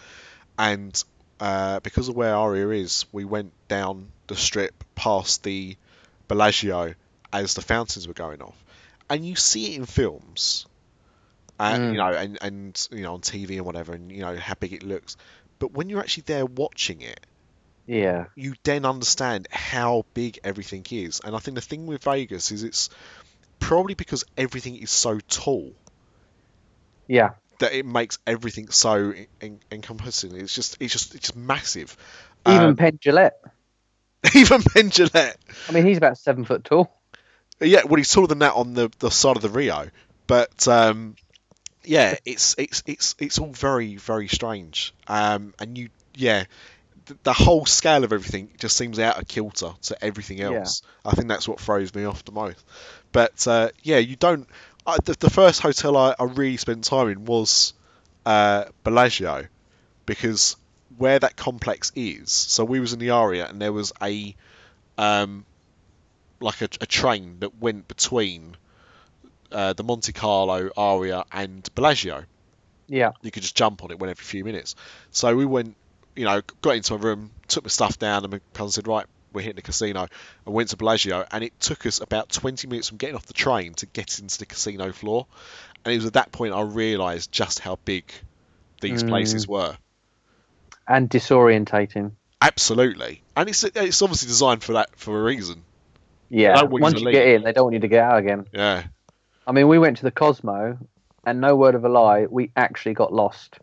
and 0.57 1.03
uh, 1.39 1.79
because 1.79 2.09
of 2.09 2.15
where 2.15 2.35
Aria 2.35 2.69
is, 2.69 3.05
we 3.11 3.25
went 3.25 3.53
down 3.67 4.11
the 4.27 4.35
strip 4.35 4.83
past 4.93 5.43
the 5.43 5.77
Bellagio 6.27 6.93
as 7.31 7.53
the 7.53 7.61
fountains 7.61 8.07
were 8.07 8.13
going 8.13 8.41
off, 8.41 8.61
and 9.09 9.25
you 9.25 9.35
see 9.35 9.73
it 9.73 9.77
in 9.77 9.85
films, 9.85 10.67
and 11.59 11.83
Mm. 11.83 11.91
you 11.93 11.97
know, 11.97 12.11
and 12.11 12.37
and 12.41 12.87
you 12.91 13.01
know 13.01 13.13
on 13.15 13.21
TV 13.21 13.57
and 13.57 13.65
whatever, 13.65 13.93
and 13.93 14.11
you 14.11 14.21
know 14.21 14.35
how 14.35 14.53
big 14.53 14.73
it 14.73 14.83
looks, 14.83 15.17
but 15.59 15.71
when 15.71 15.89
you're 15.89 16.01
actually 16.01 16.23
there 16.27 16.45
watching 16.45 17.01
it, 17.01 17.25
yeah, 17.89 18.25
you 18.35 18.53
then 18.61 18.85
understand 18.85 19.47
how 19.49 20.05
big 20.13 20.39
everything 20.43 20.85
is. 20.91 21.21
And 21.23 21.35
I 21.35 21.39
think 21.39 21.55
the 21.55 21.61
thing 21.61 21.87
with 21.87 22.03
Vegas 22.03 22.51
is 22.51 22.61
it's 22.61 22.91
probably 23.59 23.95
because 23.95 24.23
everything 24.37 24.75
is 24.75 24.91
so 24.91 25.17
tall 25.27 25.73
yeah. 27.07 27.31
that 27.57 27.73
it 27.73 27.87
makes 27.87 28.19
everything 28.27 28.69
so 28.69 29.15
en- 29.41 29.59
encompassing. 29.71 30.35
It's 30.35 30.53
just 30.53 30.77
it's 30.79 30.93
just 30.93 31.15
it's 31.15 31.29
just 31.29 31.35
massive. 31.35 31.97
Even 32.47 32.63
Um, 32.63 32.75
Penn 32.75 32.99
Jillette. 32.99 33.31
even 34.35 34.61
Penn 34.61 34.91
Jillette. 34.91 35.37
I 35.67 35.71
mean, 35.71 35.83
he's 35.83 35.97
about 35.97 36.19
seven 36.19 36.45
foot 36.45 36.63
tall. 36.63 36.95
Yeah, 37.59 37.85
well, 37.85 37.95
he's 37.95 38.11
taller 38.11 38.27
than 38.27 38.39
that 38.39 38.53
on 38.53 38.75
the, 38.75 38.91
the 38.99 39.09
side 39.09 39.35
of 39.35 39.41
the 39.41 39.49
Rio, 39.49 39.89
but 40.27 40.67
um, 40.67 41.15
yeah, 41.83 42.17
it's 42.23 42.53
it's 42.59 42.83
it's 42.85 43.15
it's 43.17 43.39
all 43.39 43.51
very 43.51 43.95
very 43.95 44.27
strange. 44.27 44.93
Um, 45.07 45.55
and 45.59 45.75
you 45.75 45.89
yeah, 46.15 46.45
the, 47.23 47.33
whole 47.33 47.65
scale 47.65 48.03
of 48.03 48.13
everything 48.13 48.49
just 48.57 48.75
seems 48.77 48.99
out 48.99 49.19
of 49.21 49.27
kilter 49.27 49.71
to 49.83 50.03
everything 50.03 50.39
Yeah. 50.39 50.51
else. 50.59 50.81
I 51.05 51.11
think 51.11 51.27
that's 51.27 51.47
what 51.47 51.59
throws 51.59 51.93
me 51.93 52.05
off 52.05 52.23
the 52.25 52.31
most. 52.31 52.63
But 53.11 53.47
uh, 53.47 53.69
yeah, 53.83 53.97
you 53.97 54.15
don't. 54.15 54.47
I, 54.85 54.97
the, 55.03 55.13
the 55.19 55.29
first 55.29 55.61
hotel 55.61 55.97
I, 55.97 56.15
I 56.19 56.23
really 56.25 56.57
spent 56.57 56.83
time 56.83 57.09
in 57.09 57.25
was 57.25 57.73
uh, 58.25 58.65
Bellagio, 58.83 59.47
because 60.05 60.55
where 60.97 61.19
that 61.19 61.35
complex 61.35 61.91
is. 61.95 62.31
So 62.31 62.63
we 62.65 62.79
was 62.79 62.93
in 62.93 62.99
the 62.99 63.11
Aria, 63.11 63.47
and 63.47 63.61
there 63.61 63.73
was 63.73 63.93
a 64.01 64.35
um, 64.97 65.45
like 66.39 66.61
a, 66.61 66.69
a 66.81 66.85
train 66.85 67.37
that 67.39 67.59
went 67.59 67.87
between 67.87 68.55
uh, 69.51 69.73
the 69.73 69.83
Monte 69.83 70.13
Carlo 70.13 70.69
Aria 70.75 71.25
and 71.31 71.67
Bellagio. 71.75 72.23
Yeah, 72.87 73.11
You 73.21 73.29
could 73.29 73.43
just 73.43 73.55
jump 73.55 73.83
on 73.83 73.91
it 73.91 73.99
went 73.99 74.09
every 74.09 74.23
few 74.23 74.43
minutes. 74.43 74.75
So 75.11 75.35
we 75.35 75.45
went, 75.45 75.75
you 76.15 76.25
know, 76.25 76.41
got 76.61 76.75
into 76.75 76.97
my 76.97 77.03
room, 77.03 77.31
took 77.47 77.63
my 77.63 77.69
stuff 77.69 77.97
down, 77.99 78.23
and 78.23 78.31
my 78.33 78.39
cousin 78.53 78.71
said, 78.71 78.87
"Right, 78.87 79.05
we're 79.33 79.41
hitting 79.41 79.55
the 79.57 79.61
casino." 79.61 80.07
and 80.45 80.53
went 80.55 80.69
to 80.69 80.77
Bellagio, 80.77 81.25
and 81.31 81.43
it 81.43 81.57
took 81.59 81.85
us 81.85 82.01
about 82.01 82.29
20 82.29 82.67
minutes 82.67 82.89
from 82.89 82.97
getting 82.97 83.15
off 83.15 83.25
the 83.25 83.33
train 83.33 83.73
to 83.75 83.85
get 83.85 84.19
into 84.19 84.37
the 84.39 84.45
casino 84.45 84.91
floor. 84.91 85.27
And 85.85 85.93
it 85.93 85.97
was 85.97 86.05
at 86.05 86.13
that 86.13 86.31
point 86.31 86.53
I 86.53 86.61
realised 86.61 87.31
just 87.31 87.59
how 87.59 87.77
big 87.85 88.11
these 88.81 89.03
Mm. 89.03 89.09
places 89.09 89.47
were. 89.47 89.77
and 90.87 91.07
disorientating. 91.09 92.11
Absolutely, 92.41 93.21
and 93.35 93.47
it's 93.49 93.63
it's 93.63 94.01
obviously 94.01 94.27
designed 94.27 94.63
for 94.63 94.73
that 94.73 94.89
for 94.95 95.19
a 95.19 95.23
reason. 95.23 95.63
Yeah, 96.29 96.55
don't 96.55 96.71
want 96.71 96.79
you 96.79 96.83
once 96.83 96.99
you 96.99 97.05
leave. 97.05 97.13
get 97.13 97.27
in, 97.27 97.43
they 97.43 97.51
don't 97.53 97.65
want 97.65 97.73
you 97.75 97.79
to 97.81 97.87
get 97.87 98.03
out 98.03 98.17
again. 98.19 98.45
Yeah, 98.53 98.83
I 99.45 99.51
mean, 99.51 99.67
we 99.67 99.77
went 99.77 99.97
to 99.97 100.03
the 100.03 100.11
Cosmo, 100.11 100.77
and 101.25 101.41
no 101.41 101.55
word 101.55 101.75
of 101.75 101.83
a 101.85 101.89
lie, 101.89 102.25
we 102.27 102.51
actually 102.55 102.93
got 102.95 103.13
lost. 103.13 103.59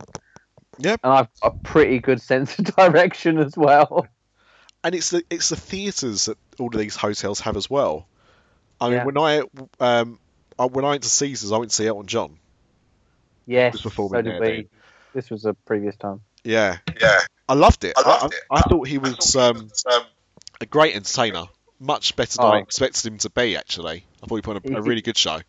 Yep. 0.78 1.00
And 1.04 1.12
I've 1.12 1.28
got 1.42 1.54
a 1.54 1.58
pretty 1.58 1.98
good 2.00 2.20
sense 2.20 2.58
of 2.58 2.64
direction 2.76 3.38
as 3.38 3.56
well. 3.56 4.06
and 4.84 4.94
it's 4.94 5.10
the 5.10 5.22
it's 5.30 5.48
the 5.48 5.56
theatres 5.56 6.26
that 6.26 6.38
all 6.58 6.68
of 6.68 6.78
these 6.78 6.96
hotels 6.96 7.40
have 7.40 7.56
as 7.56 7.68
well. 7.70 8.06
I 8.80 8.86
mean, 8.88 8.94
Yeah. 8.98 9.04
when 9.04 9.18
I 9.18 9.42
um 9.80 10.18
when 10.58 10.84
I 10.84 10.90
went 10.90 11.02
to 11.02 11.08
Caesars, 11.08 11.52
I 11.52 11.58
went 11.58 11.70
to 11.70 11.76
see 11.76 11.86
Elton 11.86 12.06
John. 12.06 12.38
Yes, 13.46 13.78
Just 13.78 13.94
so 13.94 14.08
did 14.08 14.24
did 14.24 14.40
we. 14.40 14.68
This 15.14 15.30
was 15.30 15.44
a 15.44 15.54
previous 15.54 15.96
time. 15.96 16.20
Yeah, 16.44 16.78
Yeah. 17.00 17.20
I 17.48 17.54
loved 17.54 17.84
it. 17.84 17.94
I 17.96 18.08
loved 18.08 18.34
I, 18.34 18.36
it. 18.36 18.42
I 18.50 18.60
thought 18.68 18.86
he 18.88 18.98
was 18.98 19.34
um, 19.36 19.68
Um, 19.92 20.02
a 20.60 20.66
great 20.66 20.94
entertainer, 20.96 21.44
much 21.78 22.16
better 22.16 22.36
than 22.38 22.46
I 22.46 22.56
Oh. 22.56 22.62
expected 22.62 23.06
him 23.06 23.18
to 23.18 23.30
be. 23.30 23.56
Actually, 23.56 24.04
I 24.22 24.26
thought 24.26 24.36
he 24.36 24.42
put 24.42 24.56
on 24.64 24.74
a, 24.74 24.78
a 24.78 24.82
really 24.82 25.00
good 25.02 25.16
show. 25.16 25.40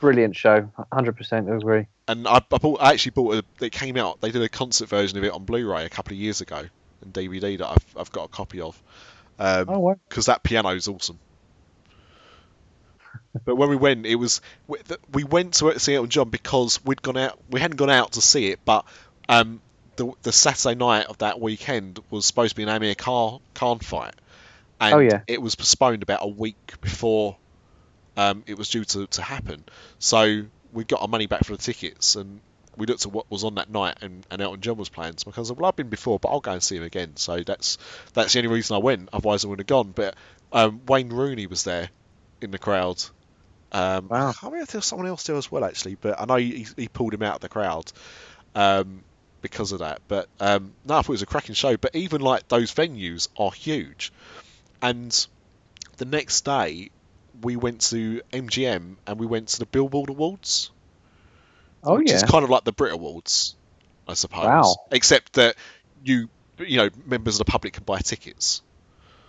brilliant 0.00 0.36
show. 0.36 0.70
100% 0.92 1.56
agree. 1.56 1.86
And 2.08 2.26
I, 2.28 2.36
I, 2.36 2.58
bought, 2.58 2.80
I 2.80 2.92
actually 2.92 3.10
bought 3.10 3.34
a. 3.34 3.64
It 3.64 3.72
came 3.72 3.96
out. 3.96 4.20
They 4.20 4.30
did 4.30 4.42
a 4.42 4.48
concert 4.48 4.88
version 4.88 5.18
of 5.18 5.24
it 5.24 5.32
on 5.32 5.44
Blu-ray 5.44 5.84
a 5.84 5.88
couple 5.88 6.12
of 6.14 6.18
years 6.20 6.40
ago 6.40 6.62
and 7.02 7.12
DVD 7.12 7.58
that 7.58 7.68
I've, 7.68 7.86
I've 7.96 8.12
got 8.12 8.24
a 8.24 8.28
copy 8.28 8.60
of. 8.60 8.80
Um, 9.38 9.66
Oh, 9.68 9.78
wow. 9.80 9.96
because 10.08 10.26
that 10.26 10.42
piano 10.42 10.68
is 10.70 10.88
awesome. 10.88 11.18
but 13.44 13.56
when 13.56 13.68
we 13.68 13.76
went, 13.76 14.06
it 14.06 14.14
was 14.16 14.40
we- 14.66 14.78
we 15.12 15.24
went 15.24 15.54
to 15.54 15.78
see 15.78 15.94
it 15.94 15.96
Elton 15.96 16.10
John 16.10 16.28
because 16.30 16.82
we'd 16.84 17.02
gone 17.02 17.16
out. 17.16 17.38
We 17.50 17.60
hadn't 17.60 17.76
gone 17.76 17.90
out 17.90 18.12
to 18.12 18.20
see 18.22 18.48
it, 18.48 18.60
but 18.64 18.84
um, 19.28 19.60
the 19.96 20.12
the 20.22 20.32
Saturday 20.32 20.74
night 20.76 21.06
of 21.06 21.18
that 21.18 21.40
weekend 21.40 21.98
was 22.10 22.24
supposed 22.26 22.50
to 22.50 22.56
be 22.56 22.62
an 22.62 22.68
Amir 22.68 22.94
Khan, 22.94 23.40
Khan 23.54 23.78
fight, 23.80 24.14
and 24.80 24.94
Oh, 24.94 24.98
yeah. 25.00 25.20
it 25.26 25.40
was 25.40 25.54
postponed 25.54 26.02
about 26.02 26.20
a 26.22 26.28
week 26.28 26.74
before 26.80 27.36
um, 28.16 28.42
it 28.46 28.56
was 28.56 28.68
due 28.70 28.84
to, 28.84 29.06
to 29.08 29.22
happen. 29.22 29.64
So 29.98 30.44
we 30.76 30.84
got 30.84 31.00
our 31.02 31.08
money 31.08 31.26
back 31.26 31.44
for 31.44 31.52
the 31.56 31.62
tickets, 31.62 32.14
and 32.16 32.40
we 32.76 32.86
looked 32.86 33.06
at 33.06 33.12
what 33.12 33.30
was 33.30 33.42
on 33.44 33.54
that 33.54 33.70
night, 33.70 33.96
and, 34.02 34.24
and 34.30 34.42
Elton 34.42 34.60
John 34.60 34.76
was 34.76 34.90
playing. 34.90 35.16
So 35.16 35.32
I 35.34 35.40
was 35.40 35.50
like, 35.50 35.58
well, 35.58 35.68
I've 35.68 35.76
been 35.76 35.88
before, 35.88 36.18
but 36.18 36.28
I'll 36.28 36.40
go 36.40 36.52
and 36.52 36.62
see 36.62 36.76
him 36.76 36.82
again. 36.82 37.16
So 37.16 37.42
that's 37.42 37.78
that's 38.12 38.34
the 38.34 38.40
only 38.40 38.50
reason 38.52 38.76
I 38.76 38.80
went. 38.80 39.08
Otherwise, 39.12 39.44
I 39.44 39.48
wouldn't 39.48 39.68
have 39.68 39.74
gone. 39.74 39.92
But 39.92 40.14
um, 40.52 40.82
Wayne 40.86 41.08
Rooney 41.08 41.46
was 41.46 41.64
there 41.64 41.88
in 42.42 42.50
the 42.50 42.58
crowd. 42.58 43.02
Um, 43.72 44.08
Wow. 44.08 44.28
I 44.28 44.32
can't 44.32 44.42
remember 44.44 44.62
if 44.64 44.68
there 44.72 44.78
was 44.78 44.84
someone 44.86 45.08
else 45.08 45.24
there 45.24 45.36
as 45.36 45.50
well, 45.50 45.64
actually, 45.64 45.96
but 45.96 46.20
I 46.20 46.26
know 46.26 46.36
he, 46.36 46.66
he 46.76 46.88
pulled 46.88 47.14
him 47.14 47.22
out 47.22 47.36
of 47.36 47.40
the 47.40 47.48
crowd 47.48 47.90
um, 48.54 49.02
because 49.40 49.72
of 49.72 49.78
that. 49.78 50.02
But 50.06 50.28
um, 50.38 50.72
no, 50.84 50.98
I 50.98 51.02
thought 51.02 51.08
it 51.08 51.12
was 51.12 51.22
a 51.22 51.26
cracking 51.26 51.54
show. 51.54 51.76
But 51.78 51.96
even 51.96 52.20
like 52.20 52.46
those 52.48 52.72
venues 52.72 53.28
are 53.38 53.50
huge, 53.50 54.12
and 54.82 55.26
the 55.96 56.04
next 56.04 56.44
day 56.44 56.90
we 57.42 57.56
went 57.56 57.80
to 57.82 58.22
MGM 58.32 58.96
and 59.06 59.18
we 59.18 59.26
went 59.26 59.48
to 59.48 59.58
the 59.58 59.66
Billboard 59.66 60.10
Awards 60.10 60.70
Oh, 61.86 61.98
which 61.98 62.10
yeah. 62.10 62.16
is 62.16 62.24
kind 62.24 62.42
of 62.42 62.50
like 62.50 62.64
the 62.64 62.72
Brit 62.72 62.92
Awards, 62.92 63.54
I 64.08 64.14
suppose. 64.14 64.44
Wow. 64.44 64.76
Except 64.90 65.34
that 65.34 65.54
you, 66.02 66.28
you 66.58 66.78
know, 66.78 66.90
members 67.06 67.38
of 67.38 67.46
the 67.46 67.50
public 67.50 67.74
can 67.74 67.84
buy 67.84 67.98
tickets. 68.00 68.62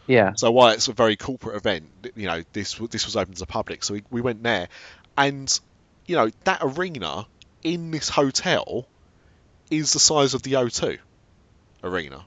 Yeah. 0.07 0.33
So 0.35 0.51
while 0.51 0.69
it's 0.69 0.87
a 0.87 0.93
very 0.93 1.17
corporate 1.17 1.55
event, 1.57 1.89
you 2.15 2.25
know, 2.25 2.43
this 2.53 2.73
this 2.75 3.05
was 3.05 3.15
open 3.15 3.33
to 3.35 3.39
the 3.39 3.45
public. 3.45 3.83
So 3.83 3.93
we, 3.93 4.03
we 4.09 4.21
went 4.21 4.41
there, 4.41 4.69
and 5.15 5.59
you 6.07 6.15
know 6.15 6.31
that 6.45 6.59
arena 6.61 7.27
in 7.61 7.91
this 7.91 8.09
hotel 8.09 8.87
is 9.69 9.93
the 9.93 9.99
size 9.99 10.33
of 10.33 10.41
the 10.41 10.53
O2 10.53 10.97
arena. 11.83 12.25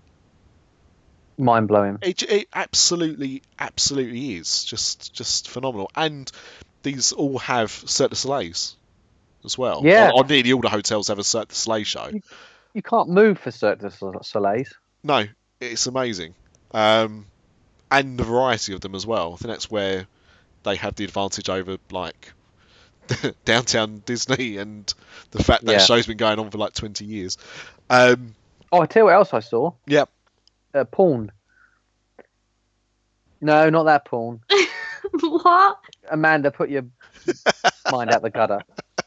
Mind 1.40 1.68
blowing. 1.68 1.98
It, 2.02 2.22
it 2.22 2.48
absolutely, 2.52 3.42
absolutely 3.58 4.34
is 4.36 4.64
just 4.64 5.12
just 5.14 5.48
phenomenal. 5.48 5.90
And 5.96 6.30
these 6.82 7.12
all 7.12 7.38
have 7.40 7.70
Cirque 7.70 8.10
du 8.10 8.16
Soleil's 8.16 8.76
as 9.44 9.56
well. 9.58 9.82
Yeah. 9.84 10.10
Or, 10.10 10.22
or 10.22 10.24
nearly 10.24 10.52
all 10.52 10.60
the 10.60 10.68
hotels 10.68 11.08
have 11.08 11.18
a 11.18 11.24
Cirque 11.24 11.48
du 11.48 11.54
Soleil 11.54 11.84
show. 11.84 12.10
You 12.74 12.82
can't 12.82 13.08
move 13.08 13.38
for 13.38 13.50
Cirque 13.50 13.80
du 13.80 13.90
Soleil's. 14.22 14.72
No, 15.02 15.24
it's 15.60 15.86
amazing. 15.86 16.34
Um, 16.72 17.26
and 17.90 18.18
the 18.18 18.24
variety 18.24 18.72
of 18.74 18.80
them 18.80 18.94
as 18.94 19.06
well. 19.06 19.32
I 19.32 19.36
think 19.36 19.48
that's 19.50 19.70
where 19.70 20.06
they 20.62 20.76
have 20.76 20.94
the 20.94 21.04
advantage 21.04 21.48
over 21.48 21.78
like 21.90 22.32
downtown 23.44 24.02
Disney 24.04 24.58
and 24.58 24.92
the 25.30 25.42
fact 25.42 25.64
that 25.64 25.72
Yeah. 25.72 25.78
show's 25.78 26.06
been 26.06 26.16
going 26.16 26.38
on 26.38 26.50
for 26.50 26.58
like 26.58 26.74
20 26.74 27.04
years. 27.04 27.38
Um, 27.88 28.34
Oh, 28.72 28.82
I 28.82 28.86
tell 28.86 29.00
you 29.00 29.04
what 29.06 29.14
else 29.14 29.34
I 29.34 29.40
saw. 29.40 29.72
Yep. 29.86 30.08
Uh, 30.74 30.84
porn. 30.84 31.32
No, 33.40 33.70
not 33.70 33.84
that 33.84 34.04
porn. 34.04 34.40
what? 35.20 35.78
Amanda, 36.10 36.50
put 36.50 36.70
your 36.70 36.82
mind 37.90 38.10
out 38.10 38.22
the 38.22 38.30
gutter. 38.30 38.60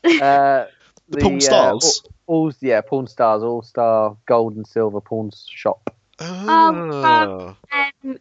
Uh, 0.04 0.66
the, 1.10 1.20
Porn 1.22 1.36
uh, 1.38 1.40
Stars. 1.40 2.02
all, 2.28 2.46
all- 2.48 2.54
yeah, 2.62 2.82
Pawn 2.82 3.08
Stars, 3.08 3.44
all 3.44 3.62
star 3.62 4.18
gold 4.26 4.56
and 4.56 4.66
silver 4.66 5.02
pawn 5.02 5.32
shop. 5.48 5.94
Ah, 6.20 7.56
Um, 7.72 8.18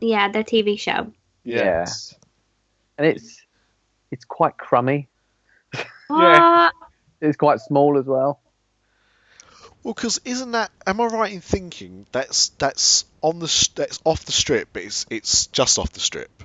yeah, 0.00 0.30
the 0.30 0.44
TV 0.44 0.78
show. 0.78 1.12
yes. 1.44 2.14
And 2.98 3.06
it's 3.06 3.42
it's 4.10 4.24
quite 4.24 4.56
crummy. 4.56 5.08
What? 6.08 6.72
It's 7.20 7.36
quite 7.36 7.60
small 7.60 7.98
as 7.98 8.04
well. 8.04 8.40
Well, 9.84 9.94
because 9.94 10.20
isn't 10.24 10.52
that? 10.52 10.70
Am 10.86 11.00
I 11.00 11.06
right 11.06 11.32
in 11.32 11.40
thinking 11.40 12.06
that's 12.10 12.48
that's 12.58 13.04
on 13.20 13.38
the 13.38 13.68
that's 13.76 14.00
off 14.04 14.24
the 14.24 14.32
strip, 14.32 14.70
but 14.72 14.82
it's 14.82 15.06
it's 15.10 15.46
just 15.48 15.78
off 15.78 15.92
the 15.92 16.00
strip. 16.00 16.42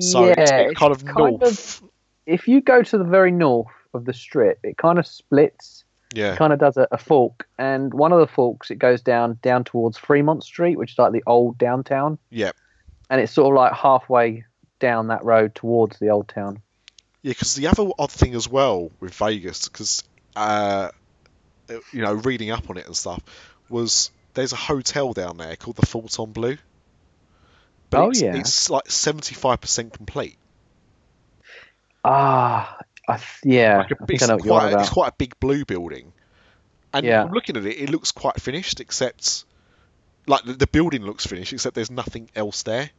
So 0.00 0.26
yeah, 0.26 0.34
it's, 0.38 0.50
it's 0.50 0.78
kind 0.78 0.92
of 0.92 1.04
kind 1.04 1.38
north. 1.40 1.82
if 2.26 2.48
you 2.48 2.62
go 2.62 2.82
to 2.82 2.98
the 2.98 3.04
very 3.04 3.30
north 3.30 3.68
of 3.92 4.06
the 4.06 4.14
strip, 4.14 4.58
it 4.62 4.78
kind 4.78 4.98
of 4.98 5.06
splits. 5.06 5.84
yeah. 6.14 6.34
kind 6.36 6.52
of 6.54 6.58
does 6.58 6.78
a, 6.78 6.88
a 6.90 6.96
fork, 6.98 7.46
and 7.58 7.92
one 7.92 8.10
of 8.12 8.18
the 8.18 8.26
forks 8.26 8.70
it 8.70 8.76
goes 8.78 9.02
down 9.02 9.38
down 9.42 9.62
towards 9.64 9.98
Fremont 9.98 10.42
Street, 10.42 10.76
which 10.78 10.92
is 10.92 10.98
like 10.98 11.12
the 11.12 11.22
old 11.26 11.58
downtown, 11.58 12.16
Yeah. 12.30 12.52
and 13.10 13.20
it's 13.20 13.32
sort 13.32 13.52
of 13.52 13.56
like 13.56 13.74
halfway 13.74 14.44
down 14.80 15.08
that 15.08 15.22
road 15.24 15.54
towards 15.54 15.98
the 15.98 16.08
old 16.08 16.28
town. 16.28 16.62
Yeah, 17.20 17.32
because 17.32 17.54
the 17.54 17.66
other 17.66 17.90
odd 17.98 18.10
thing 18.10 18.34
as 18.34 18.48
well 18.48 18.90
with 19.00 19.12
Vegas, 19.14 19.68
because 19.68 20.02
uh, 20.34 20.88
you 21.68 22.02
know, 22.02 22.12
reading 22.14 22.50
up 22.50 22.68
on 22.70 22.76
it 22.76 22.86
and 22.86 22.96
stuff, 22.96 23.22
was 23.68 24.10
there's 24.34 24.52
a 24.52 24.56
hotel 24.56 25.12
down 25.12 25.36
there 25.36 25.56
called 25.56 25.76
the 25.76 25.86
Fontainebleau. 25.86 26.56
But 27.90 28.00
Oh, 28.00 28.10
it's, 28.10 28.20
yeah. 28.20 28.36
it's 28.36 28.70
like 28.70 28.90
seventy 28.90 29.34
five 29.34 29.60
percent 29.60 29.92
complete. 29.92 30.36
Ah, 32.04 32.76
th- 33.08 33.20
yeah, 33.44 33.78
Like 33.78 33.90
a, 33.92 33.96
I 34.00 34.04
it's, 34.08 34.22
I 34.22 34.26
know 34.26 34.36
what 34.36 34.44
you're 34.44 34.54
on 34.54 34.70
quite, 34.70 34.80
it's 34.80 34.90
quite 34.90 35.08
a 35.08 35.14
big 35.16 35.40
blue 35.40 35.64
building, 35.64 36.12
and 36.92 37.06
Yeah. 37.06 37.24
Looking 37.24 37.56
at 37.56 37.64
it, 37.64 37.76
it 37.78 37.90
looks 37.90 38.12
quite 38.12 38.40
finished, 38.40 38.80
except 38.80 39.44
like 40.26 40.44
the, 40.44 40.52
the 40.54 40.66
building 40.66 41.02
looks 41.02 41.26
finished, 41.26 41.52
except 41.52 41.74
there's 41.74 41.90
nothing 41.90 42.30
else 42.34 42.62
there. 42.62 42.90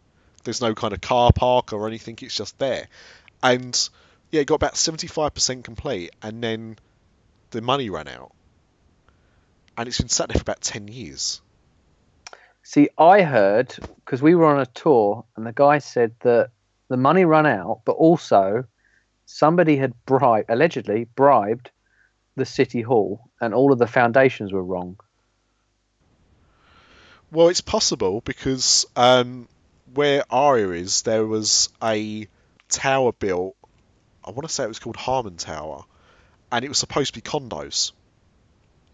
There's 0.44 0.62
no 0.62 0.74
kind 0.76 0.94
of 0.94 1.02
car 1.02 1.32
park 1.34 1.74
or 1.74 1.88
anything. 1.88 2.18
It's 2.22 2.36
just 2.36 2.58
there, 2.60 2.88
and 3.44 3.90
yeah, 4.32 4.42
it 4.42 4.48
got 4.48 4.56
about 4.56 4.78
seventy 4.78 5.08
five 5.08 5.34
percent 5.34 5.64
complete, 5.66 6.12
and 6.22 6.42
then 6.44 6.78
the 7.52 7.62
money 7.62 7.90
ran 7.90 8.08
out, 8.08 8.32
and 9.78 9.88
it's 9.88 10.00
been 10.00 10.10
sat 10.10 10.30
there 10.30 10.36
for 10.36 10.42
about 10.42 10.62
ten 10.62 10.88
years. 10.88 11.42
See, 12.64 12.90
I 12.98 13.22
heard 13.22 13.76
because 14.04 14.22
we 14.22 14.36
were 14.36 14.48
on 14.48 14.60
a 14.60 14.66
tour, 14.66 15.26
and 15.36 15.46
the 15.46 15.54
guy 15.54 15.78
said 15.80 16.16
that 16.22 16.50
the 16.88 16.98
money 16.98 17.26
ran 17.26 17.46
out, 17.46 17.82
but 17.86 17.94
also 17.94 18.66
somebody 19.26 19.78
had 19.78 19.94
bribed, 20.06 20.50
allegedly 20.50 21.06
bribed, 21.16 21.72
the 22.36 22.46
city 22.46 22.82
hall, 22.82 23.30
and 23.40 23.54
all 23.54 23.72
of 23.72 23.80
the 23.80 23.88
foundations 23.88 24.52
were 24.52 24.64
wrong. 24.64 24.98
Well, 27.32 27.50
it's 27.50 27.62
possible 27.62 28.22
because 28.22 28.86
um, 28.96 29.48
where 29.94 30.24
Aria 30.30 30.70
is, 30.70 31.02
there 31.02 31.26
was 31.26 31.70
a 31.84 32.28
tower 32.70 33.12
built. 33.12 33.56
I 34.24 34.32
want 34.32 34.48
to 34.48 34.54
say 34.54 34.64
it 34.64 34.68
was 34.68 34.80
called 34.80 34.96
Harmon 34.96 35.38
Tower, 35.38 35.84
and 36.52 36.64
it 36.66 36.70
was 36.70 36.78
supposed 36.78 37.14
to 37.14 37.22
be 37.22 37.28
condos. 37.28 37.92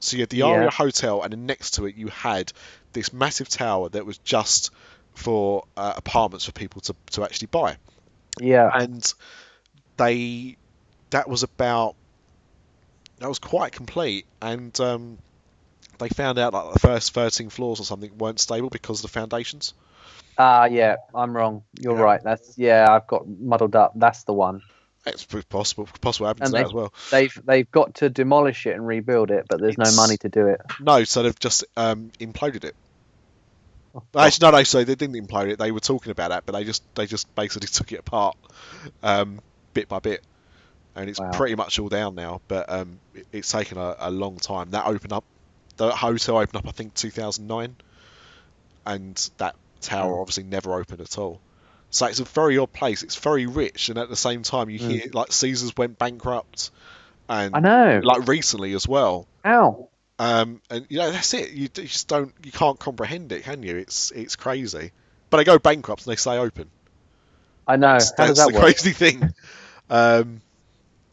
So 0.02 0.18
you 0.18 0.24
had 0.24 0.30
the 0.30 0.42
Yeah. 0.42 0.44
Aria 0.44 0.72
Hotel, 0.72 1.22
and 1.24 1.32
then 1.34 1.46
next 1.48 1.72
to 1.76 1.86
it 1.86 1.96
you 1.96 2.08
had 2.10 2.52
this 2.94 3.14
massive 3.14 3.50
tower 3.50 3.90
that 3.90 4.06
was 4.06 4.18
just 4.20 4.72
for 5.16 5.66
uh, 5.78 5.94
apartments 5.96 6.46
for 6.46 6.52
people 6.54 6.82
to, 6.82 6.96
to 7.12 7.24
actually 7.24 7.48
buy. 7.48 7.78
Yeah, 8.40 8.72
And 8.72 9.14
they, 9.98 10.58
that 11.12 11.30
was 11.30 11.44
about, 11.44 11.96
that 13.20 13.30
was 13.30 13.40
quite 13.40 13.72
complete, 13.74 14.26
and 14.42 14.78
um, 14.80 15.20
they 16.00 16.10
found 16.10 16.40
out 16.40 16.54
like 16.54 16.74
the 16.74 16.80
first 16.80 17.14
13 17.14 17.50
floors 17.50 17.80
or 17.80 17.86
something 17.86 18.18
weren't 18.18 18.40
stable 18.40 18.70
because 18.70 19.00
of 19.00 19.12
the 19.12 19.20
foundations. 19.20 19.74
ah, 20.38 20.66
yeah, 20.66 20.98
I'm 21.14 21.36
wrong. 21.36 21.64
You're 21.80 21.96
Yeah. 21.96 22.08
right. 22.08 22.22
That's 22.24 22.58
yeah, 22.58 22.88
I've 22.90 23.08
got 23.08 23.28
muddled 23.28 23.76
up. 23.76 23.94
That's 23.96 24.24
the 24.24 24.34
one. 24.34 24.62
It's 25.06 25.24
possible. 25.50 25.88
Possible 26.00 26.28
happens 26.28 26.50
And 26.50 26.54
to 26.54 26.58
that 26.58 26.64
they- 26.64 26.70
as 26.70 26.74
well. 26.74 26.94
They've 27.10 27.42
they've 27.46 27.72
got 27.72 27.96
to 27.96 28.10
demolish 28.10 28.68
it 28.68 28.76
and 28.76 28.86
rebuild 28.86 29.32
it, 29.32 29.46
but 29.50 29.60
there's 29.60 29.74
It's- 29.74 29.96
no 29.96 30.02
money 30.02 30.18
to 30.18 30.30
do 30.30 30.48
it. 30.48 30.62
No, 30.80 31.04
so 31.06 31.24
they've 31.24 31.40
just 31.40 31.64
um, 31.76 32.12
imploded 32.20 32.64
it. 32.66 32.76
Oh. 33.96 34.04
Actually, 34.16 34.52
no, 34.52 34.58
no. 34.58 34.64
So 34.64 34.84
they 34.84 34.96
didn't 34.96 35.16
implode 35.16 35.50
it. 35.50 35.60
They 35.60 35.72
were 35.72 35.80
talking 35.80 36.12
about 36.12 36.30
that, 36.30 36.46
but 36.46 36.54
they 36.54 36.64
just 36.64 36.84
they 36.96 37.08
just 37.08 37.34
basically 37.36 37.68
took 37.68 37.92
it 37.92 38.00
apart, 38.00 38.38
um, 39.04 39.40
bit 39.74 39.90
by 39.90 40.00
bit, 40.00 40.22
and 40.96 41.10
it's 41.10 41.20
Wow. 41.20 41.32
pretty 41.32 41.56
much 41.56 41.80
all 41.80 41.90
down 41.90 42.16
now. 42.16 42.40
But 42.48 42.70
um, 42.70 43.00
it, 43.16 43.26
it's 43.32 43.52
taken 43.52 43.78
a, 43.80 43.96
a 44.00 44.12
long 44.12 44.38
time. 44.38 44.70
That 44.72 44.86
opened 44.86 45.14
up. 45.14 45.24
The 45.78 45.90
hotel 45.90 46.38
opened 46.38 46.58
up, 46.58 46.68
I 46.68 46.72
think, 46.74 46.94
2009, 46.94 47.76
and 48.86 49.30
that 49.40 49.56
tower 49.82 50.16
Oh. 50.18 50.22
obviously 50.22 50.44
never 50.44 50.74
opened 50.76 51.02
at 51.02 51.18
all. 51.18 51.42
So 51.92 52.08
it's 52.08 52.20
a 52.20 52.24
very 52.26 52.58
odd 52.58 52.74
place. 52.74 53.04
It's 53.04 53.18
very 53.18 53.46
rich, 53.46 53.90
and 53.90 54.00
at 54.00 54.10
the 54.10 54.16
same 54.16 54.44
time, 54.44 54.70
you 54.70 54.80
Mm. 54.80 54.90
hear 54.90 55.02
like 55.14 55.32
Caesars 55.32 55.76
went 55.78 56.00
bankrupt, 56.00 56.72
and 57.30 57.56
I 57.56 57.60
know. 57.60 58.02
like 58.04 58.28
recently 58.28 58.74
as 58.74 58.88
well. 58.88 59.28
Ow. 59.46 59.90
Um, 60.18 60.62
and 60.70 60.86
you 60.90 60.98
know 60.98 61.12
that's 61.12 61.34
it. 61.34 61.52
You, 61.52 61.64
you 61.64 61.68
just 61.68 62.08
don't, 62.08 62.34
you 62.44 62.52
can't 62.52 62.80
comprehend 62.80 63.32
it, 63.32 63.44
can 63.44 63.62
you? 63.64 63.78
It's 63.78 64.12
it's 64.12 64.36
crazy. 64.36 64.92
But 65.30 65.38
they 65.38 65.44
go 65.44 65.60
bankrupt 65.60 66.06
and 66.06 66.12
they 66.12 66.16
stay 66.18 66.38
open. 66.38 66.70
I 67.68 67.76
know. 67.78 67.94
That's, 67.94 68.18
How 68.18 68.28
does 68.28 68.38
that 68.38 68.48
the 68.50 68.54
work? 68.56 68.64
crazy 68.64 68.92
thing. 68.92 69.34
Um, 69.90 70.42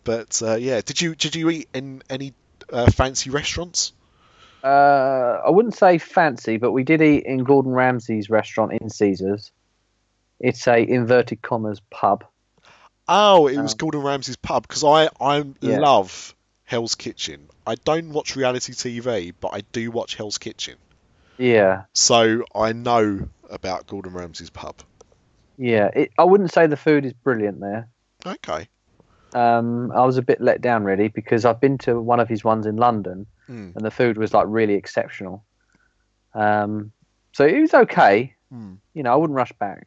But 0.05 0.41
uh, 0.43 0.57
yeah, 0.57 0.81
did 0.81 1.01
you 1.01 1.15
did 1.15 1.35
you 1.35 1.51
eat 1.51 1.69
in 1.75 2.03
any 2.09 2.33
uh, 2.73 2.91
fancy 2.91 3.31
restaurants? 3.31 3.93
Uh, 4.65 5.41
I 5.47 5.51
wouldn't 5.51 5.75
say 5.77 5.99
fancy, 5.99 6.57
but 6.57 6.73
we 6.73 6.83
did 6.83 7.01
eat 7.03 7.25
in 7.27 7.45
Gordon 7.45 7.73
Ramsay's 7.73 8.29
restaurant 8.31 8.73
in 8.73 8.91
Caesars. 8.91 9.53
It's 10.41 10.67
a 10.69 10.79
inverted 10.79 11.43
commas 11.43 11.81
pub. 11.91 12.25
Oh, 13.09 13.47
it 13.49 13.59
was 13.59 13.73
Um, 13.73 13.79
Gordon 13.79 14.03
Ramsay's 14.03 14.37
pub 14.37 14.67
because 14.69 14.85
I 14.85 15.09
I 15.21 15.45
Yeah. 15.61 15.79
love 15.81 16.35
Hell's 16.65 16.95
Kitchen. 16.95 17.49
I 17.67 17.75
don't 17.77 18.11
watch 18.13 18.37
reality 18.37 18.73
TV, 18.73 19.33
but 19.41 19.49
I 19.55 19.63
do 19.73 19.91
watch 19.91 20.15
Hell's 20.17 20.39
Kitchen, 20.39 20.77
Yeah, 21.39 21.85
so 21.95 22.45
I 22.55 22.73
know 22.73 23.29
about 23.51 23.87
Gordon 23.87 24.13
Ramsay's 24.13 24.51
pub. 24.51 24.77
yeah. 25.57 25.87
It, 25.95 26.13
I 26.19 26.25
wouldn't 26.25 26.53
say 26.53 26.67
the 26.67 26.77
food 26.77 27.05
is 27.05 27.13
brilliant 27.15 27.61
there. 27.61 27.89
Okay. 28.27 28.69
Um, 29.35 29.91
I 29.93 30.05
was 30.07 30.17
a 30.17 30.23
bit 30.23 30.41
let 30.41 30.61
down 30.63 30.85
really 30.85 31.09
because 31.09 31.45
I've 31.45 31.61
been 31.61 31.77
to 31.79 32.01
one 32.01 32.21
of 32.21 32.29
his 32.29 32.45
ones 32.45 32.65
in 32.67 32.77
London 32.77 33.27
Hmm. 33.47 33.71
and 33.75 33.85
the 33.85 33.91
food 33.91 34.17
was 34.19 34.33
like 34.33 34.47
really 34.49 34.75
exceptional. 34.75 35.45
Um, 36.35 36.93
so 37.33 37.45
it 37.47 37.61
was 37.61 37.75
okay. 37.75 38.35
Hmm. 38.51 38.75
You 38.95 39.03
know, 39.03 39.13
I 39.13 39.17
wouldn't 39.17 39.37
rush 39.37 39.53
back. 39.55 39.87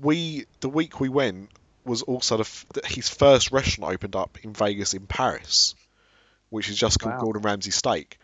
We 0.00 0.46
the 0.60 0.68
week 0.68 1.00
we 1.00 1.08
went 1.08 1.50
was 1.84 2.02
also 2.02 2.36
the, 2.36 2.42
f- 2.42 2.66
his 2.84 3.08
first 3.08 3.52
restaurant 3.52 3.94
opened 3.94 4.16
up 4.16 4.38
in 4.42 4.52
Vegas 4.52 4.94
in 4.94 5.06
Paris, 5.06 5.74
which 6.50 6.68
is 6.68 6.76
just 6.76 7.00
called 7.00 7.14
Wow. 7.14 7.20
Gordon 7.20 7.42
Ramsay 7.42 7.70
Steak. 7.70 8.18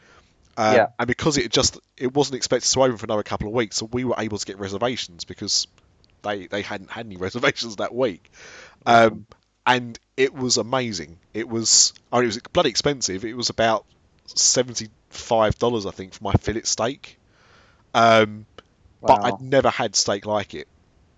Um, 0.57 0.75
Yeah. 0.75 0.87
And 0.99 1.07
because 1.07 1.37
it 1.39 1.51
just 1.51 1.79
it 1.97 2.13
wasn't 2.15 2.37
expected 2.37 2.71
to 2.71 2.83
open 2.83 2.97
for 2.97 3.07
another 3.07 3.23
couple 3.23 3.49
of 3.49 3.55
weeks, 3.55 3.77
so 3.77 3.87
we 3.93 4.05
were 4.05 4.15
able 4.19 4.39
to 4.39 4.47
get 4.47 4.59
reservations 4.59 5.25
because 5.25 5.67
they 6.23 6.47
they 6.47 6.63
hadn't 6.63 6.91
had 6.91 7.07
any 7.07 7.17
reservations 7.27 7.77
that 7.77 7.95
week. 7.95 8.31
Um, 8.85 9.27
and 9.67 9.99
it 10.17 10.33
was 10.33 10.57
amazing. 10.59 11.19
It 11.35 11.49
was 11.49 11.93
I 12.13 12.17
mean, 12.17 12.25
it 12.25 12.29
was 12.29 12.39
bloody 12.53 12.71
expensive. 12.71 13.25
It 13.25 13.37
was 13.37 13.51
about 13.51 13.85
seventy 14.27 14.89
five 15.11 15.59
dollars 15.59 15.87
I 15.87 15.91
think 15.91 16.15
for 16.15 16.25
my 16.25 16.33
fillet 16.35 16.63
steak. 16.63 17.19
Um, 17.95 18.47
but 19.01 19.25
I'd 19.25 19.41
never 19.41 19.71
had 19.71 19.97
steak 19.97 20.27
like 20.27 20.55
it 20.55 20.69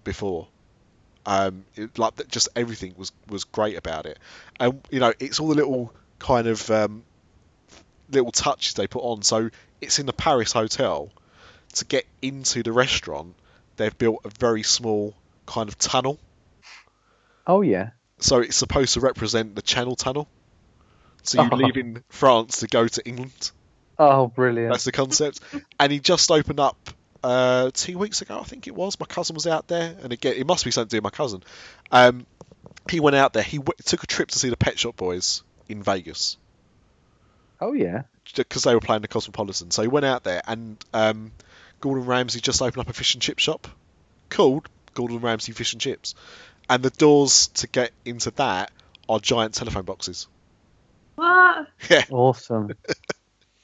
before. 0.09 0.49
Um, 1.27 1.65
it, 1.77 1.99
like 1.99 2.29
just 2.29 2.49
everything 2.57 2.95
was 2.97 3.13
was 3.29 3.45
great 3.45 3.77
about 3.77 4.07
it, 4.07 4.19
and 4.59 4.81
you 4.91 5.01
know, 5.01 5.13
it's 5.21 5.39
all 5.41 5.49
the 5.49 5.55
little 5.55 5.93
kind 6.19 6.47
of 6.49 6.71
um, 6.71 7.05
little 8.11 8.33
touches 8.33 8.75
they 8.75 8.87
put 8.87 9.03
on. 9.03 9.21
So 9.23 9.51
it's 9.81 9.99
in 9.99 10.07
the 10.07 10.13
Paris 10.15 10.53
hotel. 10.53 11.11
To 11.75 11.85
get 11.85 12.07
into 12.23 12.63
the 12.63 12.73
restaurant, 12.73 13.35
they've 13.77 13.97
built 13.99 14.23
a 14.25 14.31
very 14.31 14.63
small 14.63 15.15
kind 15.45 15.69
of 15.69 15.77
tunnel. 15.79 16.19
Oh 17.47 17.61
yeah. 17.61 17.91
So 18.21 18.39
it's 18.41 18.57
supposed 18.57 18.95
to 18.95 19.01
represent 19.01 19.55
the 19.55 19.61
Channel 19.63 19.95
Tunnel. 19.95 20.27
So 21.25 21.43
you 21.43 21.49
Oh. 21.53 21.57
leave 21.57 21.77
in 21.77 22.03
France 22.09 22.61
to 22.61 22.67
go 22.69 22.89
to 22.89 23.07
England. 23.07 23.51
Oh, 23.99 24.29
brilliant. 24.29 24.73
That's 24.73 24.85
the 24.85 24.93
concept. 24.93 25.41
and 25.79 25.93
he 25.93 26.01
just 26.01 26.31
opened 26.31 26.59
up 26.59 26.79
uh, 27.23 27.71
two 27.73 27.99
weeks 27.99 28.23
ago, 28.23 28.39
I 28.41 28.45
think 28.45 28.67
it 28.67 28.75
was. 28.75 28.99
My 29.01 29.07
cousin 29.07 29.35
was 29.35 29.47
out 29.47 29.69
there, 29.69 29.97
and 30.03 30.13
again, 30.13 30.35
it 30.37 30.47
must 30.47 30.65
be 30.65 30.71
something 30.71 30.89
to 30.89 30.97
do 30.97 30.99
with 30.99 31.05
my 31.05 31.11
cousin. 31.17 31.43
Um, 31.91 32.27
he 32.91 33.01
went 33.01 33.17
out 33.17 33.33
there. 33.33 33.43
He 33.43 33.59
w- 33.59 33.75
took 33.85 34.03
a 34.03 34.07
trip 34.07 34.29
to 34.31 34.39
see 34.39 34.49
the 34.51 34.57
Pet 34.57 34.79
Shop 34.79 34.97
Boys 34.97 35.43
in 35.69 35.83
Vegas 35.83 36.37
Oh 37.61 37.73
yeah. 37.73 38.03
because 38.37 38.63
they 38.63 38.75
were 38.75 38.81
playing 38.81 39.03
the 39.03 39.09
Cosmopolitan. 39.09 39.71
So 39.71 39.83
he 39.83 39.89
went 39.89 40.07
out 40.07 40.23
there, 40.25 40.43
and 40.47 40.77
um, 40.95 41.33
Gordon 41.81 42.07
Ramsay 42.07 42.41
just 42.41 42.63
opened 42.63 42.81
up 42.81 42.89
a 42.89 42.93
fish 42.93 43.15
and 43.15 43.23
chip 43.23 43.39
shop 43.39 43.69
called 44.31 44.69
Gordon 44.95 45.21
Ramsay 45.21 45.53
Fish 45.53 45.73
and 45.73 45.81
Chips, 45.81 46.15
and 46.71 46.83
the 46.83 46.91
doors 46.91 47.49
to 47.49 47.67
get 47.67 47.93
into 48.05 48.31
that 48.33 48.71
are 49.09 49.19
giant 49.19 49.55
telephone 49.55 49.85
boxes. 49.85 50.29
What? 51.17 51.67
Yeah, 51.91 52.05
Awesome. 52.11 52.71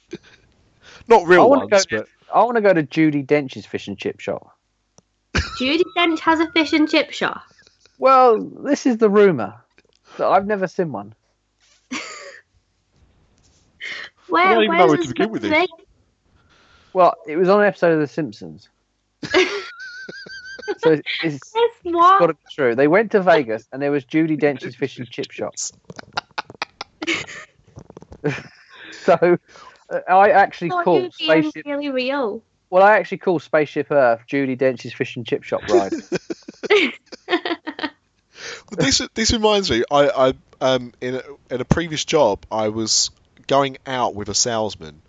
not 1.08 1.26
real 1.26 1.48
want 1.48 1.70
ones, 1.70 1.86
go. 1.86 1.98
but 1.98 2.08
I 2.34 2.42
want 2.42 2.56
to 2.56 2.60
go 2.60 2.72
to 2.72 2.82
Judi 2.82 3.24
Dench's 3.24 3.64
fish 3.64 3.86
and 3.88 3.96
chip 3.96 4.18
shop. 4.18 4.58
Judi 5.34 5.84
Dench 5.96 6.18
has 6.18 6.40
a 6.40 6.50
fish 6.50 6.72
and 6.72 6.90
chip 6.90 7.12
shop. 7.12 7.42
Well, 7.98 8.40
this 8.40 8.86
is 8.86 8.98
the 8.98 9.08
rumor. 9.08 9.54
But 10.18 10.30
I've 10.30 10.46
never 10.46 10.66
seen 10.66 10.90
one. 10.90 11.14
Where? 14.28 14.54
don't 14.54 14.64
even 14.64 14.76
know 14.76 14.86
where 14.88 14.96
this 14.96 15.06
to 15.06 15.14
begin 15.14 15.30
with 15.30 15.42
this. 15.42 15.68
Well, 16.92 17.14
it 17.26 17.36
was 17.36 17.48
on 17.48 17.60
an 17.60 17.66
episode 17.66 17.92
of 17.92 18.00
The 18.00 18.08
Simpsons. 18.08 18.68
so 19.32 19.38
it's, 20.84 21.02
it's 21.22 21.54
Yes, 21.84 22.18
got 22.18 22.26
to 22.26 22.34
be 22.34 22.40
true. 22.50 22.74
They 22.74 22.88
went 22.88 23.12
to 23.12 23.20
Vegas 23.20 23.68
and 23.72 23.80
there 23.80 23.90
was 23.90 24.04
Judi 24.04 24.40
Dench's 24.40 24.74
fish 24.74 24.98
and 24.98 25.08
chip 25.08 25.30
shop. 25.30 25.54
So 29.04 29.38
I 30.08 30.30
actually 30.30 30.70
Thought 30.70 30.84
call 30.84 31.10
spaceship. 31.10 31.66
really 31.66 31.90
real. 31.90 32.42
Well, 32.70 32.82
I 32.82 32.96
actually 32.98 33.18
call 33.18 33.38
Spaceship 33.38 33.90
Earth 33.90 34.22
Judi 34.28 34.58
Dench's 34.58 34.92
fish 34.92 35.16
and 35.16 35.26
chip 35.26 35.44
shop 35.44 35.62
ride. 35.68 35.92
this 38.70 39.00
this 39.14 39.32
reminds 39.32 39.70
me. 39.70 39.84
I, 39.90 40.08
I 40.08 40.32
um 40.60 40.92
in 41.00 41.16
a, 41.16 41.22
in 41.54 41.60
a 41.60 41.64
previous 41.64 42.04
job, 42.04 42.44
I 42.50 42.68
was 42.68 43.10
going 43.46 43.78
out 43.86 44.14
with 44.14 44.28
a 44.28 44.34
salesman. 44.34 45.02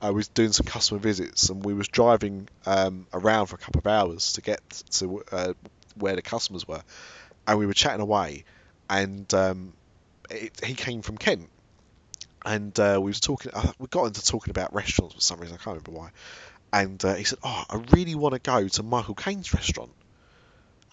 I 0.00 0.10
was 0.10 0.28
doing 0.28 0.52
some 0.52 0.64
customer 0.64 0.98
visits, 0.98 1.50
and 1.50 1.62
we 1.62 1.74
was 1.74 1.88
driving 1.88 2.48
um, 2.64 3.06
around 3.12 3.46
for 3.46 3.56
a 3.56 3.58
couple 3.58 3.80
of 3.80 3.86
hours 3.86 4.32
to 4.34 4.40
get 4.40 4.60
to 4.92 5.22
uh, 5.30 5.52
where 5.96 6.16
the 6.16 6.22
customers 6.22 6.66
were, 6.66 6.82
and 7.46 7.58
we 7.58 7.66
were 7.66 7.74
chatting 7.74 8.00
away, 8.00 8.44
and 8.88 9.32
um, 9.34 9.74
it, 10.30 10.58
he 10.64 10.72
came 10.72 11.02
from 11.02 11.18
Kent, 11.18 11.50
and 12.44 12.78
uh, 12.78 12.98
we 13.00 13.08
was 13.08 13.20
talking. 13.20 13.52
Uh, 13.54 13.72
we 13.78 13.86
got 13.88 14.06
into 14.06 14.24
talking 14.24 14.50
about 14.50 14.74
restaurants 14.74 15.14
for 15.14 15.20
some 15.20 15.40
reason. 15.40 15.56
I 15.60 15.62
can't 15.62 15.76
remember 15.78 15.92
why. 15.92 16.10
And 16.72 17.04
uh, 17.04 17.14
he 17.14 17.24
said, 17.24 17.38
"Oh, 17.42 17.64
I 17.68 17.76
really 17.92 18.14
want 18.14 18.34
to 18.34 18.40
go 18.40 18.66
to 18.68 18.82
Michael 18.82 19.14
Caine's 19.14 19.52
restaurant." 19.52 19.90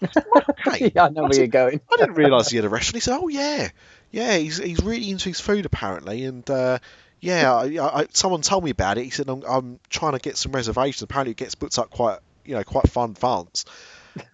Michael 0.00 0.54
Caine? 0.64 0.92
yeah, 0.94 1.04
I 1.04 1.08
know 1.08 1.22
where 1.22 1.34
you're 1.34 1.46
going. 1.46 1.80
I 1.92 1.96
didn't 1.96 2.14
realise 2.14 2.48
he 2.48 2.56
had 2.56 2.64
a 2.64 2.68
restaurant. 2.68 2.96
He 2.96 3.00
said, 3.00 3.18
"Oh 3.20 3.28
yeah, 3.28 3.68
yeah, 4.10 4.36
he's 4.36 4.58
he's 4.58 4.82
really 4.82 5.10
into 5.10 5.28
his 5.28 5.40
food 5.40 5.66
apparently, 5.66 6.24
and 6.24 6.48
uh, 6.50 6.78
yeah, 7.20 7.54
I, 7.54 8.00
I, 8.00 8.06
someone 8.12 8.42
told 8.42 8.64
me 8.64 8.70
about 8.70 8.98
it. 8.98 9.04
He 9.04 9.10
said 9.10 9.28
I'm, 9.28 9.42
I'm 9.48 9.80
trying 9.88 10.12
to 10.12 10.18
get 10.18 10.36
some 10.36 10.52
reservations. 10.52 11.02
Apparently, 11.02 11.32
it 11.32 11.36
gets 11.36 11.54
booked 11.54 11.78
up 11.78 11.90
quite 11.90 12.18
you 12.44 12.54
know 12.54 12.64
quite 12.64 12.88
far 12.88 13.06
in 13.06 13.12
advance." 13.12 13.64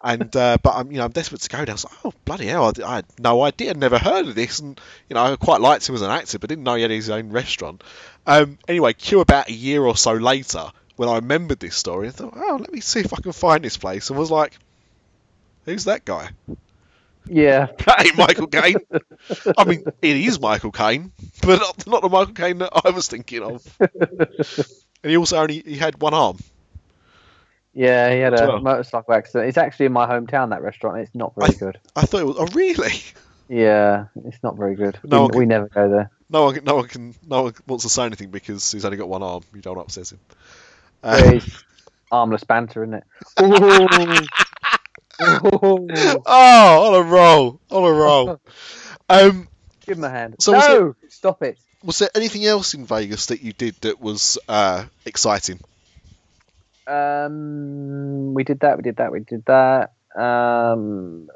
And 0.03 0.35
uh, 0.37 0.59
but 0.63 0.75
I'm 0.75 0.91
you 0.91 0.99
know 0.99 1.05
I'm 1.05 1.13
desperate 1.13 1.41
to 1.43 1.49
go 1.49 1.59
there. 1.59 1.71
I 1.71 1.73
was 1.73 1.85
like, 1.85 2.05
oh 2.05 2.13
bloody 2.25 2.47
hell! 2.47 2.67
I, 2.67 2.85
I 2.85 2.95
had 2.97 3.07
no 3.19 3.43
idea, 3.43 3.75
never 3.75 3.99
heard 3.99 4.27
of 4.27 4.35
this, 4.35 4.59
and 4.61 4.81
you 5.09 5.15
know 5.15 5.23
I 5.25 5.37
quite 5.37 5.61
liked 5.61 5.89
him 5.89 5.95
as 5.95 6.03
an 6.03 6.11
actor, 6.11 6.39
but 6.39 6.49
didn't 6.49 6.65
know 6.65 6.75
he 6.75 6.83
had 6.83 6.91
his 6.91 7.11
own 7.11 7.31
restaurant. 7.31 7.83
Um, 8.27 8.59
anyway, 8.69 8.93
cue 8.93 9.21
about 9.21 9.49
a 9.49 9.53
year 9.53 9.83
or 9.83 9.97
so 9.97 10.13
later 10.13 10.71
when 10.97 11.09
I 11.09 11.17
remembered 11.17 11.61
this 11.61 11.77
story, 11.77 12.09
I 12.09 12.11
thought, 12.11 12.35
oh, 12.37 12.59
let 12.61 12.73
me 12.73 12.81
see 12.81 13.01
if 13.01 13.13
I 13.13 13.21
can 13.21 13.33
find 13.33 13.65
this 13.65 13.77
place, 13.77 14.11
and 14.11 14.19
was 14.19 14.31
like, 14.31 14.57
who's 15.65 15.85
that 15.85 16.05
guy? 16.05 16.31
Yeah, 17.27 17.67
That 17.87 18.07
ain't 18.07 18.19
Michael 18.19 18.47
Caine. 18.47 18.77
I 19.57 19.65
mean, 19.65 19.85
it 20.03 20.17
is 20.17 20.39
Michael 20.39 20.73
Caine, 20.73 21.13
but 21.43 21.59
not, 21.59 21.87
not 21.87 22.03
the 22.03 22.09
Michael 22.09 22.35
Caine 22.35 22.59
that 22.59 22.73
I 22.85 22.91
was 22.91 23.09
thinking 23.09 23.43
of. 23.43 23.77
and 23.81 25.11
he 25.11 25.17
also 25.17 25.39
only 25.39 25.63
he 25.65 25.77
had 25.77 26.01
one 26.01 26.15
arm. 26.15 26.39
Yeah, 27.75 28.13
he 28.15 28.21
had 28.21 28.39
a 28.39 28.47
Well. 28.47 28.61
motorcycle 28.61 29.15
accident. 29.15 29.49
It's 29.49 29.59
actually 29.59 29.87
in 29.87 29.93
my 29.93 30.07
hometown. 30.07 30.51
That 30.51 30.63
restaurant. 30.63 30.99
It's 30.99 31.15
not 31.15 31.35
very 31.37 31.55
good. 31.57 31.79
I 31.95 32.03
thought 32.07 32.21
it 32.21 32.27
was. 32.27 32.37
Oh, 32.39 32.47
really? 32.55 32.93
Yeah, 33.49 34.07
it's 34.25 34.43
not 34.43 34.57
very 34.57 34.75
good. 34.75 34.99
No, 35.05 35.23
we, 35.23 35.25
okay. 35.27 35.39
we 35.41 35.47
never 35.47 35.69
go 35.69 35.89
there. 35.91 36.11
No 36.31 36.45
one, 36.45 36.59
no 36.65 36.77
one 36.77 36.89
can, 36.89 37.15
no 37.29 37.43
one 37.43 37.55
wants 37.67 37.85
to 37.85 37.91
say 37.91 38.05
anything 38.05 38.31
because 38.31 38.73
he's 38.73 38.85
only 38.87 38.97
got 38.97 39.09
one 39.09 39.23
arm. 39.23 39.43
You 39.55 39.61
don't 39.61 39.77
upset 39.79 40.11
him. 40.13 40.19
It's 41.05 41.63
armless 42.11 42.45
banter, 42.45 42.85
isn't 42.85 42.95
it? 42.95 43.05
Oh, 45.21 45.87
on 46.27 46.95
a 46.95 47.03
roll, 47.03 47.61
on 47.71 47.85
a 47.85 47.93
roll. 47.93 48.41
Um, 49.07 49.49
Give 49.85 49.99
him 49.99 50.05
a 50.05 50.09
hand. 50.09 50.37
So 50.41 50.53
no, 50.53 50.97
stop 51.11 51.43
it. 51.43 51.59
was 51.85 51.99
there 51.99 52.09
anything 52.15 52.47
else 52.47 52.73
in 52.73 52.87
Vegas 52.87 53.27
that 53.27 53.43
you 53.43 53.53
did 53.53 53.75
that 53.83 54.01
was 54.01 54.39
uh, 54.49 54.87
exciting? 55.05 55.61
Um, 56.87 58.35
we 58.35 58.45
did 58.45 58.61
that. 58.61 58.77
We 58.77 58.83
did 58.83 58.97
that. 58.97 59.13
We 59.13 59.21
did 59.21 59.45
that. 59.47 59.93
Um, 60.17 61.29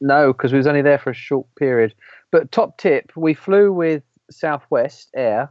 no, 0.00 0.32
because 0.32 0.52
we 0.52 0.58
was 0.58 0.66
only 0.66 0.82
there 0.82 0.98
for 0.98 1.10
a 1.10 1.14
short 1.14 1.46
period. 1.56 1.94
But 2.30 2.52
top 2.52 2.78
tip: 2.78 3.12
we 3.16 3.34
flew 3.34 3.72
with 3.72 4.02
Southwest 4.30 5.10
Air, 5.14 5.50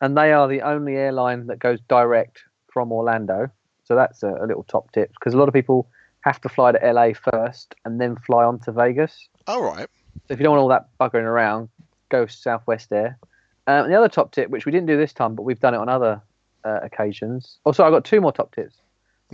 and 0.00 0.16
they 0.16 0.32
are 0.32 0.48
the 0.48 0.62
only 0.62 0.96
airline 0.96 1.46
that 1.46 1.58
goes 1.58 1.80
direct 1.88 2.42
from 2.72 2.92
Orlando. 2.92 3.50
So 3.84 3.94
that's 3.94 4.22
a, 4.22 4.28
a 4.28 4.46
little 4.46 4.64
top 4.64 4.90
tip 4.92 5.12
because 5.12 5.34
a 5.34 5.38
lot 5.38 5.48
of 5.48 5.54
people 5.54 5.88
have 6.22 6.40
to 6.40 6.48
fly 6.48 6.72
to 6.72 6.92
LA 6.92 7.10
first 7.12 7.74
and 7.84 8.00
then 8.00 8.16
fly 8.16 8.44
on 8.44 8.58
to 8.60 8.72
Vegas. 8.72 9.28
All 9.46 9.62
right. 9.62 9.88
So 10.26 10.32
if 10.32 10.38
you 10.38 10.44
don't 10.44 10.52
want 10.52 10.62
all 10.62 10.68
that 10.68 10.88
buggering 10.98 11.24
around, 11.24 11.68
go 12.08 12.26
Southwest 12.26 12.92
Air. 12.92 13.18
Um, 13.66 13.84
and 13.84 13.92
the 13.92 13.98
other 13.98 14.08
top 14.08 14.32
tip, 14.32 14.50
which 14.50 14.64
we 14.66 14.72
didn't 14.72 14.86
do 14.86 14.96
this 14.96 15.12
time, 15.12 15.34
but 15.34 15.42
we've 15.42 15.60
done 15.60 15.74
it 15.74 15.78
on 15.78 15.88
other 15.88 16.22
uh, 16.64 16.80
occasions. 16.82 17.58
Also, 17.64 17.84
I've 17.84 17.92
got 17.92 18.04
two 18.04 18.20
more 18.20 18.32
top 18.32 18.54
tips. 18.54 18.74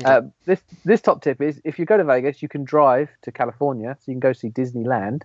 Uh, 0.05 0.23
this 0.47 0.63
this 0.85 1.03
top 1.03 1.23
tip 1.23 1.43
is 1.43 1.61
if 1.65 1.79
you 1.79 1.85
go 1.85 1.97
to 1.97 2.05
Vegas, 2.05 2.41
you 2.41 2.49
can 2.49 2.65
drive 2.65 3.11
to 3.23 3.33
California, 3.33 3.97
so 3.99 4.11
you 4.11 4.15
can 4.15 4.21
go 4.21 4.33
see 4.33 4.49
Disneyland. 4.49 5.23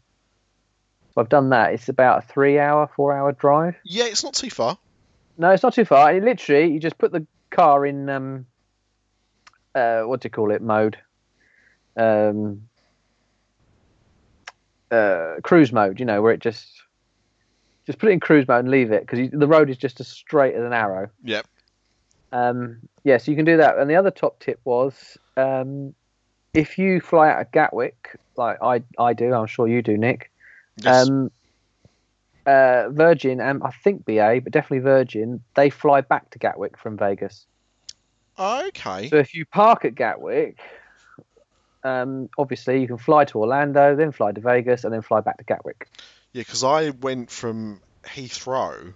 So 1.14 1.22
I've 1.22 1.30
done 1.30 1.49
that. 1.52 1.73
It's 1.73 1.88
about 1.88 2.23
a 2.23 2.27
three-hour, 2.27 2.90
four-hour 2.94 3.34
drive. 3.34 3.76
Yeah, 3.86 4.06
it's 4.06 4.23
not 4.23 4.34
too 4.34 4.49
far. 4.49 4.77
No, 5.38 5.49
it's 5.52 5.64
not 5.64 5.73
too 5.73 5.86
far. 5.86 6.14
It 6.14 6.23
literally, 6.23 6.72
you 6.73 6.80
just 6.80 6.98
put 6.98 7.14
the 7.14 7.26
car 7.52 7.86
in 7.86 8.10
um, 8.10 8.45
uh, 9.73 10.02
what 10.02 10.22
do 10.22 10.26
you 10.26 10.30
call 10.30 10.52
it? 10.52 10.61
Mode. 10.61 10.98
Um, 11.95 12.64
uh, 14.91 15.36
cruise 15.41 15.72
mode. 15.72 15.99
You 15.99 16.06
know, 16.06 16.22
where 16.22 16.34
it 16.34 16.41
just 16.41 16.68
just 17.86 17.99
put 17.99 18.10
it 18.10 18.14
in 18.14 18.19
cruise 18.19 18.48
mode 18.48 18.60
and 18.60 18.72
leave 18.72 18.91
it 18.91 19.06
because 19.06 19.30
the 19.32 19.48
road 19.48 19.69
is 19.69 19.77
just 19.77 19.99
as 19.99 20.07
straight 20.07 20.56
as 20.56 20.64
an 20.64 20.73
arrow. 20.73 21.10
Yep. 21.23 21.45
Um, 22.31 22.80
yeah, 23.03 23.18
so 23.18 23.31
you 23.31 23.38
can 23.38 23.45
do 23.45 23.57
that. 23.57 23.77
And 23.77 23.89
the 23.89 23.95
other 23.95 24.11
top 24.11 24.39
tip 24.39 24.60
was 24.64 25.18
um, 25.38 25.93
if 26.53 26.77
you 26.77 27.02
fly 27.02 27.30
out 27.30 27.41
of 27.41 27.52
Gatwick, 27.52 28.18
like 28.38 28.57
I, 28.61 28.84
I 28.97 29.14
do, 29.14 29.34
I'm 29.34 29.47
sure 29.47 29.68
you 29.68 29.81
do, 29.81 29.97
Nick. 29.97 30.31
Yes. 30.77 31.07
Um, 31.07 31.31
uh, 32.45 32.89
Virgin 32.89 33.41
and 33.41 33.64
I 33.64 33.72
think 33.72 34.06
BA, 34.06 34.41
but 34.43 34.53
definitely 34.53 34.80
Virgin, 34.80 35.41
they 35.56 35.69
fly 35.69 36.02
back 36.02 36.30
to 36.31 36.39
Gatwick 36.39 36.77
from 36.77 36.97
Vegas. 36.97 37.45
okay. 38.38 39.10
So 39.10 39.18
if 39.18 39.34
you 39.34 39.45
park 39.45 39.85
at 39.85 39.95
Gatwick, 39.95 40.60
um, 41.84 42.30
obviously 42.38 42.81
you 42.81 42.88
can 42.88 42.97
fly 42.97 43.26
to 43.26 43.39
Orlando, 43.39 43.95
then 43.95 44.11
fly 44.11 44.31
to 44.31 44.41
Vegas, 44.41 44.84
and 44.84 44.93
then 44.93 45.02
fly 45.02 45.22
back 45.22 45.38
to 45.38 45.43
Gatwick. 45.43 45.88
Yeah, 46.34 46.41
because 46.41 46.64
I 46.64 46.89
went 46.89 47.31
from 47.31 47.81
Heathrow, 48.03 48.93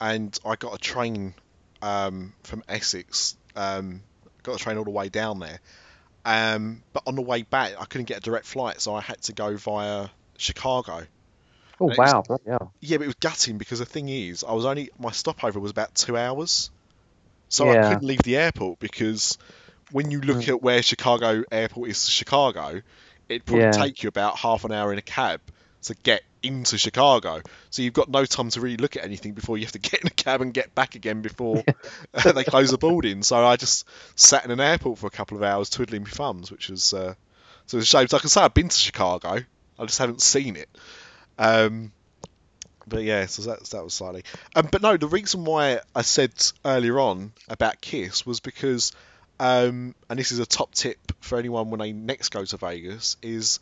and 0.00 0.38
I 0.44 0.56
got 0.56 0.74
a 0.74 0.78
train 0.78 1.34
um, 1.82 2.34
from 2.44 2.62
Essex. 2.68 3.36
Um, 3.56 4.02
got 4.42 4.56
a 4.56 4.58
train 4.58 4.78
all 4.78 4.84
the 4.84 4.90
way 4.90 5.08
down 5.08 5.38
there. 5.40 5.60
Um, 6.24 6.82
but 6.92 7.02
on 7.06 7.14
the 7.14 7.22
way 7.22 7.42
back, 7.42 7.74
I 7.78 7.84
couldn't 7.86 8.06
get 8.06 8.18
a 8.18 8.20
direct 8.20 8.46
flight, 8.46 8.80
so 8.80 8.94
I 8.94 9.00
had 9.00 9.20
to 9.22 9.32
go 9.32 9.56
via 9.56 10.08
Chicago. 10.36 11.06
Oh 11.80 11.92
wow, 11.96 12.22
bloody 12.22 12.44
hell. 12.48 12.74
Yeah, 12.80 12.98
but 12.98 13.04
it 13.04 13.08
was 13.08 13.14
gutting 13.16 13.58
because 13.58 13.78
the 13.78 13.86
thing 13.86 14.08
is, 14.08 14.44
I 14.44 14.52
was 14.52 14.64
only 14.64 14.90
my 14.98 15.10
stopover 15.12 15.58
was 15.60 15.70
about 15.70 15.94
two 15.94 16.16
hours, 16.16 16.70
so 17.48 17.70
I 17.70 17.76
couldn't 17.76 18.06
leave 18.06 18.22
the 18.22 18.36
airport 18.36 18.78
because 18.78 19.38
when 19.90 20.10
you 20.10 20.20
look 20.20 20.48
at 20.48 20.62
where 20.62 20.82
Chicago 20.82 21.44
Airport 21.50 21.90
is 21.90 22.04
to 22.04 22.10
Chicago, 22.10 22.82
it 23.28 23.48
would 23.50 23.60
Yeah. 23.60 23.70
take 23.70 24.02
you 24.02 24.08
about 24.08 24.36
half 24.38 24.64
an 24.64 24.72
hour 24.72 24.92
in 24.92 24.98
a 24.98 25.02
cab 25.02 25.40
to 25.82 25.94
get 26.02 26.22
into 26.42 26.78
Chicago. 26.78 27.42
So 27.70 27.82
you've 27.82 27.94
got 27.94 28.08
no 28.08 28.24
time 28.24 28.50
to 28.50 28.60
really 28.60 28.76
look 28.76 28.96
at 28.96 29.04
anything 29.04 29.32
before 29.32 29.58
you 29.58 29.64
have 29.64 29.72
to 29.72 29.78
get 29.90 30.00
in 30.00 30.06
a 30.06 30.10
cab 30.10 30.40
and 30.40 30.52
get 30.52 30.74
back 30.74 30.94
again 30.94 31.22
before 31.22 31.62
they 32.24 32.44
close 32.44 32.70
the 32.70 32.78
boarding. 32.78 33.22
So 33.22 33.44
I 33.44 33.56
just 33.56 33.86
sat 34.16 34.44
in 34.44 34.50
an 34.50 34.60
airport 34.60 34.98
for 34.98 35.06
a 35.06 35.10
couple 35.10 35.36
of 35.36 35.42
hours 35.42 35.70
twiddling 35.70 36.02
my 36.02 36.10
thumbs, 36.10 36.50
which 36.50 36.68
was 36.68 36.92
uh, 36.94 37.14
so 37.66 37.78
it's 37.78 37.86
a 37.86 37.98
shame. 37.98 38.08
So 38.08 38.16
I 38.16 38.20
can 38.20 38.30
say 38.30 38.40
I've 38.40 38.54
been 38.54 38.68
to 38.68 38.76
Chicago, 38.76 39.40
I 39.78 39.84
just 39.84 39.98
haven't 39.98 40.22
seen 40.22 40.56
it. 40.56 40.68
Um, 41.38 41.92
but 42.86 43.02
yeah, 43.02 43.26
so 43.26 43.42
that 43.42 43.62
that 43.70 43.84
was 43.84 43.94
slightly. 43.94 44.24
Um, 44.54 44.68
but 44.70 44.82
no, 44.82 44.96
the 44.96 45.06
reason 45.06 45.44
why 45.44 45.80
I 45.94 46.02
said 46.02 46.32
earlier 46.64 46.98
on 46.98 47.32
about 47.48 47.80
Kiss 47.80 48.24
was 48.24 48.40
because, 48.40 48.92
um, 49.38 49.94
and 50.08 50.18
this 50.18 50.32
is 50.32 50.38
a 50.38 50.46
top 50.46 50.74
tip 50.74 50.98
for 51.20 51.38
anyone 51.38 51.70
when 51.70 51.80
they 51.80 51.92
next 51.92 52.30
go 52.30 52.44
to 52.44 52.56
Vegas, 52.56 53.16
is 53.22 53.60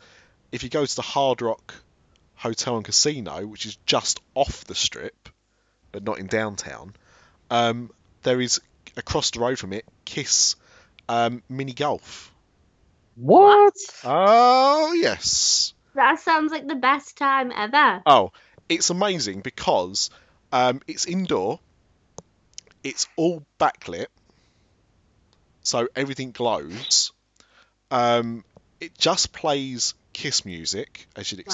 if 0.51 0.63
you 0.63 0.69
go 0.69 0.85
to 0.85 0.95
the 0.95 1.01
Hard 1.01 1.41
Rock 1.41 1.75
Hotel 2.37 2.75
and 2.75 2.85
Casino, 2.85 3.45
which 3.45 3.65
is 3.65 3.77
just 3.85 4.21
off 4.35 4.63
the 4.65 4.75
Strip, 4.75 5.29
but 5.91 6.03
not 6.03 6.19
in 6.19 6.27
downtown, 6.27 6.95
um, 7.49 7.91
there 8.23 8.39
is 8.39 8.61
across 8.95 9.31
the 9.31 9.39
road 9.39 9.59
from 9.59 9.73
it 9.73 9.85
Kiss 10.05 10.55
um, 11.09 11.43
mini 11.49 11.73
golf. 11.73 12.31
What? 13.15 13.73
Oh 14.03 14.93
yes. 14.93 15.73
That 15.95 16.19
sounds 16.19 16.51
like 16.51 16.67
the 16.67 16.75
best 16.75 17.17
time 17.17 17.51
ever. 17.51 18.03
Oh, 18.05 18.31
it's 18.69 18.91
amazing 18.91 19.41
because 19.41 20.11
um, 20.51 20.81
it's 20.87 21.05
indoor. 21.05 21.59
It's 22.83 23.07
all 23.15 23.43
backlit, 23.59 24.07
so 25.63 25.87
everything 25.95 26.31
glows. 26.31 27.11
Um, 27.89 28.43
it 28.79 28.97
just 28.97 29.33
plays 29.33 29.95
Kiss 30.13 30.45
music, 30.45 31.07
as 31.15 31.31
you'd 31.31 31.45
Wow. 31.47 31.53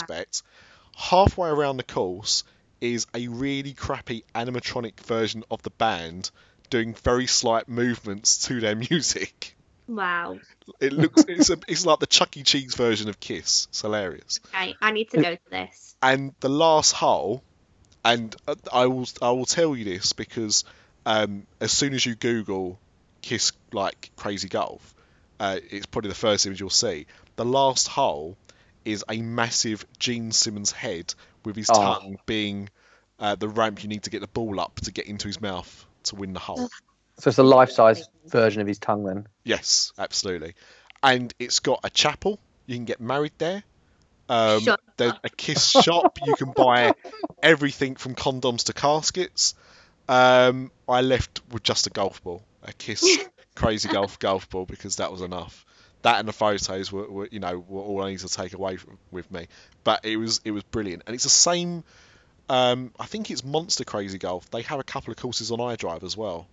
Halfway 0.95 1.49
around 1.49 1.77
the 1.77 1.83
course 1.83 2.43
is 2.81 3.07
a 3.13 3.27
really 3.27 3.73
crappy 3.73 4.23
animatronic 4.35 4.99
version 4.99 5.43
of 5.49 5.61
the 5.63 5.69
band 5.71 6.29
doing 6.69 6.93
very 6.93 7.27
slight 7.27 7.67
movements 7.69 8.47
to 8.47 8.59
their 8.59 8.75
music. 8.75 9.55
Wow. 9.87 10.39
It 10.79 10.93
looks 10.93 11.23
it's 11.27 11.49
a, 11.49 11.57
it's 11.67 11.85
like 11.85 11.99
the 11.99 12.07
Chuck 12.07 12.35
E. 12.37 12.43
Cheese 12.43 12.75
version 12.75 13.09
of 13.09 13.19
Kiss. 13.19 13.67
It's 13.69 13.81
hilarious. 13.81 14.39
Okay, 14.53 14.75
I 14.81 14.91
need 14.91 15.09
to 15.11 15.21
go 15.21 15.35
to 15.35 15.49
this. 15.49 15.95
and 16.01 16.33
the 16.39 16.49
last 16.49 16.91
hole, 16.93 17.43
and 18.03 18.35
uh, 18.47 18.55
I 18.71 18.87
will 18.87 19.07
I 19.21 19.31
will 19.31 19.45
tell 19.45 19.75
you 19.75 19.83
this 19.85 20.13
because 20.13 20.63
um, 21.05 21.45
as 21.59 21.71
soon 21.71 21.93
as 21.93 22.05
you 22.05 22.15
Google 22.15 22.79
Kiss 23.21 23.51
like 23.71 24.11
Crazy 24.15 24.49
Golf, 24.49 24.93
uh, 25.39 25.59
it's 25.69 25.85
probably 25.85 26.09
the 26.09 26.15
first 26.15 26.45
image 26.45 26.59
you'll 26.59 26.69
see. 26.69 27.05
The 27.35 27.45
last 27.45 27.87
hole 27.87 28.37
is 28.85 29.03
a 29.09 29.21
massive 29.21 29.85
Gene 29.99 30.31
Simmons 30.31 30.71
head 30.71 31.13
with 31.45 31.55
his 31.55 31.69
Oh. 31.69 31.73
tongue 31.73 32.17
being 32.25 32.69
uh, 33.19 33.35
the 33.35 33.47
ramp 33.47 33.83
you 33.83 33.89
need 33.89 34.03
to 34.03 34.09
get 34.09 34.21
the 34.21 34.27
ball 34.27 34.59
up 34.59 34.79
to 34.81 34.91
get 34.91 35.05
into 35.07 35.27
his 35.27 35.39
mouth 35.39 35.85
to 36.03 36.15
win 36.15 36.33
the 36.33 36.39
hole. 36.39 36.69
So 37.19 37.29
it's 37.29 37.37
a 37.37 37.43
life-size 37.43 38.07
version 38.25 38.61
of 38.61 38.67
his 38.67 38.79
tongue 38.79 39.03
then. 39.03 39.27
Yes, 39.43 39.93
absolutely. 39.97 40.55
And 41.01 41.33
it's 41.39 41.59
got 41.59 41.79
a 41.83 41.89
chapel. 41.89 42.39
You 42.65 42.75
can 42.75 42.85
get 42.85 42.99
married 42.99 43.33
there. 43.37 43.63
Um, 44.29 44.65
there's 44.97 45.13
a 45.23 45.29
kiss 45.29 45.69
shop. 45.69 46.17
You 46.25 46.35
can 46.35 46.51
buy 46.51 46.93
everything 47.43 47.95
from 47.95 48.15
condoms 48.15 48.63
to 48.65 48.73
caskets. 48.73 49.53
Um, 50.07 50.71
I 50.87 51.01
left 51.01 51.41
with 51.51 51.63
just 51.63 51.87
a 51.87 51.89
golf 51.89 52.23
ball, 52.23 52.41
a 52.63 52.73
kiss 52.73 53.05
crazy 53.55 53.89
golf 53.89 54.17
golf 54.19 54.49
ball 54.49 54.65
because 54.65 54.95
that 54.97 55.11
was 55.11 55.21
enough. 55.21 55.65
That 56.03 56.19
and 56.19 56.27
the 56.27 56.33
photos 56.33 56.91
were, 56.91 57.09
were 57.09 57.27
you 57.31 57.39
know, 57.39 57.63
were 57.67 57.81
all 57.81 58.03
I 58.03 58.11
need 58.11 58.19
to 58.19 58.29
take 58.29 58.53
away 58.53 58.77
from, 58.77 58.97
with 59.11 59.29
me. 59.31 59.47
But 59.83 60.05
it 60.05 60.17
was 60.17 60.41
it 60.45 60.51
was 60.51 60.63
brilliant, 60.63 61.03
and 61.07 61.15
it's 61.15 61.23
the 61.23 61.29
same. 61.29 61.83
Um, 62.49 62.91
I 62.99 63.05
think 63.05 63.31
it's 63.31 63.43
Monster 63.43 63.85
Crazy 63.85 64.17
Golf. 64.17 64.49
They 64.51 64.61
have 64.63 64.79
a 64.79 64.83
couple 64.83 65.11
of 65.11 65.17
courses 65.17 65.49
on 65.51 65.59
iDrive 65.59 66.03
as 66.03 66.15
well. 66.15 66.47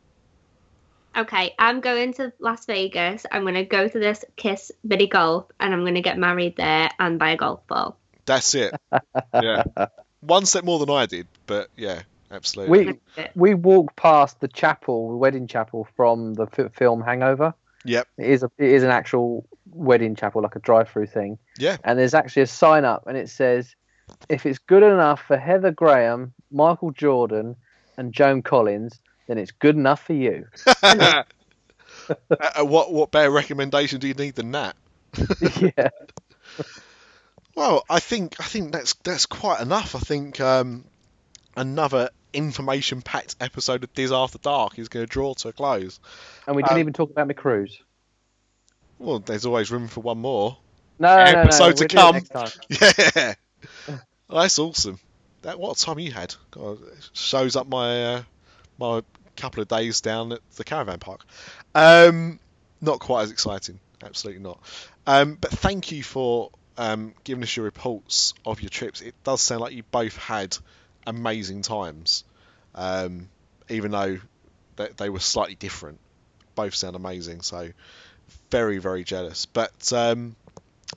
Okay, 1.17 1.55
I'm 1.59 1.81
going 1.81 2.13
to 2.15 2.33
Las 2.39 2.67
Vegas. 2.67 3.27
I'm 3.31 3.43
going 3.43 3.55
to 3.55 3.65
go 3.65 3.89
to 3.89 3.99
this 3.99 4.25
Kiss 4.37 4.71
mini 4.85 5.09
golf 5.09 5.47
and 5.59 5.75
I'm 5.75 5.81
going 5.81 5.95
to 5.95 6.03
get 6.03 6.19
married 6.19 6.57
there 6.57 6.89
and 6.99 7.19
buy 7.19 7.31
a 7.31 7.37
golf 7.37 7.67
ball. 7.67 7.99
That's 8.27 8.55
it. 8.55 8.75
Yeah. 9.35 9.65
One 10.21 10.45
step 10.47 10.65
more 10.65 10.79
than 10.79 10.91
I 10.91 11.07
did, 11.07 11.27
but 11.47 11.69
yeah, 11.77 12.03
absolutely. 12.31 12.99
We 13.17 13.25
we 13.35 13.55
walked 13.55 13.97
past 13.97 14.39
the 14.41 14.49
chapel, 14.49 15.11
the 15.11 15.17
wedding 15.17 15.47
chapel 15.47 15.89
from 15.97 16.35
the 16.35 16.47
f- 16.47 16.75
film 16.75 17.01
Hangover. 17.01 17.55
Yep. 17.85 18.09
It 18.19 18.31
is 18.31 18.43
a 18.43 18.51
it 18.59 18.71
is 18.71 18.83
an 18.83 18.91
actual 18.91 19.47
wedding 19.71 20.15
chapel, 20.15 20.43
like 20.43 20.57
a 20.57 20.61
drive-through 20.61 21.07
thing. 21.07 21.39
Yeah. 21.59 21.77
And 21.85 21.99
there's 21.99 22.15
actually 22.15 22.43
a 22.43 22.47
sign 22.47 22.85
up, 22.85 23.07
and 23.07 23.17
it 23.17 23.29
says, 23.29 23.75
"If 24.29 24.47
it's 24.47 24.59
good 24.59 24.83
enough 24.83 25.23
for 25.23 25.37
Heather 25.37 25.71
Graham, 25.71 26.33
Michael 26.51 26.91
Jordan, 26.91 27.57
and 27.97 28.13
Joan 28.13 28.43
Collins, 28.43 29.01
then 29.27 29.39
it's 29.39 29.53
good 29.53 29.77
enough 29.77 30.05
for 30.05 30.15
you." 30.15 30.47
Uh, 32.31 32.65
what 32.65 32.93
what 32.93 33.11
better 33.11 33.31
recommendation 33.31 34.01
do 34.01 34.09
you 34.09 34.15
need 34.15 34.35
than 34.35 34.53
that? 34.53 34.77
yeah. 35.61 35.91
Well, 37.55 37.85
I 37.89 38.01
think 38.01 38.37
I 38.41 38.45
think 38.45 38.73
that's 38.73 38.95
that's 38.95 39.27
quite 39.27 39.61
enough. 39.61 39.95
I 39.95 40.01
think 40.01 40.41
um, 40.41 40.85
another 41.57 42.11
information-packed 42.33 43.37
episode 43.41 43.85
of 43.85 43.93
Diz 43.95 44.13
After 44.13 44.39
Dark 44.39 44.79
is 44.79 44.89
going 44.89 45.07
to 45.07 45.11
draw 45.11 45.35
to 45.35 45.49
a 45.49 45.53
close. 45.53 46.01
And 46.47 46.57
we 46.57 46.63
didn't 46.63 46.75
Um, 46.75 46.81
even 46.81 46.93
talk 46.93 47.11
about 47.11 47.29
McCruise. 47.29 47.79
Well, 48.99 49.19
there's 49.21 49.47
always 49.47 49.71
room 49.71 49.89
for 49.89 50.01
one 50.01 50.19
more. 50.19 50.57
No, 50.99 51.17
no, 51.17 51.33
no. 51.33 51.39
episode 51.41 51.77
to 51.79 51.89
we'll 51.95 52.13
do 52.13 52.19
it 52.19 52.31
come. 52.31 52.49
Yeah, 53.17 53.35
Well, 54.29 54.43
that's 54.43 54.59
awesome. 54.59 54.99
That 55.43 55.59
what 55.59 55.79
time 55.79 55.99
you 55.99 56.13
had 56.13 56.35
God, 56.51 56.79
shows 57.15 57.57
up 57.57 57.67
my 57.67 58.05
uh, 58.05 58.23
my 58.79 59.03
couple 59.37 59.63
of 59.63 59.69
days 59.69 60.03
down 60.03 60.33
at 60.33 60.41
the 60.57 60.65
caravan 60.65 60.99
park. 60.99 61.25
Um, 61.75 62.39
not 62.83 62.99
quite 63.01 63.23
as 63.23 63.31
exciting, 63.31 63.81
absolutely 64.05 64.43
not. 64.43 64.61
Um, 65.07 65.37
but 65.41 65.51
thank 65.51 65.93
you 65.93 66.03
for 66.03 66.51
um, 66.77 67.15
giving 67.25 67.43
us 67.43 67.57
your 67.57 67.65
reports 67.65 68.35
of 68.45 68.61
your 68.61 68.69
trips. 68.69 69.01
It 69.01 69.15
does 69.25 69.41
sound 69.41 69.63
like 69.63 69.73
you 69.73 69.83
both 69.91 70.17
had 70.19 70.57
amazing 71.11 71.63
times, 71.63 72.25
um, 72.75 73.29
even 73.69 73.91
though 73.91 74.19
they, 74.77 74.89
they 74.97 75.11
were 75.11 75.21
slightly 75.21 75.55
different. 75.55 75.99
Both 76.55 76.75
sound 76.75 76.97
amazing, 76.97 77.43
so 77.43 77.71
very 78.51 78.79
very 78.79 79.05
jealous. 79.05 79.47
But 79.47 79.93
um, 79.93 80.37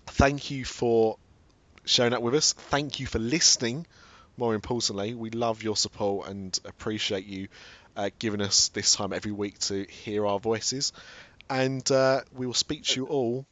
thank 0.07 0.51
you 0.51 0.65
for 0.65 1.17
showing 1.85 2.13
up 2.13 2.21
with 2.21 2.35
us. 2.35 2.53
Thank 2.53 2.99
you 2.99 3.05
for 3.05 3.19
listening. 3.19 3.85
More 4.37 4.55
importantly, 4.55 5.13
we 5.13 5.29
love 5.29 5.61
your 5.61 5.75
support 5.75 6.27
and 6.27 6.57
appreciate 6.65 7.25
you 7.25 7.49
uh, 7.95 8.09
giving 8.19 8.41
us 8.41 8.69
this 8.69 8.95
time 8.95 9.13
every 9.13 9.31
week 9.31 9.59
to 9.59 9.83
hear 9.83 10.25
our 10.25 10.39
voices. 10.39 10.93
And 11.49 11.89
uh, 11.91 12.21
we 12.35 12.47
will 12.47 12.53
speak 12.53 12.83
to 12.85 13.01
you 13.01 13.05
all 13.05 13.45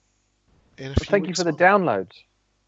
in 0.77 0.91
a 0.91 0.95
few 0.95 1.05
Thank 1.05 1.27
you 1.27 1.35
for 1.35 1.43
the 1.43 1.51
downloads. 1.51 2.13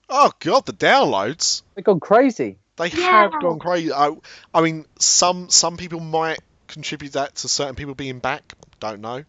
Oh 0.10 0.32
god, 0.40 0.66
the 0.66 0.74
downloads. 0.74 1.64
They've 1.76 1.84
gone 1.84 2.00
crazy. 2.00 2.60
They 2.78 2.90
Yeah. 2.92 3.30
have 3.30 3.38
gone 3.40 3.60
crazy. 3.60 3.92
I, 3.92 4.12
I 4.54 4.62
mean, 4.62 4.86
some 5.00 5.50
some 5.50 5.78
people 5.78 6.00
might 6.00 6.40
contribute 6.68 7.14
that 7.14 7.36
to 7.38 7.48
certain 7.48 7.76
people 7.76 7.94
being 7.96 8.20
back. 8.20 8.54
Don't 8.80 9.02
know. 9.02 9.24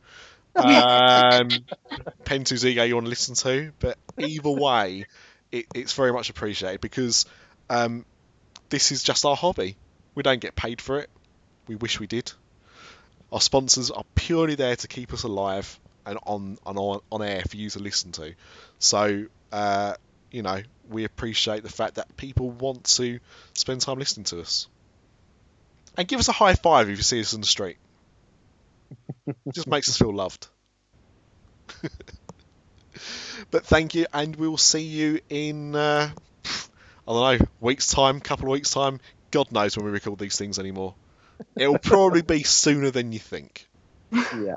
Um, 0.57 1.67
depends 2.25 2.51
whose 2.51 2.65
ego 2.65 2.85
you 2.85 2.95
want 2.95 3.07
to 3.07 3.11
listen 3.11 3.35
to, 3.37 3.73
but 3.79 3.99
either 4.19 4.51
way, 4.51 5.07
it, 5.53 5.67
it's 5.75 5.93
very 5.93 6.13
much 6.13 6.31
appreciated 6.31 6.81
because 6.81 7.27
um, 7.71 8.05
this 8.71 8.93
is 8.93 9.03
just 9.03 9.25
our 9.25 9.37
hobby. 9.37 9.77
We 10.15 10.23
don't 10.23 10.41
get 10.41 10.55
paid 10.57 10.81
for 10.81 10.99
it. 11.01 11.11
We 11.69 11.77
wish 11.77 12.01
we 12.01 12.07
did. 12.07 12.33
Our 13.33 13.41
sponsors 13.41 13.91
are 13.91 14.05
purely 14.15 14.55
there 14.55 14.77
to 14.77 14.89
keep 14.89 15.13
us 15.13 15.23
alive 15.25 15.79
and 16.07 16.19
on 16.25 16.59
on 16.65 16.77
on, 16.79 17.01
on 17.11 17.23
air 17.23 17.43
for 17.49 17.57
you 17.57 17.71
to 17.71 17.79
listen 17.79 18.13
to. 18.13 18.35
So, 18.79 19.27
uh, 19.53 19.95
you 20.35 20.43
know, 20.43 20.61
we 20.91 21.05
appreciate 21.05 21.63
the 21.63 21.71
fact 21.71 21.95
that 21.95 22.17
people 22.17 22.51
want 22.51 22.83
to 22.85 23.21
spend 23.55 23.81
time 23.81 24.01
listening 24.01 24.25
to 24.25 24.41
us. 24.41 24.67
And 25.97 26.09
give 26.09 26.19
us 26.19 26.27
a 26.27 26.33
high 26.33 26.55
five 26.55 26.91
if 26.91 26.97
you 26.97 27.05
see 27.05 27.21
us 27.21 27.35
in 27.35 27.41
the 27.41 27.47
street. 27.47 27.77
It 29.29 29.55
just 29.55 29.69
makes 29.69 29.89
us 29.89 29.97
feel 29.97 30.13
loved. 30.13 30.49
but 33.53 33.65
thank 33.65 33.95
you, 33.95 34.07
and 34.13 34.35
we'll 34.35 34.57
see 34.57 34.83
you 34.83 35.21
in, 35.31 35.77
uh, 35.77 36.11
I 37.07 37.13
don't 37.13 37.39
know, 37.39 37.47
weeks' 37.61 37.93
time, 37.93 38.21
couple 38.21 38.47
of 38.47 38.51
weeks' 38.51 38.71
time. 38.71 38.99
God 39.31 39.53
knows 39.53 39.77
when 39.77 39.87
we 39.87 39.93
record 39.93 40.19
these 40.19 40.37
things 40.37 40.59
anymore. 40.59 40.95
It'll 41.57 41.79
probably 41.79 42.23
be 42.23 42.43
sooner 42.43 42.91
than 42.91 43.13
you 43.13 43.21
think. 43.21 43.69
Yeah. 44.13 44.57